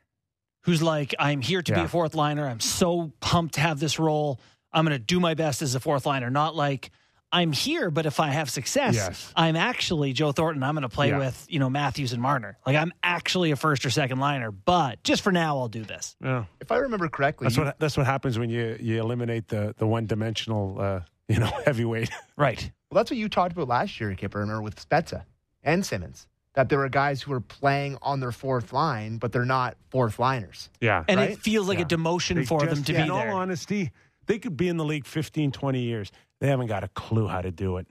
who's 0.63 0.83
like, 0.83 1.15
I'm 1.19 1.41
here 1.41 1.63
to 1.63 1.75
be 1.75 1.81
a 1.81 1.89
fourth 1.89 2.15
liner. 2.15 2.47
I'm 2.47 2.61
so 2.61 3.13
pumped 3.21 3.55
to 3.55 3.61
have 3.61 3.81
this 3.81 3.99
role. 3.99 4.41
I'm 4.73 4.85
going 4.85 4.97
to 4.99 5.05
do 5.05 5.19
my 5.21 5.35
best 5.35 5.63
as 5.63 5.75
a 5.75 5.81
fourth 5.81 6.07
liner, 6.07 6.31
not 6.31 6.55
like 6.55 6.91
I'm 7.33 7.53
here, 7.53 7.91
but 7.91 8.07
if 8.07 8.19
I 8.21 8.29
have 8.29 8.51
success, 8.51 8.95
Yes. 8.97 9.33
I'm 9.37 9.55
actually 9.57 10.13
Joe 10.13 10.33
Thornton. 10.33 10.63
I'm 10.65 10.75
going 10.75 10.83
to 10.83 10.89
play 10.89 11.11
Yeah. 11.11 11.19
with, 11.19 11.47
you 11.49 11.59
know, 11.61 11.71
Matthews 11.71 12.13
and 12.13 12.21
Marner. 12.21 12.59
Like 12.67 12.77
I'm 12.77 12.93
actually 13.05 13.53
a 13.53 13.57
first 13.57 13.85
or 13.87 13.91
second 13.91 14.19
liner, 14.19 14.51
but 14.51 15.03
just 15.05 15.23
for 15.23 15.31
now, 15.33 15.59
I'll 15.59 15.69
do 15.69 15.85
this. 15.85 16.17
Yeah. 16.23 16.45
If 16.61 16.73
I 16.73 16.77
remember 16.79 17.09
correctly, 17.09 17.45
That's 17.47 17.57
you- 17.57 17.65
what 17.65 17.79
that's 17.79 17.97
what 17.97 18.07
happens 18.07 18.39
when 18.39 18.51
you 18.51 18.77
you 18.81 19.01
eliminate 19.01 19.47
the 19.49 19.75
the 19.79 19.87
one 19.87 20.07
dimensional 20.07 20.77
uh, 20.81 21.01
you 21.29 21.39
know 21.39 21.51
heavyweight. 21.65 22.11
Right. 22.37 22.61
Well, 22.91 22.97
that's 22.97 23.11
what 23.13 23.19
you 23.19 23.29
talked 23.29 23.53
about 23.53 23.69
last 23.69 24.01
year, 24.01 24.11
Kyper, 24.17 24.35
remember, 24.35 24.63
with 24.63 24.89
Spezza 24.89 25.25
and 25.63 25.87
Simmonds. 25.87 26.27
That 26.55 26.69
there 26.69 26.81
are 26.83 26.89
guys 26.89 27.23
who 27.23 27.33
are 27.33 27.41
playing 27.41 27.97
on 28.03 28.19
their 28.21 28.33
fourth 28.33 28.73
line, 28.73 29.19
but 29.19 29.31
they're 29.31 29.45
not 29.45 29.77
fourth 29.91 30.19
liners. 30.19 30.69
Yeah. 30.81 31.05
And 31.07 31.21
Right? 31.21 31.31
it 31.31 31.39
feels 31.39 31.69
like 31.69 31.79
Yeah. 31.79 31.85
a 31.85 31.89
demotion 31.89 32.35
They 32.37 32.45
for 32.45 32.61
them 32.61 32.71
just- 32.71 32.87
to 32.87 32.95
in 32.97 33.05
be 33.07 33.11
all 33.11 33.21
there. 33.21 33.31
honesty, 33.33 33.93
they 34.27 34.39
could 34.39 34.57
be 34.57 34.69
in 34.69 34.77
the 34.77 34.85
league 34.85 35.07
15, 35.07 35.53
20 35.53 35.81
years. 35.83 36.11
They 36.41 36.49
haven't 36.49 36.67
got 36.67 36.83
a 36.83 36.89
clue 36.89 37.29
how 37.29 37.41
to 37.41 37.51
do 37.53 37.77
it. 37.77 37.87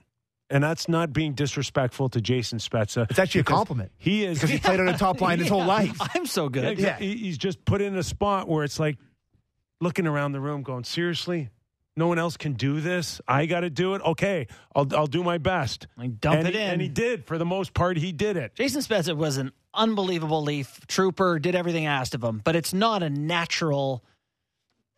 And 0.50 0.64
that's 0.64 0.90
not 0.90 1.14
being 1.14 1.34
disrespectful 1.36 2.10
to 2.10 2.20
Jason 2.20 2.58
Spezza. 2.60 3.10
It's 3.10 3.20
actually 3.20 3.42
a 3.42 3.44
compliment. 3.46 3.92
He 3.98 4.26
is 4.26 4.40
Because 4.40 4.50
he 4.50 4.58
played 4.58 4.80
on 4.80 4.90
a 4.90 4.98
top 4.98 5.22
line 5.22 5.40
his 5.40 5.48
whole 5.48 5.64
life. 5.78 5.96
I'm 6.16 6.26
so 6.26 6.50
good. 6.50 6.80
Yeah, 6.80 6.98
he- 6.98 7.16
He's 7.18 7.38
just 7.38 7.64
put 7.66 7.82
in 7.82 7.96
a 7.96 8.04
spot 8.04 8.50
where 8.50 8.64
it's 8.64 8.80
like 8.80 8.98
looking 9.80 10.08
around 10.08 10.32
the 10.34 10.42
room, 10.42 10.64
going, 10.64 10.84
"Seriously, 10.84 11.50
no 12.00 12.08
one 12.08 12.18
else 12.18 12.38
can 12.38 12.54
do 12.54 12.82
this. 12.82 13.22
I 13.28 13.46
got 13.46 13.60
to 13.60 13.70
do 13.70 13.94
it. 13.94 14.02
Okay, 14.02 14.48
I'll 14.76 14.88
I'll 14.96 15.08
do 15.08 15.24
my 15.24 15.38
best." 15.38 15.86
Like, 15.98 16.20
dump 16.20 16.40
and 16.40 16.48
it 16.48 16.56
he, 16.56 16.60
in. 16.60 16.70
and 16.72 16.82
he 16.82 16.88
did 16.88 17.26
for 17.28 17.38
the 17.38 17.46
most 17.46 17.74
part. 17.76 17.98
He 17.98 18.12
did 18.12 18.38
it. 18.38 18.56
Jason 18.56 18.82
Spezza 18.82 19.16
was 19.16 19.38
an 19.38 19.52
unbelievable 19.74 20.42
Leaf 20.42 20.88
trooper, 20.88 21.38
did 21.38 21.54
everything 21.54 21.86
asked 21.86 22.16
of 22.16 22.24
him, 22.24 22.42
but 22.44 22.56
it's 22.56 22.74
not 22.74 23.04
a 23.04 23.10
natural 23.10 24.04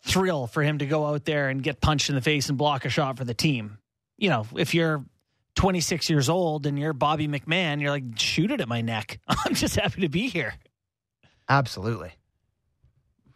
thrill 0.03 0.47
for 0.47 0.63
him 0.63 0.79
to 0.79 0.85
go 0.85 1.05
out 1.05 1.25
there 1.25 1.49
and 1.49 1.61
get 1.61 1.81
punched 1.81 2.09
in 2.09 2.15
the 2.15 2.21
face 2.21 2.49
and 2.49 2.57
block 2.57 2.85
a 2.85 2.89
shot 2.89 3.17
for 3.17 3.23
the 3.25 3.33
team. 3.33 3.77
You 4.17 4.29
know, 4.29 4.47
if 4.55 4.73
you're 4.73 5.03
26 5.55 6.09
years 6.09 6.29
old 6.29 6.65
and 6.65 6.79
you're 6.79 6.93
Bobby 6.93 7.27
McMann, 7.27 7.81
you're 7.81 7.91
like, 7.91 8.03
shoot 8.15 8.51
it 8.51 8.61
at 8.61 8.67
my 8.67 8.81
neck. 8.81 9.19
I'm 9.27 9.53
just 9.53 9.75
happy 9.75 10.01
to 10.01 10.09
be 10.09 10.27
here. 10.29 10.53
Absolutely. 11.49 12.13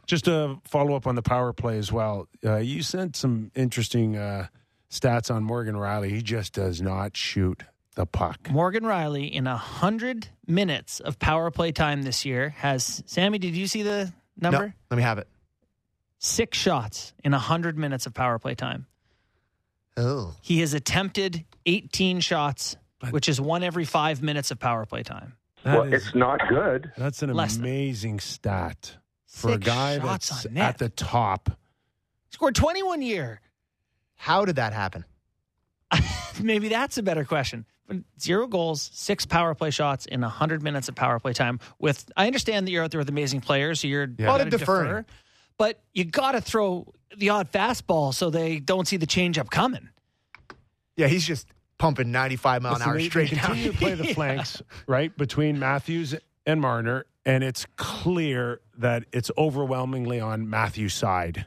Just 0.08 0.26
to 0.26 0.60
follow 0.66 0.96
up 0.96 1.08
on 1.08 1.16
the 1.16 1.22
power 1.22 1.52
play 1.54 1.78
as 1.78 1.92
well. 1.92 2.28
Uh, 2.46 2.58
you 2.58 2.84
sent 2.84 3.16
some 3.16 3.52
interesting 3.56 4.16
uh, 4.16 4.48
stats 4.90 5.34
on 5.34 5.44
Morgan 5.44 5.76
Rielly. 5.76 6.10
He 6.12 6.22
just 6.22 6.54
does 6.54 6.82
not 6.82 7.18
shoot 7.18 7.64
the 7.96 8.06
puck. 8.06 8.50
Morgan 8.52 8.84
Rielly, 8.84 9.32
in 9.32 9.46
100 9.46 10.28
minutes 10.48 11.00
of 11.00 11.18
power 11.18 11.50
play 11.50 11.72
time 11.72 12.04
this 12.04 12.26
year, 12.26 12.50
has, 12.50 13.02
Sammy, 13.06 13.40
did 13.40 13.56
you 13.56 13.68
see 13.68 13.84
the 13.84 14.14
number? 14.38 14.68
No, 14.68 14.74
let 14.92 14.98
me 14.98 15.04
have 15.04 15.18
it. 15.18 15.28
Six 16.20 16.58
shots 16.58 17.14
in 17.24 17.32
100 17.32 17.78
minutes 17.78 18.06
of 18.06 18.14
power 18.14 18.38
play 18.38 18.54
time. 18.56 18.86
Oh. 19.98 20.36
He 20.42 20.60
has 20.60 20.74
attempted 20.74 21.46
18 21.66 22.20
shots, 22.20 22.76
But- 23.00 23.12
which 23.14 23.30
is 23.30 23.40
one 23.40 23.64
every 23.64 23.86
five 23.86 24.22
minutes 24.22 24.52
of 24.52 24.60
power 24.60 24.86
play 24.86 25.04
time. 25.04 25.38
That 25.64 25.78
well, 25.80 25.94
is- 25.94 26.06
it's 26.08 26.16
not 26.16 26.42
good. 26.50 26.92
that's 26.98 27.24
an 27.24 27.34
Less 27.34 27.56
than. 27.56 27.64
amazing 27.66 28.20
stat 28.20 28.98
for 29.36 29.52
a 29.52 29.58
guy 29.58 29.98
that's 29.98 30.46
at 30.56 30.78
the 30.78 30.90
top. 30.90 31.50
Scored 32.32 32.56
21 32.56 33.02
year. 33.02 33.42
How 34.16 34.46
did 34.46 34.56
that 34.56 34.72
happen? 34.74 35.06
Maybe 36.42 36.70
that's 36.70 36.98
a 36.98 37.04
better 37.04 37.26
question. 37.26 37.66
But 37.88 37.98
Zero 38.20 38.48
goals, 38.48 38.90
six 38.94 39.26
power 39.26 39.54
play 39.54 39.72
shots 39.72 40.06
in 40.06 40.22
100 40.22 40.64
minutes 40.64 40.88
of 40.90 40.96
power 40.96 41.20
play 41.20 41.34
time. 41.34 41.60
With 41.80 42.10
I 42.18 42.28
understand 42.28 42.66
that 42.66 42.72
you're 42.72 42.84
out 42.84 42.92
there 42.92 43.00
with 43.00 43.10
amazing 43.10 43.42
players, 43.42 43.80
so 43.82 43.88
you're 43.88 44.04
Yeah. 44.06 44.26
gotta 44.26 44.32
Lot 44.32 44.42
of 44.42 44.50
deferring. 44.50 44.88
defer, 45.04 45.06
but 45.58 45.80
you 45.94 46.06
got 46.06 46.32
to 46.32 46.42
throw 46.42 46.92
the 47.16 47.30
odd 47.30 47.52
fastball 47.52 48.14
so 48.14 48.30
they 48.30 48.60
don't 48.60 48.88
see 48.88 48.98
the 48.98 49.06
changeup 49.08 49.50
coming. 49.50 49.90
Yeah, 50.98 51.08
he's 51.08 51.26
just 51.28 51.48
pumping 51.78 52.12
95 52.12 52.62
mile 52.62 52.76
an 52.76 52.82
hour 52.82 53.00
straight 53.02 53.32
down. 53.32 53.40
continue 53.40 53.72
to 53.72 53.78
play 53.78 53.94
the 53.96 54.14
flanks 54.16 54.62
right 54.88 55.16
between 55.18 55.60
Matthews 55.60 56.16
and 56.46 56.62
Marner, 56.62 57.06
and 57.26 57.44
it's 57.44 57.66
clear 57.76 58.62
that 58.78 59.06
it's 59.12 59.32
overwhelmingly 59.38 60.20
on 60.20 60.50
Matthews' 60.50 60.94
side. 60.94 61.46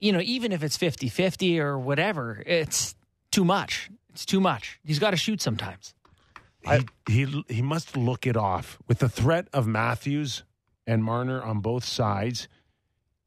You 0.00 0.12
know, 0.12 0.20
even 0.20 0.52
if 0.52 0.62
it's 0.62 0.76
50 0.76 1.08
50 1.08 1.60
or 1.60 1.78
whatever, 1.78 2.42
it's 2.46 2.94
too 3.30 3.44
much. 3.44 3.90
It's 4.10 4.26
too 4.26 4.40
much. 4.40 4.78
He's 4.84 4.98
got 4.98 5.10
to 5.12 5.16
shoot 5.16 5.40
sometimes. 5.40 5.94
He, 6.66 6.86
he 7.08 7.44
he 7.48 7.62
must 7.62 7.96
look 7.96 8.26
it 8.26 8.36
off 8.36 8.78
with 8.88 8.98
the 8.98 9.08
threat 9.08 9.48
of 9.52 9.66
Matthews 9.66 10.44
and 10.86 11.04
Marner 11.04 11.42
on 11.42 11.60
both 11.60 11.84
sides. 11.84 12.48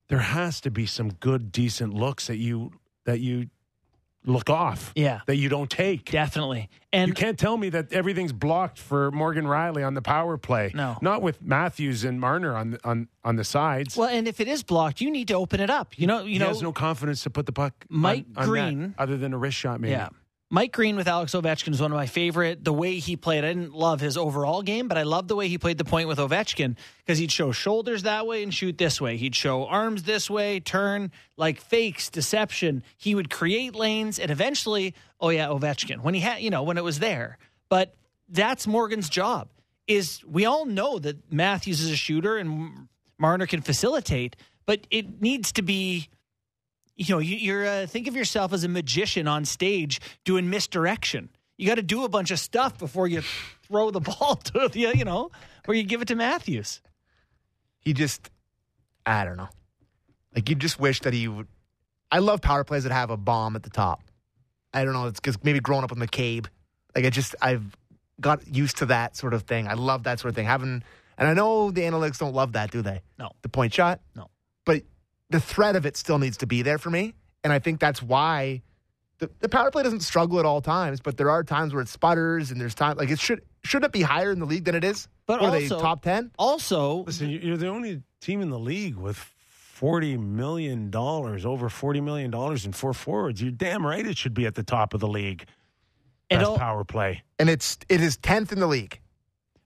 There 0.08 0.20
has 0.20 0.62
to 0.62 0.72
be 0.72 0.86
some 0.86 1.14
good, 1.14 1.52
decent 1.52 1.94
looks 1.94 2.28
that 2.28 2.38
you 2.38 2.72
that 3.06 3.20
you 3.20 3.50
look 4.28 4.50
off. 4.50 4.92
Yeah. 4.96 5.22
that 5.26 5.38
you 5.38 5.50
don't 5.50 5.70
take. 5.70 6.12
Definitely. 6.12 6.70
And 6.94 7.08
you 7.10 7.14
can't 7.14 7.40
tell 7.40 7.58
me 7.58 7.70
that 7.70 7.92
everything's 7.94 8.34
blocked 8.34 8.78
for 8.78 9.10
Morgan 9.12 9.46
Rielly 9.46 9.86
on 9.86 9.94
the 9.94 10.02
power 10.02 10.38
play. 10.38 10.72
No. 10.74 10.98
not 11.02 11.22
with 11.22 11.42
Matthews 11.42 12.04
and 12.04 12.20
Marner 12.20 12.56
on 12.56 12.72
the, 12.72 12.80
on 12.88 13.08
on 13.24 13.36
the 13.38 13.44
sides. 13.44 13.98
Well, 13.98 14.10
and 14.10 14.28
if 14.28 14.40
it 14.40 14.48
is 14.48 14.64
blocked, 14.64 15.02
you 15.02 15.10
need 15.12 15.28
to 15.30 15.34
open 15.34 15.60
it 15.60 15.70
up. 15.70 15.98
You 15.98 16.08
know, 16.08 16.20
you 16.24 16.34
he 16.34 16.38
know, 16.40 16.48
has 16.48 16.62
no 16.62 16.72
confidence 16.72 17.24
to 17.24 17.30
put 17.30 17.46
the 17.46 17.52
puck 17.52 17.86
Mike 17.90 18.26
on, 18.36 18.44
on 18.44 18.50
Green- 18.50 18.96
other 18.98 19.18
than 19.18 19.34
a 19.34 19.38
wrist 19.38 19.58
shot. 19.58 19.80
Maybe. 19.82 19.92
yeah. 19.92 20.10
Mike 20.50 20.72
Green 20.72 20.96
with 20.96 21.10
Alex 21.10 21.34
Ovechkin 21.34 21.74
is 21.74 21.82
one 21.82 21.92
of 21.92 21.98
my 21.98 22.06
favorite. 22.06 22.64
The 22.64 22.72
way 22.72 23.00
he 23.00 23.18
played, 23.18 23.44
I 23.44 23.50
didn't 23.50 23.74
love 23.74 24.00
his 24.00 24.16
overall 24.16 24.62
game, 24.62 24.88
but 24.88 24.98
I 24.98 25.04
love 25.04 25.28
the 25.28 25.36
way 25.36 25.50
he 25.50 25.58
played 25.58 25.78
the 25.78 25.84
point 25.84 26.08
with 26.08 26.20
Ovechkin 26.20 26.78
because 27.00 27.18
he'd 27.18 27.34
show 27.34 27.52
shoulders 27.52 28.04
that 28.04 28.26
way 28.26 28.44
and 28.44 28.54
shoot 28.54 28.78
this 28.78 29.02
way. 29.02 29.18
He'd 29.18 29.36
show 29.36 29.66
arms 29.66 30.04
this 30.04 30.30
way, 30.30 30.62
turn 30.62 31.12
like 31.36 31.60
fakes, 31.60 32.10
deception. 32.10 32.84
He 32.96 33.14
would 33.14 33.30
create 33.30 33.76
lanes, 33.76 34.20
and 34.20 34.32
eventually, 34.32 34.94
oh 35.20 35.30
yeah, 35.30 35.48
Ovechkin 35.48 36.00
when 36.00 36.14
he 36.14 36.22
had, 36.22 36.42
you 36.42 36.50
know, 36.50 36.64
when 36.64 36.78
it 36.78 36.84
was 36.84 37.00
there. 37.00 37.38
But 37.68 37.94
that's 38.30 38.66
Morgan's 38.66 39.10
job. 39.10 39.50
Is 39.86 40.24
we 40.26 40.46
all 40.46 40.66
know 40.66 40.98
that 41.00 41.32
Matthews 41.32 41.82
is 41.82 41.92
a 41.92 41.98
shooter 41.98 42.38
and 42.38 42.88
Marner 43.20 43.48
can 43.48 43.62
facilitate, 43.62 44.38
but 44.66 44.88
it 44.92 45.22
needs 45.22 45.52
to 45.54 45.62
be 45.62 46.08
you 46.98 47.14
know, 47.14 47.20
you, 47.20 47.38
you're 47.38 47.66
uh, 47.66 47.88
think 47.88 48.08
of 48.08 48.16
yourself 48.16 48.52
as 48.54 48.64
a 48.64 48.68
magician 48.68 49.28
on 49.28 49.46
stage 49.46 50.02
doing 50.26 50.50
misdirection. 50.50 51.30
You 51.58 51.68
got 51.68 51.76
to 51.76 51.84
do 51.84 52.04
a 52.04 52.10
bunch 52.10 52.32
of 52.32 52.40
stuff 52.40 52.78
before 52.78 53.08
you 53.08 53.22
throw 53.68 53.92
the 53.92 54.00
ball 54.20 54.36
to 54.36 54.68
the, 54.68 54.80
you 54.80 55.06
know, 55.06 55.32
or 55.68 55.76
you 55.76 55.84
give 55.84 56.02
it 56.02 56.08
to 56.10 56.16
Matthews. 56.16 56.82
he 57.80 57.94
just, 57.94 58.30
I 59.06 59.26
don't 59.26 59.38
know. 59.38 59.50
Like 60.36 60.50
you 60.50 60.56
just 60.56 60.80
wish 60.80 61.02
that 61.02 61.14
he 61.14 61.28
would. 61.28 61.48
I 62.12 62.20
love 62.20 62.42
power 62.42 62.64
plays 62.64 62.84
that 62.84 62.92
have 62.92 63.10
a 63.10 63.18
bomb 63.18 63.56
at 63.56 63.64
the 63.64 63.70
top. 63.70 64.02
I 64.74 64.84
don't 64.84 64.94
know. 64.94 65.08
It's 65.08 65.20
because 65.20 65.44
maybe 65.44 65.60
growing 65.60 65.84
up 65.84 65.90
with 65.90 66.00
McCabe, 66.00 66.48
like 66.96 67.06
I 67.06 67.10
just 67.10 67.36
I've 67.42 67.76
got 68.20 68.48
used 68.48 68.78
to 68.78 68.88
that 68.88 69.16
sort 69.16 69.34
of 69.34 69.44
thing. 69.44 69.68
I 69.68 69.74
love 69.74 70.04
that 70.04 70.20
sort 70.20 70.30
of 70.30 70.36
thing. 70.36 70.46
Having, 70.46 70.84
and 71.18 71.28
I 71.28 71.34
know 71.34 71.72
the 71.72 71.82
analytics 71.82 72.18
don't 72.20 72.34
love 72.34 72.54
that, 72.54 72.72
do 72.72 72.82
they? 72.82 73.02
No. 73.18 73.32
The 73.42 73.50
point 73.50 73.74
shot. 73.74 74.00
No. 74.16 74.30
But 74.66 74.84
the 75.30 75.40
threat 75.40 75.76
of 75.76 75.86
it 75.86 75.98
still 75.98 76.20
needs 76.20 76.38
to 76.38 76.48
be 76.48 76.62
there 76.62 76.78
for 76.78 76.90
me, 76.90 77.14
and 77.44 77.52
I 77.54 77.60
think 77.60 77.80
that's 77.80 78.02
why. 78.02 78.62
The, 79.20 79.32
the 79.40 79.50
power 79.50 79.72
play 79.72 79.82
doesn't 79.82 80.02
struggle 80.02 80.38
at 80.40 80.46
all 80.46 80.62
times, 80.62 81.02
but 81.02 81.18
there 81.18 81.32
are 81.32 81.44
times 81.44 81.74
where 81.74 81.82
it 81.82 81.88
sputters, 81.88 82.52
and 82.52 82.62
there's 82.62 82.76
time 82.76 82.98
like 82.98 83.10
it 83.10 83.20
should 83.20 83.42
should 83.64 83.84
it 83.84 83.92
be 83.92 84.04
higher 84.04 84.32
in 84.32 84.40
the 84.40 84.46
league 84.46 84.66
than 84.66 84.76
it 84.76 84.84
is? 84.84 85.08
But 85.26 85.42
What 85.42 85.50
are 85.50 85.56
also- 85.56 85.76
they 85.76 85.82
top 85.82 86.04
ten? 86.04 86.32
Also, 86.38 86.98
Listen, 87.04 87.30
you- 87.30 87.40
you're 87.40 87.58
the 87.58 87.68
only 87.68 88.04
team 88.22 88.42
in 88.42 88.50
the 88.52 88.60
league 88.60 88.96
with 88.96 89.18
forty 89.18 90.18
million 90.18 90.92
dollars, 90.92 91.48
over 91.48 91.68
forty 91.68 92.00
million 92.00 92.30
dollars 92.30 92.64
in 92.64 92.74
four 92.74 92.94
forwards. 92.94 93.42
You're 93.42 93.50
damn 93.52 93.86
right 93.86 94.06
it 94.06 94.18
should 94.20 94.36
be 94.36 94.46
at 94.46 94.54
the 94.54 94.62
top 94.64 94.94
of 94.94 95.00
the 95.00 95.08
league. 95.08 95.46
and 96.30 96.40
Best 96.42 96.52
al- 96.52 96.58
power 96.60 96.84
play. 96.84 97.24
and 97.40 97.50
it's 97.50 97.78
it 97.90 98.02
is 98.02 98.18
tenth 98.18 98.52
in 98.52 98.60
the 98.60 98.68
league. 98.68 99.00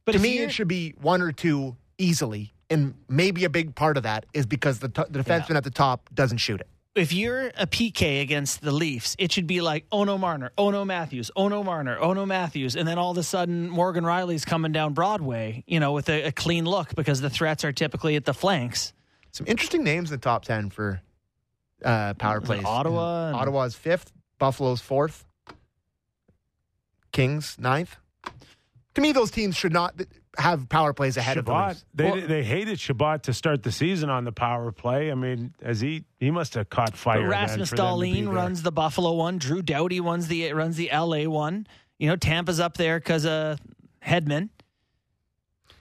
but 0.06 0.14
to 0.14 0.20
me, 0.20 0.40
it 0.40 0.52
should 0.54 0.70
be 0.70 0.94
one 1.02 1.22
or 1.22 1.34
two 1.34 1.76
easily, 1.98 2.54
and 2.72 2.96
maybe 3.08 3.44
a 3.44 3.50
big 3.50 3.76
part 3.76 3.98
of 3.98 4.04
that 4.04 4.26
is 4.34 4.46
because 4.48 4.80
the, 4.80 4.90
t- 4.90 5.04
the 5.10 5.20
defenseman 5.20 5.56
at 5.56 5.64
the 5.64 5.70
top 5.70 6.10
doesn't 6.14 6.38
shoot 6.40 6.60
it. 6.60 6.68
if 6.96 7.14
you're 7.14 7.48
a 7.58 7.68
PK 7.68 8.22
against 8.22 8.62
the 8.62 8.72
Leafs, 8.72 9.16
it 9.20 9.32
should 9.32 9.46
be 9.48 9.62
like 9.62 9.86
Ono 9.92 10.18
Marner, 10.18 10.52
Ono 10.58 10.84
Matthews, 10.86 11.30
Ono 11.36 11.62
Marner, 11.64 11.98
Ono 12.00 12.26
Matthews, 12.26 12.76
and 12.76 12.88
then 12.88 12.98
all 12.98 13.12
of 13.12 13.18
a 13.18 13.24
sudden 13.24 13.70
Morgan 13.70 14.04
Rielly's 14.04 14.44
coming 14.46 14.72
down 14.72 14.94
Broadway, 14.94 15.64
you 15.68 15.80
know, 15.80 15.92
with 15.94 16.10
a, 16.10 16.24
a 16.24 16.32
clean 16.32 16.66
look 16.66 16.96
because 16.96 17.22
the 17.22 17.30
threats 17.30 17.64
are 17.64 17.72
typically 17.72 18.16
at 18.16 18.26
the 18.26 18.34
flanks. 18.34 18.94
Some 19.32 19.46
interesting 19.48 19.84
names 19.84 20.10
in 20.12 20.18
the 20.18 20.22
top 20.22 20.44
ten 20.44 20.70
for 20.70 21.02
uh, 21.86 22.14
power 22.16 22.40
Like 22.40 22.46
plays. 22.46 22.66
Ottawa 22.66 23.28
and- 23.28 23.36
Ottawa's 23.38 23.76
fifth, 23.76 24.12
Buffalo's 24.40 24.82
fourth, 24.82 25.26
Kings 27.12 27.58
ninth. 27.60 27.96
To 28.96 29.02
me, 29.02 29.12
those 29.12 29.32
teams 29.32 29.56
should 29.56 29.74
not 29.74 29.94
have 30.38 30.70
power 30.70 30.94
plays 30.94 31.18
ahead 31.18 31.38
of 31.38 31.46
the 31.46 31.54
Leafs. 31.54 31.84
they 31.94 32.10
Well, 32.12 32.28
they 32.28 32.44
hated 32.44 32.80
Chabot 32.80 33.24
to 33.24 33.34
start 33.34 33.64
the 33.64 33.72
season 33.72 34.10
on 34.10 34.24
the 34.24 34.32
power 34.32 34.72
play. 34.72 35.12
I 35.12 35.16
mean, 35.16 35.54
as 35.62 35.82
he 35.82 36.06
he 36.20 36.32
must 36.32 36.54
have 36.54 36.70
caught 36.70 36.96
fire. 36.96 37.18
But 37.18 37.22
then 37.22 37.30
Rasmus 37.30 37.70
for 37.70 37.76
them 37.76 38.00
to 38.00 38.02
be 38.02 38.12
Dahlin 38.22 38.34
runs 38.34 38.64
the 38.64 38.72
Buffalo 38.72 39.14
one. 39.14 39.38
Drew 39.38 39.62
Doughty 39.62 40.00
runs 40.00 40.28
the 40.28 40.54
runs 40.54 40.78
the 40.78 40.90
LA 40.94 41.24
one. 41.30 41.68
You 42.00 42.08
know, 42.08 42.16
Tampa's 42.16 42.60
up 42.60 42.78
there 42.78 43.00
because 43.00 43.26
of 43.26 43.60
Hedman 44.04 44.50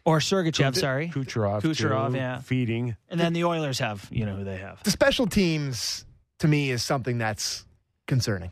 or 0.04 0.18
Sergachev. 0.18 0.76
Sorry, 0.76 1.08
Kucherov. 1.08 1.62
Kucherov, 1.62 2.10
too, 2.12 2.16
yeah. 2.16 2.40
Feeding. 2.40 2.96
and 3.08 3.20
then 3.20 3.32
the 3.32 3.44
Oilers 3.44 3.78
have 3.78 4.06
you 4.10 4.26
know 4.26 4.36
who 4.36 4.44
they 4.44 4.56
have. 4.58 4.82
The 4.82 4.90
special 4.90 5.26
teams 5.26 6.04
to 6.40 6.48
me 6.48 6.70
is 6.70 6.82
something 6.82 7.18
that's 7.18 7.64
concerning. 8.06 8.50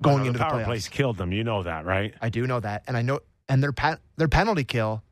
Going 0.00 0.18
Well, 0.18 0.26
into 0.28 0.38
the 0.38 0.44
the 0.44 0.44
power 0.50 0.60
playoffs. 0.60 0.64
plays 0.66 0.88
killed 0.88 1.16
them. 1.18 1.32
You 1.32 1.42
know 1.44 1.64
that, 1.64 1.84
right? 1.84 2.14
I 2.22 2.28
do 2.28 2.46
know 2.46 2.60
that, 2.60 2.84
and 2.86 2.96
I 2.96 3.02
know, 3.02 3.18
and 3.48 3.62
their 3.62 3.72
their 4.16 4.28
penalty 4.28 4.64
kill 4.64 5.02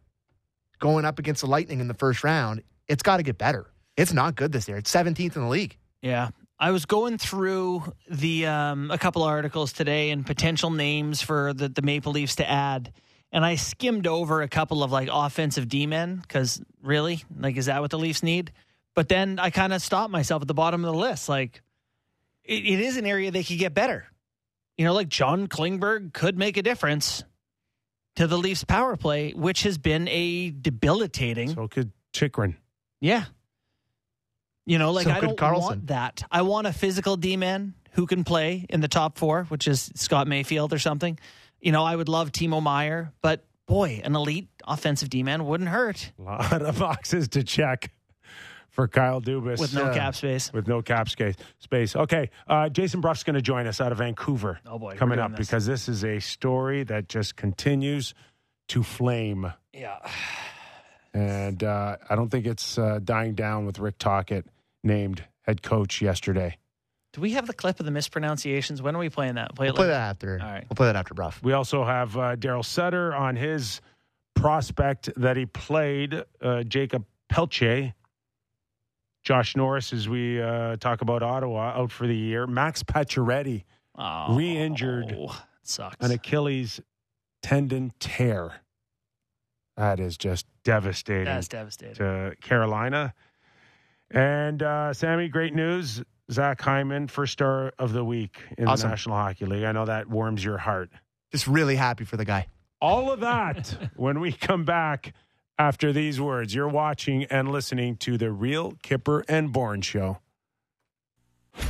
going 0.78 1.04
up 1.04 1.18
against 1.18 1.40
the 1.40 1.46
Lightning 1.46 1.80
in 1.80 1.88
the 1.88 1.94
first 1.94 2.24
round, 2.24 2.62
it's 2.88 3.02
got 3.02 3.16
to 3.18 3.22
get 3.22 3.38
better. 3.38 3.66
It's 3.96 4.12
not 4.12 4.36
good 4.36 4.52
this 4.52 4.68
year. 4.68 4.76
It's 4.76 4.92
17th 4.92 5.36
in 5.36 5.42
the 5.42 5.48
league. 5.48 5.76
Yeah. 6.02 6.30
I 6.58 6.70
was 6.70 6.86
going 6.86 7.18
through 7.18 7.92
the 8.08 8.46
um, 8.46 8.90
a 8.90 8.98
couple 8.98 9.22
of 9.22 9.28
articles 9.28 9.72
today 9.72 10.10
and 10.10 10.24
potential 10.24 10.70
names 10.70 11.20
for 11.20 11.52
the, 11.52 11.68
the 11.68 11.82
Maple 11.82 12.12
Leafs 12.12 12.36
to 12.36 12.48
add, 12.48 12.92
and 13.30 13.44
I 13.44 13.56
skimmed 13.56 14.06
over 14.06 14.40
a 14.40 14.48
couple 14.48 14.82
of 14.82 14.90
like 14.90 15.10
offensive 15.12 15.68
D 15.68 15.86
men 15.86 16.16
because 16.16 16.62
really, 16.82 17.22
like, 17.38 17.56
is 17.58 17.66
that 17.66 17.82
what 17.82 17.90
the 17.90 17.98
Leafs 17.98 18.22
need? 18.22 18.52
But 18.94 19.10
then 19.10 19.38
I 19.38 19.50
kind 19.50 19.74
of 19.74 19.82
stopped 19.82 20.10
myself 20.10 20.40
at 20.40 20.48
the 20.48 20.54
bottom 20.54 20.82
of 20.82 20.94
the 20.94 20.98
list. 20.98 21.28
Like, 21.28 21.60
it, 22.42 22.64
it 22.64 22.80
is 22.80 22.96
an 22.96 23.04
area 23.04 23.30
they 23.30 23.44
could 23.44 23.58
get 23.58 23.74
better. 23.74 24.06
You 24.78 24.86
know, 24.86 24.94
like 24.94 25.10
John 25.10 25.48
Klingberg 25.48 26.14
could 26.14 26.38
make 26.38 26.56
a 26.56 26.62
difference 26.62 27.22
to 28.16 28.26
the 28.26 28.36
Leafs 28.38 28.64
power 28.64 28.96
play, 28.96 29.32
which 29.32 29.62
has 29.62 29.78
been 29.78 30.08
a 30.08 30.50
debilitating. 30.50 31.54
So 31.54 31.68
could 31.68 31.92
Chychrun. 32.12 32.56
Yeah. 33.00 33.24
You 34.64 34.78
know, 34.78 34.90
like 34.92 35.04
So 35.04 35.12
I 35.12 35.20
don't 35.20 35.36
Karlsson. 35.36 35.60
want 35.60 35.86
that. 35.88 36.22
I 36.30 36.42
want 36.42 36.66
a 36.66 36.72
physical 36.72 37.16
D 37.16 37.36
man 37.36 37.74
who 37.92 38.06
can 38.06 38.24
play 38.24 38.66
in 38.68 38.80
the 38.80 38.88
top 38.88 39.16
four, 39.16 39.44
which 39.44 39.68
is 39.68 39.90
Scott 39.94 40.26
Mayfield 40.26 40.72
or 40.72 40.78
something. 40.78 41.18
You 41.60 41.72
know, 41.72 41.84
I 41.84 41.94
would 41.94 42.08
love 42.08 42.32
Timo 42.32 42.62
Meier, 42.62 43.12
but 43.22 43.44
boy, 43.66 44.00
an 44.04 44.14
elite 44.16 44.48
offensive 44.66 45.08
D 45.08 45.22
man 45.22 45.46
wouldn't 45.46 45.70
hurt 45.70 46.12
A 46.18 46.22
lot 46.22 46.62
of 46.62 46.78
boxes 46.78 47.28
to 47.28 47.44
check 47.44 47.90
for 48.76 48.86
Kyle 48.86 49.20
Dubas. 49.20 49.58
with 49.58 49.74
no 49.74 49.86
Uh, 49.86 49.94
cap 49.94 50.14
space. 50.14 50.52
With 50.52 50.68
no 50.68 50.82
cap 50.82 51.08
space. 51.08 51.34
Space. 51.58 51.96
Okay. 51.96 52.30
Uh, 52.46 52.68
Jason 52.68 53.00
Brough's 53.00 53.24
going 53.24 53.34
to 53.34 53.42
join 53.42 53.66
us 53.66 53.80
out 53.80 53.90
of 53.90 53.98
Vancouver. 53.98 54.60
Oh, 54.66 54.78
boy, 54.78 54.96
coming 54.96 55.18
up 55.18 55.30
this. 55.32 55.46
because 55.48 55.66
this 55.66 55.88
is 55.88 56.04
a 56.04 56.20
story 56.20 56.84
that 56.84 57.08
just 57.08 57.34
continues 57.36 58.14
to 58.68 58.82
flame, 58.82 59.52
Yeah. 59.72 59.96
and 61.14 61.62
uh, 61.64 61.96
I 62.08 62.14
don't 62.16 62.28
think 62.28 62.46
it's 62.46 62.78
uh, 62.78 63.00
dying 63.02 63.34
down 63.34 63.64
with 63.66 63.78
Rick 63.78 63.96
Tocchet 63.98 64.44
named 64.84 65.24
head 65.42 65.62
coach 65.62 66.02
yesterday. 66.02 66.58
Do 67.12 67.20
we 67.22 67.30
have 67.32 67.46
the 67.46 67.54
clip 67.54 67.80
of 67.80 67.86
the 67.86 67.92
mispronunciations? 67.92 68.82
When 68.82 68.94
are 68.94 68.98
we 68.98 69.08
playing 69.08 69.36
that? 69.36 69.54
Play 69.54 69.68
We'll 69.68 69.74
play 69.76 69.86
that 69.86 70.10
after. 70.10 70.38
All 70.42 70.50
right. 70.50 70.66
We'll 70.68 70.76
play 70.76 70.88
that 70.88 70.96
after 70.96 71.14
Brough. 71.14 71.32
We 71.42 71.54
also 71.54 71.82
have 71.84 72.14
uh, 72.16 72.36
Daryl 72.36 72.64
Sutter 72.64 73.14
on 73.14 73.36
his 73.36 73.80
prospect 74.34 75.08
that 75.16 75.36
he 75.38 75.46
played, 75.46 76.22
uh, 76.42 76.62
Jakob 76.64 77.06
Pelletier. 77.30 77.94
Josh 79.26 79.56
Norris, 79.56 79.92
as 79.92 80.08
we 80.08 80.40
uh, 80.40 80.76
talk 80.76 81.00
about 81.00 81.20
Ottawa, 81.20 81.72
out 81.76 81.90
for 81.90 82.06
the 82.06 82.14
year. 82.16 82.46
Max 82.46 82.84
Pacioretty, 82.84 83.64
Oh, 83.98 84.36
Re-injured. 84.36 85.16
Sucks. 85.64 85.96
an 85.98 86.12
Achilles 86.12 86.80
tendon 87.42 87.92
tear. 87.98 88.52
That 89.76 89.98
is 89.98 90.16
just 90.16 90.46
devastating 90.62 91.24
That's 91.24 91.48
devastating. 91.48 91.96
to 91.96 92.36
Carolina. 92.40 93.14
And 94.12 94.62
uh, 94.62 94.92
Sammy, 94.94 95.28
great 95.28 95.54
news. 95.54 96.02
Zach 96.30 96.60
Hyman, 96.60 97.08
first 97.08 97.32
star 97.32 97.72
of 97.80 97.92
the 97.92 98.04
week 98.04 98.38
in 98.56 98.68
Awesome. 98.68 98.88
the 98.88 98.92
National 98.92 99.16
Hockey 99.16 99.46
League. 99.46 99.64
I 99.64 99.72
know 99.72 99.86
that 99.86 100.08
warms 100.08 100.44
your 100.44 100.58
heart. 100.58 100.90
Just 101.32 101.48
really 101.48 101.74
happy 101.74 102.04
for 102.04 102.16
the 102.16 102.24
guy. 102.24 102.46
All 102.80 103.10
of 103.10 103.18
that 103.20 103.90
when 103.96 104.20
we 104.20 104.30
come 104.30 104.64
back 104.64 105.14
after 105.58 105.92
these 105.92 106.20
words. 106.20 106.54
You're 106.54 106.68
watching 106.68 107.24
and 107.24 107.50
listening 107.50 107.96
to 107.98 108.18
the 108.18 108.30
Real 108.30 108.72
Kyper 108.82 109.22
and 109.28 109.52
Bourne 109.52 109.82
Show. 109.82 110.18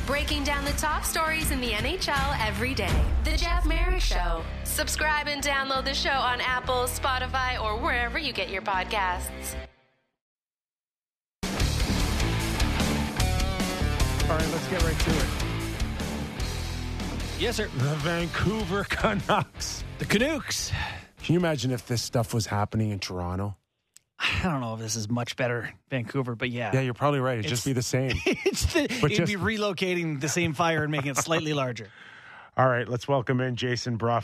Breaking 0.04 0.42
down 0.42 0.64
the 0.64 0.72
top 0.72 1.04
stories 1.04 1.50
in 1.50 1.60
the 1.60 1.70
NHL 1.70 2.46
every 2.46 2.74
day. 2.74 2.90
The 3.24 3.36
Jeff 3.36 3.64
Marek 3.64 4.00
Show. 4.00 4.42
Subscribe 4.64 5.28
and 5.28 5.42
download 5.42 5.84
the 5.84 5.94
show 5.94 6.10
on 6.10 6.40
Apple, 6.40 6.84
Spotify, 6.84 7.60
or 7.62 7.78
wherever 7.78 8.18
you 8.18 8.32
get 8.32 8.50
your 8.50 8.62
podcasts. 8.62 9.54
All 14.28 14.36
right, 14.36 14.48
let's 14.50 14.66
get 14.68 14.82
right 14.82 14.98
to 14.98 15.10
it. 15.10 15.26
yes, 17.38 17.56
sir. 17.56 17.68
The 17.76 17.94
Vancouver 17.96 18.84
Canucks. 18.84 19.84
The 19.98 20.04
Canucks. 20.04 20.72
Can 21.22 21.34
you 21.34 21.38
imagine 21.38 21.70
if 21.70 21.86
this 21.86 22.02
stuff 22.02 22.34
was 22.34 22.46
happening 22.46 22.90
in 22.90 22.98
Toronto? 22.98 23.56
I 24.18 24.40
don't 24.44 24.60
know 24.60 24.74
if 24.74 24.80
this 24.80 24.96
is 24.96 25.08
much 25.10 25.36
better, 25.36 25.72
Vancouver, 25.90 26.34
but 26.34 26.50
yeah. 26.50 26.70
Yeah, 26.72 26.80
you're 26.80 26.94
probably 26.94 27.20
right. 27.20 27.34
It'd 27.38 27.46
It's- 27.46 27.58
just 27.58 27.66
be 27.66 27.72
the 27.74 27.82
same. 27.82 28.12
it's 28.26 28.72
the, 28.72 28.88
But 29.00 29.12
it'd 29.12 29.26
be 29.26 29.36
relocating 29.36 30.20
the 30.20 30.28
same 30.28 30.54
fire 30.54 30.82
and 30.82 30.90
making 30.90 31.10
it 31.10 31.16
slightly 31.18 31.52
larger. 31.52 31.88
All 32.56 32.68
right, 32.68 32.88
let's 32.88 33.06
welcome 33.06 33.40
in 33.40 33.56
Jason 33.56 33.96
Brough, 33.96 34.22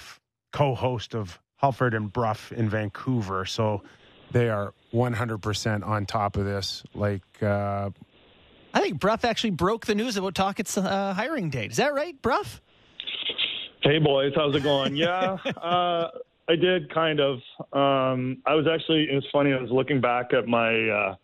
co-host 0.53 1.15
of 1.15 1.39
Halford 1.57 1.93
and 1.95 2.11
Brough 2.13 2.37
in 2.51 2.69
Vancouver. 2.71 3.45
So 3.45 3.83
they 4.31 4.49
are 4.49 4.73
100% 4.95 5.87
on 5.87 6.07
top 6.07 6.37
of 6.39 6.47
this. 6.47 6.83
Like, 6.95 7.23
uh, 7.43 7.91
I 8.73 8.81
think 8.81 8.99
Brough 8.99 9.19
actually 9.25 9.51
broke 9.51 9.85
the 9.85 9.95
news 9.95 10.17
about 10.17 10.35
Tocchet's 10.35 10.79
uh, 10.79 11.13
hiring 11.13 11.51
date. 11.51 11.73
Is 11.73 11.77
that 11.77 11.93
right, 11.93 12.21
Brough? 12.23 12.43
Hey 13.83 13.99
boys, 13.99 14.33
how's 14.37 14.55
it 14.55 14.63
going? 14.63 14.95
Yeah, 14.97 15.37
uh, 15.61 16.09
I 16.49 16.57
did 16.57 16.93
kind 16.93 17.21
of. 17.21 17.37
Um, 17.73 18.43
I 18.47 18.55
was 18.55 18.67
actually. 18.73 19.07
It's 19.11 19.27
funny. 19.33 19.53
I 19.53 19.61
was 19.61 19.71
looking 19.71 20.01
back 20.01 20.33
at 20.33 20.47
my 20.47 20.89
uh, 20.89 21.15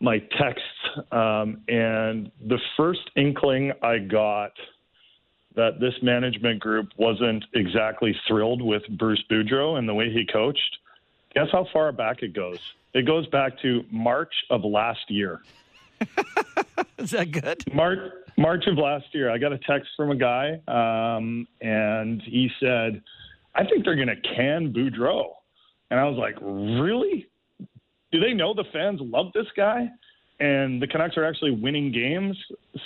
my 0.00 0.18
texts, 0.38 0.66
um, 1.12 1.62
and 1.68 2.30
the 2.46 2.58
first 2.76 3.10
inkling 3.16 3.72
I 3.82 3.98
got 3.98 4.52
that 5.54 5.80
this 5.80 5.94
management 6.02 6.60
group 6.60 6.88
wasn't 6.96 7.44
exactly 7.54 8.14
thrilled 8.26 8.62
with 8.62 8.82
Bruce 8.98 9.22
Boudreau 9.30 9.78
and 9.78 9.88
the 9.88 9.94
way 9.94 10.10
he 10.10 10.26
coached. 10.30 10.78
Guess 11.34 11.48
how 11.52 11.66
far 11.72 11.92
back 11.92 12.22
it 12.22 12.34
goes? 12.34 12.58
It 12.94 13.06
goes 13.06 13.26
back 13.28 13.60
to 13.62 13.84
March 13.90 14.32
of 14.50 14.64
last 14.64 15.08
year. 15.08 15.40
Is 16.98 17.10
that 17.10 17.30
good? 17.30 17.62
March 17.72 17.98
March 18.36 18.64
of 18.66 18.78
last 18.78 19.06
year, 19.12 19.30
I 19.30 19.38
got 19.38 19.52
a 19.52 19.58
text 19.58 19.90
from 19.96 20.10
a 20.10 20.16
guy, 20.16 20.60
um, 20.66 21.46
and 21.60 22.22
he 22.22 22.50
said, 22.60 23.02
"I 23.54 23.64
think 23.64 23.84
they're 23.84 23.96
going 23.96 24.08
to 24.08 24.34
can 24.36 24.72
Boudreau," 24.72 25.32
and 25.90 26.00
I 26.00 26.04
was 26.04 26.18
like, 26.18 26.36
"Really? 26.40 27.26
Do 28.10 28.20
they 28.20 28.32
know 28.32 28.54
the 28.54 28.64
fans 28.72 29.00
love 29.02 29.32
this 29.34 29.46
guy?" 29.56 29.88
And 30.40 30.82
the 30.82 30.86
Canucks 30.86 31.16
are 31.16 31.24
actually 31.24 31.52
winning 31.52 31.92
games, 31.92 32.36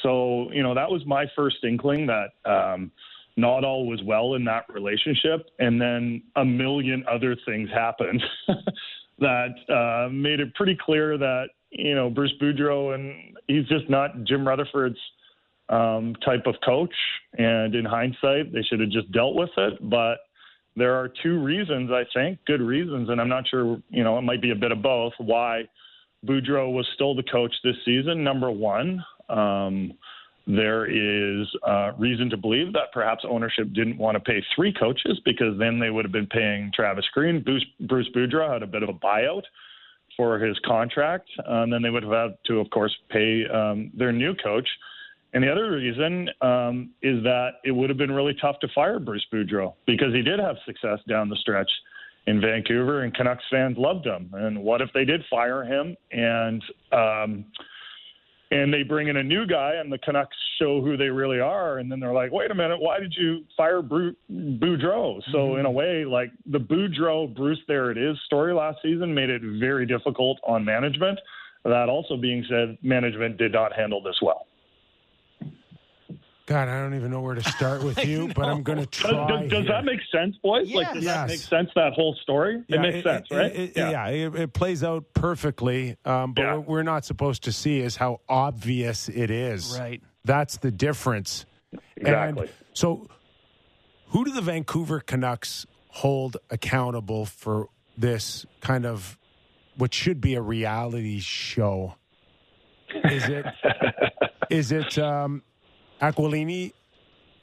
so 0.02 0.50
you 0.52 0.62
know 0.62 0.74
that 0.74 0.90
was 0.90 1.04
my 1.06 1.26
first 1.34 1.56
inkling 1.64 2.06
that 2.06 2.30
um, 2.44 2.90
not 3.36 3.64
all 3.64 3.86
was 3.86 4.02
well 4.04 4.34
in 4.34 4.44
that 4.44 4.64
relationship, 4.68 5.48
and 5.58 5.80
then 5.80 6.22
a 6.36 6.44
million 6.44 7.04
other 7.10 7.36
things 7.46 7.68
happened 7.70 8.22
that 9.18 9.54
uh, 9.68 10.08
made 10.10 10.40
it 10.40 10.54
pretty 10.54 10.76
clear 10.80 11.16
that 11.16 11.46
you 11.70 11.94
know 11.94 12.10
Bruce 12.10 12.34
Boudreau 12.40 12.94
and 12.94 13.36
he's 13.46 13.66
just 13.68 13.88
not 13.88 14.24
Jim 14.24 14.46
Rutherford's 14.46 14.98
um, 15.68 16.14
type 16.24 16.46
of 16.46 16.54
coach. 16.64 16.94
And 17.38 17.74
in 17.74 17.84
hindsight, 17.84 18.52
they 18.52 18.62
should 18.62 18.80
have 18.80 18.90
just 18.90 19.10
dealt 19.12 19.34
with 19.34 19.50
it. 19.56 19.74
But 19.88 20.18
there 20.76 20.94
are 20.94 21.10
two 21.22 21.42
reasons, 21.42 21.90
I 21.90 22.04
think, 22.14 22.38
good 22.46 22.60
reasons, 22.60 23.08
and 23.08 23.20
I'm 23.20 23.28
not 23.28 23.48
sure. 23.48 23.78
You 23.88 24.04
know, 24.04 24.18
it 24.18 24.22
might 24.22 24.42
be 24.42 24.50
a 24.50 24.56
bit 24.56 24.72
of 24.72 24.82
both. 24.82 25.14
Why 25.18 25.62
Boudreau 26.26 26.72
was 26.72 26.86
still 26.94 27.14
the 27.14 27.22
coach 27.22 27.54
this 27.64 27.76
season? 27.84 28.22
Number 28.22 28.50
one. 28.50 29.04
Um, 29.28 29.92
there 30.46 30.86
is 30.86 31.48
uh, 31.66 31.90
reason 31.98 32.30
to 32.30 32.36
believe 32.36 32.72
that 32.72 32.92
perhaps 32.92 33.24
ownership 33.28 33.72
didn't 33.72 33.98
want 33.98 34.14
to 34.14 34.20
pay 34.20 34.40
three 34.54 34.72
coaches 34.72 35.20
because 35.24 35.58
then 35.58 35.80
they 35.80 35.90
would 35.90 36.04
have 36.04 36.12
been 36.12 36.28
paying 36.28 36.70
Travis 36.72 37.04
Green. 37.12 37.42
Bruce, 37.42 37.64
Bruce 37.88 38.08
Boudreau 38.14 38.52
had 38.52 38.62
a 38.62 38.66
bit 38.66 38.84
of 38.84 38.88
a 38.88 38.92
buyout 38.92 39.42
for 40.16 40.38
his 40.38 40.56
contract, 40.64 41.28
uh, 41.40 41.62
and 41.62 41.72
then 41.72 41.82
they 41.82 41.90
would 41.90 42.04
have 42.04 42.12
had 42.12 42.38
to, 42.46 42.60
of 42.60 42.70
course, 42.70 42.94
pay 43.10 43.44
um, 43.52 43.90
their 43.96 44.12
new 44.12 44.34
coach. 44.36 44.68
And 45.36 45.44
the 45.44 45.52
other 45.52 45.72
reason 45.72 46.30
um, 46.40 46.94
is 47.02 47.22
that 47.24 47.56
it 47.62 47.70
would 47.70 47.90
have 47.90 47.98
been 47.98 48.10
really 48.10 48.34
tough 48.40 48.58
to 48.60 48.68
fire 48.74 48.98
Bruce 48.98 49.26
Boudreau 49.30 49.74
because 49.86 50.14
he 50.14 50.22
did 50.22 50.38
have 50.38 50.56
success 50.64 50.98
down 51.06 51.28
the 51.28 51.36
stretch 51.36 51.70
in 52.26 52.40
Vancouver, 52.40 53.02
and 53.02 53.14
Canucks 53.14 53.44
fans 53.50 53.76
loved 53.76 54.06
him. 54.06 54.30
And 54.32 54.62
what 54.62 54.80
if 54.80 54.88
they 54.94 55.04
did 55.04 55.22
fire 55.28 55.62
him 55.62 55.94
and 56.10 56.62
um, 56.90 57.44
and 58.50 58.72
they 58.72 58.82
bring 58.82 59.08
in 59.08 59.18
a 59.18 59.22
new 59.22 59.46
guy, 59.46 59.74
and 59.74 59.92
the 59.92 59.98
Canucks 59.98 60.34
show 60.58 60.80
who 60.80 60.96
they 60.96 61.10
really 61.10 61.40
are, 61.40 61.80
and 61.80 61.92
then 61.92 62.00
they're 62.00 62.14
like, 62.14 62.32
"Wait 62.32 62.50
a 62.50 62.54
minute, 62.54 62.80
why 62.80 62.98
did 62.98 63.14
you 63.14 63.44
fire 63.58 63.82
Bru- 63.82 64.16
Boudreau?" 64.32 65.20
So 65.32 65.56
in 65.56 65.66
a 65.66 65.70
way, 65.70 66.06
like 66.06 66.30
the 66.46 66.60
Boudreau 66.60 67.36
Bruce, 67.36 67.60
there 67.68 67.90
it 67.90 67.98
is 67.98 68.16
story 68.24 68.54
last 68.54 68.78
season 68.80 69.12
made 69.12 69.28
it 69.28 69.42
very 69.60 69.84
difficult 69.84 70.38
on 70.46 70.64
management. 70.64 71.18
That 71.64 71.90
also 71.90 72.16
being 72.16 72.42
said, 72.48 72.78
management 72.82 73.36
did 73.36 73.52
not 73.52 73.74
handle 73.74 74.00
this 74.02 74.16
well. 74.22 74.46
God, 76.46 76.68
I 76.68 76.80
don't 76.80 76.94
even 76.94 77.10
know 77.10 77.20
where 77.20 77.34
to 77.34 77.42
start 77.42 77.82
with 77.82 78.04
you, 78.06 78.28
but 78.34 78.44
I'm 78.46 78.62
going 78.62 78.78
to 78.78 78.86
try. 78.86 79.10
does, 79.10 79.50
does 79.50 79.62
here. 79.64 79.72
that 79.72 79.84
make 79.84 79.98
sense, 80.12 80.36
boys? 80.42 80.70
Like, 80.72 80.94
does 80.94 81.02
Yes. 81.04 81.14
that 81.16 81.28
make 81.28 81.40
sense? 81.40 81.70
That 81.74 81.92
whole 81.92 82.14
story? 82.22 82.62
Yeah, 82.68 82.76
it 82.76 82.80
makes 82.82 83.04
sense, 83.04 83.26
right? 83.32 83.54
it- 83.54 83.72
yeah, 83.76 84.06
it, 84.08 84.34
it 84.36 84.52
plays 84.52 84.84
out 84.84 85.04
perfectly. 85.12 85.96
Um, 86.04 86.32
but 86.34 86.42
Yeah. 86.42 86.54
what 86.54 86.68
we're 86.68 86.82
not 86.84 87.04
supposed 87.04 87.42
to 87.44 87.52
see 87.52 87.80
is 87.80 87.96
how 87.96 88.20
obvious 88.28 89.08
it 89.08 89.30
is. 89.30 89.76
Right. 89.78 90.00
That's 90.24 90.56
the 90.58 90.70
difference. 90.70 91.46
Exactly. 91.96 92.42
And 92.46 92.50
so, 92.74 93.08
who 94.10 94.24
do 94.24 94.30
the 94.30 94.40
Vancouver 94.40 95.00
Canucks 95.00 95.66
hold 95.88 96.36
accountable 96.50 97.26
for 97.26 97.68
this 97.98 98.46
kind 98.60 98.86
of 98.86 99.18
what 99.76 99.92
should 99.92 100.20
be 100.20 100.34
a 100.34 100.40
reality 100.40 101.18
show? 101.18 101.96
Is 103.04 103.28
it 103.28 103.46
is 104.50 104.72
it 104.72 104.96
um, 104.98 105.42
Aquilini, 106.00 106.72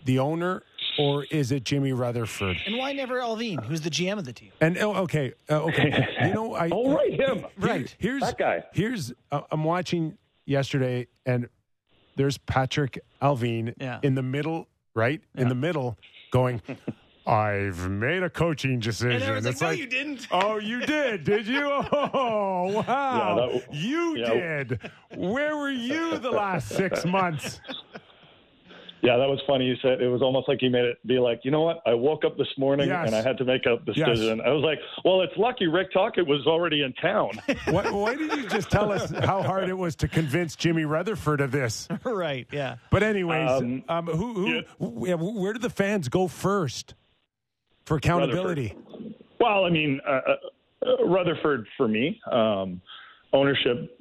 the 0.06 0.20
owner, 0.20 0.64
or 1.00 1.26
is 1.26 1.52
it 1.52 1.64
Jimmy 1.64 1.92
Rutherford? 1.94 2.58
And 2.66 2.78
why 2.78 2.94
never 2.94 3.20
Allvin, 3.20 3.64
who's 3.66 3.82
the 3.82 3.90
GM 3.90 4.18
of 4.18 4.26
the 4.26 4.34
team? 4.34 4.52
And 4.62 4.78
oh, 4.78 4.94
okay, 5.04 5.34
uh, 5.50 5.62
okay. 5.64 6.08
You 6.22 6.34
know, 6.34 6.54
I 6.54 6.70
Oh, 6.72 6.94
right, 6.96 7.14
him. 7.14 7.46
Right. 7.58 7.94
Here's 8.00 8.22
That 8.22 8.38
guy. 8.38 8.64
Here's 8.74 9.12
uh, 9.32 9.42
I'm 9.52 9.64
watching 9.64 10.18
yesterday, 10.46 11.08
and 11.26 11.48
there's 12.16 12.38
Patrik 12.38 13.00
Allvin 13.22 13.74
Yeah. 13.80 14.00
in 14.04 14.14
the 14.16 14.24
middle, 14.24 14.68
right 14.94 15.22
in 15.36 15.50
the 15.50 15.56
middle, 15.56 15.98
going. 16.32 16.62
I've 17.26 17.90
made 17.90 18.22
a 18.22 18.30
coaching 18.30 18.82
decision. 18.82 19.12
And 19.14 19.24
everyone's 19.24 19.46
like, 19.46 19.54
It's 19.56 19.62
no, 19.62 19.70
you 19.72 19.88
didn't. 19.88 20.28
Oh, 20.30 20.58
you 20.58 20.82
did, 20.86 21.24
did 21.24 21.48
you? 21.48 21.62
Oh, 21.66 22.84
wow. 22.86 23.50
Yeah, 23.50 23.60
that- 23.60 23.74
you 23.74 24.18
yeah. 24.18 24.64
did. 24.66 24.92
Where 25.16 25.56
were 25.56 25.70
you 25.72 26.18
the 26.20 26.32
last 26.32 26.68
six 26.68 27.06
months? 27.06 27.62
Yeah, 29.04 29.18
that 29.18 29.28
was 29.28 29.42
funny. 29.46 29.66
You 29.66 29.76
said 29.82 30.02
it 30.02 30.08
was 30.08 30.22
almost 30.22 30.48
like 30.48 30.60
he 30.62 30.70
made 30.70 30.86
it 30.86 30.98
be 31.06 31.20
like, 31.20 31.42
you 31.44 31.52
know 31.52 31.62
what? 31.62 31.82
I 31.86 31.94
woke 31.94 32.24
up 32.24 32.38
this 32.38 32.48
morning 32.58 32.88
Yes. 32.88 33.06
and 33.08 33.14
I 33.14 33.22
had 33.22 33.38
to 33.40 33.44
make 33.44 33.66
a 33.66 33.78
Yes. 33.86 33.98
decision. 33.98 34.40
I 34.40 34.50
was 34.52 34.64
like, 34.64 34.80
well, 35.04 35.20
it's 35.22 35.34
lucky 35.36 35.68
Rick 35.68 35.92
Tocchet 35.92 36.26
was 36.26 36.48
already 36.48 36.84
in 36.84 36.94
town. 36.94 37.32
Why, 37.70 37.92
why 37.92 38.16
did 38.16 38.32
you 38.32 38.48
just 38.48 38.72
tell 38.72 38.94
us 38.94 39.12
how 39.12 39.44
hard 39.44 39.68
it 39.68 39.78
was 39.78 39.98
to 39.98 40.08
convince 40.08 40.56
Jimmy 40.56 40.86
Rutherford 40.86 41.42
of 41.42 41.52
this? 41.52 41.90
right, 42.06 42.48
yeah. 42.50 42.78
But 42.92 43.04
anyways, 43.04 43.50
um, 43.52 43.84
Um, 43.90 44.08
who, 44.08 44.34
who, 44.80 45.06
yeah. 45.06 45.18
wh- 45.18 45.36
where 45.36 45.52
do 45.52 45.60
the 45.60 45.70
fans 45.70 46.08
go 46.08 46.30
first 46.30 46.96
for 47.86 47.98
accountability? 47.98 48.74
well, 49.42 49.66
I 49.66 49.70
mean, 49.70 50.00
uh, 50.08 50.22
uh, 50.88 51.06
Rutherford 51.06 51.68
for 51.76 51.90
me, 51.90 52.22
um, 52.32 52.80
ownership 53.34 54.00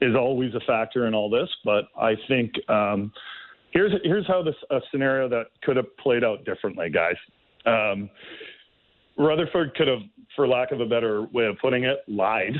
is 0.00 0.16
always 0.16 0.52
a 0.56 0.60
factor 0.66 1.06
in 1.06 1.14
all 1.14 1.30
this, 1.30 1.48
but 1.64 1.84
I 1.96 2.16
think 2.26 2.52
um, 2.68 3.12
here's 3.72 3.92
here's 4.04 4.26
how 4.26 4.42
this 4.42 4.54
a 4.70 4.80
scenario 4.90 5.28
that 5.28 5.46
could 5.62 5.76
have 5.76 5.96
played 5.98 6.24
out 6.24 6.44
differently, 6.44 6.90
guys. 6.90 7.16
Um, 7.66 8.10
Rutherford 9.16 9.74
could 9.74 9.88
have, 9.88 10.00
for 10.36 10.46
lack 10.46 10.70
of 10.70 10.80
a 10.80 10.86
better 10.86 11.22
way 11.32 11.46
of 11.46 11.58
putting 11.58 11.84
it, 11.84 11.98
lied 12.06 12.54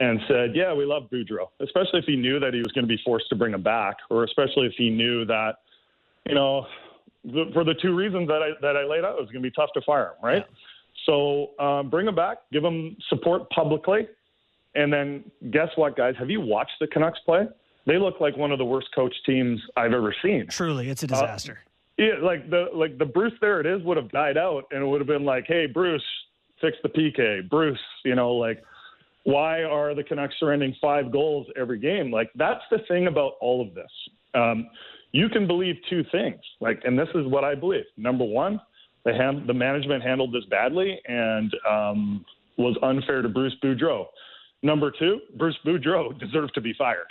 and 0.00 0.20
said, 0.26 0.54
"Yeah, 0.54 0.72
we 0.72 0.84
love 0.84 1.04
Boudreau," 1.12 1.48
especially 1.60 2.00
if 2.00 2.04
he 2.06 2.16
knew 2.16 2.40
that 2.40 2.54
he 2.54 2.60
was 2.60 2.72
going 2.72 2.84
to 2.84 2.88
be 2.88 3.00
forced 3.04 3.28
to 3.28 3.36
bring 3.36 3.54
him 3.54 3.62
back, 3.62 3.96
or 4.10 4.24
especially 4.24 4.66
if 4.66 4.72
he 4.76 4.90
knew 4.90 5.24
that, 5.26 5.56
you 6.28 6.34
know, 6.34 6.66
the, 7.24 7.50
for 7.52 7.62
the 7.62 7.74
two 7.74 7.94
reasons 7.94 8.28
that 8.28 8.42
I 8.42 8.50
that 8.60 8.76
I 8.76 8.84
laid 8.84 9.04
out, 9.04 9.18
it 9.18 9.20
was 9.20 9.30
going 9.30 9.42
to 9.42 9.48
be 9.48 9.54
tough 9.54 9.70
to 9.74 9.82
fire 9.82 10.06
him, 10.06 10.24
right? 10.24 10.44
So 11.06 11.50
um, 11.58 11.90
bring 11.90 12.06
him 12.06 12.14
back, 12.14 12.38
give 12.52 12.64
him 12.64 12.96
support 13.08 13.48
publicly, 13.50 14.08
and 14.74 14.92
then 14.92 15.24
guess 15.50 15.68
what, 15.76 15.96
guys? 15.96 16.14
Have 16.18 16.30
you 16.30 16.40
watched 16.40 16.72
the 16.80 16.86
Canucks 16.86 17.18
play? 17.24 17.46
They 17.86 17.98
look 17.98 18.20
like 18.20 18.36
one 18.36 18.52
of 18.52 18.58
the 18.58 18.64
worst 18.64 18.88
coach 18.94 19.14
teams 19.26 19.60
I've 19.76 19.92
ever 19.92 20.14
seen. 20.22 20.46
Truly, 20.48 20.88
it's 20.88 21.02
a 21.02 21.06
disaster. 21.06 21.60
Yeah, 21.98 22.14
like 22.22 22.48
the 22.48 22.66
like 22.74 22.98
the 22.98 23.04
Bruce 23.04 23.32
there 23.40 23.60
it 23.60 23.66
is 23.66 23.82
would 23.84 23.96
have 23.96 24.10
died 24.10 24.36
out, 24.36 24.64
and 24.70 24.82
it 24.82 24.86
would 24.86 25.00
have 25.00 25.08
been 25.08 25.24
like, 25.24 25.44
hey, 25.46 25.66
Bruce, 25.66 26.02
fix 26.60 26.76
the 26.82 26.88
PK. 26.88 27.48
Bruce, 27.48 27.78
you 28.04 28.14
know, 28.14 28.32
like 28.32 28.62
why 29.24 29.62
are 29.62 29.94
the 29.94 30.02
Canucks 30.02 30.34
surrendering 30.40 30.74
five 30.80 31.12
goals 31.12 31.46
every 31.56 31.78
game? 31.78 32.10
Like 32.10 32.30
that's 32.34 32.62
the 32.70 32.78
thing 32.88 33.06
about 33.06 33.34
all 33.40 33.60
of 33.60 33.74
this. 33.74 33.90
Um, 34.34 34.68
you 35.12 35.28
can 35.28 35.46
believe 35.46 35.76
two 35.90 36.02
things, 36.10 36.40
like, 36.60 36.80
and 36.84 36.98
this 36.98 37.08
is 37.14 37.26
what 37.26 37.44
I 37.44 37.54
believe. 37.54 37.84
Number 37.98 38.24
one, 38.24 38.60
the 39.04 39.12
hand, 39.12 39.46
the 39.46 39.54
management 39.54 40.02
handled 40.02 40.32
this 40.32 40.44
badly 40.46 40.98
and 41.06 41.54
um, 41.68 42.24
was 42.56 42.76
unfair 42.82 43.20
to 43.20 43.28
Bruce 43.28 43.54
Boudreau. 43.62 44.06
Number 44.62 44.90
two, 44.90 45.20
Bruce 45.36 45.58
Boudreau 45.66 46.18
deserved 46.18 46.54
to 46.54 46.60
be 46.60 46.72
fired. 46.78 47.06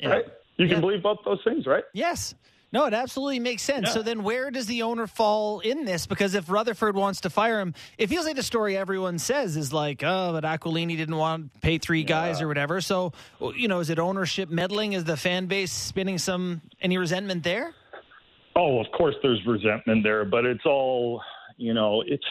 Yeah. 0.00 0.08
Right? 0.08 0.24
You 0.56 0.66
can 0.66 0.76
Yeah. 0.76 0.80
believe 0.80 1.02
both 1.02 1.18
those 1.24 1.42
things, 1.44 1.66
right? 1.66 1.84
Yes. 1.92 2.34
No, 2.72 2.86
it 2.86 2.94
absolutely 2.94 3.40
makes 3.40 3.62
sense. 3.62 3.92
So 3.92 4.00
then 4.00 4.22
where 4.22 4.52
does 4.52 4.66
the 4.66 4.82
owner 4.82 5.08
fall 5.08 5.58
in 5.58 5.84
this? 5.84 6.06
Because 6.06 6.36
if 6.36 6.48
Rutherford 6.48 6.94
wants 6.94 7.22
to 7.22 7.30
fire 7.30 7.58
him, 7.58 7.74
it 7.98 8.06
feels 8.06 8.26
like 8.26 8.36
the 8.36 8.44
story 8.44 8.76
everyone 8.76 9.18
says 9.18 9.56
is 9.56 9.72
like, 9.72 10.04
oh, 10.04 10.30
but 10.32 10.44
Aquilini 10.44 10.96
didn't 10.96 11.16
want 11.16 11.52
to 11.52 11.58
pay 11.60 11.78
three 11.78 12.04
guys 12.04 12.40
or 12.40 12.46
whatever. 12.46 12.80
So, 12.80 13.12
you 13.56 13.66
know, 13.66 13.80
is 13.80 13.90
it 13.90 13.98
ownership 13.98 14.50
meddling? 14.50 14.92
Is 14.92 15.02
the 15.02 15.16
fan 15.16 15.46
base 15.46 15.72
spinning 15.72 16.18
some 16.18 16.60
any 16.80 16.96
resentment 16.96 17.42
there? 17.42 17.74
Oh, 18.54 18.78
of 18.78 18.86
course, 18.92 19.16
there's 19.20 19.44
resentment 19.46 20.04
there, 20.04 20.24
but 20.24 20.44
it's 20.44 20.64
all 20.64 21.22
you 21.56 21.74
know. 21.74 22.02
It's 22.06 22.24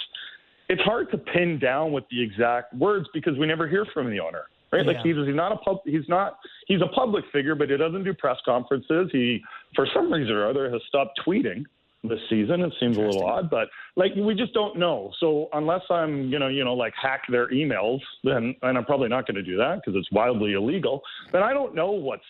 it's 0.70 0.82
hard 0.84 1.12
to 1.12 1.18
pin 1.18 1.60
down 1.60 1.92
with 1.92 2.06
the 2.12 2.22
exact 2.24 2.74
words 2.76 3.08
because 3.14 3.38
we 3.38 3.46
never 3.46 3.68
hear 3.68 3.86
from 3.94 4.10
the 4.10 4.20
owner, 4.22 4.44
right? 4.72 4.86
Like 4.86 4.98
Yeah. 4.98 5.14
he's 5.14 5.28
he's 5.28 5.36
not 5.36 5.52
a 5.52 5.58
pub, 5.58 5.80
he's 5.86 6.08
not 6.08 6.40
he's 6.68 6.82
a 6.82 6.88
public 6.88 7.26
figure, 7.32 7.56
but 7.56 7.70
he 7.70 7.78
doesn't 7.78 8.04
do 8.04 8.14
press 8.14 8.38
conferences. 8.46 9.10
He, 9.12 9.42
for 9.76 9.88
some 9.94 10.12
reason 10.12 10.34
or 10.36 10.48
other, 10.48 10.72
has 10.72 10.82
stopped 10.88 11.20
tweeting 11.26 11.66
this 12.04 12.20
season. 12.30 12.62
It 12.62 12.74
seems 12.80 12.98
a 12.98 13.02
little 13.02 13.26
odd, 13.26 13.50
but 13.50 13.68
like 13.96 14.14
we 14.16 14.34
just 14.34 14.54
don't 14.54 14.78
know. 14.78 15.12
So 15.20 15.50
unless 15.54 15.82
I'm 15.90 16.30
you 16.30 16.40
know 16.40 16.48
you 16.48 16.64
know 16.64 16.74
like 16.74 16.94
hack 17.02 17.24
their 17.30 17.50
emails, 17.50 18.00
then 18.24 18.56
and 18.62 18.78
I'm 18.78 18.86
probably 18.86 19.10
not 19.10 19.28
going 19.28 19.36
to 19.36 19.44
do 19.44 19.58
that 19.58 19.82
because 19.84 20.00
it's 20.00 20.12
wildly 20.12 20.54
illegal. 20.54 21.02
Then 21.34 21.44
I 21.44 21.54
don't 21.54 21.76
know 21.76 21.92
what's 21.92 22.24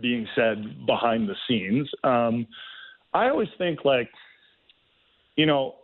being 0.00 0.26
said 0.34 0.86
behind 0.86 1.28
the 1.28 1.34
scenes. 1.46 1.88
Um, 2.04 2.46
I 3.12 3.28
always 3.28 3.48
think 3.58 3.84
like, 3.84 4.08
you 5.36 5.46
know, 5.46 5.74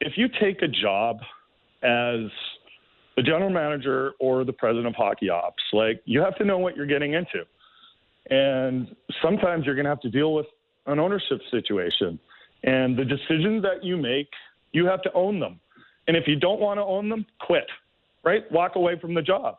if 0.00 0.14
you 0.16 0.28
take 0.40 0.62
a 0.62 0.68
job 0.68 1.18
as 1.82 2.30
the 3.16 3.22
general 3.22 3.50
manager 3.50 4.12
or 4.20 4.44
the 4.44 4.52
president 4.52 4.86
of 4.86 4.94
hockey 4.94 5.30
ops, 5.30 5.62
like 5.72 6.02
you 6.04 6.20
have 6.20 6.36
to 6.36 6.44
know 6.44 6.58
what 6.58 6.76
you're 6.76 6.86
getting 6.86 7.14
into. 7.14 7.44
And 8.28 8.94
sometimes 9.22 9.64
you're 9.64 9.74
going 9.74 9.84
to 9.84 9.90
have 9.90 10.00
to 10.00 10.10
deal 10.10 10.34
with 10.34 10.46
an 10.86 10.98
ownership 10.98 11.40
situation. 11.50 12.18
And 12.64 12.98
the 12.98 13.04
decisions 13.04 13.62
that 13.62 13.82
you 13.82 13.96
make, 13.96 14.28
you 14.72 14.86
have 14.86 15.02
to 15.02 15.12
own 15.14 15.40
them. 15.40 15.60
And 16.08 16.16
if 16.16 16.24
you 16.26 16.36
don't 16.36 16.60
want 16.60 16.78
to 16.78 16.84
own 16.84 17.08
them, 17.08 17.24
quit. 17.40 17.66
Right? 18.24 18.50
Walk 18.50 18.76
away 18.76 18.98
from 19.00 19.14
the 19.14 19.22
job. 19.22 19.58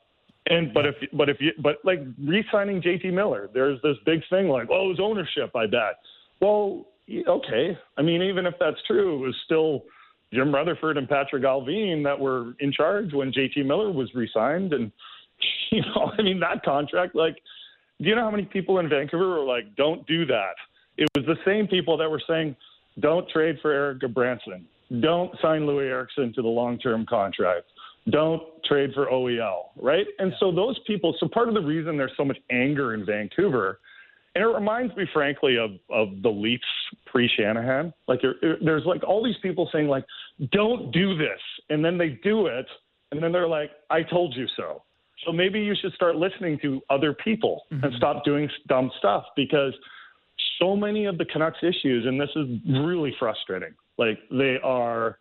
And 0.50 0.74
but 0.74 0.86
if 0.86 0.96
but 1.14 1.30
if 1.30 1.38
you 1.40 1.52
but 1.62 1.78
like 1.84 2.00
re-signing 2.24 2.82
JT 2.82 3.12
Miller, 3.14 3.50
there's 3.54 3.82
this 3.82 3.98
big 4.06 4.22
thing 4.30 4.48
like, 4.48 4.68
oh, 4.72 4.90
his 4.90 5.00
ownership, 5.00 5.54
I 5.56 5.66
bet. 5.66 6.00
Well, 6.40 6.86
okay. 7.28 7.78
I 7.98 8.02
mean, 8.02 8.22
even 8.22 8.46
if 8.46 8.54
that's 8.60 8.78
true, 8.88 9.16
it 9.16 9.26
was 9.26 9.36
still 9.46 9.84
Jim 10.34 10.54
Rutherford 10.54 10.98
and 10.98 11.08
Patrik 11.08 11.44
Allvin 11.44 12.04
that 12.04 12.20
were 12.20 12.54
in 12.60 12.72
charge 12.72 13.14
when 13.14 13.32
JT 13.32 13.66
Miller 13.66 13.92
was 13.92 14.14
re-signed, 14.14 14.74
and 14.74 14.92
you 15.72 15.82
know, 15.82 16.12
I 16.18 16.22
mean, 16.22 16.40
that 16.40 16.64
contract. 16.64 17.16
Like, 17.16 17.38
do 18.02 18.10
you 18.10 18.16
know 18.16 18.24
how 18.24 18.32
many 18.32 18.46
people 18.46 18.80
in 18.80 18.90
Vancouver 18.90 19.30
were 19.30 19.46
like, 19.46 19.76
"Don't 19.76 20.06
do 20.08 20.26
that"? 20.26 20.56
It 20.98 21.08
was 21.16 21.26
the 21.26 21.38
same 21.46 21.68
people 21.68 21.98
that 21.98 22.10
were 22.10 22.22
saying, 22.28 22.56
"Don't 23.00 23.28
trade 23.30 23.58
for 23.62 23.72
Eric 23.72 24.02
Branson. 24.14 24.68
Don't 25.02 25.32
sign 25.42 25.62
Loui 25.62 25.90
Eriksson 25.90 26.34
to 26.34 26.42
the 26.42 26.48
long-term 26.48 27.06
contract." 27.06 27.66
Don't 28.10 28.42
trade 28.64 28.92
for 28.94 29.08
OEL, 29.08 29.72
right? 29.76 30.08
And 30.20 30.32
so 30.40 30.50
those 30.50 30.80
people, 30.88 31.14
so 31.20 31.28
part 31.28 31.50
of 31.50 31.56
the 31.56 31.62
reason 31.62 31.98
there's 31.98 32.16
so 32.16 32.24
much 32.24 32.38
anger 32.50 32.94
in 32.94 33.06
Vancouver 33.06 33.80
and 34.38 34.44
it 34.44 34.54
reminds 34.54 34.96
me, 34.96 35.06
frankly, 35.12 35.58
of 35.58 35.72
of 35.90 36.22
the 36.22 36.30
Leafs 36.30 36.64
pre 37.08 37.28
Shanahan. 37.28 37.92
Like 38.08 38.22
there, 38.22 38.36
there's 38.64 38.86
like 38.86 39.04
all 39.04 39.24
these 39.24 39.38
people 39.42 39.68
saying 39.74 39.88
like, 39.88 40.06
"Don't 40.52 40.92
do 40.92 41.18
this," 41.18 41.40
and 41.72 41.84
then 41.84 41.98
they 41.98 42.20
do 42.24 42.46
it, 42.46 42.68
and 43.12 43.22
then 43.22 43.32
they're 43.32 43.48
like, 43.48 43.72
"I 43.90 44.04
told 44.04 44.36
you 44.36 44.46
so." 44.56 44.84
So 45.26 45.32
maybe 45.32 45.60
you 45.60 45.74
should 45.82 45.92
start 45.94 46.18
listening 46.18 46.60
to 46.62 46.80
other 46.92 47.14
people 47.14 47.64
and 47.72 47.92
stop 47.98 48.24
doing 48.24 48.48
dumb 48.68 48.92
stuff 49.00 49.24
because 49.36 49.74
so 50.60 50.76
many 50.76 51.06
of 51.06 51.18
the 51.18 51.26
Canucks 51.26 51.58
issues, 51.64 52.06
and 52.06 52.22
this 52.22 52.30
is 52.36 52.46
really 52.84 53.16
frustrating. 53.18 53.74
Like 53.98 54.20
they 54.30 54.58
are 54.64 55.18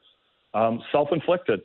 um, 0.53 0.83
self-inflicted, 0.93 1.63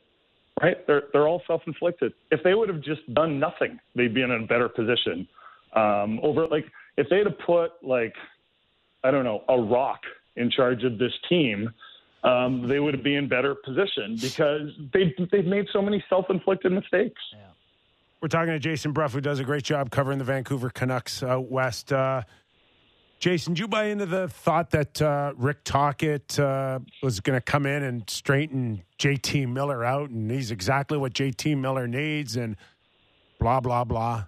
right? 0.62 0.86
They're 0.86 1.02
they're 1.12 1.28
all 1.28 1.42
self-inflicted. 1.46 2.14
If 2.30 2.42
they 2.44 2.54
would 2.54 2.70
have 2.70 2.80
just 2.80 3.02
done 3.12 3.38
nothing, 3.38 3.78
they'd 3.94 4.14
be 4.14 4.22
in 4.22 4.30
a 4.30 4.46
better 4.46 4.70
position. 4.70 5.28
Um, 5.76 6.18
over 6.22 6.46
like 6.46 6.64
if 6.96 7.08
they'd 7.08 7.26
have 7.26 7.38
put 7.44 7.72
like 7.82 8.14
I 9.04 9.10
don't 9.10 9.24
know 9.24 9.42
a 9.48 9.60
rock 9.60 10.00
in 10.36 10.50
charge 10.50 10.84
of 10.84 10.98
this 10.98 11.12
team, 11.28 11.72
um, 12.24 12.68
they 12.68 12.78
would 12.78 13.02
be 13.02 13.16
in 13.16 13.28
better 13.28 13.54
position 13.54 14.16
because 14.20 14.70
they 14.92 15.14
they've 15.30 15.44
made 15.44 15.66
so 15.72 15.82
many 15.82 16.02
self-inflicted 16.08 16.72
mistakes. 16.72 17.20
We're 18.20 18.28
talking 18.28 18.52
to 18.52 18.60
Jason 18.60 18.92
Brough, 18.92 19.08
who 19.08 19.20
does 19.20 19.40
a 19.40 19.44
great 19.44 19.64
job 19.64 19.90
covering 19.90 20.18
the 20.18 20.24
Vancouver 20.24 20.70
Canucks 20.70 21.24
out 21.24 21.50
west. 21.50 21.92
Uh, 21.92 22.22
Jason, 23.18 23.54
do 23.54 23.60
you 23.60 23.68
buy 23.68 23.86
into 23.86 24.06
the 24.06 24.28
thought 24.28 24.70
that 24.70 25.02
uh, 25.02 25.32
Rick 25.36 25.64
Tocchet 25.64 26.38
uh, 26.38 26.78
was 27.02 27.18
going 27.18 27.36
to 27.36 27.40
come 27.40 27.66
in 27.66 27.82
and 27.82 28.08
straighten 28.08 28.84
JT 28.98 29.48
Miller 29.48 29.84
out, 29.84 30.10
and 30.10 30.30
he's 30.30 30.52
exactly 30.52 30.98
what 30.98 31.14
JT 31.14 31.56
Miller 31.58 31.88
needs, 31.88 32.36
and 32.36 32.56
blah 33.40 33.58
blah 33.58 33.82
blah? 33.82 34.26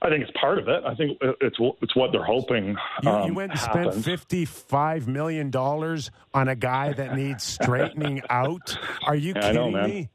I 0.00 0.08
think 0.10 0.22
it's 0.22 0.38
part 0.38 0.58
of 0.58 0.68
it. 0.68 0.84
I 0.84 0.94
think 0.94 1.18
it's 1.40 1.56
it's 1.82 1.96
what 1.96 2.12
they're 2.12 2.24
hoping. 2.24 2.76
You, 3.02 3.10
um, 3.10 3.26
you 3.28 3.34
went 3.34 3.52
and 3.52 3.60
spent 3.60 3.94
fifty 3.94 4.44
five 4.44 5.08
million 5.08 5.50
dollars 5.50 6.10
on 6.32 6.48
a 6.48 6.54
guy 6.54 6.92
that 6.92 7.16
needs 7.16 7.42
straightening 7.42 8.22
out. 8.30 8.78
Are 9.02 9.16
you 9.16 9.32
Yeah, 9.34 9.40
kidding 9.52 9.72
know, 9.72 9.88
me? 9.88 10.08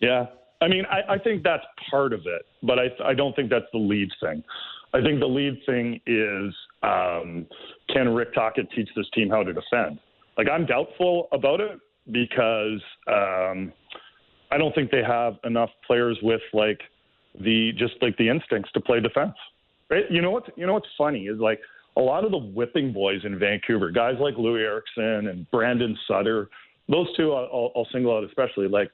Yeah, 0.00 0.26
I 0.60 0.68
mean, 0.68 0.84
I, 0.90 1.14
I 1.14 1.18
think 1.18 1.44
that's 1.44 1.64
part 1.90 2.12
of 2.12 2.20
it, 2.26 2.42
but 2.62 2.78
I 2.78 2.86
I 3.04 3.14
don't 3.14 3.36
think 3.36 3.50
that's 3.50 3.70
the 3.72 3.78
lead 3.78 4.08
thing. 4.20 4.42
I 4.92 5.00
think 5.00 5.20
the 5.20 5.26
lead 5.26 5.58
thing 5.66 6.00
is 6.06 6.54
um, 6.82 7.46
can 7.92 8.08
Rick 8.14 8.34
Tocchet 8.34 8.70
teach 8.74 8.88
this 8.96 9.06
team 9.14 9.28
how 9.30 9.42
to 9.42 9.52
defend? 9.52 9.98
Like 10.36 10.48
I'm 10.50 10.66
doubtful 10.66 11.28
about 11.32 11.60
it 11.60 11.78
because 12.10 12.80
um, 13.06 13.72
I 14.50 14.58
don't 14.58 14.74
think 14.74 14.90
they 14.90 15.02
have 15.06 15.34
enough 15.44 15.70
players 15.86 16.18
with 16.22 16.40
like 16.52 16.80
the 17.40 17.72
just 17.76 17.94
like 18.02 18.16
the 18.16 18.28
instincts 18.28 18.70
to 18.72 18.80
play 18.80 19.00
defense. 19.00 19.34
Right? 19.90 20.04
You 20.10 20.22
know 20.22 20.30
what? 20.30 20.56
You 20.56 20.66
know 20.66 20.74
what's 20.74 20.88
funny 20.96 21.26
is 21.26 21.38
like 21.38 21.60
a 21.96 22.00
lot 22.00 22.24
of 22.24 22.30
the 22.30 22.38
whipping 22.38 22.92
boys 22.92 23.20
in 23.24 23.38
Vancouver, 23.38 23.90
guys 23.90 24.14
like 24.20 24.34
Loui 24.34 24.60
Eriksson 24.62 25.28
and 25.28 25.50
Brandon 25.50 25.96
Sutter. 26.08 26.48
Those 26.88 27.06
two 27.16 27.32
I'll, 27.32 27.48
I'll- 27.52 27.72
I'll 27.76 27.88
single 27.92 28.16
out 28.16 28.24
especially. 28.24 28.68
Like 28.68 28.90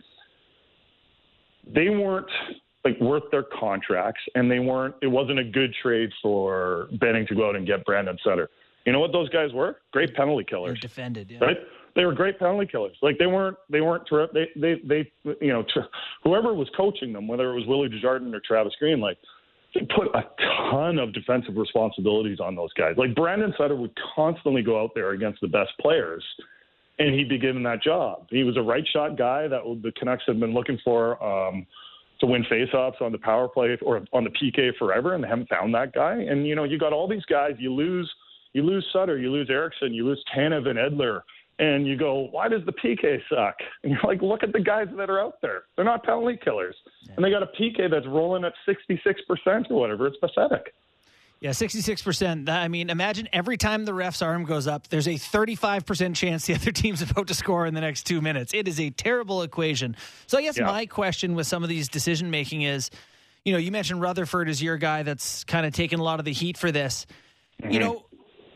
they 1.73 1.89
weren't 1.89 2.31
like 2.85 2.99
worth 3.01 3.25
their 3.31 3.43
contracts, 3.43 4.23
and 4.35 4.51
they 4.51 4.59
weren't. 4.59 4.95
It 5.03 5.07
wasn't 5.09 5.39
a 5.39 5.45
good 5.45 5.75
trade 5.83 6.11
for 6.23 6.89
Benning 6.99 7.27
to 7.27 7.35
go 7.35 7.49
out 7.49 7.57
and 7.57 7.67
get 7.67 7.85
Brandon 7.85 8.17
Sutter. 8.25 8.49
You 8.87 8.93
know 8.93 9.01
what 9.01 9.13
those 9.13 9.29
guys 9.29 9.53
were? 9.53 9.77
Great 9.93 10.15
penalty 10.15 10.45
killers. 10.49 10.79
They're 10.81 10.89
defended. 10.89 11.31
Yeah. 11.31 11.39
right? 11.45 11.59
They 11.95 12.05
were 12.05 12.15
great 12.15 12.39
penalty 12.39 12.69
killers. 12.71 12.97
Like 13.03 13.19
they 13.19 13.27
weren't, 13.27 13.57
they 13.69 13.81
weren't, 13.81 14.09
they, 14.33 14.49
they, 14.57 14.75
they, 14.85 15.13
you 15.41 15.53
know, 15.53 15.65
whoever 16.25 16.55
was 16.55 16.69
coaching 16.77 17.13
them, 17.13 17.27
whether 17.27 17.51
it 17.51 17.55
was 17.55 17.67
Willie 17.67 17.89
Desjardins 17.89 18.35
or 18.35 18.41
Travis 18.47 18.73
Green, 18.79 19.01
like 19.01 19.19
they 19.75 19.83
put 19.95 20.09
a 20.15 20.23
ton 20.71 20.99
of 20.99 21.13
defensive 21.13 21.57
responsibilities 21.57 22.41
on 22.41 22.57
those 22.57 22.73
guys. 22.75 22.95
Like 22.97 23.15
Brandon 23.15 23.55
Sutter 23.57 23.77
would 23.77 23.97
constantly 24.15 24.63
go 24.63 24.83
out 24.83 24.91
there 24.95 25.11
against 25.11 25.41
the 25.41 25.49
best 25.49 25.71
players, 25.81 26.25
and 26.99 27.15
he'd 27.15 27.29
be 27.29 27.39
given 27.39 27.63
that 27.65 27.83
job. 27.83 28.27
He 28.31 28.43
was 28.43 28.57
a 28.57 28.63
right 28.63 28.85
shot 28.93 29.17
guy 29.17 29.49
that 29.49 29.63
the 29.83 29.93
Canucks 29.93 30.25
had 30.27 30.41
been 30.41 30.55
looking 30.55 30.79
for. 30.85 31.23
Um, 31.23 31.67
to 32.21 32.27
win 32.27 32.45
faceoffs 32.53 33.01
on 33.01 33.13
the 33.13 33.19
power 33.19 33.49
play 33.49 33.77
or 33.83 34.03
on 34.13 34.25
the 34.25 34.31
PK 34.31 34.77
forever, 34.79 35.15
and 35.15 35.25
they 35.25 35.29
haven't 35.29 35.49
found 35.49 35.75
that 35.75 35.93
guy. 35.95 36.13
And 36.13 36.47
you 36.47 36.55
know, 36.55 36.65
you 36.65 36.79
got 36.79 36.93
all 36.93 37.09
these 37.09 37.25
guys. 37.25 37.53
You 37.59 37.73
lose, 37.73 38.11
you 38.53 38.63
lose 38.63 38.87
Sutter, 38.93 39.19
you 39.19 39.31
lose 39.31 39.49
Eriksson, 39.51 39.95
you 39.95 40.05
lose 40.05 40.23
Tanev 40.37 40.69
and 40.69 40.79
Edler, 40.79 41.23
and 41.61 41.87
you 41.87 41.97
go, 41.97 42.29
why 42.31 42.49
does 42.49 42.63
the 42.65 42.73
PK 42.73 43.21
suck? 43.29 43.55
And 43.85 43.93
you're 43.93 44.01
like, 44.03 44.23
look 44.23 44.43
at 44.43 44.53
the 44.53 44.61
guys 44.61 44.89
that 44.97 45.11
are 45.11 45.21
out 45.21 45.35
there. 45.43 45.65
They're 45.77 45.85
not 45.85 46.03
penalty 46.03 46.39
killers, 46.43 46.75
and 47.15 47.25
they 47.25 47.31
got 47.31 47.43
a 47.43 47.51
PK 47.61 47.91
that's 47.91 48.07
rolling 48.07 48.45
at 48.45 48.55
66 48.67 49.21
percent 49.29 49.67
or 49.71 49.79
whatever. 49.81 50.07
It's 50.07 50.17
pathetic. 50.17 50.75
Yeah, 51.41 51.51
66%. 51.51 52.51
I 52.51 52.69
mean, 52.69 52.91
imagine 52.91 53.27
every 53.33 53.57
time 53.57 53.87
the 53.87 53.95
ref's 53.95 54.21
arm 54.21 54.45
goes 54.45 54.67
up, 54.67 54.89
there's 54.89 55.09
a 55.09 55.15
35% 55.15 56.15
chance 56.15 56.47
the 56.47 56.55
other 56.57 56.71
team's 56.71 57.01
about 57.01 57.29
to 57.29 57.35
score 57.35 57.65
in 57.67 57.73
the 57.73 57.81
next 57.81 58.03
two 58.05 58.21
minutes. 58.21 58.53
It 58.53 58.69
is 58.69 58.79
a 58.79 58.91
terrible 58.91 59.41
equation. 59.43 59.97
So 60.27 60.37
I 60.37 60.43
guess 60.43 60.59
Yeah. 60.59 60.67
my 60.67 60.85
question 60.85 61.35
with 61.35 61.47
some 61.47 61.63
of 61.63 61.71
these 61.71 61.89
decision 61.89 62.31
making 62.31 62.61
is, 62.63 62.91
you 63.47 63.55
know, 63.55 63.59
you 63.59 63.71
mentioned 63.73 64.03
Rutherford 64.03 64.51
is 64.51 64.63
your 64.63 64.77
guy 64.77 65.03
that's 65.03 65.45
kind 65.45 65.65
of 65.65 65.73
taken 65.73 65.99
a 65.99 66.03
lot 66.03 66.19
of 66.19 66.27
the 66.27 66.33
heat 66.33 66.59
for 66.59 66.71
this. 66.71 67.07
You 67.63 67.71
mm-hmm. 67.71 67.79
know, 67.79 68.05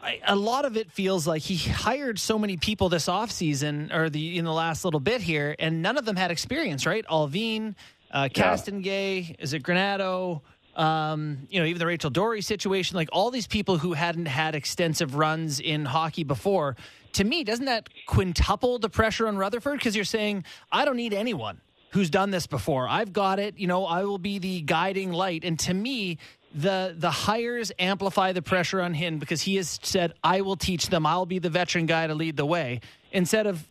I, 0.05 0.20
a 0.26 0.36
lot 0.36 0.66
of 0.66 0.76
it 0.76 0.93
feels 0.93 1.26
like 1.26 1.40
he 1.40 1.56
hired 1.56 2.18
so 2.18 2.39
many 2.39 2.59
people 2.59 2.90
this 2.90 3.06
offseason 3.06 3.93
or 3.93 4.10
the 4.10 4.36
in 4.36 4.44
the 4.44 4.52
last 4.52 4.85
little 4.85 5.01
bit 5.01 5.22
here, 5.22 5.56
and 5.59 5.81
none 5.81 5.97
of 5.97 6.05
them 6.05 6.16
had 6.16 6.31
experience, 6.31 6.85
right? 6.85 7.06
Allvin, 7.06 7.74
uh, 8.10 8.28
Castonguay, 8.32 9.36
is 9.39 9.55
it 9.55 9.62
Granado? 9.62 10.43
Um, 10.76 11.47
you 11.51 11.59
know, 11.59 11.66
even 11.66 11.78
the 11.78 11.86
Rachel 11.86 12.10
Doerrie 12.10 12.43
situation, 12.43 12.97
like 12.97 13.09
all 13.12 13.31
these 13.31 13.47
people 13.47 13.78
who 13.78 13.94
hadn't 13.94 14.26
had 14.26 14.55
extensive 14.55 15.14
runs 15.14 15.59
in 15.59 15.86
hockey 15.86 16.24
before. 16.24 16.76
To 17.14 17.24
me, 17.24 17.44
doesn't 17.44 17.66
that 17.66 17.89
quintuple 18.06 18.81
the 18.81 18.90
pressure 18.90 19.26
on 19.28 19.39
Rutherford? 19.39 19.78
Because 19.78 19.94
you're 19.94 20.05
saying, 20.05 20.44
I 20.70 20.85
don't 20.85 20.97
need 20.97 21.14
anyone 21.14 21.60
who's 21.93 22.10
done 22.10 22.32
this 22.32 22.48
before. 22.48 22.89
I've 22.89 23.12
got 23.12 23.39
it. 23.39 23.56
You 23.56 23.68
know, 23.68 23.86
I 23.86 24.02
will 24.02 24.18
be 24.18 24.40
the 24.40 24.62
guiding 24.62 25.12
light. 25.12 25.44
And 25.44 25.56
to 25.60 25.72
me, 25.72 26.18
the 26.55 26.94
the 26.97 27.10
hires 27.10 27.72
amplify 27.78 28.32
the 28.32 28.43
pressure 28.43 28.81
on 28.81 28.94
him 28.94 29.18
because 29.18 29.43
he 29.43 29.56
has 29.56 29.81
said, 29.82 30.14
I 30.22 30.40
will 30.40 30.56
teach 30.56 30.89
them. 30.89 31.05
I'll 31.05 31.26
be 31.26 31.39
the 31.40 31.51
veteran 31.51 31.86
guy 31.86 32.06
to 32.06 32.14
lead 32.14 32.36
the 32.36 32.47
way. 32.47 32.81
Instead 33.12 33.47
of, 33.47 33.68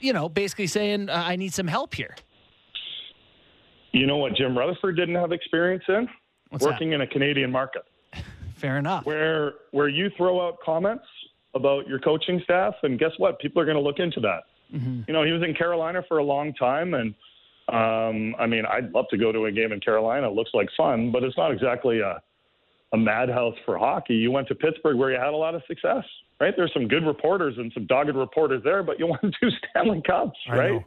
you 0.00 0.12
know, 0.12 0.28
basically 0.28 0.66
saying, 0.66 1.10
uh, 1.10 1.22
I 1.26 1.36
need 1.36 1.52
some 1.52 1.66
help 1.66 1.94
here. 1.94 2.16
You 3.92 4.06
know 4.06 4.16
what 4.16 4.34
Jim 4.34 4.56
Rutherford 4.56 4.96
didn't 4.96 5.14
have 5.14 5.32
experience 5.32 5.84
in? 5.88 6.08
What's 6.50 6.64
Working 6.64 6.92
in 6.92 7.02
a 7.02 7.06
Canadian 7.06 7.50
market. 7.50 7.84
Fair 8.56 8.78
enough. 8.78 9.04
where 9.04 9.54
where 9.72 9.88
you 9.88 10.10
throw 10.16 10.46
out 10.46 10.58
comments 10.64 11.04
about 11.54 11.86
your 11.86 11.98
coaching 12.00 12.40
staff, 12.42 12.74
and 12.82 12.98
guess 12.98 13.12
what? 13.18 13.38
People 13.38 13.60
are 13.62 13.64
going 13.64 13.76
to 13.76 13.82
look 13.82 13.98
into 13.98 14.20
that. 14.20 14.44
You 14.72 15.12
know, 15.12 15.22
he 15.22 15.30
was 15.30 15.42
in 15.44 15.54
Carolina 15.54 16.02
for 16.08 16.18
a 16.18 16.24
long 16.24 16.52
time, 16.54 16.94
and 16.94 17.14
um, 17.68 18.34
I 18.38 18.46
mean, 18.46 18.64
I'd 18.66 18.92
love 18.92 19.06
to 19.10 19.16
go 19.16 19.32
to 19.32 19.46
a 19.46 19.52
game 19.52 19.72
in 19.72 19.80
Carolina. 19.80 20.28
It 20.28 20.34
looks 20.34 20.50
like 20.52 20.68
fun, 20.76 21.10
but 21.10 21.22
it's 21.22 21.36
not 21.36 21.50
exactly 21.52 22.00
a 22.00 22.20
a 22.92 22.96
madhouse 22.96 23.56
for 23.66 23.76
hockey. 23.76 24.14
You 24.14 24.30
went 24.30 24.46
to 24.48 24.54
Pittsburgh 24.54 24.96
where 24.96 25.10
you 25.10 25.18
had 25.18 25.34
a 25.34 25.36
lot 25.36 25.56
of 25.56 25.62
success, 25.66 26.04
right? 26.40 26.54
There's 26.56 26.72
some 26.72 26.86
good 26.86 27.04
reporters 27.04 27.54
and 27.58 27.72
some 27.74 27.86
dogged 27.86 28.14
reporters 28.14 28.62
there, 28.62 28.84
but 28.84 29.00
you 29.00 29.06
won 29.08 29.18
two 29.40 29.48
Stanley 29.70 30.00
Cups, 30.06 30.38
right? 30.48 30.84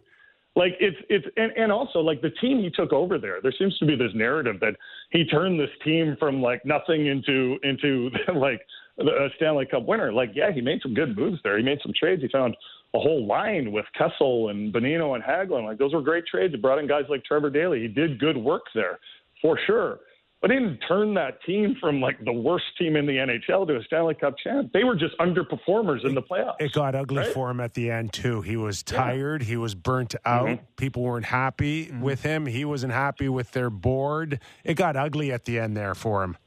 Like 0.55 0.73
it's 0.79 0.97
it's 1.09 1.25
and, 1.37 1.51
and 1.51 1.71
also 1.71 1.99
like 1.99 2.21
the 2.21 2.31
team 2.41 2.59
he 2.59 2.71
took 2.71 2.91
over 2.91 3.19
there. 3.19 3.41
There 3.43 3.53
seems 3.59 3.77
to 3.77 3.85
be 3.85 3.95
this 3.95 4.11
narrative 4.15 4.59
that 4.61 4.75
he 5.11 5.23
turned 5.25 5.59
this 5.59 5.69
team 5.83 6.15
from 6.17 6.41
like 6.41 6.65
nothing 6.65 7.07
into 7.07 7.57
into 7.61 8.09
like 8.35 8.61
a 8.99 9.27
Stanley 9.35 9.67
Cup 9.67 9.85
winner. 9.85 10.11
Like 10.11 10.31
yeah, 10.33 10.51
he 10.51 10.61
made 10.61 10.81
some 10.81 10.95
good 10.95 11.15
moves 11.15 11.39
there. 11.43 11.57
He 11.57 11.63
made 11.63 11.79
some 11.83 11.93
trades. 11.97 12.23
He 12.23 12.27
found 12.29 12.55
a 12.93 12.99
whole 12.99 13.25
line 13.25 13.71
with 13.71 13.85
Kessel 13.97 14.49
and 14.49 14.73
Bonino 14.73 15.15
and 15.15 15.23
Hagelin. 15.23 15.65
Like 15.65 15.77
those 15.77 15.93
were 15.93 16.01
great 16.01 16.25
trades. 16.25 16.53
He 16.53 16.59
brought 16.59 16.79
in 16.79 16.87
guys 16.87 17.03
like 17.09 17.23
Trevor 17.25 17.49
Daley. 17.49 17.81
He 17.81 17.87
did 17.87 18.19
good 18.19 18.37
work 18.37 18.63
there 18.73 18.99
for 19.41 19.59
sure. 19.67 19.99
But 20.39 20.51
he 20.51 20.57
didn't 20.57 20.77
turn 20.87 21.15
that 21.15 21.41
team 21.45 21.75
from 21.81 21.99
like 21.99 22.23
the 22.23 22.31
worst 22.31 22.65
team 22.77 22.95
in 22.95 23.07
the 23.07 23.13
NHL 23.13 23.65
to 23.67 23.75
a 23.77 23.83
Stanley 23.85 24.13
Cup 24.13 24.35
champ. 24.37 24.71
They 24.71 24.83
were 24.83 24.95
just 24.95 25.17
underperformers 25.17 26.05
in 26.05 26.13
the 26.13 26.21
playoffs. 26.21 26.57
It 26.59 26.73
got 26.73 26.93
ugly 26.93 27.17
Right? 27.17 27.33
for 27.33 27.49
him 27.49 27.59
at 27.59 27.73
the 27.73 27.89
end 27.89 28.13
too. 28.13 28.41
He 28.41 28.55
was 28.55 28.83
tired. 28.83 29.41
He 29.41 29.57
was 29.57 29.73
burnt 29.73 30.13
out. 30.25 30.45
Mm-hmm. 30.47 30.63
People 30.75 31.01
weren't 31.01 31.25
happy 31.25 31.91
with 31.99 32.21
him. 32.21 32.45
He 32.45 32.65
wasn't 32.65 32.93
happy 32.93 33.27
with 33.29 33.51
their 33.51 33.71
board. 33.71 34.39
It 34.63 34.75
got 34.75 34.95
ugly 34.95 35.31
at 35.31 35.45
the 35.45 35.57
end 35.59 35.75
there 35.75 35.95
for 35.95 36.23
him. 36.23 36.37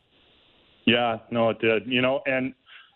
Yeah, 0.87 1.19
no, 1.33 1.51
it 1.51 1.59
did. 1.61 1.87
You 1.87 2.01
know, 2.01 2.23
and 2.27 2.55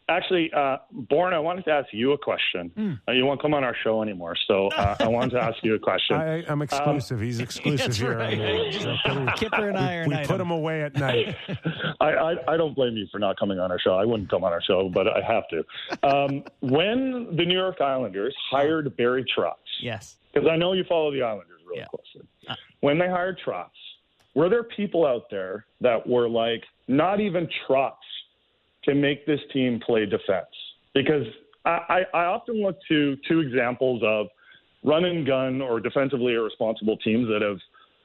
actually, 0.09 0.52
uh, 0.52 0.78
Bourne, 0.90 1.32
I 1.35 1.39
wanted 1.39 1.64
to 1.66 1.70
ask 1.72 1.89
you 1.93 2.12
a 2.12 2.18
question. 2.18 2.70
Hmm. 2.76 2.93
Uh, 3.09 3.12
you 3.12 3.24
won't 3.24 3.40
come 3.40 3.55
on 3.55 3.64
our 3.64 3.74
show 3.82 4.02
anymore, 4.02 4.36
so 4.47 4.68
uh, 4.68 4.97
I 5.01 5.09
wanted 5.09 5.31
to 5.32 5.40
ask 5.43 5.56
you 5.62 5.74
a 5.74 5.78
question. 5.78 6.16
I, 6.20 6.44
I'm 6.47 6.62
exclusive. 6.62 7.20
He's 7.20 7.40
exclusive 7.48 7.97
here. 7.97 8.16
right. 8.18 8.39
I 8.40 8.70
so 8.72 8.90
we- 9.20 9.26
Kyper 9.26 9.68
and 9.68 9.78
I 9.78 9.97
are 9.97 10.02
an 10.02 10.10
we 10.10 10.24
put 10.26 10.40
him 10.40 10.51
away 10.51 10.82
at 10.82 10.94
night. 10.94 11.36
I, 12.01 12.06
I, 12.10 12.55
I 12.55 12.56
don't 12.56 12.74
blame 12.74 12.97
you 12.97 13.06
for 13.10 13.18
not 13.18 13.39
coming 13.39 13.59
on 13.59 13.70
our 13.70 13.78
show. 13.78 13.94
I 13.94 14.05
wouldn't 14.05 14.31
come 14.31 14.44
on 14.44 14.52
our 14.52 14.62
show, 14.62 14.89
but 14.89 15.06
I 15.09 15.20
have 15.26 15.44
to. 15.48 16.06
Um, 16.06 16.44
when 16.60 17.35
the 17.36 17.44
New 17.44 17.56
York 17.59 17.81
Islanders 17.81 18.35
hired 18.51 18.97
Barry 18.97 19.24
Trotz, 19.36 19.55
Yes. 19.81 20.16
because 20.32 20.48
I 20.48 20.56
know 20.56 20.72
you 20.72 20.85
follow 20.85 21.10
the 21.12 21.22
Islanders 21.22 21.60
really 21.66 21.81
Yeah. 21.81 21.86
closely. 21.86 22.28
When 22.81 22.98
they 22.98 23.09
hired 23.09 23.39
Trotz, 23.44 23.70
were 24.35 24.48
there 24.48 24.64
people 24.64 25.06
out 25.06 25.31
there 25.31 25.64
that 25.81 26.06
were 26.06 26.28
like, 26.28 26.64
not 26.89 27.20
even 27.20 27.48
Trotz 27.66 27.93
can 28.85 29.01
make 29.01 29.27
this 29.27 29.40
team 29.52 29.81
play 29.85 30.06
defense? 30.06 30.47
Because 30.94 31.27
I, 31.65 32.05
I, 32.15 32.19
I 32.19 32.24
often 32.27 32.62
look 32.62 32.77
to 32.89 33.16
two 33.28 33.40
examples 33.40 34.02
of 34.05 34.27
run 34.85 35.05
and 35.05 35.27
gun 35.27 35.61
or 35.61 35.81
defensively 35.81 36.35
irresponsible 36.35 36.97
teams 36.98 37.27
that 37.28 37.43
have, 37.43 37.59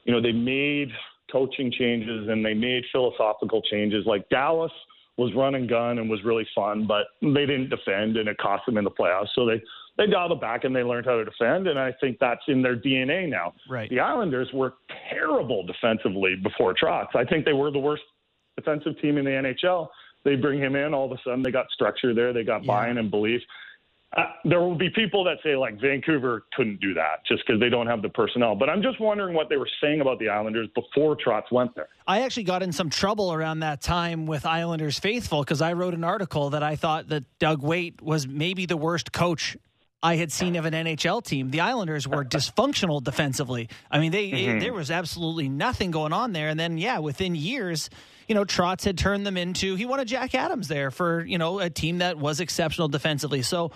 you 0.05 0.13
know, 0.13 0.21
they 0.21 0.31
made 0.31 0.89
coaching 1.31 1.71
changes 1.71 2.27
and 2.29 2.43
they 2.43 2.53
made 2.53 2.83
philosophical 2.91 3.61
changes. 3.61 4.05
Like 4.05 4.27
Dallas 4.29 4.71
was 5.17 5.33
run 5.35 5.55
and 5.55 5.69
gun 5.69 5.99
and 5.99 6.09
was 6.09 6.23
really 6.23 6.47
fun, 6.55 6.87
but 6.87 7.07
they 7.21 7.45
didn't 7.45 7.69
defend 7.69 8.17
and 8.17 8.29
it 8.29 8.37
cost 8.37 8.65
them 8.65 8.77
in 8.77 8.83
the 8.83 8.91
playoffs. 8.91 9.27
So 9.35 9.45
they 9.45 9.61
they 9.97 10.07
dialed 10.07 10.31
it 10.31 10.39
back 10.39 10.63
and 10.63 10.73
they 10.73 10.81
learned 10.81 11.05
how 11.05 11.17
to 11.17 11.25
defend, 11.25 11.67
and 11.67 11.77
I 11.77 11.91
think 11.99 12.19
that's 12.21 12.41
in 12.47 12.61
their 12.61 12.77
DNA 12.77 13.29
now. 13.29 13.53
Right. 13.69 13.89
The 13.89 13.99
Islanders 13.99 14.47
were 14.53 14.75
terrible 15.11 15.65
defensively 15.65 16.37
before 16.41 16.73
Trotz. 16.73 17.13
I 17.15 17.25
think 17.25 17.43
they 17.43 17.51
were 17.51 17.69
the 17.69 17.79
worst 17.79 18.03
defensive 18.55 18.93
team 19.01 19.17
in 19.17 19.25
the 19.25 19.31
NHL. 19.31 19.89
They 20.23 20.35
bring 20.35 20.59
him 20.59 20.75
in, 20.75 20.93
all 20.93 21.05
of 21.05 21.11
a 21.11 21.21
sudden 21.23 21.43
they 21.43 21.51
got 21.51 21.69
structure 21.71 22.13
there, 22.13 22.33
they 22.33 22.43
got 22.43 22.63
Yeah. 22.63 22.67
buy-in 22.67 22.97
and 22.97 23.09
belief. 23.09 23.41
uh, 24.17 24.23
there 24.43 24.59
will 24.59 24.73
be 24.73 24.89
people 24.89 25.23
that 25.23 25.37
say 25.43 25.55
like 25.55 25.79
Vancouver 25.79 26.43
couldn't 26.55 26.79
do 26.81 26.95
that 26.95 27.23
just 27.27 27.45
because 27.45 27.59
they 27.59 27.69
don't 27.69 27.85
have 27.85 28.01
the 28.01 28.09
personnel. 28.09 28.55
But 28.55 28.67
I'm 28.67 28.81
just 28.81 28.99
wondering 28.99 29.35
what 29.35 29.49
they 29.49 29.57
were 29.57 29.69
saying 29.79 30.01
about 30.01 30.17
the 30.17 30.29
Islanders 30.29 30.67
before 30.73 31.15
Trotz 31.15 31.51
went 31.51 31.75
there. 31.75 31.89
I 32.07 32.21
actually 32.21 32.45
got 32.45 32.63
in 32.63 32.71
some 32.71 32.89
trouble 32.89 33.31
around 33.31 33.59
that 33.59 33.81
time 33.81 34.25
with 34.25 34.47
Islanders 34.47 34.97
faithful 34.97 35.41
because 35.43 35.61
I 35.61 35.73
wrote 35.73 35.93
an 35.93 36.03
article 36.03 36.49
that 36.49 36.63
I 36.63 36.75
thought 36.75 37.09
that 37.09 37.23
Doug 37.37 37.61
Weight 37.61 38.01
was 38.01 38.27
maybe 38.27 38.65
the 38.65 38.77
worst 38.77 39.11
coach 39.11 39.55
I 40.01 40.15
had 40.15 40.31
seen 40.31 40.55
of 40.55 40.65
an 40.65 40.73
NHL 40.73 41.23
team. 41.23 41.51
The 41.51 41.59
Islanders 41.59 42.07
were 42.07 42.25
dysfunctional 42.37 43.03
defensively. 43.03 43.69
I 43.91 43.99
mean, 43.99 44.11
they 44.11 44.31
mm-hmm. 44.31 44.59
there 44.59 44.73
was 44.73 44.89
absolutely 44.89 45.49
nothing 45.49 45.91
going 45.91 46.13
on 46.13 46.31
there. 46.31 46.49
And 46.49 46.59
then, 46.59 46.79
yeah, 46.79 46.97
within 46.97 47.35
years, 47.35 47.91
you 48.29 48.35
know, 48.35 48.45
Trotz 48.45 48.85
had 48.85 48.97
turned 48.97 49.25
them 49.25 49.35
into. 49.35 49.75
He 49.75 49.85
wanted 49.85 50.07
Jack 50.07 50.35
Adams 50.35 50.67
there 50.67 50.91
for 50.91 51.25
you 51.25 51.37
know 51.37 51.59
a 51.59 51.69
team 51.69 51.97
that 51.97 52.17
was 52.17 52.39
exceptional 52.39 52.87
defensively. 52.87 53.41
So 53.41 53.71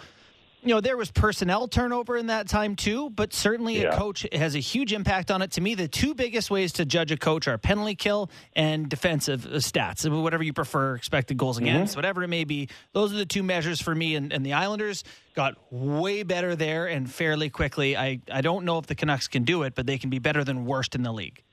you 0.61 0.69
know, 0.69 0.79
there 0.79 0.95
was 0.95 1.11
personnel 1.11 1.67
turnover 1.67 2.15
in 2.15 2.27
that 2.27 2.47
time 2.47 2.75
too, 2.75 3.09
but 3.09 3.33
certainly 3.33 3.81
yeah. 3.81 3.89
a 3.89 3.97
coach 3.97 4.25
has 4.31 4.55
a 4.55 4.59
huge 4.59 4.93
impact 4.93 5.29
on 5.29 5.41
it. 5.41 5.51
To 5.51 5.61
me, 5.61 5.75
the 5.75 5.89
two 5.89 6.13
biggest 6.13 6.49
ways 6.49 6.73
to 6.73 6.85
judge 6.85 7.11
a 7.11 7.17
coach 7.17 7.49
are 7.49 7.57
penalty 7.57 7.95
kill 7.95 8.29
and 8.55 8.87
defensive 8.87 9.45
uh, 9.45 9.49
stats, 9.57 10.09
whatever 10.09 10.43
you 10.43 10.53
prefer, 10.53 10.95
expected 10.95 11.35
goals 11.37 11.57
mm-hmm. 11.57 11.65
against, 11.65 11.91
mm-hmm. 11.91 11.97
whatever 11.97 12.23
it 12.23 12.29
may 12.29 12.45
be. 12.45 12.69
Those 12.93 13.11
are 13.11 13.17
the 13.17 13.25
two 13.25 13.43
measures 13.43 13.81
for 13.81 13.93
me. 13.93 14.15
And, 14.15 14.31
and 14.31 14.45
the 14.45 14.53
Islanders 14.53 15.03
got 15.35 15.55
way 15.69 16.23
better 16.23 16.55
there 16.55 16.87
and 16.87 17.11
fairly 17.11 17.49
quickly. 17.49 17.97
I, 17.97 18.21
I 18.31 18.39
don't 18.41 18.63
know 18.63 18.77
if 18.77 18.85
the 18.85 18.95
Canucks 18.95 19.27
can 19.27 19.43
do 19.43 19.63
it, 19.63 19.75
but 19.75 19.85
they 19.85 19.97
can 19.97 20.09
be 20.09 20.19
better 20.19 20.45
than 20.45 20.65
worst 20.65 20.95
in 20.95 21.03
the 21.03 21.11
league. 21.11 21.43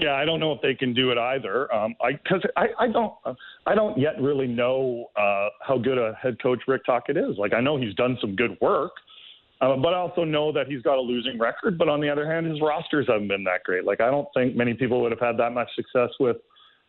Yeah, 0.00 0.14
I 0.14 0.24
don't 0.24 0.38
know 0.38 0.52
if 0.52 0.60
they 0.60 0.74
can 0.74 0.94
do 0.94 1.10
it 1.10 1.18
either. 1.18 1.72
Um, 1.74 1.94
I 2.00 2.12
because 2.12 2.42
I, 2.56 2.66
I 2.78 2.88
don't 2.88 3.14
I 3.66 3.74
don't 3.74 3.98
yet 3.98 4.20
really 4.20 4.46
know 4.46 5.06
uh, 5.16 5.48
how 5.60 5.78
good 5.78 5.98
a 5.98 6.16
head 6.20 6.40
coach 6.42 6.60
Rick 6.68 6.84
Tocchet 6.86 7.16
is. 7.16 7.36
Like 7.36 7.52
I 7.52 7.60
know 7.60 7.76
he's 7.76 7.94
done 7.94 8.16
some 8.20 8.36
good 8.36 8.56
work, 8.60 8.92
uh, 9.60 9.76
but 9.76 9.94
I 9.94 9.96
also 9.96 10.24
know 10.24 10.52
that 10.52 10.68
he's 10.68 10.82
got 10.82 10.98
a 10.98 11.00
losing 11.00 11.38
record. 11.38 11.78
But 11.78 11.88
on 11.88 12.00
the 12.00 12.08
other 12.08 12.30
hand, 12.30 12.46
his 12.46 12.60
rosters 12.60 13.06
haven't 13.08 13.28
been 13.28 13.44
that 13.44 13.64
great. 13.64 13.84
Like 13.84 14.00
I 14.00 14.10
don't 14.10 14.28
think 14.34 14.54
many 14.54 14.74
people 14.74 15.00
would 15.02 15.10
have 15.10 15.20
had 15.20 15.36
that 15.38 15.52
much 15.52 15.68
success 15.74 16.10
with 16.20 16.36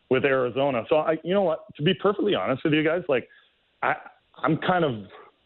with 0.09 0.25
Arizona. 0.25 0.83
So 0.89 0.97
I, 0.97 1.17
you 1.23 1.33
know 1.33 1.43
what? 1.43 1.65
To 1.77 1.83
be 1.83 1.93
perfectly 1.93 2.35
honest 2.35 2.63
with 2.63 2.73
you 2.73 2.83
guys, 2.83 3.01
like 3.09 3.27
I 3.81 3.95
I'm 4.37 4.57
kind 4.57 4.85
of 4.85 5.05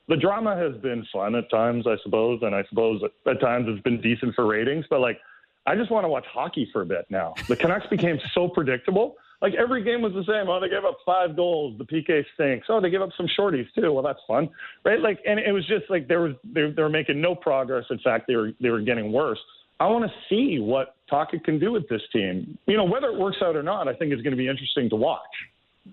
the 0.10 0.18
drama 0.18 0.56
has 0.58 0.80
been 0.82 1.06
fun 1.14 1.36
at 1.36 1.50
times, 1.50 1.86
I 1.88 1.96
suppose, 2.04 2.40
and 2.42 2.54
I 2.54 2.64
suppose 2.70 3.02
at 3.26 3.40
times 3.40 3.68
it's 3.70 3.82
been 3.84 4.02
decent 4.02 4.36
for 4.36 4.46
ratings. 4.46 4.86
But 4.90 5.00
like 5.00 5.20
I 5.66 5.76
just 5.76 5.92
want 5.92 6.04
to 6.04 6.10
watch 6.10 6.26
hockey 6.32 6.70
for 6.74 6.82
a 6.82 6.86
bit 6.86 7.06
now. 7.10 7.34
The 7.48 7.56
Canucks 7.56 7.88
became 7.88 8.20
so 8.34 8.50
predictable. 8.50 9.16
Like 9.42 9.56
every 9.56 9.84
game 9.84 10.02
was 10.02 10.14
the 10.14 10.24
same. 10.24 10.50
Oh, 10.50 10.60
they 10.60 10.70
gave 10.70 10.86
up 10.86 10.98
five 11.06 11.36
goals. 11.36 11.78
The 11.78 11.84
PK 11.84 12.24
stinks. 12.34 12.68
Oh, 12.70 12.80
they 12.80 12.90
gave 12.90 13.02
up 13.02 13.10
some 13.18 13.28
shorties 13.28 13.68
too. 13.76 13.92
Well, 13.92 14.04
that's 14.04 14.22
fun, 14.26 14.50
right? 14.86 15.00
Like, 15.00 15.20
and 15.28 15.38
it 15.38 15.52
was 15.52 15.68
just 15.68 15.90
like 15.90 16.08
there 16.08 16.22
was 16.22 16.34
they, 16.46 16.72
they 16.72 16.82
were 16.82 16.90
making 16.90 17.20
no 17.20 17.36
progress. 17.36 17.86
In 17.90 18.00
fact, 18.00 18.28
they 18.28 18.38
were 18.38 18.52
they 18.62 18.70
were 18.70 18.80
getting 18.80 19.12
worse. 19.12 19.40
I 19.82 19.88
want 19.88 20.10
to 20.10 20.14
see 20.30 20.60
what 20.60 20.96
Tocchet 21.10 21.44
can 21.44 21.60
do 21.60 21.74
with 21.74 21.90
this 21.90 22.02
team. 22.14 22.58
You 22.68 22.78
know, 22.78 22.86
whether 22.86 23.08
it 23.08 23.18
works 23.18 23.38
out 23.42 23.58
or 23.58 23.64
not, 23.64 23.90
I 23.90 23.94
think 23.94 24.14
is 24.14 24.22
going 24.22 24.32
to 24.32 24.38
be 24.38 24.48
interesting 24.48 24.90
to 24.92 24.96
watch. 24.96 25.20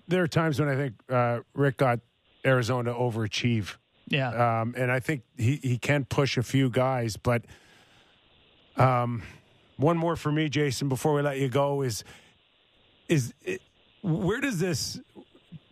There 0.06 0.22
are 0.22 0.28
times 0.28 0.60
when 0.60 0.68
I 0.68 0.76
think 0.76 0.94
uh, 1.08 1.40
Rick 1.54 1.78
got 1.78 1.98
Arizona 2.46 2.92
to 2.92 2.96
overachieve. 2.96 3.76
Yeah, 4.06 4.60
um, 4.60 4.74
and 4.76 4.92
I 4.92 5.00
think 5.00 5.22
he 5.36 5.56
he 5.56 5.76
can 5.76 6.04
push 6.04 6.36
a 6.36 6.42
few 6.42 6.70
guys, 6.70 7.16
but. 7.16 7.42
Um, 8.76 9.24
one 9.80 9.96
more 9.96 10.16
for 10.16 10.30
me, 10.30 10.48
Jason, 10.48 10.88
before 10.88 11.14
we 11.14 11.22
let 11.22 11.38
you 11.38 11.48
go 11.48 11.82
is 11.82 12.04
is 13.08 13.34
it, 13.42 13.60
where 14.02 14.40
does 14.40 14.58
this 14.58 15.00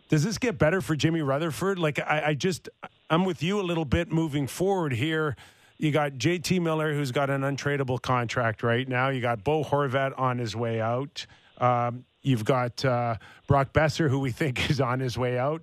does 0.09 0.23
this 0.23 0.37
get 0.37 0.57
better 0.57 0.81
for 0.81 0.95
Jimmy 0.95 1.21
Rutherford? 1.21 1.79
Like 1.79 1.99
I, 1.99 2.23
I 2.27 2.33
just 2.33 2.69
I'm 3.09 3.25
with 3.25 3.41
you 3.41 3.59
a 3.59 3.63
little 3.63 3.85
bit 3.85 4.11
moving 4.11 4.47
forward 4.47 4.93
here. 4.93 5.35
You 5.77 5.91
got 5.91 6.13
JT 6.13 6.61
Miller, 6.61 6.93
who's 6.93 7.11
got 7.11 7.29
an 7.29 7.41
untradeable 7.41 8.01
contract 8.01 8.63
right 8.63 8.87
now. 8.87 9.09
You 9.09 9.21
got 9.21 9.43
Bo 9.43 9.63
Horvat 9.63 10.19
on 10.19 10.37
his 10.37 10.55
way 10.55 10.81
out. 10.81 11.25
Um, 11.57 12.03
You've 12.21 12.43
got 12.43 12.83
uh, 12.83 13.15
Brock 13.47 13.71
Boeser, 13.71 14.09
who 14.09 14.19
we 14.19 14.31
think 14.31 14.69
is 14.69 14.81
on 14.81 14.99
his 14.99 15.17
way 15.17 15.37
out. 15.37 15.61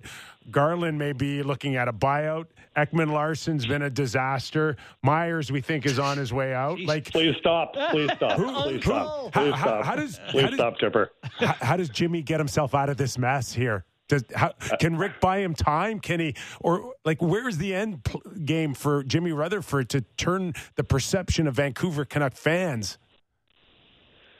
Garland 0.49 0.97
may 0.97 1.13
be 1.13 1.43
looking 1.43 1.75
at 1.75 1.87
a 1.87 1.93
buyout. 1.93 2.47
Ekman 2.75 3.11
Larsson's 3.11 3.65
been 3.65 3.81
a 3.81 3.89
disaster. 3.89 4.77
Myers, 5.03 5.51
we 5.51 5.61
think, 5.61 5.85
is 5.85 5.99
on 5.99 6.17
his 6.17 6.31
way 6.31 6.53
out. 6.53 6.79
Like, 6.79 7.11
please 7.11 7.35
stop. 7.39 7.73
Please 7.91 8.09
stop. 8.15 8.37
Who, 8.37 8.53
please 8.53 8.83
who, 8.85 8.91
stop. 8.91 9.33
Please 9.33 9.53
how, 9.55 9.61
stop. 9.61 9.85
How, 9.85 9.95
does 9.95 10.19
please 10.29 10.41
how 10.41 10.47
does, 10.47 10.57
stop, 10.57 10.77
Chipper? 10.77 11.11
How, 11.23 11.55
how, 11.59 11.77
does 11.77 11.89
Jimmy 11.89 12.21
get 12.21 12.39
himself 12.39 12.75
out 12.75 12.89
of 12.89 12.97
this 12.97 13.17
mess 13.17 13.51
here? 13.51 13.83
Does 14.07 14.23
how, 14.33 14.53
can 14.79 14.95
Rick 14.95 15.19
buy 15.19 15.39
him 15.39 15.53
time? 15.53 15.99
Can 15.99 16.19
he 16.19 16.35
or 16.61 16.93
like 17.03 17.21
where's 17.21 17.57
the 17.57 17.75
end 17.75 18.05
game 18.45 18.73
for 18.73 19.03
Jimmy 19.03 19.33
Rutherford 19.33 19.89
to 19.89 20.01
turn 20.15 20.53
the 20.75 20.83
perception 20.83 21.45
of 21.45 21.55
Vancouver 21.55 22.05
Canuck 22.05 22.33
fans? 22.35 22.97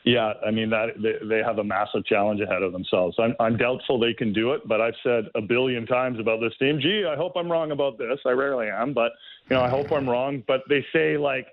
Yeah, 0.07 0.31
I 0.45 0.51
mean 0.51 0.69
that 0.69 0.91
they, 1.03 1.15
they 1.27 1.43
have 1.43 1.57
a 1.57 1.63
massive 1.65 2.05
challenge 2.05 2.39
ahead 2.39 2.63
of 2.63 2.71
themselves. 2.71 3.17
I'm, 3.19 3.35
I'm 3.41 3.57
doubtful 3.57 3.99
they 3.99 4.13
can 4.13 4.31
do 4.31 4.53
it, 4.53 4.65
but 4.65 4.79
I've 4.79 4.93
said 5.03 5.25
a 5.35 5.41
billion 5.41 5.85
times 5.85 6.17
about 6.17 6.39
this 6.39 6.53
team. 6.59 6.79
Gee, 6.81 7.03
I 7.05 7.17
hope 7.17 7.33
I'm 7.35 7.51
wrong 7.51 7.71
about 7.71 7.97
this. 7.97 8.17
I 8.25 8.29
rarely 8.29 8.67
am, 8.69 8.93
but 8.93 9.11
you 9.49 9.57
know, 9.57 9.61
I 9.61 9.67
hope 9.67 9.91
I'm 9.91 10.09
wrong. 10.09 10.43
But 10.47 10.61
they 10.69 10.85
say 10.93 11.17
like, 11.17 11.47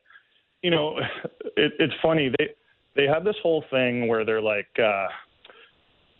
you 0.62 0.70
know, 0.70 0.96
it, 1.56 1.72
it's 1.80 1.94
funny 2.00 2.32
they 2.38 2.50
they 2.94 3.08
have 3.08 3.24
this 3.24 3.34
whole 3.42 3.64
thing 3.72 4.06
where 4.06 4.24
they're 4.24 4.40
like, 4.40 4.68
uh, 4.78 5.08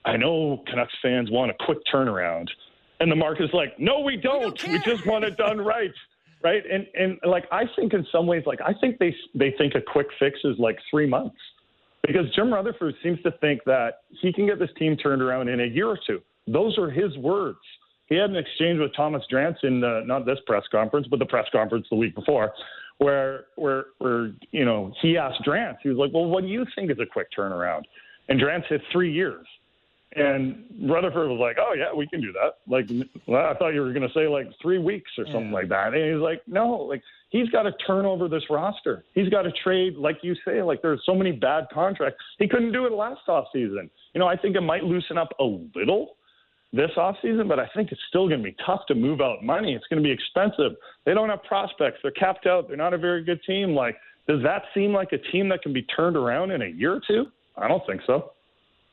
I 0.04 0.16
know 0.16 0.64
Canucks 0.66 0.94
fans 1.00 1.30
want 1.30 1.52
a 1.52 1.64
quick 1.64 1.78
turnaround, 1.92 2.48
and 2.98 3.12
the 3.12 3.16
mark 3.16 3.40
is 3.40 3.50
like, 3.52 3.78
no, 3.78 4.00
we 4.00 4.16
don't. 4.16 4.60
We, 4.60 4.70
don't 4.70 4.72
we 4.72 4.78
just 4.80 5.06
want 5.06 5.24
it 5.24 5.36
done 5.36 5.60
right. 5.60 5.94
Right, 6.42 6.64
and 6.68 6.84
and 6.98 7.20
like 7.24 7.44
I 7.52 7.62
think 7.76 7.94
in 7.94 8.04
some 8.10 8.26
ways, 8.26 8.42
like 8.44 8.60
I 8.60 8.74
think 8.80 8.98
they 8.98 9.14
they 9.36 9.54
think 9.56 9.76
a 9.76 9.80
quick 9.80 10.08
fix 10.18 10.40
is 10.42 10.58
like 10.58 10.78
three 10.90 11.06
months 11.06 11.38
because 12.06 12.26
Jim 12.34 12.52
Rutherford 12.52 12.94
seems 13.02 13.20
to 13.22 13.32
think 13.40 13.62
that 13.64 14.00
he 14.20 14.32
can 14.32 14.46
get 14.46 14.58
this 14.58 14.70
team 14.78 14.96
turned 14.96 15.22
around 15.22 15.48
in 15.48 15.60
a 15.60 15.66
year 15.66 15.88
or 15.88 15.98
two. 16.06 16.20
Those 16.46 16.76
are 16.78 16.90
his 16.90 17.16
words. 17.18 17.58
He 18.06 18.16
had 18.16 18.30
an 18.30 18.36
exchange 18.36 18.78
with 18.78 18.94
Thomas 18.94 19.22
Drance 19.32 19.56
in 19.62 19.80
the, 19.80 19.98
uh, 19.98 20.00
not 20.04 20.26
this 20.26 20.38
press 20.46 20.64
conference, 20.70 21.06
but 21.08 21.18
the 21.18 21.26
press 21.26 21.46
conference 21.52 21.86
the 21.90 21.96
week 21.96 22.14
before, 22.14 22.52
where 22.98 23.46
where 23.56 23.86
where 23.98 24.32
you 24.50 24.64
know 24.64 24.92
he 25.00 25.16
asked 25.16 25.42
Drance, 25.46 25.76
he 25.82 25.88
was 25.88 25.98
like, 25.98 26.12
"Well, 26.12 26.26
what 26.26 26.42
do 26.42 26.48
you 26.48 26.66
think 26.74 26.90
is 26.90 26.98
a 27.00 27.06
quick 27.06 27.28
turnaround?" 27.36 27.82
And 28.28 28.38
Drance 28.38 28.68
said 28.68 28.80
three 28.92 29.12
years. 29.12 29.46
And 30.16 30.64
Rutherford 30.88 31.28
was 31.28 31.40
like, 31.40 31.56
"Oh 31.58 31.74
yeah, 31.74 31.92
we 31.94 32.06
can 32.06 32.20
do 32.20 32.32
that." 32.32 32.58
Like, 32.66 32.86
well, 33.26 33.46
I 33.46 33.54
thought 33.54 33.70
you 33.70 33.80
were 33.80 33.92
going 33.92 34.06
to 34.06 34.14
say 34.14 34.28
like 34.28 34.46
three 34.62 34.78
weeks 34.78 35.10
or 35.18 35.24
something 35.26 35.48
yeah. 35.48 35.54
like 35.54 35.68
that. 35.68 35.94
And 35.94 36.14
he's 36.14 36.22
like, 36.22 36.42
"No, 36.46 36.70
like 36.76 37.02
he's 37.30 37.48
got 37.48 37.64
to 37.64 37.72
turn 37.84 38.06
over 38.06 38.28
this 38.28 38.44
roster. 38.48 39.04
He's 39.14 39.28
got 39.28 39.42
to 39.42 39.52
trade, 39.64 39.96
like 39.96 40.18
you 40.22 40.36
say, 40.46 40.62
like 40.62 40.82
there's 40.82 41.02
so 41.04 41.14
many 41.14 41.32
bad 41.32 41.64
contracts. 41.72 42.22
He 42.38 42.46
couldn't 42.46 42.72
do 42.72 42.86
it 42.86 42.92
last 42.92 43.28
off 43.28 43.46
season. 43.52 43.90
You 44.14 44.20
know, 44.20 44.28
I 44.28 44.36
think 44.36 44.54
it 44.54 44.60
might 44.60 44.84
loosen 44.84 45.18
up 45.18 45.30
a 45.40 45.44
little 45.74 46.16
this 46.72 46.90
off 46.96 47.16
season, 47.22 47.48
but 47.48 47.58
I 47.58 47.68
think 47.74 47.90
it's 47.92 48.00
still 48.08 48.28
going 48.28 48.40
to 48.40 48.44
be 48.44 48.56
tough 48.64 48.80
to 48.88 48.94
move 48.94 49.20
out 49.20 49.44
money. 49.44 49.74
It's 49.74 49.84
going 49.90 50.02
to 50.02 50.06
be 50.06 50.12
expensive. 50.12 50.76
They 51.04 51.14
don't 51.14 51.28
have 51.28 51.42
prospects. 51.42 51.98
They're 52.02 52.12
capped 52.12 52.46
out. 52.46 52.68
They're 52.68 52.76
not 52.76 52.94
a 52.94 52.98
very 52.98 53.24
good 53.24 53.40
team. 53.44 53.74
Like, 53.74 53.96
does 54.28 54.42
that 54.42 54.62
seem 54.72 54.92
like 54.92 55.12
a 55.12 55.18
team 55.32 55.48
that 55.50 55.62
can 55.62 55.72
be 55.72 55.82
turned 55.82 56.16
around 56.16 56.52
in 56.52 56.62
a 56.62 56.66
year 56.66 56.94
or 56.94 57.00
two? 57.06 57.26
I 57.56 57.68
don't 57.68 57.82
think 57.86 58.00
so. 58.06 58.32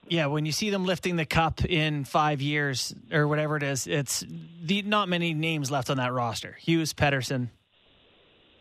Yeah, 0.07 0.25
when 0.25 0.45
you 0.45 0.51
see 0.51 0.69
them 0.69 0.85
lifting 0.85 1.15
the 1.15 1.25
cup 1.25 1.63
in 1.63 2.03
five 2.03 2.41
years 2.41 2.93
or 3.13 3.27
whatever 3.27 3.55
it 3.55 3.63
is, 3.63 3.87
it's 3.87 4.25
the, 4.63 4.81
not 4.81 5.07
many 5.07 5.33
names 5.33 5.71
left 5.71 5.89
on 5.89 5.97
that 5.97 6.11
roster. 6.11 6.57
Hughes, 6.59 6.93
Pettersson, 6.93 7.49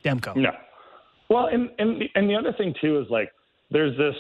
Demko. 0.04 0.36
No. 0.36 0.50
Well, 1.28 1.46
and 1.46 1.70
and 1.78 2.02
and 2.14 2.28
the 2.28 2.34
other 2.34 2.52
thing 2.52 2.74
too 2.80 3.00
is 3.00 3.06
like 3.10 3.32
there's 3.70 3.96
this. 3.96 4.14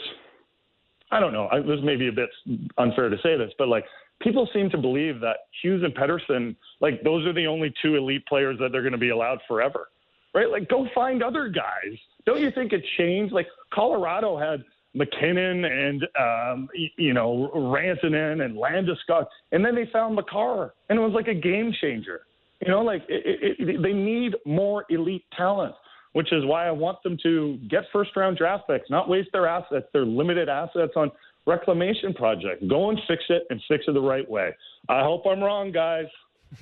I 1.12 1.18
don't 1.18 1.32
know. 1.32 1.48
I, 1.50 1.60
this 1.60 1.80
may 1.82 1.96
be 1.96 2.08
a 2.08 2.12
bit 2.12 2.30
unfair 2.78 3.08
to 3.08 3.16
say 3.22 3.36
this, 3.36 3.50
but 3.58 3.68
like 3.68 3.84
people 4.20 4.48
seem 4.54 4.70
to 4.70 4.78
believe 4.78 5.20
that 5.20 5.38
Hughes 5.60 5.82
and 5.82 5.94
Pettersson, 5.94 6.54
like 6.80 7.02
those 7.02 7.26
are 7.26 7.32
the 7.32 7.46
only 7.46 7.74
two 7.82 7.96
elite 7.96 8.24
players 8.26 8.58
that 8.60 8.70
they're 8.70 8.82
going 8.82 8.92
to 8.92 8.98
be 8.98 9.08
allowed 9.10 9.40
forever, 9.48 9.88
right? 10.34 10.48
Like 10.48 10.68
go 10.68 10.86
find 10.94 11.22
other 11.22 11.48
guys. 11.48 11.98
Don't 12.26 12.40
you 12.40 12.52
think 12.52 12.72
it 12.72 12.84
changed? 12.96 13.32
Like 13.32 13.48
Colorado 13.74 14.38
had 14.38 14.62
MacKinnon 14.94 15.64
and 15.64 16.02
um, 16.18 16.68
you 16.96 17.12
know 17.12 17.50
Rantanen 17.54 18.44
and 18.44 18.56
Landeskog, 18.56 19.26
and 19.52 19.64
then 19.64 19.74
they 19.74 19.88
found 19.92 20.16
Makar, 20.16 20.74
and 20.88 20.98
it 20.98 21.02
was 21.02 21.12
like 21.14 21.28
a 21.28 21.34
game 21.34 21.72
changer. 21.80 22.22
You 22.60 22.70
know, 22.70 22.82
like 22.82 23.02
it, 23.08 23.56
it, 23.58 23.82
they 23.82 23.92
need 23.92 24.34
more 24.44 24.84
elite 24.90 25.24
talent, 25.36 25.74
which 26.12 26.32
is 26.32 26.44
why 26.44 26.66
I 26.66 26.72
want 26.72 27.02
them 27.02 27.16
to 27.22 27.58
get 27.70 27.84
first 27.92 28.10
round 28.16 28.36
draft 28.36 28.64
picks, 28.68 28.90
not 28.90 29.08
waste 29.08 29.30
their 29.32 29.46
assets, 29.46 29.86
their 29.92 30.04
limited 30.04 30.48
assets 30.48 30.92
on 30.96 31.10
reclamation 31.46 32.12
projects. 32.12 32.62
Go 32.68 32.90
and 32.90 33.00
fix 33.08 33.22
it 33.28 33.44
and 33.50 33.60
fix 33.68 33.84
it 33.88 33.92
the 33.92 34.00
right 34.00 34.28
way. 34.28 34.50
I 34.88 35.02
hope 35.02 35.24
I'm 35.26 35.40
wrong, 35.40 35.72
guys. 35.72 36.06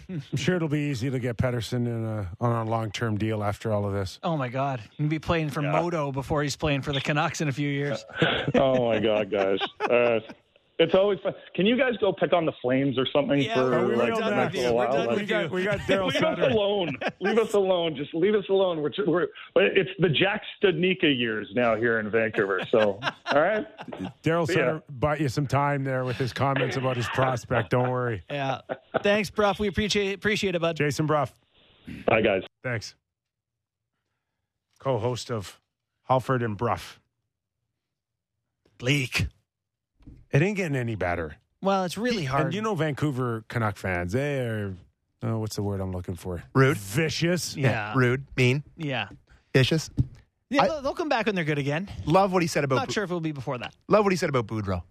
I'm 0.08 0.36
sure 0.36 0.56
it'll 0.56 0.68
be 0.68 0.90
easy 0.90 1.10
to 1.10 1.18
get 1.18 1.36
Pettersson 1.36 1.86
in 1.86 2.04
a, 2.04 2.30
on 2.40 2.66
a 2.66 2.70
long 2.70 2.90
term 2.90 3.16
deal 3.16 3.42
after 3.42 3.72
all 3.72 3.86
of 3.86 3.92
this. 3.92 4.18
Oh 4.22 4.36
my 4.36 4.48
God, 4.48 4.80
he'll 4.96 5.08
be 5.08 5.18
playing 5.18 5.50
for 5.50 5.62
yeah. 5.62 5.72
Modo 5.72 6.12
before 6.12 6.42
he's 6.42 6.56
playing 6.56 6.82
for 6.82 6.92
the 6.92 7.00
Canucks 7.00 7.40
in 7.40 7.48
a 7.48 7.52
few 7.52 7.68
years. 7.68 8.04
oh 8.54 8.88
my 8.88 8.98
God, 8.98 9.30
guys. 9.30 9.58
Uh, 9.80 10.20
It's 10.80 10.94
always 10.94 11.18
fun. 11.24 11.34
Can 11.56 11.66
you 11.66 11.76
guys 11.76 11.94
go 12.00 12.12
pick 12.12 12.32
on 12.32 12.46
the 12.46 12.52
Flames 12.62 12.98
or 12.98 13.06
something 13.12 13.40
Yeah, 13.40 13.54
for 13.54 13.68
we're 13.88 13.96
like 13.96 14.14
done 14.14 14.20
the 14.30 14.36
next 14.36 14.54
you. 14.54 14.60
little 14.62 14.76
We're 14.76 14.84
while? 14.86 14.92
done 14.96 15.06
Like, 15.08 15.16
we 15.18 15.26
got 15.26 15.50
we 15.50 15.64
got 15.64 15.78
Daryl 15.80 16.06
Leave 16.14 16.22
us 16.22 16.52
alone. 16.52 16.96
Leave 17.20 17.38
us 17.38 17.54
alone. 17.54 17.96
Just 17.96 18.14
leave 18.14 18.34
us 18.36 18.44
alone. 18.48 18.80
We're, 18.80 18.90
we're 19.04 19.26
it's 19.56 19.90
the 19.98 20.08
Jack 20.08 20.42
Studnicka 20.62 21.18
years 21.18 21.48
now 21.54 21.74
here 21.74 21.98
in 21.98 22.08
Vancouver. 22.10 22.60
So, 22.70 23.00
all 23.26 23.40
right. 23.40 23.66
Daryl 24.22 24.46
Yeah. 24.48 24.54
Sutter 24.54 24.82
bought 24.88 25.20
you 25.20 25.28
some 25.28 25.48
time 25.48 25.82
there 25.82 26.04
with 26.04 26.16
his 26.16 26.32
comments 26.32 26.76
about 26.76 26.96
his 26.96 27.08
prospect. 27.08 27.70
Don't 27.70 27.90
worry, 27.90 28.22
Yeah. 28.30 28.60
Thanks, 29.02 29.30
Brough. 29.30 29.54
We 29.58 29.66
appreciate 29.66 30.14
appreciate 30.14 30.54
it, 30.54 30.60
bud. 30.60 30.76
Jason 30.76 31.06
Brough. 31.06 31.26
Bye, 32.06 32.20
guys. 32.20 32.42
Thanks. 32.62 32.94
Co-host 34.78 35.30
of 35.32 35.58
Halford 36.04 36.42
and 36.44 36.56
Brough. 36.56 36.78
Bleak. 38.78 39.26
It 40.32 40.42
ain't 40.42 40.56
getting 40.56 40.76
any 40.76 40.94
better. 40.94 41.36
Well, 41.62 41.84
it's 41.84 41.98
really 41.98 42.24
hard. 42.24 42.46
And 42.46 42.54
you 42.54 42.62
know, 42.62 42.74
Vancouver 42.74 43.44
Canuck 43.48 43.76
fans, 43.76 44.12
they 44.12 44.40
are. 44.40 44.74
Oh, 45.22 45.38
what's 45.38 45.56
the 45.56 45.62
word 45.62 45.80
I'm 45.80 45.90
looking 45.92 46.14
for? 46.14 46.44
Rude. 46.54 46.76
Vicious. 46.76 47.56
yeah. 47.56 47.92
Rude, 47.96 48.24
mean, 48.36 48.62
Yeah. 48.76 49.08
vicious. 49.52 49.90
Yeah, 50.50 50.62
I- 50.62 50.68
they'll, 50.68 50.82
they'll 50.82 50.94
come 50.94 51.08
back 51.08 51.26
when 51.26 51.34
they're 51.34 51.44
good 51.44 51.58
again. 51.58 51.90
Love 52.06 52.32
what 52.32 52.42
he 52.42 52.46
said 52.48 52.62
about. 52.64 52.76
Not 52.76 52.92
sure 52.92 53.02
if 53.04 53.10
it'll 53.10 53.20
be 53.20 53.32
before 53.32 53.58
that. 53.58 53.74
Love 53.88 54.04
what 54.04 54.12
he 54.12 54.16
said 54.16 54.28
about 54.28 54.46
Boudreau. 54.46 54.82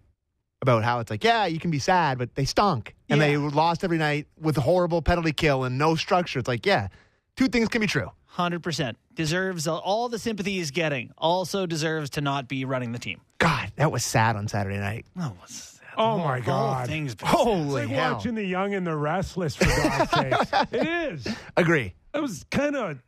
About 0.60 0.82
how 0.84 0.98
it's 0.98 1.10
like, 1.10 1.24
yeah, 1.24 1.46
you 1.46 1.58
can 1.60 1.70
be 1.70 1.78
sad, 1.78 2.18
but 2.18 2.34
they 2.34 2.44
stunk. 2.44 2.94
And 3.08 3.20
they 3.20 3.32
Yeah. 3.32 3.48
lost 3.52 3.84
every 3.84 3.96
night 3.96 4.26
with 4.40 4.58
a 4.58 4.60
horrible 4.60 5.00
penalty 5.02 5.32
kill 5.32 5.64
and 5.64 5.78
no 5.78 5.94
structure. 5.94 6.38
It's 6.40 6.48
like, 6.48 6.66
yeah, 6.66 6.88
two 7.36 7.48
things 7.48 7.68
can 7.68 7.80
be 7.80 7.86
true. 7.86 8.10
100%. 8.36 8.94
Deserves 9.14 9.66
all 9.66 10.08
the 10.08 10.18
sympathy 10.18 10.54
he's 10.54 10.70
getting. 10.72 11.12
Also 11.16 11.64
deserves 11.64 12.10
to 12.10 12.20
not 12.20 12.48
be 12.48 12.64
running 12.64 12.92
the 12.92 12.98
team. 12.98 13.20
God, 13.38 13.72
that 13.76 13.90
was 13.92 14.04
sad 14.04 14.36
on 14.36 14.48
Saturday 14.48 14.78
night. 14.78 15.06
Oh, 15.18 15.32
what's 15.38 15.72
that? 15.78 15.78
Oh, 15.96 16.16
The 16.18 16.24
my 16.24 16.24
whole- 16.24 16.34
the 16.44 16.52
whole 16.52 16.70
God. 16.74 16.86
thing's 16.88 17.14
been 17.14 17.28
Holy 17.28 17.82
It's 17.82 17.90
like 17.90 17.98
hell. 17.98 18.12
watching 18.14 18.34
the 18.34 18.44
young 18.44 18.74
and 18.74 18.86
the 18.86 18.94
restless, 18.96 19.56
for 19.56 19.64
God's 19.66 20.10
sakes. 20.50 20.52
It 20.72 20.86
is. 20.88 21.28
Agree. 21.56 21.94
That 22.12 22.22
was 22.22 22.44
kind 22.50 22.76
of. 22.76 22.98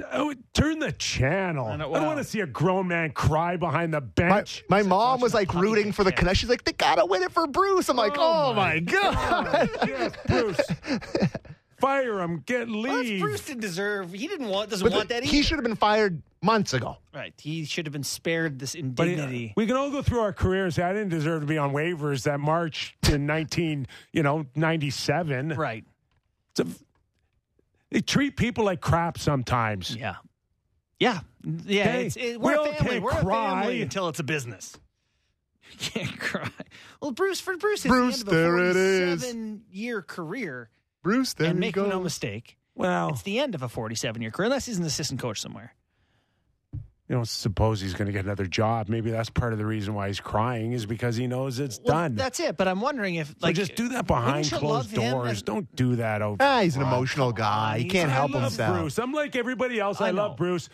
Oh, 0.00 0.04
I 0.10 0.22
would 0.22 0.42
turn 0.54 0.78
the 0.78 0.92
channel. 0.92 1.66
I, 1.66 1.74
I 1.74 1.76
don't 1.78 1.90
want 2.06 2.18
to 2.18 2.24
see 2.24 2.40
a 2.40 2.46
grown 2.46 2.88
man 2.88 3.10
cry 3.10 3.56
behind 3.56 3.92
the 3.92 4.00
bench. 4.00 4.64
my 4.70 4.82
mom 4.82 5.20
was 5.20 5.34
like 5.34 5.52
rooting 5.52 5.92
for 5.92 6.02
the 6.04 6.10
kick. 6.12 6.20
Canucks. 6.20 6.38
She's 6.38 6.48
like, 6.48 6.64
they 6.64 6.72
gotta 6.72 7.04
win 7.04 7.22
it 7.22 7.32
for 7.32 7.46
Bruce. 7.46 7.88
I'm 7.90 7.96
like, 7.96 8.14
oh, 8.16 8.50
oh 8.50 8.54
my 8.54 8.78
god. 8.78 9.68
yes, 9.86 10.12
Bruce. 10.26 10.60
Fire 11.78 12.20
him. 12.20 12.42
Get 12.46 12.68
Well, 12.68 12.80
leave. 12.80 13.20
Bruce 13.20 13.44
didn't 13.44 13.60
deserve. 13.60 14.12
He 14.12 14.26
didn't 14.26 14.48
want. 14.48 14.70
Doesn't 14.70 14.84
But 14.86 14.94
want 14.94 15.08
the- 15.08 15.14
that. 15.16 15.24
he 15.24 15.38
either. 15.38 15.46
should 15.46 15.56
have 15.58 15.64
been 15.64 15.76
fired 15.76 16.22
months 16.42 16.72
ago. 16.74 16.96
Right. 17.14 17.34
He 17.38 17.64
should 17.64 17.86
have 17.86 17.92
been 17.92 18.02
spared 18.04 18.58
this 18.58 18.74
But 18.74 18.80
uh, 19.08 19.10
indignity. 19.10 19.52
we 19.56 19.66
can 19.66 19.76
all 19.76 19.90
go 19.90 20.02
through 20.02 20.20
our 20.20 20.32
career 20.32 20.64
and 20.64 20.72
say 20.74 20.82
I 20.82 20.92
didn't 20.92 21.10
deserve 21.10 21.40
to 21.42 21.46
be 21.46 21.58
on 21.58 21.72
waivers 21.72 22.22
that 22.24 22.40
March 22.40 22.96
in 23.10 23.26
nineteen, 23.26 23.86
you 24.12 24.22
know, 24.22 24.46
ninety 24.54 24.90
seven. 24.90 25.50
right. 25.50 25.84
It's 26.52 26.60
a, 26.60 26.66
they 27.90 28.00
treat 28.00 28.36
people 28.36 28.64
like 28.64 28.80
crap 28.80 29.18
sometimes. 29.18 29.94
Yeah. 29.94 30.16
Yeah. 30.98 31.20
Yeah. 31.44 31.84
Hey, 31.84 32.06
it's, 32.06 32.16
it, 32.16 32.40
we 32.40 32.46
we're 32.46 32.56
all 32.56 32.64
a 32.64 32.72
family. 32.74 32.90
can't 32.92 33.02
We're 33.04 33.10
a 33.10 33.20
cry. 33.22 33.60
family 33.62 33.82
until 33.82 34.08
it's 34.08 34.18
a 34.20 34.24
business. 34.24 34.76
You 35.68 35.90
can't 35.90 36.20
cry. 36.20 36.48
Well, 37.02 37.10
Bruce, 37.10 37.40
for 37.40 37.56
Bruce, 37.56 37.84
it's 37.84 37.88
Bruce, 37.88 38.22
the 38.22 38.30
end 38.30 38.46
of 38.46 38.54
a 38.54 38.58
there 38.58 38.70
it 38.70 38.76
is. 38.76 39.22
47 39.24 39.62
year 39.72 40.00
career. 40.00 40.70
Bruce, 41.06 41.34
there 41.34 41.48
and 41.48 41.56
he 41.58 41.60
make 41.60 41.74
goes. 41.76 41.88
no 41.88 42.00
mistake, 42.00 42.56
Well, 42.74 43.10
it's 43.10 43.22
the 43.22 43.38
end 43.38 43.54
of 43.54 43.62
a 43.62 43.68
47 43.68 44.20
year 44.22 44.30
career, 44.30 44.46
unless 44.46 44.66
he's 44.66 44.78
an 44.78 44.84
assistant 44.84 45.20
coach 45.20 45.40
somewhere. 45.40 45.72
you 46.72 47.14
don't 47.14 47.28
suppose 47.28 47.80
he's 47.80 47.94
going 47.94 48.06
to 48.06 48.12
get 48.12 48.24
another 48.24 48.46
job. 48.46 48.88
Maybe 48.88 49.12
that's 49.12 49.30
part 49.30 49.52
of 49.52 49.60
the 49.60 49.66
reason 49.66 49.94
why 49.94 50.08
he's 50.08 50.18
crying 50.18 50.72
is 50.72 50.86
because 50.86 51.14
he 51.14 51.28
knows 51.28 51.60
it's 51.60 51.78
Well, 51.84 51.94
done. 51.94 52.16
That's 52.16 52.40
it. 52.40 52.56
But 52.56 52.66
I'm 52.66 52.80
wondering 52.80 53.14
if, 53.14 53.28
So 53.28 53.34
like, 53.42 53.54
just 53.54 53.76
do 53.76 53.90
that 53.90 54.08
behind 54.08 54.50
closed 54.50 54.92
doors. 54.92 55.30
as- 55.30 55.42
Don't 55.42 55.74
do 55.76 55.94
that. 55.96 56.20
Over 56.22 56.38
Ah, 56.40 56.62
he's 56.62 56.74
an 56.74 56.82
emotional 56.82 57.32
guy. 57.32 57.78
He 57.78 57.84
can't 57.84 58.10
I 58.10 58.14
help 58.14 58.30
I 58.32 58.34
love 58.34 58.42
himself. 58.42 58.78
Bruce. 58.80 58.98
I'm 58.98 59.12
like 59.12 59.36
everybody 59.36 59.78
else. 59.78 60.00
I, 60.00 60.08
I 60.08 60.10
love. 60.10 60.36
Bruce. 60.36 60.68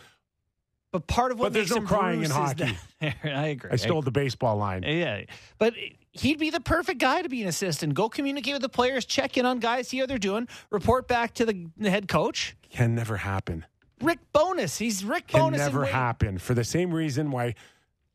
But 0.90 1.06
part 1.06 1.32
of 1.32 1.38
what 1.38 1.46
But 1.46 1.52
there's 1.52 1.68
makes 1.70 1.76
no 1.76 1.80
him 1.82 1.86
crying 1.86 2.22
in 2.22 2.30
Bruce 2.30 2.30
is 2.30 2.34
hockey. 2.34 2.78
that- 3.00 3.16
I 3.24 3.46
agree. 3.48 3.70
I 3.72 3.76
stole 3.76 4.00
the 4.02 4.10
baseball 4.10 4.56
line. 4.56 4.82
Yeah, 4.84 5.24
but 5.58 5.74
he'd 6.12 6.38
be 6.38 6.50
the 6.50 6.60
perfect 6.60 7.00
guy 7.00 7.22
to 7.22 7.28
be 7.28 7.42
an 7.42 7.48
assistant. 7.48 7.94
Go 7.94 8.08
communicate 8.08 8.54
with 8.54 8.62
the 8.62 8.68
players, 8.68 9.04
check 9.04 9.36
in 9.36 9.46
on 9.46 9.58
guys, 9.58 9.88
see 9.88 9.98
how 9.98 10.06
they're 10.06 10.18
doing, 10.18 10.48
report 10.70 11.08
back 11.08 11.34
to 11.34 11.46
the, 11.46 11.66
the 11.76 11.90
head 11.90 12.08
coach. 12.08 12.56
Can 12.70 12.94
never 12.94 13.16
happen. 13.18 13.66
Rick 14.00 14.18
Bowness, 14.32 14.78
he's 14.78 15.04
Rick 15.04 15.28
Can 15.28 15.40
Bowness. 15.40 15.60
in 15.60 15.66
never 15.66 15.84
happen. 15.84 16.38
For 16.38 16.54
the 16.54 16.64
same 16.64 16.92
reason 16.92 17.30
why 17.30 17.54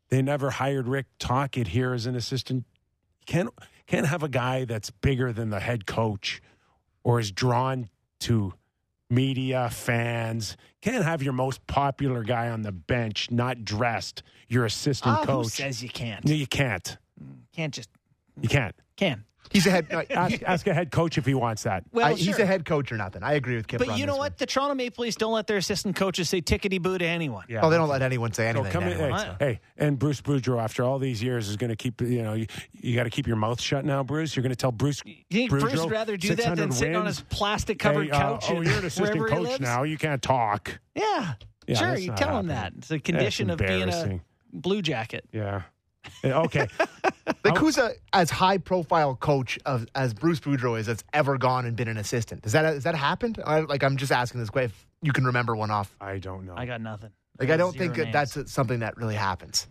they 0.09 0.21
never 0.21 0.51
hired 0.51 0.87
Rick 0.87 1.07
Tocchet 1.19 1.69
here 1.69 1.93
as 1.93 2.05
an 2.05 2.15
assistant. 2.15 2.65
Can't 3.25 3.49
can't 3.87 4.07
have 4.07 4.23
a 4.23 4.29
guy 4.29 4.65
that's 4.65 4.89
bigger 4.89 5.31
than 5.31 5.49
the 5.49 5.59
head 5.59 5.85
coach 5.85 6.41
or 7.03 7.19
is 7.19 7.31
drawn 7.31 7.89
to 8.19 8.53
media, 9.09 9.69
fans. 9.69 10.57
Can't 10.81 11.05
have 11.05 11.23
your 11.23 11.33
most 11.33 11.65
popular 11.67 12.23
guy 12.23 12.49
on 12.49 12.63
the 12.63 12.71
bench 12.73 13.31
not 13.31 13.63
dressed, 13.63 14.23
your 14.49 14.65
assistant 14.65 15.15
ah, 15.15 15.21
who 15.21 15.25
coach. 15.25 15.47
says 15.47 15.81
you 15.81 15.89
can't? 15.89 16.25
no, 16.25 16.33
you 16.33 16.47
can't. 16.47 16.97
Can't 17.55 17.73
just 17.73 17.89
You 18.41 18.49
can't. 18.49 18.75
can. 18.95 19.23
He's 19.49 19.65
a 19.65 19.71
head. 19.71 19.87
Ask, 20.11 20.43
ask 20.43 20.67
a 20.67 20.73
head 20.73 20.91
coach 20.91 21.17
if 21.17 21.25
he 21.25 21.33
wants 21.33 21.63
that. 21.63 21.85
Well, 21.93 22.05
I- 22.07 22.15
he's 22.15 22.37
a 22.37 22.45
head 22.45 22.65
coach 22.65 22.91
or 22.91 22.97
nothing. 22.97 23.23
I 23.23 23.35
agree 23.35 23.55
with 23.55 23.65
Kip. 23.65 23.79
But 23.79 23.87
on 23.87 23.97
you 23.97 24.05
know 24.05 24.17
what? 24.17 24.31
one. 24.31 24.35
The 24.39 24.45
Toronto 24.45 24.75
Maple 24.75 25.03
Leafs 25.03 25.15
don't 25.15 25.31
let 25.31 25.47
their 25.47 25.55
assistant 25.55 25.95
coaches 25.95 26.27
say 26.27 26.41
tickety 26.41 26.81
boo 26.81 26.97
to 26.97 27.05
anyone. 27.05 27.45
Yeah. 27.47 27.61
Oh, 27.63 27.69
they 27.69 27.77
don't 27.77 27.87
let 27.87 28.01
anyone 28.01 28.33
say 28.33 28.43
So 28.51 28.59
anything. 28.59 28.71
come 28.73 28.83
to 28.83 28.91
in, 28.91 29.13
hey, 29.13 29.35
hey, 29.39 29.59
and 29.77 29.97
Bruce 29.97 30.19
Boudreau, 30.19 30.61
after 30.61 30.83
all 30.83 30.99
these 30.99 31.23
years, 31.23 31.47
is 31.47 31.55
going 31.55 31.69
to 31.69 31.77
keep 31.77 32.01
you 32.01 32.23
know 32.23 32.33
you, 32.33 32.47
you 32.73 32.93
got 32.93 33.03
to 33.05 33.09
keep 33.09 33.25
your 33.25 33.37
mouth 33.37 33.61
shut 33.61 33.85
now, 33.85 34.03
Bruce. 34.03 34.35
You're 34.35 34.43
going 34.43 34.49
to 34.49 34.57
tell 34.57 34.73
Bruce. 34.73 35.01
You 35.05 35.15
think 35.31 35.49
Bruce 35.49 35.79
would 35.79 35.91
rather 35.91 36.17
do 36.17 36.27
that 36.35 36.57
than 36.57 36.71
600 36.71 36.73
sitting 36.73 36.95
on 36.97 37.05
his 37.05 37.21
plastic 37.21 37.79
covered 37.79 38.07
Hey, 38.07 38.11
uh, 38.11 38.19
couch? 38.19 38.45
oh, 38.49 38.59
you're 38.61 38.79
an 38.79 38.85
assistant 38.85 39.29
coach 39.29 39.59
now. 39.61 39.83
You 39.83 39.97
can't 39.97 40.21
talk. 40.21 40.77
Yeah, 40.93 41.35
Yeah, 41.67 41.75
sure. 41.77 41.95
You 41.95 42.09
not 42.09 42.17
tell 42.17 42.37
him 42.37 42.47
that. 42.47 42.73
It's 42.79 42.91
a 42.91 42.99
condition 42.99 43.49
of 43.49 43.59
being 43.59 43.87
a 43.87 44.19
blue 44.51 44.81
jacket. 44.81 45.23
Yeah. 45.31 45.61
Yeah, 46.23 46.41
Okay. 46.41 46.67
Like 47.43 47.57
who's 47.57 47.77
a 47.77 47.91
as 48.11 48.29
high 48.29 48.57
profile 48.57 49.15
coach 49.15 49.57
of 49.65 49.85
as 49.95 50.13
Bruce 50.13 50.39
Boudreau 50.39 50.77
is 50.77 50.85
that's 50.87 51.03
ever 51.13 51.37
gone 51.37 51.65
and 51.65 51.75
been 51.77 51.87
an 51.87 51.97
assistant? 51.97 52.41
Does 52.41 52.51
that 52.53 52.65
has 52.65 52.83
that 52.83 52.95
happened? 52.95 53.39
I, 53.45 53.61
like 53.61 53.83
I'm 53.83 53.95
just 53.95 54.11
asking 54.11 54.41
this 54.41 54.49
question 54.49 54.71
if 54.71 54.85
you 55.01 55.13
can 55.13 55.25
remember 55.25 55.55
one 55.55 55.71
off. 55.71 55.95
I 56.01 56.17
don't 56.17 56.45
know. 56.45 56.53
I 56.57 56.65
got 56.65 56.81
nothing. 56.81 57.11
Like 57.39 57.49
I 57.49 57.57
don't 57.57 57.77
think 57.77 57.95
that 57.95 58.11
names. 58.11 58.33
that's 58.33 58.51
something 58.51 58.79
that 58.79 58.97
really 58.97 59.15
happens. 59.15 59.67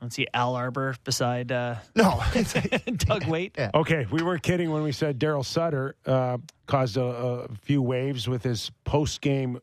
Let's 0.00 0.14
see 0.14 0.28
Al 0.32 0.54
Arbour 0.54 0.94
beside 1.02 1.50
uh, 1.50 1.76
No, 1.96 2.22
Doug 2.96 3.24
Weight. 3.26 3.54
Yeah. 3.58 3.70
Okay, 3.74 4.06
we 4.10 4.22
weren't 4.22 4.42
kidding 4.42 4.70
when 4.70 4.82
we 4.82 4.92
said 4.92 5.18
Daryl 5.18 5.44
Sutter 5.44 5.96
uh, 6.06 6.38
caused 6.66 6.96
a, 6.96 7.02
a 7.02 7.48
few 7.62 7.82
waves 7.82 8.28
with 8.28 8.44
his 8.44 8.70
post 8.84 9.20
game 9.20 9.60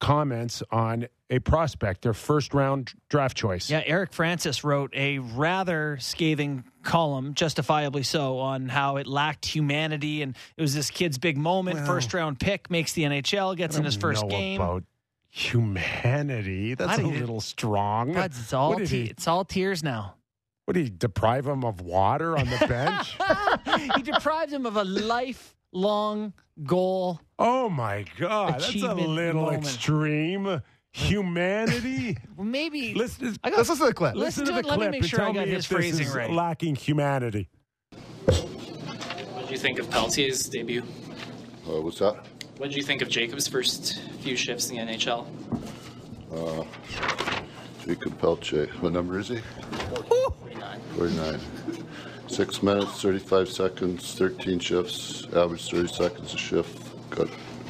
comments 0.00 0.62
on 0.70 1.08
a 1.30 1.38
prospect, 1.40 2.02
their 2.02 2.14
first 2.14 2.54
round 2.54 2.92
draft 3.10 3.36
choice. 3.36 3.70
Yeah, 3.70 3.82
Eric 3.84 4.12
Francis 4.12 4.64
wrote 4.64 4.90
a 4.94 5.18
rather 5.18 5.98
scathing 6.00 6.64
column, 6.82 7.34
justifiably 7.34 8.02
so, 8.02 8.38
on 8.38 8.68
how 8.68 8.96
it 8.96 9.06
lacked 9.06 9.44
humanity 9.44 10.22
and 10.22 10.34
it 10.56 10.62
was 10.62 10.74
this 10.74 10.90
kid's 10.90 11.18
big 11.18 11.36
moment. 11.36 11.76
Well, 11.78 11.86
first 11.86 12.14
round 12.14 12.40
pick 12.40 12.70
makes 12.70 12.92
the 12.94 13.02
NHL, 13.02 13.56
gets 13.56 13.76
in 13.76 13.84
his 13.84 13.96
first 13.96 14.26
game. 14.28 14.60
About 14.60 14.84
humanity. 15.28 16.74
That's 16.74 16.98
a 16.98 17.02
little 17.06 17.40
strong. 17.40 18.12
Buds, 18.12 18.38
it's 18.38 18.52
all 18.52 18.76
te- 18.76 18.86
he- 18.86 19.04
it's 19.04 19.28
all 19.28 19.44
tears 19.44 19.82
now. 19.82 20.14
What 20.64 20.74
did 20.74 20.84
he 20.84 20.90
deprive 20.90 21.46
him 21.46 21.64
of 21.64 21.80
water 21.80 22.36
on 22.36 22.44
the 22.46 22.66
bench? 22.66 23.16
he 23.96 24.02
deprives 24.02 24.52
him 24.52 24.66
of 24.66 24.76
a 24.76 24.84
lifelong 24.84 26.34
goal. 26.64 27.20
oh 27.38 27.68
my 27.70 28.04
God, 28.18 28.54
that's 28.60 28.74
a 28.82 28.94
little 28.94 29.44
moment. 29.44 29.64
extreme. 29.64 30.62
Humanity. 30.92 32.16
Well, 32.36 32.46
maybe 32.46 32.94
listen, 32.94 33.36
I 33.42 33.50
got, 33.50 33.56
let's 33.58 33.68
listen 33.68 33.86
to 33.86 33.90
the 33.90 33.94
clip. 33.94 34.14
Listen 34.14 34.44
listen 34.44 34.44
to 34.46 34.52
to 34.52 34.58
it. 34.58 34.62
the 34.62 34.68
Let 34.68 34.78
me 34.78 34.84
clip 34.84 34.90
make 34.92 35.00
and 35.02 35.10
sure 35.10 35.20
I 35.20 35.24
tell 35.24 35.32
got 35.34 35.48
me 35.48 35.54
his 35.54 35.64
if 35.64 35.68
this 35.70 35.76
phrasing 35.76 36.06
is 36.06 36.14
right. 36.14 36.30
lacking 36.30 36.76
humanity. 36.76 37.48
What 38.26 39.40
did 39.42 39.50
you 39.50 39.58
think 39.58 39.80
of 39.80 39.90
Pelletier's 39.90 40.48
debut? 40.48 40.82
Uh, 41.68 41.80
what's 41.80 41.98
that? 41.98 42.14
What 42.58 42.68
did 42.68 42.76
you 42.76 42.82
think 42.84 43.02
of 43.02 43.08
Jacob's 43.08 43.48
first 43.48 44.00
few 44.20 44.36
shifts 44.36 44.70
in 44.70 44.76
the 44.76 44.82
NHL? 44.94 45.26
Uh, 46.32 46.64
Jakob 47.84 48.18
Pelletier. 48.20 48.66
What 48.80 48.92
number 48.92 49.18
is 49.18 49.28
he? 49.28 49.38
49. 50.40 50.80
49. 50.96 51.40
Six 52.28 52.62
minutes, 52.62 53.02
35 53.02 53.48
seconds, 53.48 54.14
13 54.14 54.58
shifts, 54.60 55.26
average 55.34 55.68
30 55.70 55.88
seconds 55.88 56.34
a 56.34 56.38
shift. 56.38 57.10
Got 57.10 57.28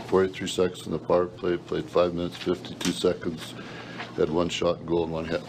43 0.09 0.49
seconds 0.49 0.87
in 0.87 0.93
the 0.93 0.99
power 0.99 1.27
play, 1.27 1.57
played 1.59 1.85
five 1.89 2.15
minutes, 2.15 2.37
52 2.39 2.93
seconds. 2.93 3.55
Had 4.17 4.31
one 4.31 4.49
shot, 4.49 4.79
and 4.79 4.87
goal, 4.89 5.05
and 5.05 5.13
one 5.13 5.25
hit. 5.27 5.43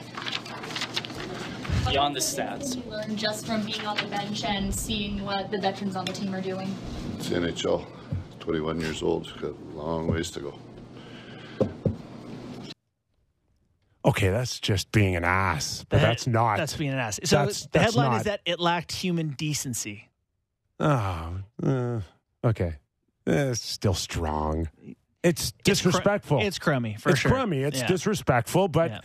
Beyond 1.87 2.15
the 2.15 2.19
stats, 2.19 2.75
you 2.75 2.83
learn 2.91 3.15
just 3.15 3.47
from 3.47 3.65
being 3.65 3.83
on 3.85 3.97
the 3.97 4.05
bench 4.07 4.43
and 4.43 4.73
seeing 4.75 5.23
what 5.25 5.49
the 5.49 5.57
veterans 5.57 5.95
on 5.95 6.05
the 6.05 6.11
team 6.13 6.35
are 6.35 6.41
doing? 6.41 6.75
It's 7.15 7.29
the 7.29 7.35
NHL. 7.37 7.85
21 8.39 8.79
years 8.81 9.01
old. 9.01 9.33
Got 9.41 9.51
a 9.51 9.77
long 9.77 10.07
ways 10.07 10.29
to 10.31 10.39
go. 10.41 10.59
Okay, 11.61 11.69
Okay, 14.05 14.29
that's 14.29 14.59
just 14.59 14.91
being 14.91 15.15
an 15.15 15.23
ass, 15.23 15.85
but 15.89 15.97
The- 15.97 16.01
that's 16.07 16.27
not. 16.27 16.57
That's 16.57 16.75
being 16.75 16.91
an 16.91 16.99
ass. 16.99 17.19
So 17.23 17.37
That's- 17.37 17.63
the 17.63 17.69
that's 17.73 17.85
headline 17.93 18.11
not- 18.11 18.17
is 18.17 18.23
that 18.23 18.41
it 18.45 18.59
lacked 18.59 18.91
human 18.91 19.29
decency. 19.31 20.09
Oh, 20.79 21.35
uh, 21.63 22.01
okay. 22.43 22.75
Eh, 23.29 23.51
It's 23.51 23.61
still 23.61 23.93
strong. 23.93 24.69
It's 25.23 25.51
disrespectful. 25.63 26.39
It's 26.41 26.59
crummy 26.59 26.93
for 26.95 27.01
sure. 27.01 27.11
it's 27.11 27.19
sure. 27.21 27.31
crummy. 27.31 27.59
It's 27.63 27.79
Yeah. 27.79 27.87
disrespectful, 27.87 28.67
but 28.69 28.91
Yeah. 28.91 28.99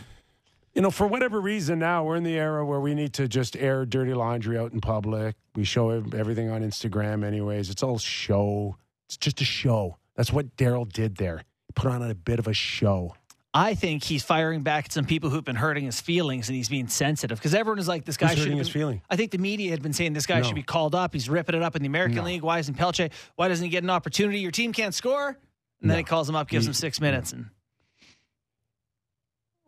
you 0.74 0.82
know, 0.82 0.90
for 0.90 1.06
whatever 1.06 1.40
reason, 1.40 1.78
now 1.80 2.04
we're 2.04 2.16
in 2.16 2.22
the 2.22 2.38
era 2.38 2.64
where 2.64 2.80
we 2.80 2.94
need 2.94 3.12
to 3.14 3.26
just 3.28 3.56
air 3.56 3.84
dirty 3.84 4.14
laundry 4.14 4.56
out 4.58 4.72
in 4.72 4.80
public. 4.80 5.34
We 5.56 5.64
show 5.64 5.90
everything 5.90 6.50
on 6.50 6.62
Instagram, 6.62 7.24
anyways. 7.24 7.68
It's 7.70 7.82
all 7.82 7.98
show. 7.98 8.76
It's 9.06 9.16
just 9.16 9.40
a 9.40 9.44
show. 9.44 9.98
That's 10.16 10.32
what 10.32 10.56
Daryl 10.56 10.90
did 10.90 11.16
there. 11.16 11.42
Put 11.74 11.90
on 11.90 12.02
a 12.08 12.14
bit 12.14 12.38
of 12.38 12.46
a 12.46 12.54
show. 12.54 13.16
I 13.56 13.74
think 13.76 14.02
he's 14.02 14.24
firing 14.24 14.62
back 14.64 14.86
at 14.86 14.92
some 14.92 15.04
people 15.04 15.30
who've 15.30 15.44
been 15.44 15.54
hurting 15.54 15.84
his 15.84 16.00
feelings, 16.00 16.48
and 16.48 16.56
he's 16.56 16.68
being 16.68 16.88
sensitive 16.88 17.38
because 17.38 17.54
everyone 17.54 17.78
is 17.78 17.86
like, 17.86 18.04
"This 18.04 18.16
guy 18.16 18.26
Who's 18.26 18.38
should 18.38 18.44
hurting 18.46 18.58
his 18.58 18.68
feeling? 18.68 19.00
I 19.08 19.14
think 19.14 19.30
the 19.30 19.38
media 19.38 19.70
had 19.70 19.80
been 19.80 19.92
saying 19.92 20.12
this 20.12 20.26
guy 20.26 20.40
No. 20.40 20.46
should 20.46 20.56
be 20.56 20.64
called 20.64 20.94
up. 20.96 21.12
He's 21.14 21.28
ripping 21.30 21.54
it 21.54 21.62
up 21.62 21.76
in 21.76 21.82
the 21.82 21.86
American 21.86 22.16
No. 22.16 22.24
League. 22.24 22.42
Why 22.42 22.58
isn't 22.58 22.74
Pelletier? 22.74 23.10
Why 23.36 23.46
doesn't 23.46 23.64
he 23.64 23.70
get 23.70 23.84
an 23.84 23.90
opportunity? 23.90 24.40
Your 24.40 24.50
team 24.50 24.72
can't 24.72 24.92
score, 24.92 25.28
and 25.28 25.36
then 25.88 25.90
No. 25.90 25.96
he 25.98 26.02
calls 26.02 26.28
him 26.28 26.34
up, 26.34 26.48
gives 26.48 26.64
He- 26.64 26.70
him 26.70 26.74
six 26.74 27.00
minutes, 27.00 27.32
and 27.32 27.46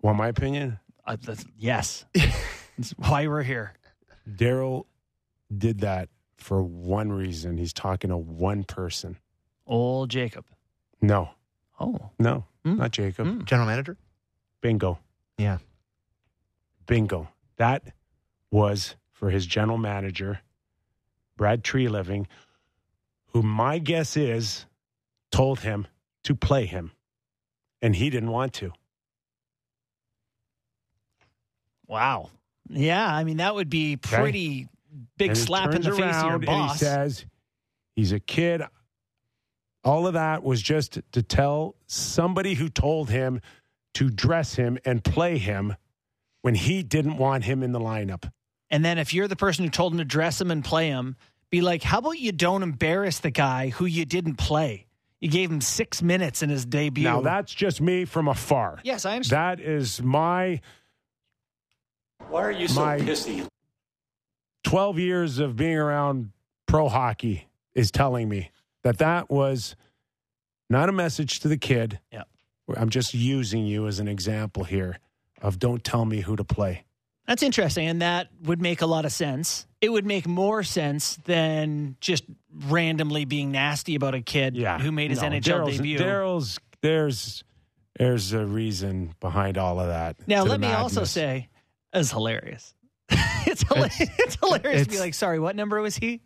Want 0.03 0.19
my 0.19 0.29
opinion? 0.29 0.79
uh, 1.05 1.17
that's, 1.21 1.45
yes, 1.57 2.05
That's 2.77 2.91
why 2.99 3.27
we're 3.29 3.43
here. 3.45 3.73
Daryl 4.29 4.85
did 5.57 5.81
that 5.81 6.09
for 6.37 6.63
one 6.63 7.11
reason. 7.13 7.57
He's 7.57 7.73
talking 7.73 8.11
to 8.11 8.17
one 8.17 8.65
person. 8.65 9.17
Old 9.67 10.11
Jacob. 10.11 10.45
No, 11.01 11.31
Oh, 11.79 12.11
no, 12.19 12.45
Hmm. 12.65 12.77
not 12.77 12.91
Jacob. 12.93 13.27
Hmm. 13.27 13.45
General 13.45 13.67
manager? 13.69 13.97
Bingo. 14.61 14.99
Yeah. 15.39 15.59
Bingo. 16.87 17.29
That 17.57 17.95
was 18.51 18.97
for 19.13 19.31
his 19.31 19.47
general 19.47 19.79
manager, 19.79 20.41
Brad 21.37 21.63
Treliving, 21.63 22.27
who 23.29 23.43
my 23.43 23.79
guess 23.79 24.17
is 24.17 24.67
told 25.31 25.61
him 25.61 25.87
to 26.25 26.35
play 26.35 26.65
him, 26.67 26.93
and 27.83 27.95
he 27.97 28.09
didn't 28.11 28.31
want 28.31 28.53
to. 28.55 28.73
wow. 31.87 32.31
Yeah, 32.69 33.07
I 33.15 33.23
mean 33.23 33.37
that 33.37 33.55
would 33.55 33.71
be 33.71 33.95
Okay. 33.95 34.17
pretty 34.17 34.69
big 35.19 35.31
And 35.31 35.39
slap 35.39 35.73
in 35.75 35.83
the 35.83 35.93
face 35.93 36.17
of 36.17 36.25
your 36.31 36.39
boss. 36.41 36.71
And 36.71 36.71
he 36.73 36.79
says, 36.79 37.27
he's 37.95 38.11
a 38.13 38.19
kid. 38.19 38.63
All 39.87 40.09
of 40.09 40.15
that 40.15 40.43
was 40.43 40.61
just 40.61 40.99
to 41.13 41.23
tell 41.23 41.77
somebody 41.87 42.55
who 42.55 42.69
told 42.69 43.09
him 43.09 43.41
to 43.95 44.11
dress 44.11 44.57
him 44.57 44.79
and 44.85 45.03
play 45.03 45.39
him 45.39 45.77
when 46.43 46.57
he 46.57 46.83
didn't 46.83 47.19
want 47.19 47.45
him 47.45 47.63
in 47.63 47.71
the 47.71 47.79
lineup. 47.79 48.29
And 48.69 48.85
then 48.85 48.99
if 48.99 49.15
you're 49.15 49.29
the 49.29 49.37
person 49.37 49.65
who 49.65 49.71
told 49.71 49.93
him 49.93 49.99
to 49.99 50.05
dress 50.05 50.41
him 50.41 50.51
and 50.51 50.65
play 50.65 50.89
him, 50.89 51.15
be 51.51 51.61
like, 51.61 51.85
how 51.85 51.99
about 51.99 52.19
you 52.19 52.33
don't 52.33 52.65
embarrass 52.65 53.21
the 53.21 53.31
guy 53.31 53.69
who 53.69 53.87
you 53.87 54.05
didn't 54.05 54.35
play? 54.35 54.87
You 55.21 55.31
gave 55.31 55.53
him 55.53 55.61
six 55.61 56.03
minutes 56.03 56.43
in 56.43 56.51
his 56.51 56.67
debut. 56.67 57.05
Now, 57.05 57.21
that's 57.21 57.55
just 57.55 57.81
me 57.81 58.05
from 58.07 58.27
afar. 58.27 58.81
yes, 58.83 59.07
I 59.07 59.13
understand. 59.15 59.61
That 59.61 59.65
is 59.65 60.03
my 60.03 60.61
Why 62.29 62.43
are 62.43 62.51
you 62.51 62.67
so 62.67 62.85
My- 62.85 62.99
pissy? 62.99 63.47
12 64.65 64.99
years 64.99 65.39
of 65.39 65.55
being 65.55 65.77
around 65.77 66.33
pro 66.67 66.89
hockey 66.89 67.47
is 67.73 67.93
telling 67.93 68.29
me 68.29 68.51
that 68.87 68.99
that 68.99 69.29
was 69.29 69.75
not 70.71 70.89
a 70.89 70.93
message 70.93 71.41
to 71.41 71.49
the 71.49 71.57
kid. 71.57 71.99
Yeah. 72.13 72.23
I'm 72.77 72.89
just 72.89 73.15
using 73.15 73.67
you 73.67 73.89
as 73.89 73.99
an 73.99 74.07
example 74.07 74.63
here 74.63 74.99
of 75.43 75.59
don't 75.59 75.83
tell 75.83 76.05
me 76.05 76.21
who 76.21 76.37
to 76.37 76.45
play. 76.45 76.85
That's 77.27 77.43
interesting, 77.43 77.89
and 77.89 78.01
that 78.03 78.29
would 78.45 78.63
make 78.63 78.83
a 78.83 78.87
lot 78.87 79.05
of 79.05 79.11
sense. 79.11 79.67
It 79.81 79.89
would 79.89 80.07
make 80.07 80.29
more 80.29 80.63
sense 80.63 81.17
than 81.25 81.97
just 82.01 82.23
randomly 82.69 83.25
being 83.25 83.51
nasty 83.51 83.97
about 83.97 84.15
a 84.15 84.21
kid 84.21 84.57
Yeah. 84.57 84.79
who 84.79 84.93
made 84.93 85.11
his 85.11 85.21
No, 85.21 85.31
NHL 85.31 85.43
Darryl's- 85.43 85.77
debut. 85.79 85.99
Darryl's 85.99 86.59
there's 86.83 87.43
there's 87.99 88.33
a 88.35 88.47
reason 88.47 89.15
behind 89.19 89.59
all 89.59 89.81
of 89.81 89.89
that. 89.89 90.17
now, 90.29 90.45
let 90.45 90.61
me 90.61 90.69
also 90.71 91.03
say, 91.03 91.49
it's 91.93 92.13
hilarious. 92.13 92.73
it's, 93.11 93.63
hilarious. 93.63 94.01
It's, 94.19 94.37
hilarious 94.37 94.83
to 94.85 94.89
be 94.91 94.99
like, 95.01 95.15
sorry, 95.15 95.41
what 95.41 95.57
number 95.57 95.81
was 95.81 95.97
he? 95.97 96.21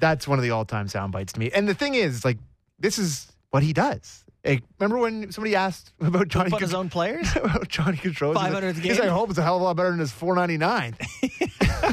That's 0.00 0.26
one 0.26 0.38
of 0.38 0.42
the 0.42 0.50
all-time 0.50 0.88
sound 0.88 1.12
bites 1.12 1.32
to 1.34 1.40
me. 1.40 1.50
And 1.54 1.68
the 1.68 1.74
thing 1.74 1.94
is, 1.94 2.24
like, 2.24 2.38
this 2.78 2.98
is 2.98 3.30
what 3.50 3.62
he 3.62 3.72
does. 3.72 4.24
Like, 4.44 4.62
remember 4.78 4.98
when 4.98 5.30
somebody 5.32 5.54
asked 5.54 5.92
about 6.00 6.28
Johnny 6.28 6.50
Put 6.50 6.62
his 6.62 6.72
own 6.74 6.88
players? 6.88 7.28
about 7.36 7.68
Johnny 7.68 7.98
Gaudreau? 7.98 8.34
500th 8.34 8.76
He's 8.78 8.98
like, 8.98 9.08
I 9.08 9.12
hope 9.12 9.28
it's 9.30 9.38
a 9.38 9.42
hell 9.42 9.56
of 9.56 9.60
a 9.62 9.64
lot 9.64 9.76
better 9.76 9.90
than 9.90 9.98
his 10.00 10.10
499. 10.12 10.96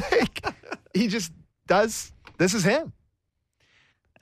like, 0.10 0.54
he 0.94 1.08
just 1.08 1.30
does. 1.66 2.12
This 2.38 2.54
is 2.54 2.64
him. 2.64 2.92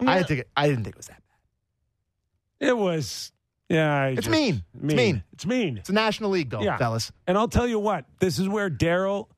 I'm 0.00 0.08
I 0.08 0.16
didn't 0.16 0.28
think 0.28 0.40
it, 0.40 0.48
I 0.56 0.68
didn't 0.68 0.84
think 0.84 0.96
it 0.96 0.98
was 0.98 1.06
that. 1.06 1.22
Bad. 2.60 2.68
It 2.68 2.76
was 2.76 3.32
yeah. 3.68 3.94
I 3.94 4.06
It's 4.08 4.22
just- 4.22 4.30
mean. 4.30 4.62
It's 4.82 4.94
mean. 4.94 5.22
It's 5.32 5.46
mean. 5.46 5.78
It's 5.78 5.88
a 5.88 5.92
National 5.92 6.30
League, 6.30 6.50
though, 6.50 6.60
Yeah. 6.62 6.76
fellas. 6.76 7.12
And 7.26 7.38
I'll 7.38 7.48
tell 7.48 7.66
you 7.66 7.78
what, 7.78 8.04
this 8.18 8.38
is 8.38 8.48
where 8.48 8.68
Darryl 8.68 9.28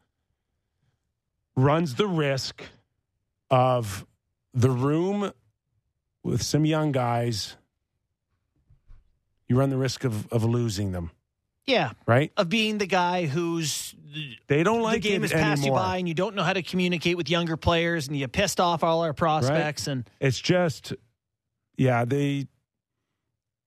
runs 1.57 1.95
the 1.97 2.07
risk 2.07 2.63
of 3.51 4.07
the 4.55 4.71
room 4.71 5.33
with 6.23 6.43
some 6.43 6.65
young 6.65 6.93
guys. 6.93 7.57
You 9.49 9.57
run 9.59 9.71
the 9.71 9.79
risk 9.79 10.05
of, 10.05 10.31
of 10.31 10.45
losing 10.45 10.93
them, 10.93 11.11
yeah, 11.67 11.93
right? 12.07 12.31
of 12.37 12.51
being 12.51 12.77
the 12.77 12.87
guy 12.87 13.25
who's 13.25 13.95
They 14.47 14.63
don't 14.63 14.83
like 14.83 15.01
the 15.03 15.09
game 15.09 15.23
has 15.23 15.33
passed 15.33 15.65
you 15.65 15.73
by 15.73 15.97
and 15.97 16.07
you 16.07 16.13
don't 16.13 16.35
know 16.35 16.43
how 16.43 16.53
to 16.53 16.63
communicate 16.63 17.17
with 17.17 17.31
younger 17.31 17.57
players 17.57 18.09
and 18.09 18.17
you 18.17 18.29
pissed 18.29 18.61
off 18.61 18.85
all 18.85 19.01
our 19.01 19.15
prospects 19.15 19.87
and 19.87 20.05
It's 20.21 20.39
just, 20.39 20.93
yeah, 21.79 22.05
they 22.05 22.47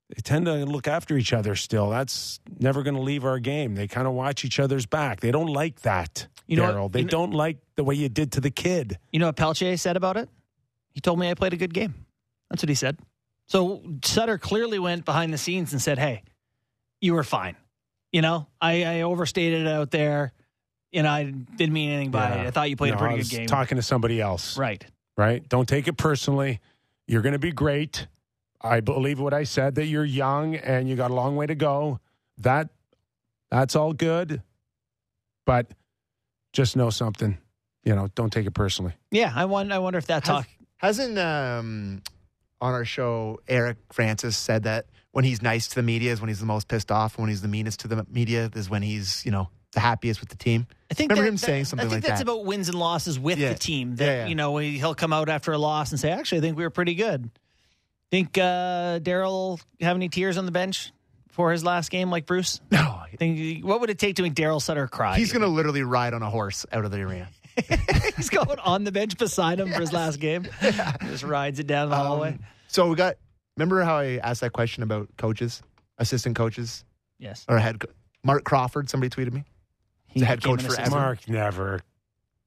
they 0.09 0.21
tend 0.21 0.45
to 0.45 0.65
look 0.65 0.87
after 0.87 1.17
each 1.17 1.33
other 1.33 1.55
still. 1.55 1.89
That's 1.89 2.39
never 2.59 2.83
going 2.83 2.95
to 2.95 3.01
leave 3.01 3.23
our 3.25 3.39
game. 3.39 3.73
They 3.75 3.87
kind 3.87 4.05
of 4.07 4.13
watch 4.13 4.43
each 4.45 4.59
other's 4.59 4.85
back. 4.85 5.21
They 5.21 5.31
don't 5.31 5.47
like 5.47 5.81
that, 5.81 6.27
You 6.45 6.57
know 6.57 6.63
Darryl. 6.71 6.91
They 6.91 6.99
you 6.99 7.05
know- 7.05 7.09
don't 7.09 7.31
like 7.31 7.57
the 7.75 7.83
way 7.83 7.95
you 7.95 8.09
did 8.09 8.33
to 8.33 8.41
the 8.41 8.51
kid. 8.51 8.99
you 9.11 9.19
know 9.19 9.27
what 9.27 9.35
Pelletier 9.37 9.77
said 9.77 9.97
about 9.97 10.17
it? 10.17 10.29
He 10.93 11.01
told 11.01 11.19
me 11.19 11.30
I 11.30 11.34
played 11.34 11.53
a 11.53 11.57
good 11.57 11.73
game. 11.73 11.93
That's 12.49 12.61
what 12.63 12.69
he 12.69 12.76
said. 12.76 12.97
So 13.47 13.81
Sutter 14.03 14.38
clearly 14.38 14.80
went 14.80 15.05
behind 15.05 15.34
the 15.34 15.38
scenes 15.38 15.72
and 15.73 15.81
said, 15.81 15.97
"Hey, 15.97 16.23
you 17.01 17.13
were 17.13 17.23
fine. 17.23 17.55
You 18.11 18.22
know, 18.22 18.47
I, 18.59 18.84
I 18.84 19.01
overstated 19.01 19.61
it 19.61 19.68
out 19.68 19.91
there. 19.91 20.34
You 20.91 21.03
know, 21.03 21.09
I 21.09 21.23
didn't 21.23 21.73
mean 21.73 21.89
anything 21.91 22.11
by 22.11 22.30
Yeah. 22.30 22.41
it. 22.43 22.47
I 22.47 22.51
thought 22.51 22.69
you 22.69 22.76
played 22.76 22.91
No, 22.91 22.95
a 22.95 22.99
pretty 22.99 23.15
I 23.15 23.18
good 23.19 23.30
game. 23.30 23.45
Talking 23.47 23.77
to 23.77 23.81
somebody 23.81 24.19
else, 24.19 24.57
right. 24.57 24.85
right? 25.18 25.47
Don't 25.47 25.68
take 25.68 25.88
it 25.88 25.93
personally. 25.97 26.59
You're 27.07 27.22
going 27.22 27.31
to 27.34 27.39
be 27.39 27.53
great. 27.53 28.07
I 28.61 28.81
believe 28.81 29.19
what 29.19 29.34
I 29.34 29.43
said 29.45 29.76
that 29.76 29.85
you're 29.85 30.03
young 30.05 30.55
and 30.55 30.89
you 30.89 30.95
got 30.97 31.09
a 31.11 31.13
long 31.13 31.35
way 31.38 31.47
to 31.47 31.55
go. 31.55 31.99
That 32.39 32.69
that's 33.49 33.76
all 33.76 33.93
good, 33.93 34.41
but 35.45 35.68
just 36.53 36.76
know 36.76 36.89
something. 36.89 37.38
You 37.84 37.95
know, 37.95 38.07
don't 38.15 38.31
take 38.31 38.45
it 38.45 38.51
personally. 38.51 38.93
Yeah, 39.09 39.31
I 39.34 39.45
wonder, 39.45 39.73
I 39.73 39.80
wonder 39.80 39.97
if 39.99 40.07
that 40.07 40.23
talk. 40.26 40.47
Hasn't 40.81 41.17
um, 41.17 42.01
on 42.59 42.73
our 42.73 42.85
show 42.85 43.39
Eric 43.47 43.77
Francis 43.91 44.35
said 44.35 44.63
that 44.63 44.87
when 45.11 45.23
he's 45.25 45.41
nice 45.41 45.67
to 45.69 45.75
the 45.75 45.83
media 45.83 46.11
is 46.11 46.19
when 46.21 46.27
he's 46.29 46.39
the 46.39 46.45
most 46.45 46.67
pissed 46.67 46.91
off. 46.91 47.17
When 47.17 47.29
he's 47.29 47.41
the 47.41 47.47
meanest 47.47 47.81
to 47.81 47.87
the 47.87 48.05
media 48.09 48.49
is 48.55 48.69
when 48.69 48.81
he's 48.81 49.23
you 49.25 49.31
know 49.31 49.49
the 49.73 49.79
happiest 49.79 50.19
with 50.19 50.29
the 50.29 50.35
team. 50.35 50.65
I 50.89 50.93
think 50.95 51.11
remember 51.11 51.23
that- 51.23 51.29
him 51.29 51.35
that- 51.35 51.45
saying 51.45 51.65
something 51.65 51.87
I 51.87 51.89
think 51.91 52.03
like 52.03 52.09
that's 52.09 52.19
that. 52.21 52.29
about 52.31 52.45
wins 52.45 52.67
and 52.67 52.77
losses 52.77 53.19
with 53.19 53.37
Yeah. 53.37 53.53
the 53.53 53.59
team. 53.59 53.95
That 53.97 54.05
Yeah, 54.05 54.13
yeah. 54.23 54.27
you 54.27 54.35
know 54.35 54.57
he- 54.57 54.77
he'll 54.79 54.95
come 54.95 55.13
out 55.13 55.29
after 55.29 55.51
a 55.53 55.57
loss 55.57 55.91
and 55.91 55.99
say, 55.99 56.09
"Actually, 56.11 56.39
I 56.39 56.41
think 56.41 56.57
we 56.57 56.63
were 56.63 56.69
pretty 56.71 56.95
good." 56.95 57.29
Think 58.09 58.37
uh, 58.37 58.99
Darryl 58.99 59.61
have 59.79 59.95
any 59.95 60.09
tears 60.09 60.37
on 60.37 60.45
the 60.45 60.51
bench 60.51 60.91
for 61.29 61.51
his 61.53 61.63
last 61.63 61.89
game, 61.91 62.09
like 62.09 62.25
Bruce? 62.25 62.59
no, 62.71 63.03
Think 63.17 63.63
what 63.63 63.79
would 63.79 63.89
it 63.89 63.99
take 63.99 64.17
to 64.17 64.23
make 64.23 64.33
Darryl 64.33 64.61
Sutter 64.61 64.87
cry? 64.89 65.17
he's 65.17 65.31
going 65.31 65.43
to 65.43 65.47
literally 65.47 65.83
ride 65.83 66.13
on 66.13 66.21
a 66.21 66.29
horse 66.29 66.65
out 66.73 66.83
of 66.83 66.91
the 66.91 66.99
arena. 66.99 67.29
he's 68.15 68.29
going 68.29 68.59
on 68.59 68.83
the 68.83 68.91
bench 68.91 69.17
beside 69.17 69.59
him 69.59 69.71
for 69.71 69.79
his 69.81 69.91
last 69.93 70.19
game. 70.19 70.47
Just 70.61 71.23
rides 71.23 71.59
it 71.59 71.67
down 71.67 71.89
the 71.89 71.95
hallway. 71.95 72.29
Um, 72.29 72.39
so 72.67 72.87
we 72.87 72.95
got. 72.95 73.15
Remember 73.57 73.81
how 73.83 73.97
I 73.97 74.17
asked 74.23 74.41
that 74.41 74.53
question 74.53 74.81
about 74.83 75.09
coaches, 75.17 75.61
assistant 75.97 76.35
coaches, 76.35 76.85
Yes, 77.19 77.45
or 77.49 77.57
head 77.59 77.79
co- 77.79 77.89
Marc 78.23 78.43
Crawford? 78.45 78.89
Somebody 78.89 79.09
tweeted 79.09 79.33
me. 79.33 79.43
He's 80.07 80.21
the 80.21 80.27
head 80.27 80.41
coach 80.43 80.63
an 80.63 80.69
forever. 80.69 80.89
Marc 80.91 81.27
never, 81.29 81.81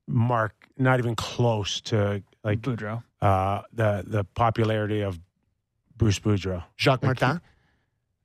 Marc 0.09 0.55
not 0.78 0.98
even 0.98 1.14
close 1.14 1.81
to 1.82 2.22
like 2.43 2.60
Boudreau. 2.60 3.02
uh, 3.20 3.62
the 3.72 4.02
the 4.06 4.24
popularity 4.24 5.02
of 5.02 5.18
Bruce 5.97 6.18
Boudreau. 6.18 6.64
Jacques 6.78 7.02
Martin, 7.02 7.40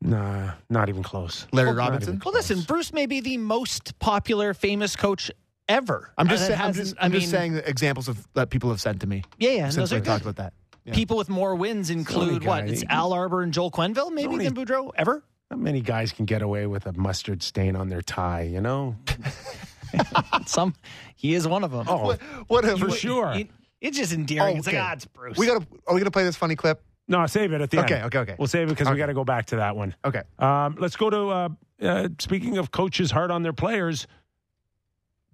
Nah, 0.01 0.51
not 0.69 0.88
even 0.88 1.03
close. 1.03 1.45
Larry 1.51 1.72
Not 1.72 1.77
Robinson. 1.77 2.10
even 2.15 2.22
Well, 2.23 2.34
listen. 2.34 2.61
Bruce 2.61 2.93
may 2.93 3.06
be 3.06 3.19
the 3.19 3.38
most 3.38 3.99
popular, 3.99 4.53
famous 4.53 4.95
coach 4.95 5.30
ever. 5.70 6.12
I'm 6.18 6.28
just 6.28 6.46
saying. 6.48 6.60
I'm 6.60 6.74
just, 6.74 6.96
I 7.00 7.06
I'm 7.06 7.12
mean, 7.12 7.22
just 7.22 7.32
saying 7.32 7.56
examples 7.66 8.10
of 8.10 8.28
that 8.34 8.50
people 8.50 8.70
have 8.72 8.82
sent 8.82 9.00
to 9.02 9.08
me 9.08 9.24
Yeah, 9.38 9.52
yeah, 9.52 9.64
and 9.66 9.74
since 9.74 9.90
those 9.90 9.91
we 9.94 10.02
are 10.02 10.06
talked 10.06 10.24
good. 10.26 10.32
about 10.32 10.44
that. 10.44 10.54
Yeah. 10.86 10.94
People 10.94 11.16
with 11.18 11.30
more 11.30 11.56
wins 11.56 11.90
include 11.90 12.44
what? 12.44 12.68
It's 12.68 12.84
Al 12.90 13.14
Arbour 13.14 13.41
and 13.44 13.54
Joel 13.54 13.72
Quenneville, 13.72 14.12
maybe 14.12 14.34
only- 14.34 14.46
than 14.50 14.56
Boudreau 14.56 14.91
ever. 14.96 15.24
Not 15.52 15.60
many 15.60 15.82
guys 15.82 16.12
can 16.12 16.26
get 16.26 16.41
away 16.41 16.68
with 16.68 16.86
a 16.86 16.94
mustard 16.94 17.41
stain 17.41 17.76
on 17.76 17.90
their 17.90 18.02
tie, 18.04 18.44
you 18.44 18.62
know? 18.62 18.96
Some, 20.46 20.76
he 21.16 21.34
is 21.34 21.48
one 21.48 21.64
of 21.64 21.72
them. 21.72 21.86
Oh, 21.88 22.16
Whatever. 22.48 22.90
for 22.90 22.96
sure. 22.96 23.34
It- 23.34 23.50
it's 23.82 23.98
just 23.98 24.12
endearing. 24.12 24.56
Oh, 24.56 24.58
It's 24.58 24.68
like, 24.68 24.76
okay. 24.76 24.84
ah, 24.86 24.91
it's 24.91 25.06
Bruce. 25.06 25.38
We 25.38 25.46
gotta. 25.48 25.66
Are 25.88 25.94
we 25.94 26.02
gonna 26.02 26.12
play 26.12 26.26
this 26.26 26.36
funny 26.36 26.58
clip? 26.58 26.84
No, 27.08 27.26
save 27.28 27.54
it 27.54 27.62
at 27.62 27.72
the 27.72 27.80
Okay, 27.80 27.96
end. 27.96 28.06
okay, 28.08 28.20
okay. 28.20 28.32
okay. 28.34 28.36
We'll 28.38 28.50
save 28.50 28.68
it 28.68 28.72
because 28.72 28.90
we 28.91 28.98
got 28.98 29.06
to 29.06 29.14
go 29.14 29.24
back 29.24 29.46
to 29.48 29.56
that 29.56 29.76
one. 29.78 29.96
Okay. 30.04 30.22
Um, 30.38 30.76
let's 30.80 30.98
go 30.98 31.10
to, 31.10 31.28
uh, 31.30 31.50
uh, 31.82 32.10
speaking 32.20 32.58
of 32.58 32.72
coaches 32.72 33.10
hard 33.10 33.32
on 33.32 33.41
their 33.41 33.54
players, 33.54 34.06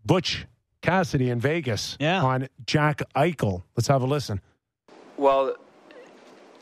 Butch 0.06 0.46
Cassidy 0.82 1.30
in 1.30 1.40
Vegas 1.40 1.98
Yeah. 2.00 2.22
on 2.24 2.48
Jack 2.66 3.02
Eichel. 3.16 3.64
Let's 3.76 3.88
have 3.88 4.02
a 4.02 4.06
listen. 4.06 4.40
Well, 5.18 5.56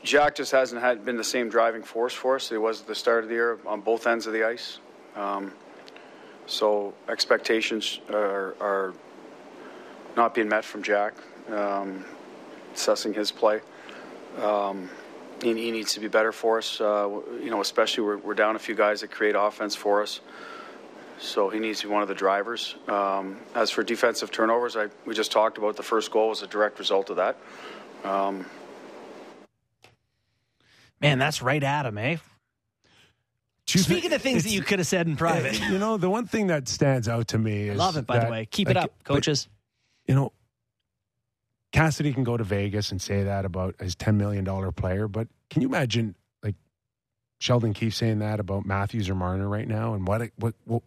Jack 0.02 0.34
just 0.36 0.52
hasn't 0.52 0.80
had 0.80 1.04
been 1.04 1.16
the 1.16 1.24
same 1.24 1.48
driving 1.48 1.82
force 1.82 2.12
for 2.14 2.36
us 2.36 2.48
he 2.48 2.56
was 2.56 2.82
at 2.82 2.86
the 2.86 2.94
start 2.94 3.22
of 3.24 3.28
the 3.28 3.34
year 3.34 3.58
on 3.66 3.80
both 3.80 4.06
ends 4.06 4.26
of 4.26 4.32
the 4.32 4.44
ice. 4.44 4.78
Um, 5.16 5.52
so 6.46 6.94
expectations 7.08 8.00
are, 8.10 8.54
are 8.60 8.94
not 10.16 10.34
being 10.34 10.48
met 10.48 10.64
from 10.64 10.82
Jack. 10.82 11.14
Um, 11.50 12.04
assessing 12.74 13.12
his 13.14 13.30
play, 13.30 13.60
um, 14.42 14.88
he, 15.42 15.52
he 15.54 15.70
needs 15.70 15.92
to 15.94 16.00
be 16.00 16.08
better 16.08 16.32
for 16.32 16.58
us. 16.58 16.80
Uh, 16.80 17.20
you 17.42 17.50
know, 17.50 17.60
especially 17.60 18.04
we're, 18.04 18.16
we're 18.18 18.34
down 18.34 18.56
a 18.56 18.58
few 18.58 18.74
guys 18.74 19.00
that 19.02 19.10
create 19.10 19.34
offense 19.36 19.74
for 19.76 20.02
us. 20.02 20.20
So 21.18 21.48
he 21.48 21.58
needs 21.58 21.80
to 21.80 21.86
be 21.86 21.92
one 21.92 22.02
of 22.02 22.08
the 22.08 22.14
drivers. 22.14 22.74
Um, 22.88 23.38
as 23.54 23.70
for 23.70 23.82
defensive 23.82 24.30
turnovers, 24.30 24.76
I, 24.76 24.88
we 25.06 25.14
just 25.14 25.32
talked 25.32 25.58
about 25.58 25.76
the 25.76 25.82
first 25.82 26.10
goal 26.10 26.28
was 26.30 26.42
a 26.42 26.46
direct 26.46 26.78
result 26.78 27.10
of 27.10 27.16
that. 27.16 27.36
Um, 28.04 28.44
Man, 31.00 31.18
that's 31.18 31.42
right 31.42 31.62
at 31.62 31.86
him, 31.86 31.98
eh? 31.98 32.16
Do 33.66 33.78
Speaking 33.78 34.10
thi- 34.10 34.16
of 34.16 34.22
things 34.22 34.44
that 34.44 34.50
you 34.50 34.62
could 34.62 34.78
have 34.78 34.86
said 34.88 35.06
in 35.06 35.16
private. 35.16 35.58
You 35.70 35.78
know, 35.78 35.96
the 35.96 36.10
one 36.10 36.26
thing 36.26 36.48
that 36.48 36.68
stands 36.68 37.08
out 37.08 37.28
to 37.28 37.38
me 37.38 37.68
is 37.68 37.78
Love 37.78 37.96
it, 37.96 38.06
by 38.06 38.18
that, 38.18 38.26
the 38.26 38.30
way. 38.30 38.46
Keep 38.46 38.70
it 38.70 38.76
like, 38.76 38.84
up, 38.84 38.92
but, 39.04 39.14
coaches. 39.14 39.48
you 40.06 40.14
know, 40.14 40.32
Cassidy 41.72 42.12
can 42.12 42.24
go 42.24 42.36
to 42.36 42.44
Vegas 42.44 42.90
and 42.92 43.00
say 43.02 43.24
that 43.24 43.44
about 43.44 43.74
his 43.80 43.96
$10 43.96 44.14
million 44.16 44.44
player, 44.72 45.08
but 45.08 45.28
can 45.50 45.62
you 45.62 45.68
imagine 45.68 46.14
like 46.42 46.54
Sheldon 47.38 47.72
Keefe 47.74 47.94
saying 47.94 48.20
that 48.20 48.38
about 48.38 48.64
Matthews 48.64 49.08
or 49.10 49.14
Marner 49.14 49.48
right 49.48 49.66
now? 49.66 49.94
And 49.94 50.06
what, 50.06 50.22
it- 50.22 50.32
what, 50.36 50.54
what 50.64 50.82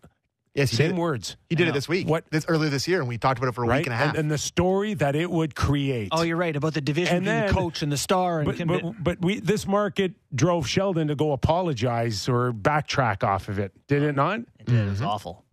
Yes, 0.57 0.71
he 0.71 0.75
same 0.77 0.91
did. 0.91 0.97
words. 0.97 1.37
He 1.49 1.55
did 1.55 1.67
it 1.67 1.73
this 1.75 1.87
week. 1.87 2.07
What- 2.07 2.25
This 2.31 2.45
earlier 2.47 2.69
this 2.71 2.87
year, 2.87 2.99
and 2.99 3.07
we 3.07 3.17
talked 3.19 3.37
about 3.37 3.49
it 3.49 3.51
for 3.53 3.63
a 3.63 3.67
right? 3.67 3.77
week 3.77 3.85
and 3.85 3.93
a 3.93 3.97
half. 3.97 4.15
And, 4.17 4.31
the 4.31 4.39
story 4.39 4.95
that 4.95 5.15
it 5.15 5.29
would 5.29 5.53
create. 5.55 6.09
Oh, 6.11 6.23
you're 6.23 6.35
right 6.35 6.55
about 6.55 6.73
the 6.73 6.81
division 6.81 7.17
And 7.17 7.25
between 7.25 7.39
then- 7.41 7.47
the 7.47 7.53
coach 7.53 7.81
and 7.83 7.91
the 7.91 7.97
star. 7.97 8.39
And 8.39 8.45
but, 8.47 8.55
can- 8.57 8.67
but, 8.67 9.03
but 9.03 9.21
we 9.21 9.39
this 9.39 9.67
market 9.67 10.13
drove 10.33 10.67
Sheldon 10.67 11.09
to 11.09 11.15
go 11.15 11.31
apologize 11.31 12.27
or 12.27 12.51
backtrack 12.53 13.23
off 13.23 13.49
of 13.49 13.59
it, 13.59 13.71
did 13.87 14.01
it 14.01 14.15
not? 14.15 14.39
it 14.59 14.65
did. 14.65 14.75
It 14.75 14.89
was 14.89 14.97
mm-hmm. 14.99 15.07
awful. 15.07 15.45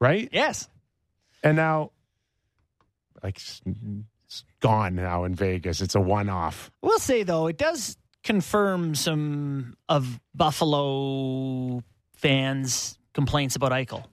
Right? 0.00 0.28
Yes. 0.32 0.68
And 1.42 1.56
now, 1.56 1.90
like, 3.22 3.36
it's 3.36 3.60
it's 4.26 4.44
gone 4.60 4.94
now 4.94 5.24
in 5.24 5.34
Vegas. 5.34 5.80
It's 5.80 5.96
a 5.96 6.00
one 6.00 6.28
off. 6.28 6.70
We'll 6.82 7.00
say 7.00 7.24
though, 7.24 7.48
it 7.48 7.58
does 7.58 7.96
confirm 8.22 8.94
some 8.94 9.76
of 9.88 10.20
Buffalo 10.34 11.82
fans' 12.14 12.96
complaints 13.12 13.56
about 13.56 13.72
Eichel. 13.72 14.04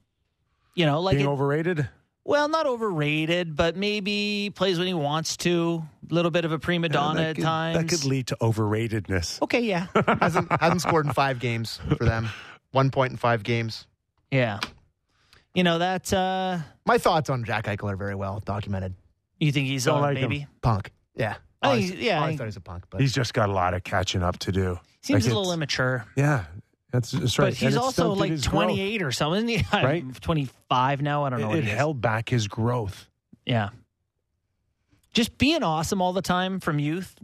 You 0.79 0.85
know, 0.85 1.01
like 1.01 1.17
Being 1.17 1.27
it- 1.27 1.31
overrated? 1.31 1.89
well, 2.23 2.47
not 2.47 2.65
overrated, 2.65 3.53
but 3.55 3.75
maybe 3.75 4.49
plays 4.55 4.77
when 4.77 4.87
he 4.87 4.93
wants 4.93 5.35
to. 5.37 5.83
A 6.09 6.13
little 6.13 6.31
bit 6.31 6.45
of 6.45 6.53
a 6.53 6.59
prima 6.59 6.87
donna 6.87 7.19
that 7.19 7.29
at 7.31 7.35
could, 7.35 7.43
times. 7.43 7.77
That 7.77 7.89
could 7.89 8.05
lead 8.05 8.27
to 8.27 8.37
overratedness. 8.39 9.41
okay, 9.41 9.59
yeah, 9.59 9.87
hasn't 10.21 10.47
hasn't 10.61 10.81
scored 10.81 11.05
in 11.05 11.11
five 11.11 11.39
games 11.39 11.81
for 11.97 12.05
them. 12.05 12.29
One 12.71 12.91
point 12.91 13.11
in 13.11 13.17
five 13.17 13.43
games. 13.43 13.87
yeah. 14.31 14.59
You 15.53 15.63
know 15.63 15.79
that 15.79 16.13
uh 16.13 16.59
My 16.85 16.97
thoughts 16.97 17.29
on 17.29 17.43
Jack 17.43 17.65
Eichel 17.65 17.91
are 17.91 17.97
very 17.97 18.15
well 18.15 18.39
documented. 18.45 18.93
you 19.39 19.51
think 19.51 19.67
he's 19.67 19.83
Don't 19.85 19.95
on 19.97 20.01
like 20.03 20.17
him. 20.17 20.29
maybe 20.29 20.47
Punk. 20.61 20.91
Yeah. 21.15 21.35
I 21.61 21.67
Always, 21.67 21.91
yeah, 21.91 22.19
I 22.19 22.21
always 22.21 22.37
thought 22.37 22.43
he 22.43 22.47
was 22.47 22.55
a 22.55 22.61
punk, 22.61 22.85
but 22.89 23.01
He's 23.01 23.11
just 23.13 23.33
got 23.33 23.49
a 23.49 23.51
lot 23.51 23.73
of 23.73 23.83
catching 23.83 24.23
up 24.23 24.39
to 24.39 24.51
do. 24.53 24.79
seems 25.01 25.25
Like 25.25 25.33
a 25.33 25.35
little 25.37 25.51
immature. 25.51 26.05
Yeah, 26.15 26.45
that's, 26.91 27.11
that's 27.11 27.37
right. 27.37 27.47
But 27.51 27.53
he's 27.55 27.77
also 27.77 28.13
like 28.13 28.31
his 28.31 28.47
growth. 28.47 28.65
28 28.65 29.01
or 29.03 29.11
something. 29.11 29.47
Yeah, 29.47 29.61
Right? 29.73 30.21
25 30.21 31.01
now. 31.01 31.23
I 31.25 31.29
don't 31.29 31.41
know. 31.41 31.47
It, 31.47 31.49
what 31.49 31.57
it 31.59 31.63
held 31.65 32.01
back 32.01 32.29
his 32.29 32.47
growth. 32.47 33.07
Yeah. 33.45 33.69
Just 35.13 35.37
being 35.37 35.63
awesome 35.63 36.01
all 36.01 36.13
the 36.13 36.21
time 36.21 36.59
from 36.59 36.79
youth. 36.79 37.15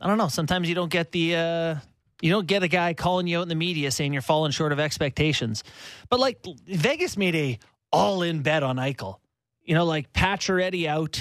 I 0.00 0.06
don't 0.06 0.18
know. 0.18 0.28
Sometimes 0.28 0.68
you 0.68 0.74
don't 0.74 0.90
get 0.90 1.12
the 1.12 1.36
uh 1.36 1.74
you 2.22 2.30
don't 2.30 2.46
get 2.46 2.62
a 2.62 2.68
guy 2.68 2.94
calling 2.94 3.26
you 3.26 3.38
out 3.38 3.42
in 3.42 3.48
the 3.48 3.54
media 3.54 3.90
saying 3.90 4.12
you're 4.12 4.22
falling 4.22 4.50
short 4.52 4.72
of 4.72 4.80
expectations. 4.80 5.64
But 6.08 6.20
like 6.20 6.44
Vegas 6.66 7.16
made 7.16 7.34
a 7.34 7.58
all 7.92 8.22
in 8.22 8.42
bet 8.42 8.62
on 8.62 8.76
Eichel. 8.76 9.16
You 9.62 9.74
know, 9.74 9.84
like 9.84 10.12
Pacioretty 10.12 10.86
out. 10.86 11.20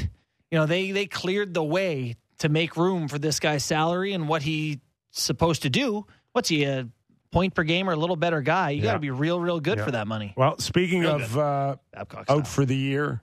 You 0.51 0.59
know, 0.59 0.65
they 0.65 0.91
they 0.91 1.05
cleared 1.05 1.53
the 1.53 1.63
way 1.63 2.15
to 2.39 2.49
make 2.49 2.77
room 2.77 3.07
for 3.07 3.17
this 3.17 3.39
guy's 3.39 3.63
salary 3.63 4.13
and 4.13 4.27
what 4.27 4.43
he's 4.43 4.77
supposed 5.11 5.63
to 5.63 5.69
do. 5.69 6.05
What's 6.31 6.49
he 6.49 6.63
a 6.63 6.87
point 7.35 7.53
per 7.53 7.63
game 7.63 7.89
or 7.89 7.91
a 7.91 7.97
little 7.97 8.15
better 8.15 8.39
guy? 8.41 8.69
You 8.69 8.81
got 8.81 8.93
to 8.93 8.99
be 8.99 9.09
real, 9.11 9.41
real 9.41 9.59
good 9.59 9.77
Yeah. 9.77 9.83
for 9.83 9.91
that 9.91 10.07
money. 10.07 10.33
Well, 10.37 10.57
speaking 10.59 11.01
Real 11.01 11.15
of 11.21 11.37
uh, 11.37 11.75
out 12.29 12.47
for 12.47 12.63
the 12.65 12.77
year, 12.77 13.21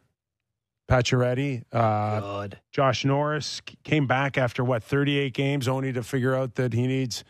Pacioretty, 0.87 1.63
uh, 1.73 2.21
Good. 2.43 2.59
Josh 2.73 3.07
Norris 3.07 3.63
came 3.85 4.07
back 4.07 4.37
after 4.37 4.63
what 4.63 4.83
38 4.85 5.33
games, 5.33 5.67
only 5.67 5.95
to 5.95 6.03
figure 6.03 6.35
out 6.35 6.57
that 6.57 6.75
he 6.75 6.87
needs 6.87 7.25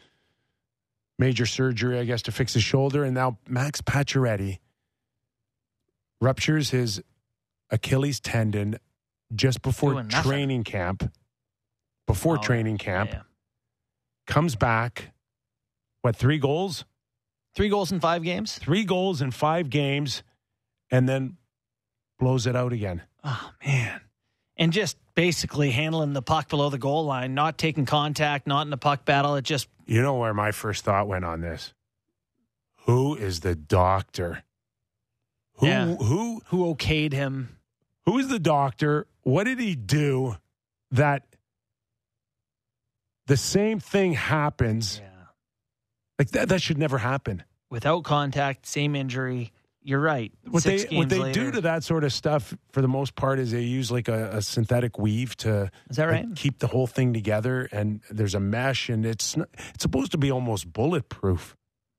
major 1.21 1.47
surgery, 1.47 2.01
I 2.01 2.05
guess, 2.05 2.23
to 2.23 2.33
fix 2.33 2.55
his 2.55 2.65
shoulder. 2.65 3.05
And 3.05 3.15
now 3.15 3.39
Max 3.47 3.81
Pacioretty 3.81 4.59
ruptures 6.21 6.71
his 6.71 7.01
Achilles 7.71 8.19
tendon 8.19 8.77
just 9.33 9.63
before 9.63 10.03
training 10.03 10.65
camp. 10.65 11.13
Before 12.09 12.39
Oh, 12.39 12.43
training 12.43 12.79
camp, 12.79 13.11
Yeah, 13.11 13.17
yeah. 13.19 13.23
comes 14.27 14.57
back. 14.57 15.12
What 16.03 16.17
three 16.17 16.39
goals? 16.39 16.85
Three 17.55 17.69
goals 17.69 17.93
in 17.93 18.01
five 18.01 18.23
games. 18.23 18.59
Three 18.59 18.85
goals 18.85 19.21
in 19.23 19.31
five 19.31 19.71
games, 19.71 20.23
and 20.91 21.09
then 21.09 21.37
blows 22.19 22.47
it 22.47 22.57
out 22.57 22.73
again. 22.73 23.03
Oh 23.25 23.53
man. 23.65 24.01
And 24.57 24.73
just 24.73 24.97
basically 25.15 25.71
handling 25.71 26.13
the 26.13 26.23
puck 26.23 26.49
below 26.49 26.69
the 26.71 26.79
goal 26.79 27.05
line, 27.05 27.35
not 27.35 27.59
taking 27.59 27.85
contact, 27.87 28.47
not 28.47 28.63
in 28.67 28.71
the 28.71 28.77
puck 28.77 29.05
battle. 29.05 29.35
It 29.37 29.43
just 29.45 29.69
You 29.87 30.03
know 30.03 30.17
where 30.17 30.35
my 30.35 30.53
first 30.53 30.85
thought 30.85 31.09
went 31.09 31.25
on 31.25 31.41
this? 31.41 31.73
Who 32.87 33.15
is 33.17 33.41
the 33.41 33.55
doctor? 33.55 34.43
Who 35.57 35.67
Yeah. 35.67 35.95
who 35.97 36.43
who 36.47 36.75
okayed 36.75 37.13
him. 37.13 37.59
who 38.07 38.19
is 38.19 38.29
the 38.29 38.39
doctor? 38.41 39.07
What 39.23 39.45
did 39.45 39.61
he 39.61 39.75
do 39.77 40.37
that 40.91 41.25
the 43.27 43.37
same 43.37 43.79
thing 43.79 44.15
happens? 44.15 45.01
Yeah. 45.01 45.09
Like 46.19 46.31
that 46.31 46.49
that 46.51 46.63
should 46.63 46.79
never 46.79 46.99
happen. 46.99 47.43
Without 47.71 48.05
contact, 48.05 48.67
same 48.67 48.95
injury. 48.95 49.53
You're 49.85 49.99
right. 50.01 50.31
What 50.49 50.63
Six 50.63 50.85
they 50.85 50.97
what 50.97 51.09
they 51.09 51.19
later. 51.19 51.45
do 51.47 51.51
to 51.53 51.61
that 51.63 51.83
sort 51.83 52.05
of 52.05 52.13
stuff 52.13 52.55
for 52.71 52.83
the 52.83 52.89
most 52.89 53.17
part 53.17 53.41
is 53.41 53.51
they 53.51 53.63
use 53.63 53.91
like 53.91 54.07
a, 54.09 54.37
a 54.37 54.43
synthetic 54.43 54.97
weave 54.99 55.37
to 55.39 55.71
Is 55.91 55.97
that 55.97 56.07
like, 56.09 56.25
right? 56.25 56.37
keep 56.37 56.61
the 56.61 56.69
whole 56.69 56.87
thing 56.87 57.13
together 57.13 57.69
and 57.73 58.01
there's 58.09 58.37
a 58.37 58.41
mesh 58.41 58.89
and 58.89 59.05
it's 59.05 59.37
not, 59.37 59.49
it's 59.75 59.83
supposed 59.83 60.13
to 60.13 60.19
be 60.19 60.31
almost 60.31 60.73
bulletproof. 60.73 61.57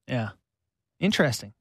Yeah. 0.07 0.29
Interesting. 1.01 1.53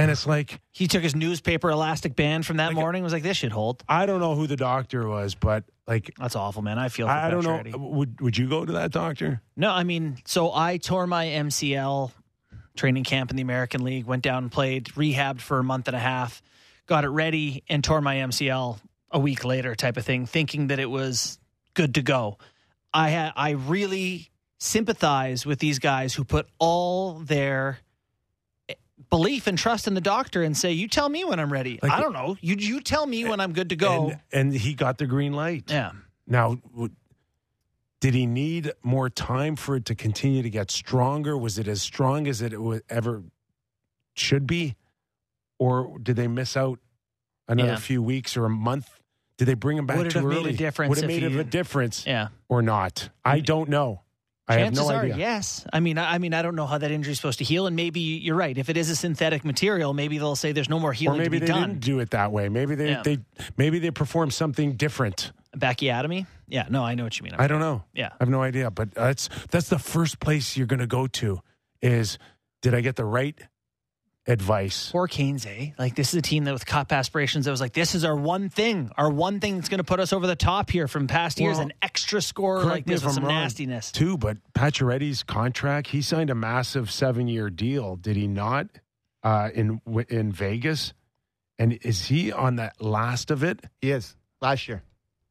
And 0.00 0.10
it's 0.10 0.26
like 0.26 0.60
He 0.72 0.86
took 0.86 1.02
his 1.02 1.14
newspaper 1.14 1.70
elastic 1.70 2.16
band 2.16 2.46
from 2.46 2.56
that 2.58 2.68
Like- 2.68 2.76
morning. 2.76 3.02
Was 3.02 3.12
like, 3.12 3.22
this 3.22 3.36
should 3.36 3.52
hold. 3.52 3.82
I 3.88 4.06
don't 4.06 4.20
know 4.20 4.34
who 4.34 4.46
the 4.46 4.56
doctor 4.56 5.06
was, 5.08 5.34
but 5.34 5.64
like 5.86 6.12
That's 6.18 6.36
awful, 6.36 6.62
man. 6.62 6.78
I 6.78 6.88
feel. 6.88 7.06
I, 7.08 7.26
I 7.26 7.30
don't 7.30 7.44
know. 7.44 7.78
Would 7.78 8.20
would 8.20 8.36
you 8.38 8.48
go 8.48 8.64
to 8.64 8.72
that 8.72 8.90
doctor? 8.92 9.42
No, 9.56 9.70
I 9.70 9.84
mean, 9.84 10.16
so 10.26 10.52
I 10.52 10.76
tore 10.78 11.06
my 11.06 11.26
MCL 11.26 12.12
training 12.76 13.04
camp 13.04 13.30
in 13.30 13.36
the 13.36 13.42
American 13.42 13.82
League, 13.84 14.06
went 14.06 14.22
down 14.22 14.44
and 14.44 14.52
played, 14.52 14.86
rehabbed 14.94 15.40
for 15.40 15.58
a 15.58 15.64
month 15.64 15.86
and 15.88 15.96
a 15.96 16.00
half, 16.00 16.40
got 16.86 17.04
it 17.04 17.08
ready, 17.08 17.62
and 17.68 17.82
tore 17.84 18.00
my 18.00 18.16
MCL 18.16 18.78
a 19.10 19.18
week 19.18 19.44
later, 19.44 19.74
type 19.74 19.96
of 19.96 20.04
thing, 20.04 20.24
thinking 20.24 20.68
that 20.68 20.78
it 20.78 20.88
was 20.88 21.38
good 21.74 21.94
to 21.96 22.02
go. 22.02 22.38
I 22.94 23.10
ha- 23.10 23.32
I 23.36 23.50
really 23.50 24.30
sympathize 24.58 25.44
with 25.44 25.58
these 25.58 25.78
guys 25.78 26.14
who 26.14 26.24
put 26.24 26.46
all 26.58 27.14
their 27.14 27.78
belief 29.10 29.46
and 29.46 29.58
trust 29.58 29.86
in 29.86 29.94
the 29.94 30.00
doctor 30.00 30.42
and 30.42 30.56
say, 30.56 30.72
"You 30.72 30.88
tell 30.88 31.08
me 31.08 31.24
when 31.24 31.38
I'm 31.40 31.52
ready." 31.52 31.78
Like- 31.82 31.92
I 31.92 32.00
don't 32.00 32.12
know. 32.12 32.36
You 32.40 32.56
you 32.56 32.80
tell 32.80 33.06
me 33.06 33.24
when 33.24 33.40
I'm 33.40 33.52
good 33.52 33.68
to 33.70 33.76
go. 33.76 34.10
And, 34.10 34.20
and 34.32 34.54
he 34.54 34.74
got 34.74 34.98
the 34.98 35.06
green 35.06 35.32
light. 35.32 35.64
yeah. 35.68 35.92
Now, 36.26 36.54
w- 36.72 36.90
did 38.00 38.14
he 38.14 38.24
need 38.26 38.72
more 38.82 39.10
time 39.10 39.56
for 39.56 39.76
it 39.76 39.84
to 39.86 39.94
continue 39.94 40.42
to 40.42 40.50
get 40.50 40.70
stronger? 40.70 41.36
Was 41.36 41.58
it 41.58 41.66
as 41.68 41.82
strong 41.82 42.26
as 42.28 42.40
it 42.40 42.54
ever 42.88 43.24
should 44.14 44.46
be, 44.46 44.76
or 45.58 45.98
did 45.98 46.16
they 46.16 46.28
miss 46.28 46.56
out 46.56 46.78
another 47.48 47.72
Yeah. 47.72 47.76
few 47.76 48.02
weeks 48.02 48.36
or 48.36 48.44
a 48.46 48.50
month? 48.50 49.00
Did 49.36 49.46
they 49.46 49.54
bring 49.54 49.76
him 49.76 49.86
back 49.86 49.96
Would 49.98 50.06
it 50.06 50.10
too 50.10 50.18
have 50.20 50.28
made 50.28 50.46
a 50.46 50.52
difference 50.56 50.88
Would 50.90 51.04
it 51.04 51.06
made 51.06 51.22
he- 51.22 51.38
a 51.38 51.44
difference 51.44 52.06
Yeah. 52.06 52.28
or 52.48 52.62
not? 52.62 53.10
I 53.24 53.40
mm. 53.40 53.44
don't 53.44 53.68
know. 53.68 54.02
I 54.50 54.54
have 54.58 54.66
Chances 54.68 54.88
no 54.88 54.94
are, 54.94 55.02
idea. 55.02 55.16
yes. 55.16 55.64
I 55.72 55.80
mean, 55.80 55.96
I, 55.98 56.14
I 56.14 56.18
mean, 56.18 56.34
I 56.34 56.42
don't 56.42 56.56
know 56.56 56.66
how 56.66 56.78
that 56.78 56.90
injury 56.90 57.12
is 57.12 57.18
supposed 57.18 57.38
to 57.38 57.44
heal, 57.44 57.66
and 57.66 57.76
maybe 57.76 58.00
you're 58.00 58.36
right. 58.36 58.56
If 58.56 58.68
it 58.68 58.76
is 58.76 58.90
a 58.90 58.96
synthetic 58.96 59.44
material, 59.44 59.94
maybe 59.94 60.18
they'll 60.18 60.36
say 60.36 60.52
there's 60.52 60.68
no 60.68 60.78
more 60.80 60.90
Or 60.90 60.92
healing 60.92 61.18
maybe 61.18 61.38
to 61.38 61.46
they 61.46 61.52
be 61.52 61.58
done. 61.58 61.68
didn't 61.70 61.80
do 61.84 62.00
it 62.00 62.10
that 62.10 62.32
way. 62.32 62.48
Maybe 62.48 62.74
they, 62.74 62.90
Yeah. 62.90 63.02
they 63.02 63.18
maybe 63.56 63.78
they 63.78 63.90
performed 63.90 64.32
something 64.34 64.72
different. 64.74 65.32
Bacchiotomy? 65.56 66.26
Yeah, 66.48 66.66
no, 66.68 66.82
I 66.84 66.94
know 66.94 67.04
what 67.04 67.18
you 67.18 67.24
mean. 67.24 67.34
I 67.38 67.46
don't 67.46 67.60
know. 67.60 67.84
Yeah. 67.94 68.08
I 68.12 68.16
have 68.20 68.28
no 68.28 68.42
idea. 68.42 68.70
But 68.70 68.92
that's 68.92 69.28
that's 69.50 69.68
the 69.68 69.78
first 69.78 70.18
place 70.20 70.56
you're 70.56 70.66
going 70.66 70.80
to 70.80 70.86
go 70.86 71.06
to. 71.06 71.40
Is 71.82 72.18
did 72.62 72.74
I 72.74 72.80
get 72.80 72.96
the 72.96 73.04
right 73.04 73.38
advice? 74.26 74.90
Poor 74.90 75.06
Canes, 75.08 75.46
eh? 75.46 75.70
Like 75.78 75.94
this 75.96 76.08
is 76.10 76.14
a 76.14 76.22
team 76.22 76.44
that 76.44 76.52
with 76.52 76.66
cup 76.66 76.92
aspirations 76.92 77.44
that 77.46 77.50
was 77.50 77.60
like, 77.60 77.72
this 77.72 77.94
is 77.94 78.04
our 78.04 78.16
one 78.16 78.48
thing, 78.48 78.90
our 78.96 79.10
one 79.10 79.40
thing 79.40 79.56
that's 79.56 79.68
going 79.68 79.78
to 79.78 79.84
put 79.84 80.00
us 80.00 80.12
over 80.12 80.26
the 80.26 80.36
top 80.36 80.70
here 80.70 80.86
from 80.88 81.06
past 81.06 81.40
years. 81.40 81.58
An 81.58 81.72
extra 81.82 82.20
score 82.22 82.56
Correct 82.60 82.70
like 82.70 82.86
this 82.86 83.00
if 83.00 83.06
with 83.06 83.14
some 83.14 83.24
wrong, 83.24 83.34
nastiness. 83.34 83.90
too. 83.92 84.16
But 84.16 84.38
Pacioretty's 84.54 85.22
contract, 85.22 85.88
he 85.88 86.02
signed 86.02 86.30
a 86.30 86.34
massive 86.34 86.90
seven 86.90 87.28
year 87.28 87.50
deal, 87.50 87.96
did 87.96 88.16
he 88.16 88.26
not? 88.26 88.66
Uh, 89.22 89.50
in 89.54 89.82
in 90.08 90.32
Vegas, 90.32 90.94
and 91.58 91.74
is 91.82 92.06
he 92.06 92.32
on 92.32 92.56
that 92.56 92.80
last 92.80 93.30
of 93.30 93.44
it? 93.44 93.60
He 93.82 93.90
is 93.90 94.16
last 94.40 94.66
year. 94.66 94.82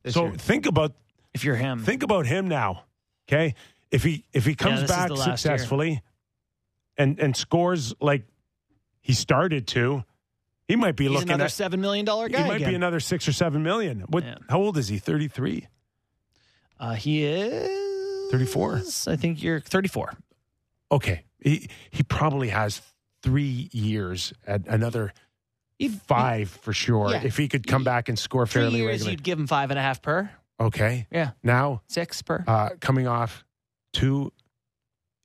This 0.03 0.13
so 0.13 0.25
year. 0.25 0.33
think 0.35 0.67
about 0.67 0.93
If 1.33 1.43
you're 1.43 1.55
him, 1.55 1.79
think 1.79 2.03
about 2.03 2.27
him 2.27 2.47
now. 2.47 2.83
Okay, 3.27 3.55
if 3.89 4.03
he 4.03 4.25
if 4.31 4.45
he 4.45 4.53
comes 4.53 4.81
this 4.81 4.91
is 4.91 4.95
back 4.95 5.07
the 5.07 5.15
last 5.15 5.25
year. 5.27 5.37
successfully, 5.37 6.03
and 6.97 7.19
and 7.19 7.35
scores 7.35 7.95
like 7.99 8.27
he 9.01 9.13
started 9.13 9.67
to, 9.67 10.03
he 10.67 10.75
might 10.75 10.95
be 10.95 11.05
he's 11.05 11.13
looking 11.13 11.29
another 11.29 11.45
at 11.45 11.51
seven 11.51 11.81
million 11.81 12.05
dollar 12.05 12.29
guy. 12.29 12.41
he 12.43 12.47
might 12.47 12.55
again. 12.57 12.69
be 12.69 12.75
another 12.75 12.99
six 12.99 13.27
or 13.27 13.33
seven 13.33 13.63
million. 13.63 14.01
What? 14.09 14.23
Yeah. 14.23 14.35
How 14.49 14.59
old 14.59 14.77
is 14.77 14.87
he? 14.87 14.97
Thirty 14.97 15.27
three. 15.27 15.67
Uh, 16.79 16.93
he 16.93 17.23
is 17.25 18.31
34? 18.31 18.81
I 19.07 19.15
think 19.17 19.43
you're 19.43 19.59
34. 19.59 20.13
Okay, 20.91 21.25
he 21.43 21.67
he 21.91 22.03
probably 22.03 22.49
has 22.49 22.81
three 23.21 23.69
years 23.73 24.31
at 24.47 24.65
another 24.67 25.11
five 26.07 26.49
for 26.49 26.71
sure. 26.73 27.11
Yeah. 27.11 27.21
If 27.23 27.35
he 27.37 27.47
could 27.49 27.67
come 27.67 27.83
back 27.83 28.07
and 28.09 28.17
score 28.17 28.45
Three 28.47 28.61
fairly 28.61 28.77
years, 28.79 28.87
regularly. 28.91 29.11
you'd 29.11 29.23
give 29.23 29.39
him 29.39 29.47
five 29.47 29.71
and 29.71 29.79
a 29.79 29.81
half 29.81 30.01
per. 30.01 30.29
Okay. 30.59 31.07
Yeah, 31.11 31.31
Now 31.43 31.81
six 31.87 32.21
per. 32.21 32.43
uh, 32.47 32.69
coming 32.81 33.07
off 33.07 33.43
two 33.93 34.31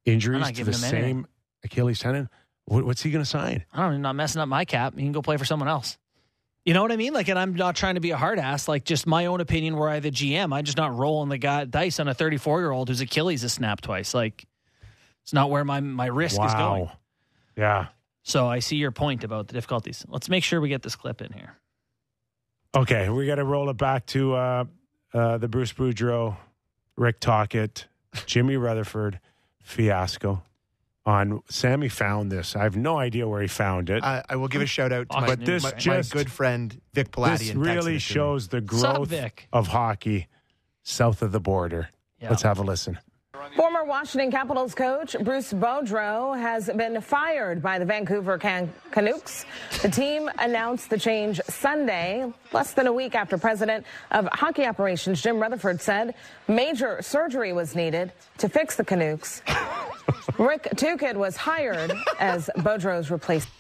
injuries 0.05 0.51
to 0.53 0.65
the 0.65 0.73
same. 0.73 1.27
Achilles 1.65 1.99
tendon, 1.99 2.29
what, 2.67 2.85
what's 2.85 3.03
he 3.03 3.11
going 3.11 3.25
to 3.25 3.29
sign? 3.29 3.65
I 3.73 3.83
don't 3.83 3.93
know, 3.93 3.99
not 3.99 4.17
messing 4.17 4.41
up 4.41 4.49
my 4.49 4.65
cap. 4.65 4.95
You 4.97 5.03
can 5.03 5.13
go 5.13 5.23
play 5.23 5.37
for 5.37 5.45
someone 5.45 5.69
else. 5.69 5.99
You 6.65 6.73
know 6.73 6.81
what 6.81 6.93
I 6.93 6.97
mean? 6.97 7.13
Like, 7.13 7.29
and 7.29 7.39
I'm 7.39 7.55
not 7.55 7.77
trying 7.77 7.97
to 7.97 8.01
be 8.01 8.13
a 8.13 8.17
hard 8.17 8.39
ass. 8.39 8.69
Like, 8.69 8.85
just 8.85 9.07
my 9.07 9.27
own 9.27 9.41
opinion. 9.41 9.77
Where 9.77 9.89
I 9.89 10.01
the 10.01 10.11
GM, 10.11 10.55
I'm 10.55 10.65
just 10.65 10.79
not 10.79 10.97
rolling 10.97 11.29
the 11.29 11.37
guy 11.37 11.67
dice 11.67 12.01
on 12.01 12.09
a 12.09 12.15
34 12.15 12.61
year 12.61 12.71
old 12.71 12.89
whose 12.89 13.03
Achilles 13.03 13.45
is 13.45 13.53
snapped 13.53 13.85
twice. 13.85 14.15
Like, 14.15 14.47
it's 15.23 15.35
not 15.35 15.51
where 15.51 15.65
my 15.65 15.81
my 15.81 16.07
risk 16.07 16.41
is 16.43 16.55
going. 16.55 16.91
Yeah. 17.57 17.89
So 18.23 18.49
I 18.49 18.61
see 18.61 18.77
your 18.77 18.91
point 18.91 19.23
about 19.25 19.49
the 19.49 19.53
difficulties. 19.53 20.05
Let's 20.09 20.31
make 20.31 20.43
sure 20.43 20.61
we 20.61 20.71
get 20.71 20.83
this 20.83 20.97
clip 20.97 21.21
in 21.21 21.33
here. 21.33 21.57
Okay, 22.75 23.11
we 23.11 23.27
got 23.27 23.37
to 23.37 23.45
roll 23.45 23.69
it 23.69 23.77
back 23.77 24.07
to 24.07 24.35
uh, 24.35 24.65
uh, 25.13 25.39
the 25.39 25.47
Bruce 25.47 25.73
Boudreau, 25.73 26.37
Rick 26.97 27.21
Tocchet, 27.21 27.87
Jimmy 28.27 28.57
Rutherford 28.57 29.21
fiasco. 29.63 30.43
On 31.07 31.43
Sammy 31.51 31.89
found 31.91 32.33
this. 32.33 32.57
I 32.57 32.63
have 32.63 32.77
no 32.77 32.99
idea 32.99 33.29
where 33.29 33.43
he 33.43 33.49
found 33.49 33.91
it. 33.91 34.03
I, 34.03 34.25
I 34.27 34.37
will 34.37 34.49
give 34.49 34.63
a 34.63 34.67
shout 34.67 34.91
out 34.91 35.11
to 35.11 35.21
my, 35.21 35.27
But 35.27 35.45
this 35.45 35.63
my, 35.63 35.73
my 35.97 36.03
good 36.03 36.33
friend 36.33 36.81
Vic 36.95 37.11
Palatian. 37.11 37.39
this 37.39 37.55
really 37.55 37.97
it 37.97 38.03
shows 38.03 38.49
the 38.49 38.63
What's 38.63 38.83
up, 38.83 38.97
growth 38.97 39.09
Vic? 39.11 39.49
of 39.53 39.69
hockey 39.69 40.29
south 40.83 41.21
of 41.21 41.31
the 41.33 41.41
border. 41.41 41.91
Yeah. 42.21 42.31
Let's 42.31 42.43
have 42.43 42.59
a 42.59 42.63
listen. 42.63 42.99
Former 43.57 43.85
Washington 43.85 44.31
Capitals 44.31 44.75
coach 44.75 45.15
Bruce 45.21 45.53
Boudreau 45.53 46.39
has 46.39 46.69
been 46.77 47.01
fired 47.01 47.63
by 47.63 47.79
the 47.79 47.85
Vancouver 47.85 48.39
Can- 48.39 48.73
Canucks. 48.91 49.45
The 49.83 49.89
team 49.89 50.31
announced 50.39 50.91
the 50.91 50.99
change 50.99 51.41
Sunday, 51.49 52.33
less 52.53 52.73
than 52.73 52.87
a 52.87 52.93
week 52.93 53.15
after 53.15 53.39
President 53.39 53.87
of 54.11 54.29
Hockey 54.33 54.67
Operations 54.67 55.23
Jim 55.23 55.39
Rutherford 55.41 55.81
said 55.81 56.15
major 56.49 57.01
surgery 57.03 57.53
was 57.53 57.75
needed 57.75 58.13
to 58.39 58.49
fix 58.49 58.77
the 58.77 58.85
Canucks. 58.85 59.43
Rick 60.39 60.69
Tukid 60.75 61.15
was 61.15 61.37
hired 61.37 61.93
as 62.19 62.51
Boudreau's 62.57 63.11
replacement. 63.11 63.53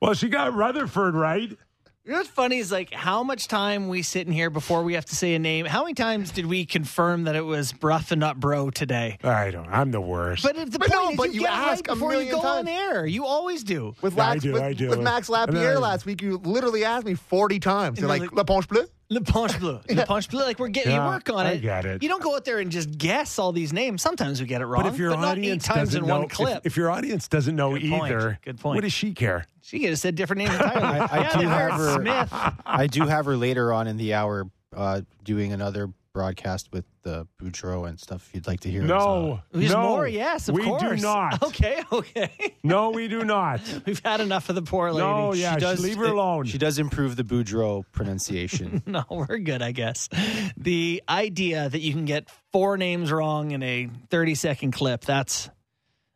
Well, 0.00 0.14
she 0.14 0.28
got 0.28 0.54
Rutherford 0.54 1.14
right. 1.14 1.56
You 2.06 2.12
know 2.12 2.18
what's 2.18 2.28
funny 2.28 2.58
is 2.58 2.70
like 2.70 2.92
how 2.92 3.22
much 3.22 3.48
time 3.48 3.88
we 3.88 4.02
sit 4.02 4.26
in 4.26 4.32
here 4.34 4.50
before 4.50 4.82
we 4.82 4.92
have 4.92 5.06
to 5.06 5.16
say 5.16 5.34
a 5.34 5.38
name. 5.38 5.64
How 5.64 5.84
many 5.84 5.94
times 5.94 6.32
did 6.32 6.44
we 6.44 6.66
confirm 6.66 7.24
that 7.24 7.34
it 7.34 7.40
was 7.40 7.72
Bruff 7.72 8.10
and 8.10 8.20
not 8.20 8.38
Bro 8.38 8.72
today? 8.72 9.16
I 9.24 9.50
don't. 9.50 9.68
I'm 9.70 9.90
the 9.90 10.02
worst. 10.02 10.42
But 10.42 10.54
the 10.70 10.78
But 10.78 10.90
point 10.90 10.92
no, 10.92 11.10
is 11.12 11.16
but 11.16 11.28
you, 11.28 11.34
you 11.36 11.40
get 11.46 11.52
it 11.54 11.56
ask 11.56 11.68
right 11.88 11.94
before 11.94 12.12
you 12.12 12.18
million 12.18 12.34
go 12.42 12.46
on 12.46 12.68
air. 12.68 13.06
You 13.06 13.24
always 13.24 13.64
do. 13.64 13.94
With, 14.02 14.18
Yeah, 14.18 14.28
I 14.28 14.36
do, 14.36 14.52
with, 14.52 14.62
I 14.62 14.74
do. 14.74 14.90
with 14.90 15.00
Max 15.00 15.30
Lapierre 15.30 15.78
last 15.78 16.04
week, 16.04 16.20
you 16.20 16.36
literally 16.44 16.84
asked 16.84 17.06
me 17.06 17.14
40 17.14 17.58
times. 17.60 17.98
You're 17.98 18.10
And 18.10 18.20
like, 18.20 18.30
you're 18.30 18.36
La 18.36 18.44
Ponche 18.44 18.68
Bleu? 18.68 18.84
Le 19.10 19.20
Punch 19.20 19.58
Bleu. 19.60 19.80
Le 19.88 20.06
Punch 20.06 20.30
Bleu. 20.30 20.42
Like 20.44 20.58
we're 20.58 20.68
getting 20.68 20.92
Yeah, 20.92 21.04
you 21.06 21.10
work 21.12 21.28
on 21.30 21.46
I 21.46 21.52
it. 21.52 21.60
get 21.62 21.84
it. 21.84 22.02
You 22.02 22.08
don't 22.08 22.22
go 22.22 22.34
out 22.34 22.44
there 22.44 22.58
and 22.58 22.70
just 22.70 22.96
guess 22.96 23.38
all 23.38 23.52
these 23.52 23.72
names. 23.72 24.00
Sometimes 24.02 24.40
we 24.40 24.46
get 24.46 24.60
it 24.62 24.66
wrong. 24.66 24.82
But 24.84 24.92
if 24.94 24.98
your 24.98 25.10
not 25.10 25.22
eight 25.38 25.40
audience 25.42 25.64
times 25.64 25.88
doesn't 25.90 26.02
in 26.02 26.08
know, 26.08 26.14
one 26.16 26.24
if- 26.24 26.30
clip. 26.30 26.66
If, 26.66 26.76
your 26.76 26.90
audience 26.90 27.28
doesn't 27.28 27.54
know 27.54 27.78
Good 27.78 27.90
point. 27.90 28.12
either, 28.12 28.38
Good 28.42 28.58
point. 28.60 28.76
what 28.76 28.80
does 28.82 28.92
she 28.92 29.12
care? 29.12 29.44
she 29.62 29.78
could 29.80 29.90
have 29.90 29.98
said 29.98 30.14
different 30.14 30.38
names 30.40 30.52
entirely. 30.54 30.82
I, 30.82 31.04
I 31.06 31.18
yeah, 31.20 31.40
do 31.40 31.48
have 31.48 31.72
her. 31.72 31.94
Smith. 31.94 32.28
I 32.66 32.86
do 32.86 33.06
have 33.06 33.26
her 33.26 33.36
later 33.36 33.72
on 33.72 33.86
in 33.88 33.96
the 33.96 34.14
hour 34.14 34.46
uh, 34.74 35.02
doing 35.22 35.52
another 35.52 35.90
broadcast 36.14 36.70
with 36.72 36.86
the 37.02 37.26
Boudreau 37.42 37.86
and 37.86 38.00
stuff. 38.00 38.28
If 38.28 38.34
you'd 38.36 38.46
like 38.46 38.60
to 38.60 38.70
hear. 38.70 38.82
Uh, 38.84 38.86
no, 38.86 39.40
There's 39.52 39.72
no, 39.72 39.82
more, 39.82 40.08
yes, 40.08 40.48
of 40.48 40.54
we 40.54 40.62
course. 40.62 40.80
do 40.80 40.96
not. 40.96 41.42
Okay, 41.54 41.82
okay. 41.92 42.56
No, 42.62 42.90
we 42.90 43.08
do 43.08 43.24
not. 43.24 43.60
We've 43.86 44.00
had 44.02 44.20
enough 44.20 44.48
of 44.48 44.54
the 44.54 44.62
poor 44.62 44.90
lady. 44.92 45.06
No, 45.06 45.34
yeah, 45.34 45.54
She 45.54 45.60
does 45.60 45.80
leave 45.80 45.96
her 45.96 46.06
alone. 46.06 46.46
She 46.46 46.56
does 46.56 46.78
improve 46.78 47.16
the 47.16 47.24
Boudreau 47.24 47.84
pronunciation. 47.92 48.82
No, 48.94 49.04
we're 49.10 49.38
good, 49.38 49.60
I 49.60 49.72
guess. 49.72 50.08
The 50.56 51.02
idea 51.08 51.68
that 51.68 51.80
you 51.80 51.92
can 51.92 52.04
get 52.04 52.28
four 52.52 52.76
names 52.76 53.10
wrong 53.10 53.50
in 53.50 53.62
a 53.62 53.90
30 54.10 54.36
second 54.36 54.70
clip, 54.70 55.04
that's 55.04 55.50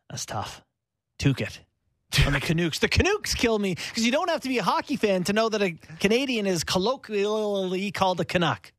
that's 0.09 0.25
tough. 0.25 0.63
Tukit. 1.19 1.59
On 2.25 2.31
the 2.33 2.39
Canucks. 2.39 2.79
The 2.79 2.87
Canucks 2.87 3.33
kill 3.35 3.59
me 3.59 3.75
because 3.75 4.05
you 4.05 4.11
don't 4.13 4.29
have 4.29 4.41
to 4.41 4.49
be 4.49 4.57
a 4.59 4.63
hockey 4.63 4.95
fan 4.95 5.25
to 5.25 5.33
know 5.33 5.49
that 5.49 5.61
a 5.61 5.71
Canadian 5.99 6.47
is 6.47 6.63
colloquially 6.63 7.91
called 7.91 8.19
a 8.21 8.25
Canuck. 8.25 8.71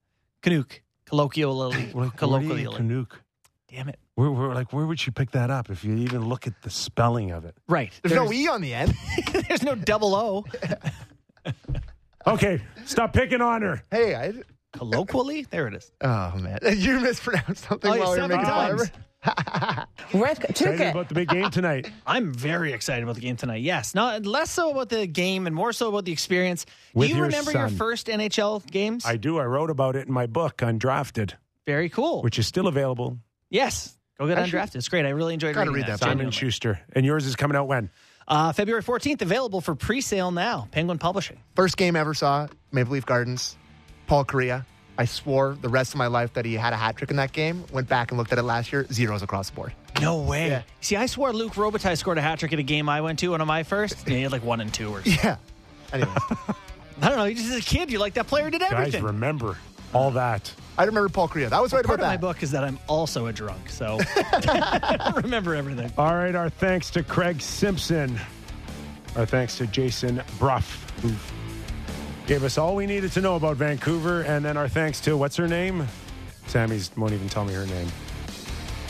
Canuck. 0.42 0.80
Colloquially. 1.10 1.76
Like, 1.92 1.94
where 1.94 2.04
do 2.04 2.04
you 2.06 2.10
colloquially. 2.16 2.76
Canuck? 2.76 3.20
Damn 3.68 3.88
it. 3.88 3.98
Where, 4.14 4.30
where, 4.30 4.54
like, 4.54 4.72
where 4.72 4.86
would 4.86 4.98
she 4.98 5.10
pick 5.10 5.30
that 5.32 5.50
up 5.50 5.70
if 5.70 5.84
you 5.84 5.94
even 5.96 6.28
look 6.28 6.46
at 6.46 6.62
the 6.62 6.70
spelling 6.70 7.30
of 7.30 7.44
it? 7.44 7.54
Right. 7.68 7.92
There's, 8.02 8.14
no 8.14 8.32
E 8.32 8.48
on 8.48 8.60
the 8.62 8.74
end. 8.74 8.94
There's 9.48 9.62
no 9.62 9.74
double 9.74 10.14
O. 10.14 10.44
Okay, 12.26 12.60
stop 12.84 13.12
picking 13.12 13.40
on 13.40 13.62
her. 13.62 13.82
hey, 13.90 14.14
I. 14.14 14.32
Colloquially? 14.72 15.46
There 15.50 15.66
it 15.66 15.74
is. 15.74 15.90
Oh, 16.00 16.32
man. 16.36 16.58
You 16.76 17.00
mispronounced 17.00 17.64
something 17.68 17.90
Oh, 17.90 17.98
while 17.98 18.14
you 18.16 18.22
were 18.22 18.28
making 18.28 18.44
fun 18.46 18.70
of 18.72 18.78
times. 18.78 18.88
her. 18.90 18.94
Rick 20.14 20.44
Excited 20.48 20.80
about 20.88 21.08
the 21.08 21.14
big 21.14 21.28
game 21.28 21.50
tonight. 21.50 21.90
I'm 22.06 22.32
very 22.32 22.72
excited 22.72 23.02
about 23.02 23.14
the 23.16 23.20
game 23.20 23.36
tonight. 23.36 23.62
Yes, 23.62 23.94
not 23.94 24.26
less 24.26 24.50
so 24.50 24.70
about 24.70 24.88
the 24.88 25.06
game 25.06 25.46
and 25.46 25.54
more 25.54 25.72
so 25.72 25.88
about 25.88 26.04
the 26.04 26.12
experience. 26.12 26.66
With 26.94 27.08
Do 27.08 27.10
you 27.14 27.16
your 27.18 27.26
remember 27.26 27.52
your 27.52 27.68
first 27.68 28.06
NHL 28.06 28.66
games? 28.70 29.04
I 29.04 29.16
do. 29.16 29.38
I 29.38 29.44
wrote 29.44 29.70
about 29.70 29.96
it 29.96 30.06
in 30.06 30.12
my 30.12 30.26
book, 30.26 30.58
Undrafted, 30.58 31.34
very 31.66 31.88
cool. 31.88 32.22
which 32.22 32.38
is 32.38 32.46
still 32.46 32.66
available. 32.66 33.18
yes, 33.50 33.94
go 34.18 34.26
get 34.26 34.38
Actually, 34.38 34.60
undrafted. 34.60 34.76
It's 34.76 34.88
great. 34.88 35.04
I 35.06 35.10
really 35.10 35.34
enjoyed 35.34 35.54
gotta 35.54 35.70
reading 35.70 35.82
read 35.84 35.92
that. 35.92 36.00
that. 36.00 36.04
Simon 36.06 36.16
genuinely. 36.30 36.36
Schuster. 36.36 36.80
And 36.94 37.04
yours 37.06 37.26
is 37.26 37.36
coming 37.36 37.56
out 37.56 37.68
when? 37.68 37.90
Uh, 38.26 38.52
February 38.52 38.82
14th, 38.82 39.22
available 39.22 39.60
for 39.60 39.74
pre-sale 39.74 40.30
now. 40.30 40.68
Penguin 40.70 40.98
Publishing. 40.98 41.40
First 41.56 41.76
game 41.76 41.96
ever 41.96 42.14
saw, 42.14 42.46
Maple 42.70 42.92
Leaf 42.92 43.04
Gardens, 43.04 43.56
Paul 44.06 44.24
Correa. 44.24 44.64
I 45.00 45.06
swore 45.06 45.56
the 45.58 45.70
rest 45.70 45.94
of 45.94 45.96
my 45.96 46.08
life 46.08 46.34
that 46.34 46.44
he 46.44 46.52
had 46.52 46.74
a 46.74 46.76
hat 46.76 46.94
trick 46.94 47.08
in 47.08 47.16
that 47.16 47.32
game. 47.32 47.64
Went 47.72 47.88
back 47.88 48.10
and 48.10 48.18
looked 48.18 48.32
at 48.32 48.38
it 48.38 48.42
last 48.42 48.70
year. 48.70 48.86
Zeros 48.92 49.22
across 49.22 49.48
the 49.48 49.56
board. 49.56 49.72
No 49.98 50.20
way. 50.20 50.48
Yeah. 50.48 50.62
See, 50.82 50.94
I 50.94 51.06
swore 51.06 51.32
Luc 51.32 51.54
Robitaille 51.54 51.96
scored 51.96 52.18
a 52.18 52.20
hat 52.20 52.38
trick 52.38 52.52
in 52.52 52.58
a 52.58 52.62
game 52.62 52.86
I 52.86 53.00
went 53.00 53.18
to, 53.20 53.28
one 53.30 53.40
of 53.40 53.46
my 53.46 53.62
first. 53.62 54.06
Yeah, 54.06 54.14
he 54.16 54.22
had 54.24 54.30
like 54.30 54.44
one 54.44 54.60
and 54.60 54.74
two 54.74 54.90
or 54.90 55.02
something. 55.02 55.14
Yeah. 55.24 55.36
Anyway. 55.94 56.10
I 57.00 57.08
don't 57.08 57.16
know. 57.16 57.24
You 57.24 57.34
just 57.34 57.50
as 57.50 57.56
a 57.56 57.62
kid, 57.62 57.90
you 57.90 57.98
like 57.98 58.12
that 58.12 58.26
player 58.26 58.50
did 58.50 58.60
everything. 58.60 58.76
Guys, 58.76 58.94
everything. 58.96 59.06
remember 59.06 59.56
all 59.94 60.10
that. 60.10 60.52
I 60.76 60.84
remember 60.84 61.08
Paul 61.08 61.28
Correa. 61.28 61.48
That 61.48 61.62
was 61.62 61.72
right 61.72 61.82
Part 61.82 61.98
about 62.00 62.14
of 62.14 62.20
my 62.20 62.28
book 62.28 62.42
is 62.42 62.50
that 62.50 62.62
I'm 62.62 62.78
also 62.86 63.28
a 63.28 63.32
drunk, 63.32 63.70
so 63.70 64.00
I 64.02 65.12
remember 65.16 65.54
everything. 65.54 65.90
All 65.96 66.14
right, 66.14 66.34
our 66.34 66.50
thanks 66.50 66.90
to 66.90 67.02
Craig 67.02 67.40
Simpson. 67.40 68.20
Our 69.16 69.24
thanks 69.24 69.56
to 69.56 69.66
Jason 69.66 70.22
Brough, 70.38 70.60
who 71.00 71.08
gave 72.30 72.44
us 72.44 72.58
all 72.58 72.76
we 72.76 72.86
needed 72.86 73.10
to 73.10 73.20
know 73.20 73.34
about 73.34 73.56
Vancouver. 73.56 74.20
And 74.20 74.44
then 74.44 74.56
our 74.56 74.68
thanks 74.68 75.00
to, 75.00 75.16
what's 75.16 75.34
her 75.34 75.48
name? 75.48 75.88
Sammy's 76.46 76.88
won't 76.96 77.12
even 77.12 77.28
tell 77.28 77.44
me 77.44 77.54
her 77.54 77.66
name. 77.66 77.88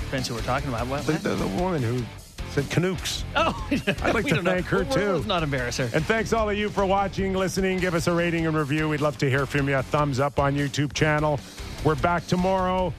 Depends 0.04 0.28
who 0.28 0.34
we're 0.34 0.42
talking 0.42 0.68
about. 0.68 0.86
What? 0.88 1.06
The, 1.06 1.12
the, 1.14 1.36
the 1.36 1.46
woman 1.46 1.82
who 1.82 2.02
said 2.50 2.68
Canucks. 2.68 3.24
Oh, 3.34 3.66
I'd 3.70 4.12
like 4.12 4.26
to 4.26 4.34
don't 4.34 4.44
know. 4.44 4.52
thank 4.52 4.66
her, 4.66 4.84
too. 4.84 5.12
Let's 5.14 5.26
not 5.26 5.42
embarrass 5.42 5.78
her. 5.78 5.88
And 5.94 6.04
thanks 6.04 6.34
all 6.34 6.50
of 6.50 6.58
you 6.58 6.68
for 6.68 6.84
watching, 6.84 7.32
listening. 7.32 7.78
Give 7.78 7.94
us 7.94 8.08
a 8.08 8.12
rating 8.12 8.46
and 8.46 8.54
review. 8.54 8.90
We'd 8.90 9.00
love 9.00 9.16
to 9.16 9.30
hear 9.30 9.46
from 9.46 9.70
you. 9.70 9.80
Thumbs 9.80 10.20
up 10.20 10.38
on 10.38 10.54
YouTube 10.54 10.92
channel. 10.92 11.40
We're 11.82 11.94
back 11.94 12.26
tomorrow. 12.26 12.92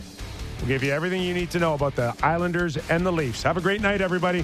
We'll 0.58 0.68
give 0.68 0.82
you 0.82 0.92
everything 0.92 1.22
you 1.22 1.36
need 1.36 1.52
to 1.52 1.60
know 1.60 1.76
about 1.76 1.96
the 1.96 2.16
Islanders 2.24 2.78
and 2.90 3.06
the 3.06 3.12
Leafs. 3.12 3.44
Have 3.44 3.58
a 3.58 3.62
great 3.62 3.82
night, 3.82 4.02
everybody. 4.02 4.44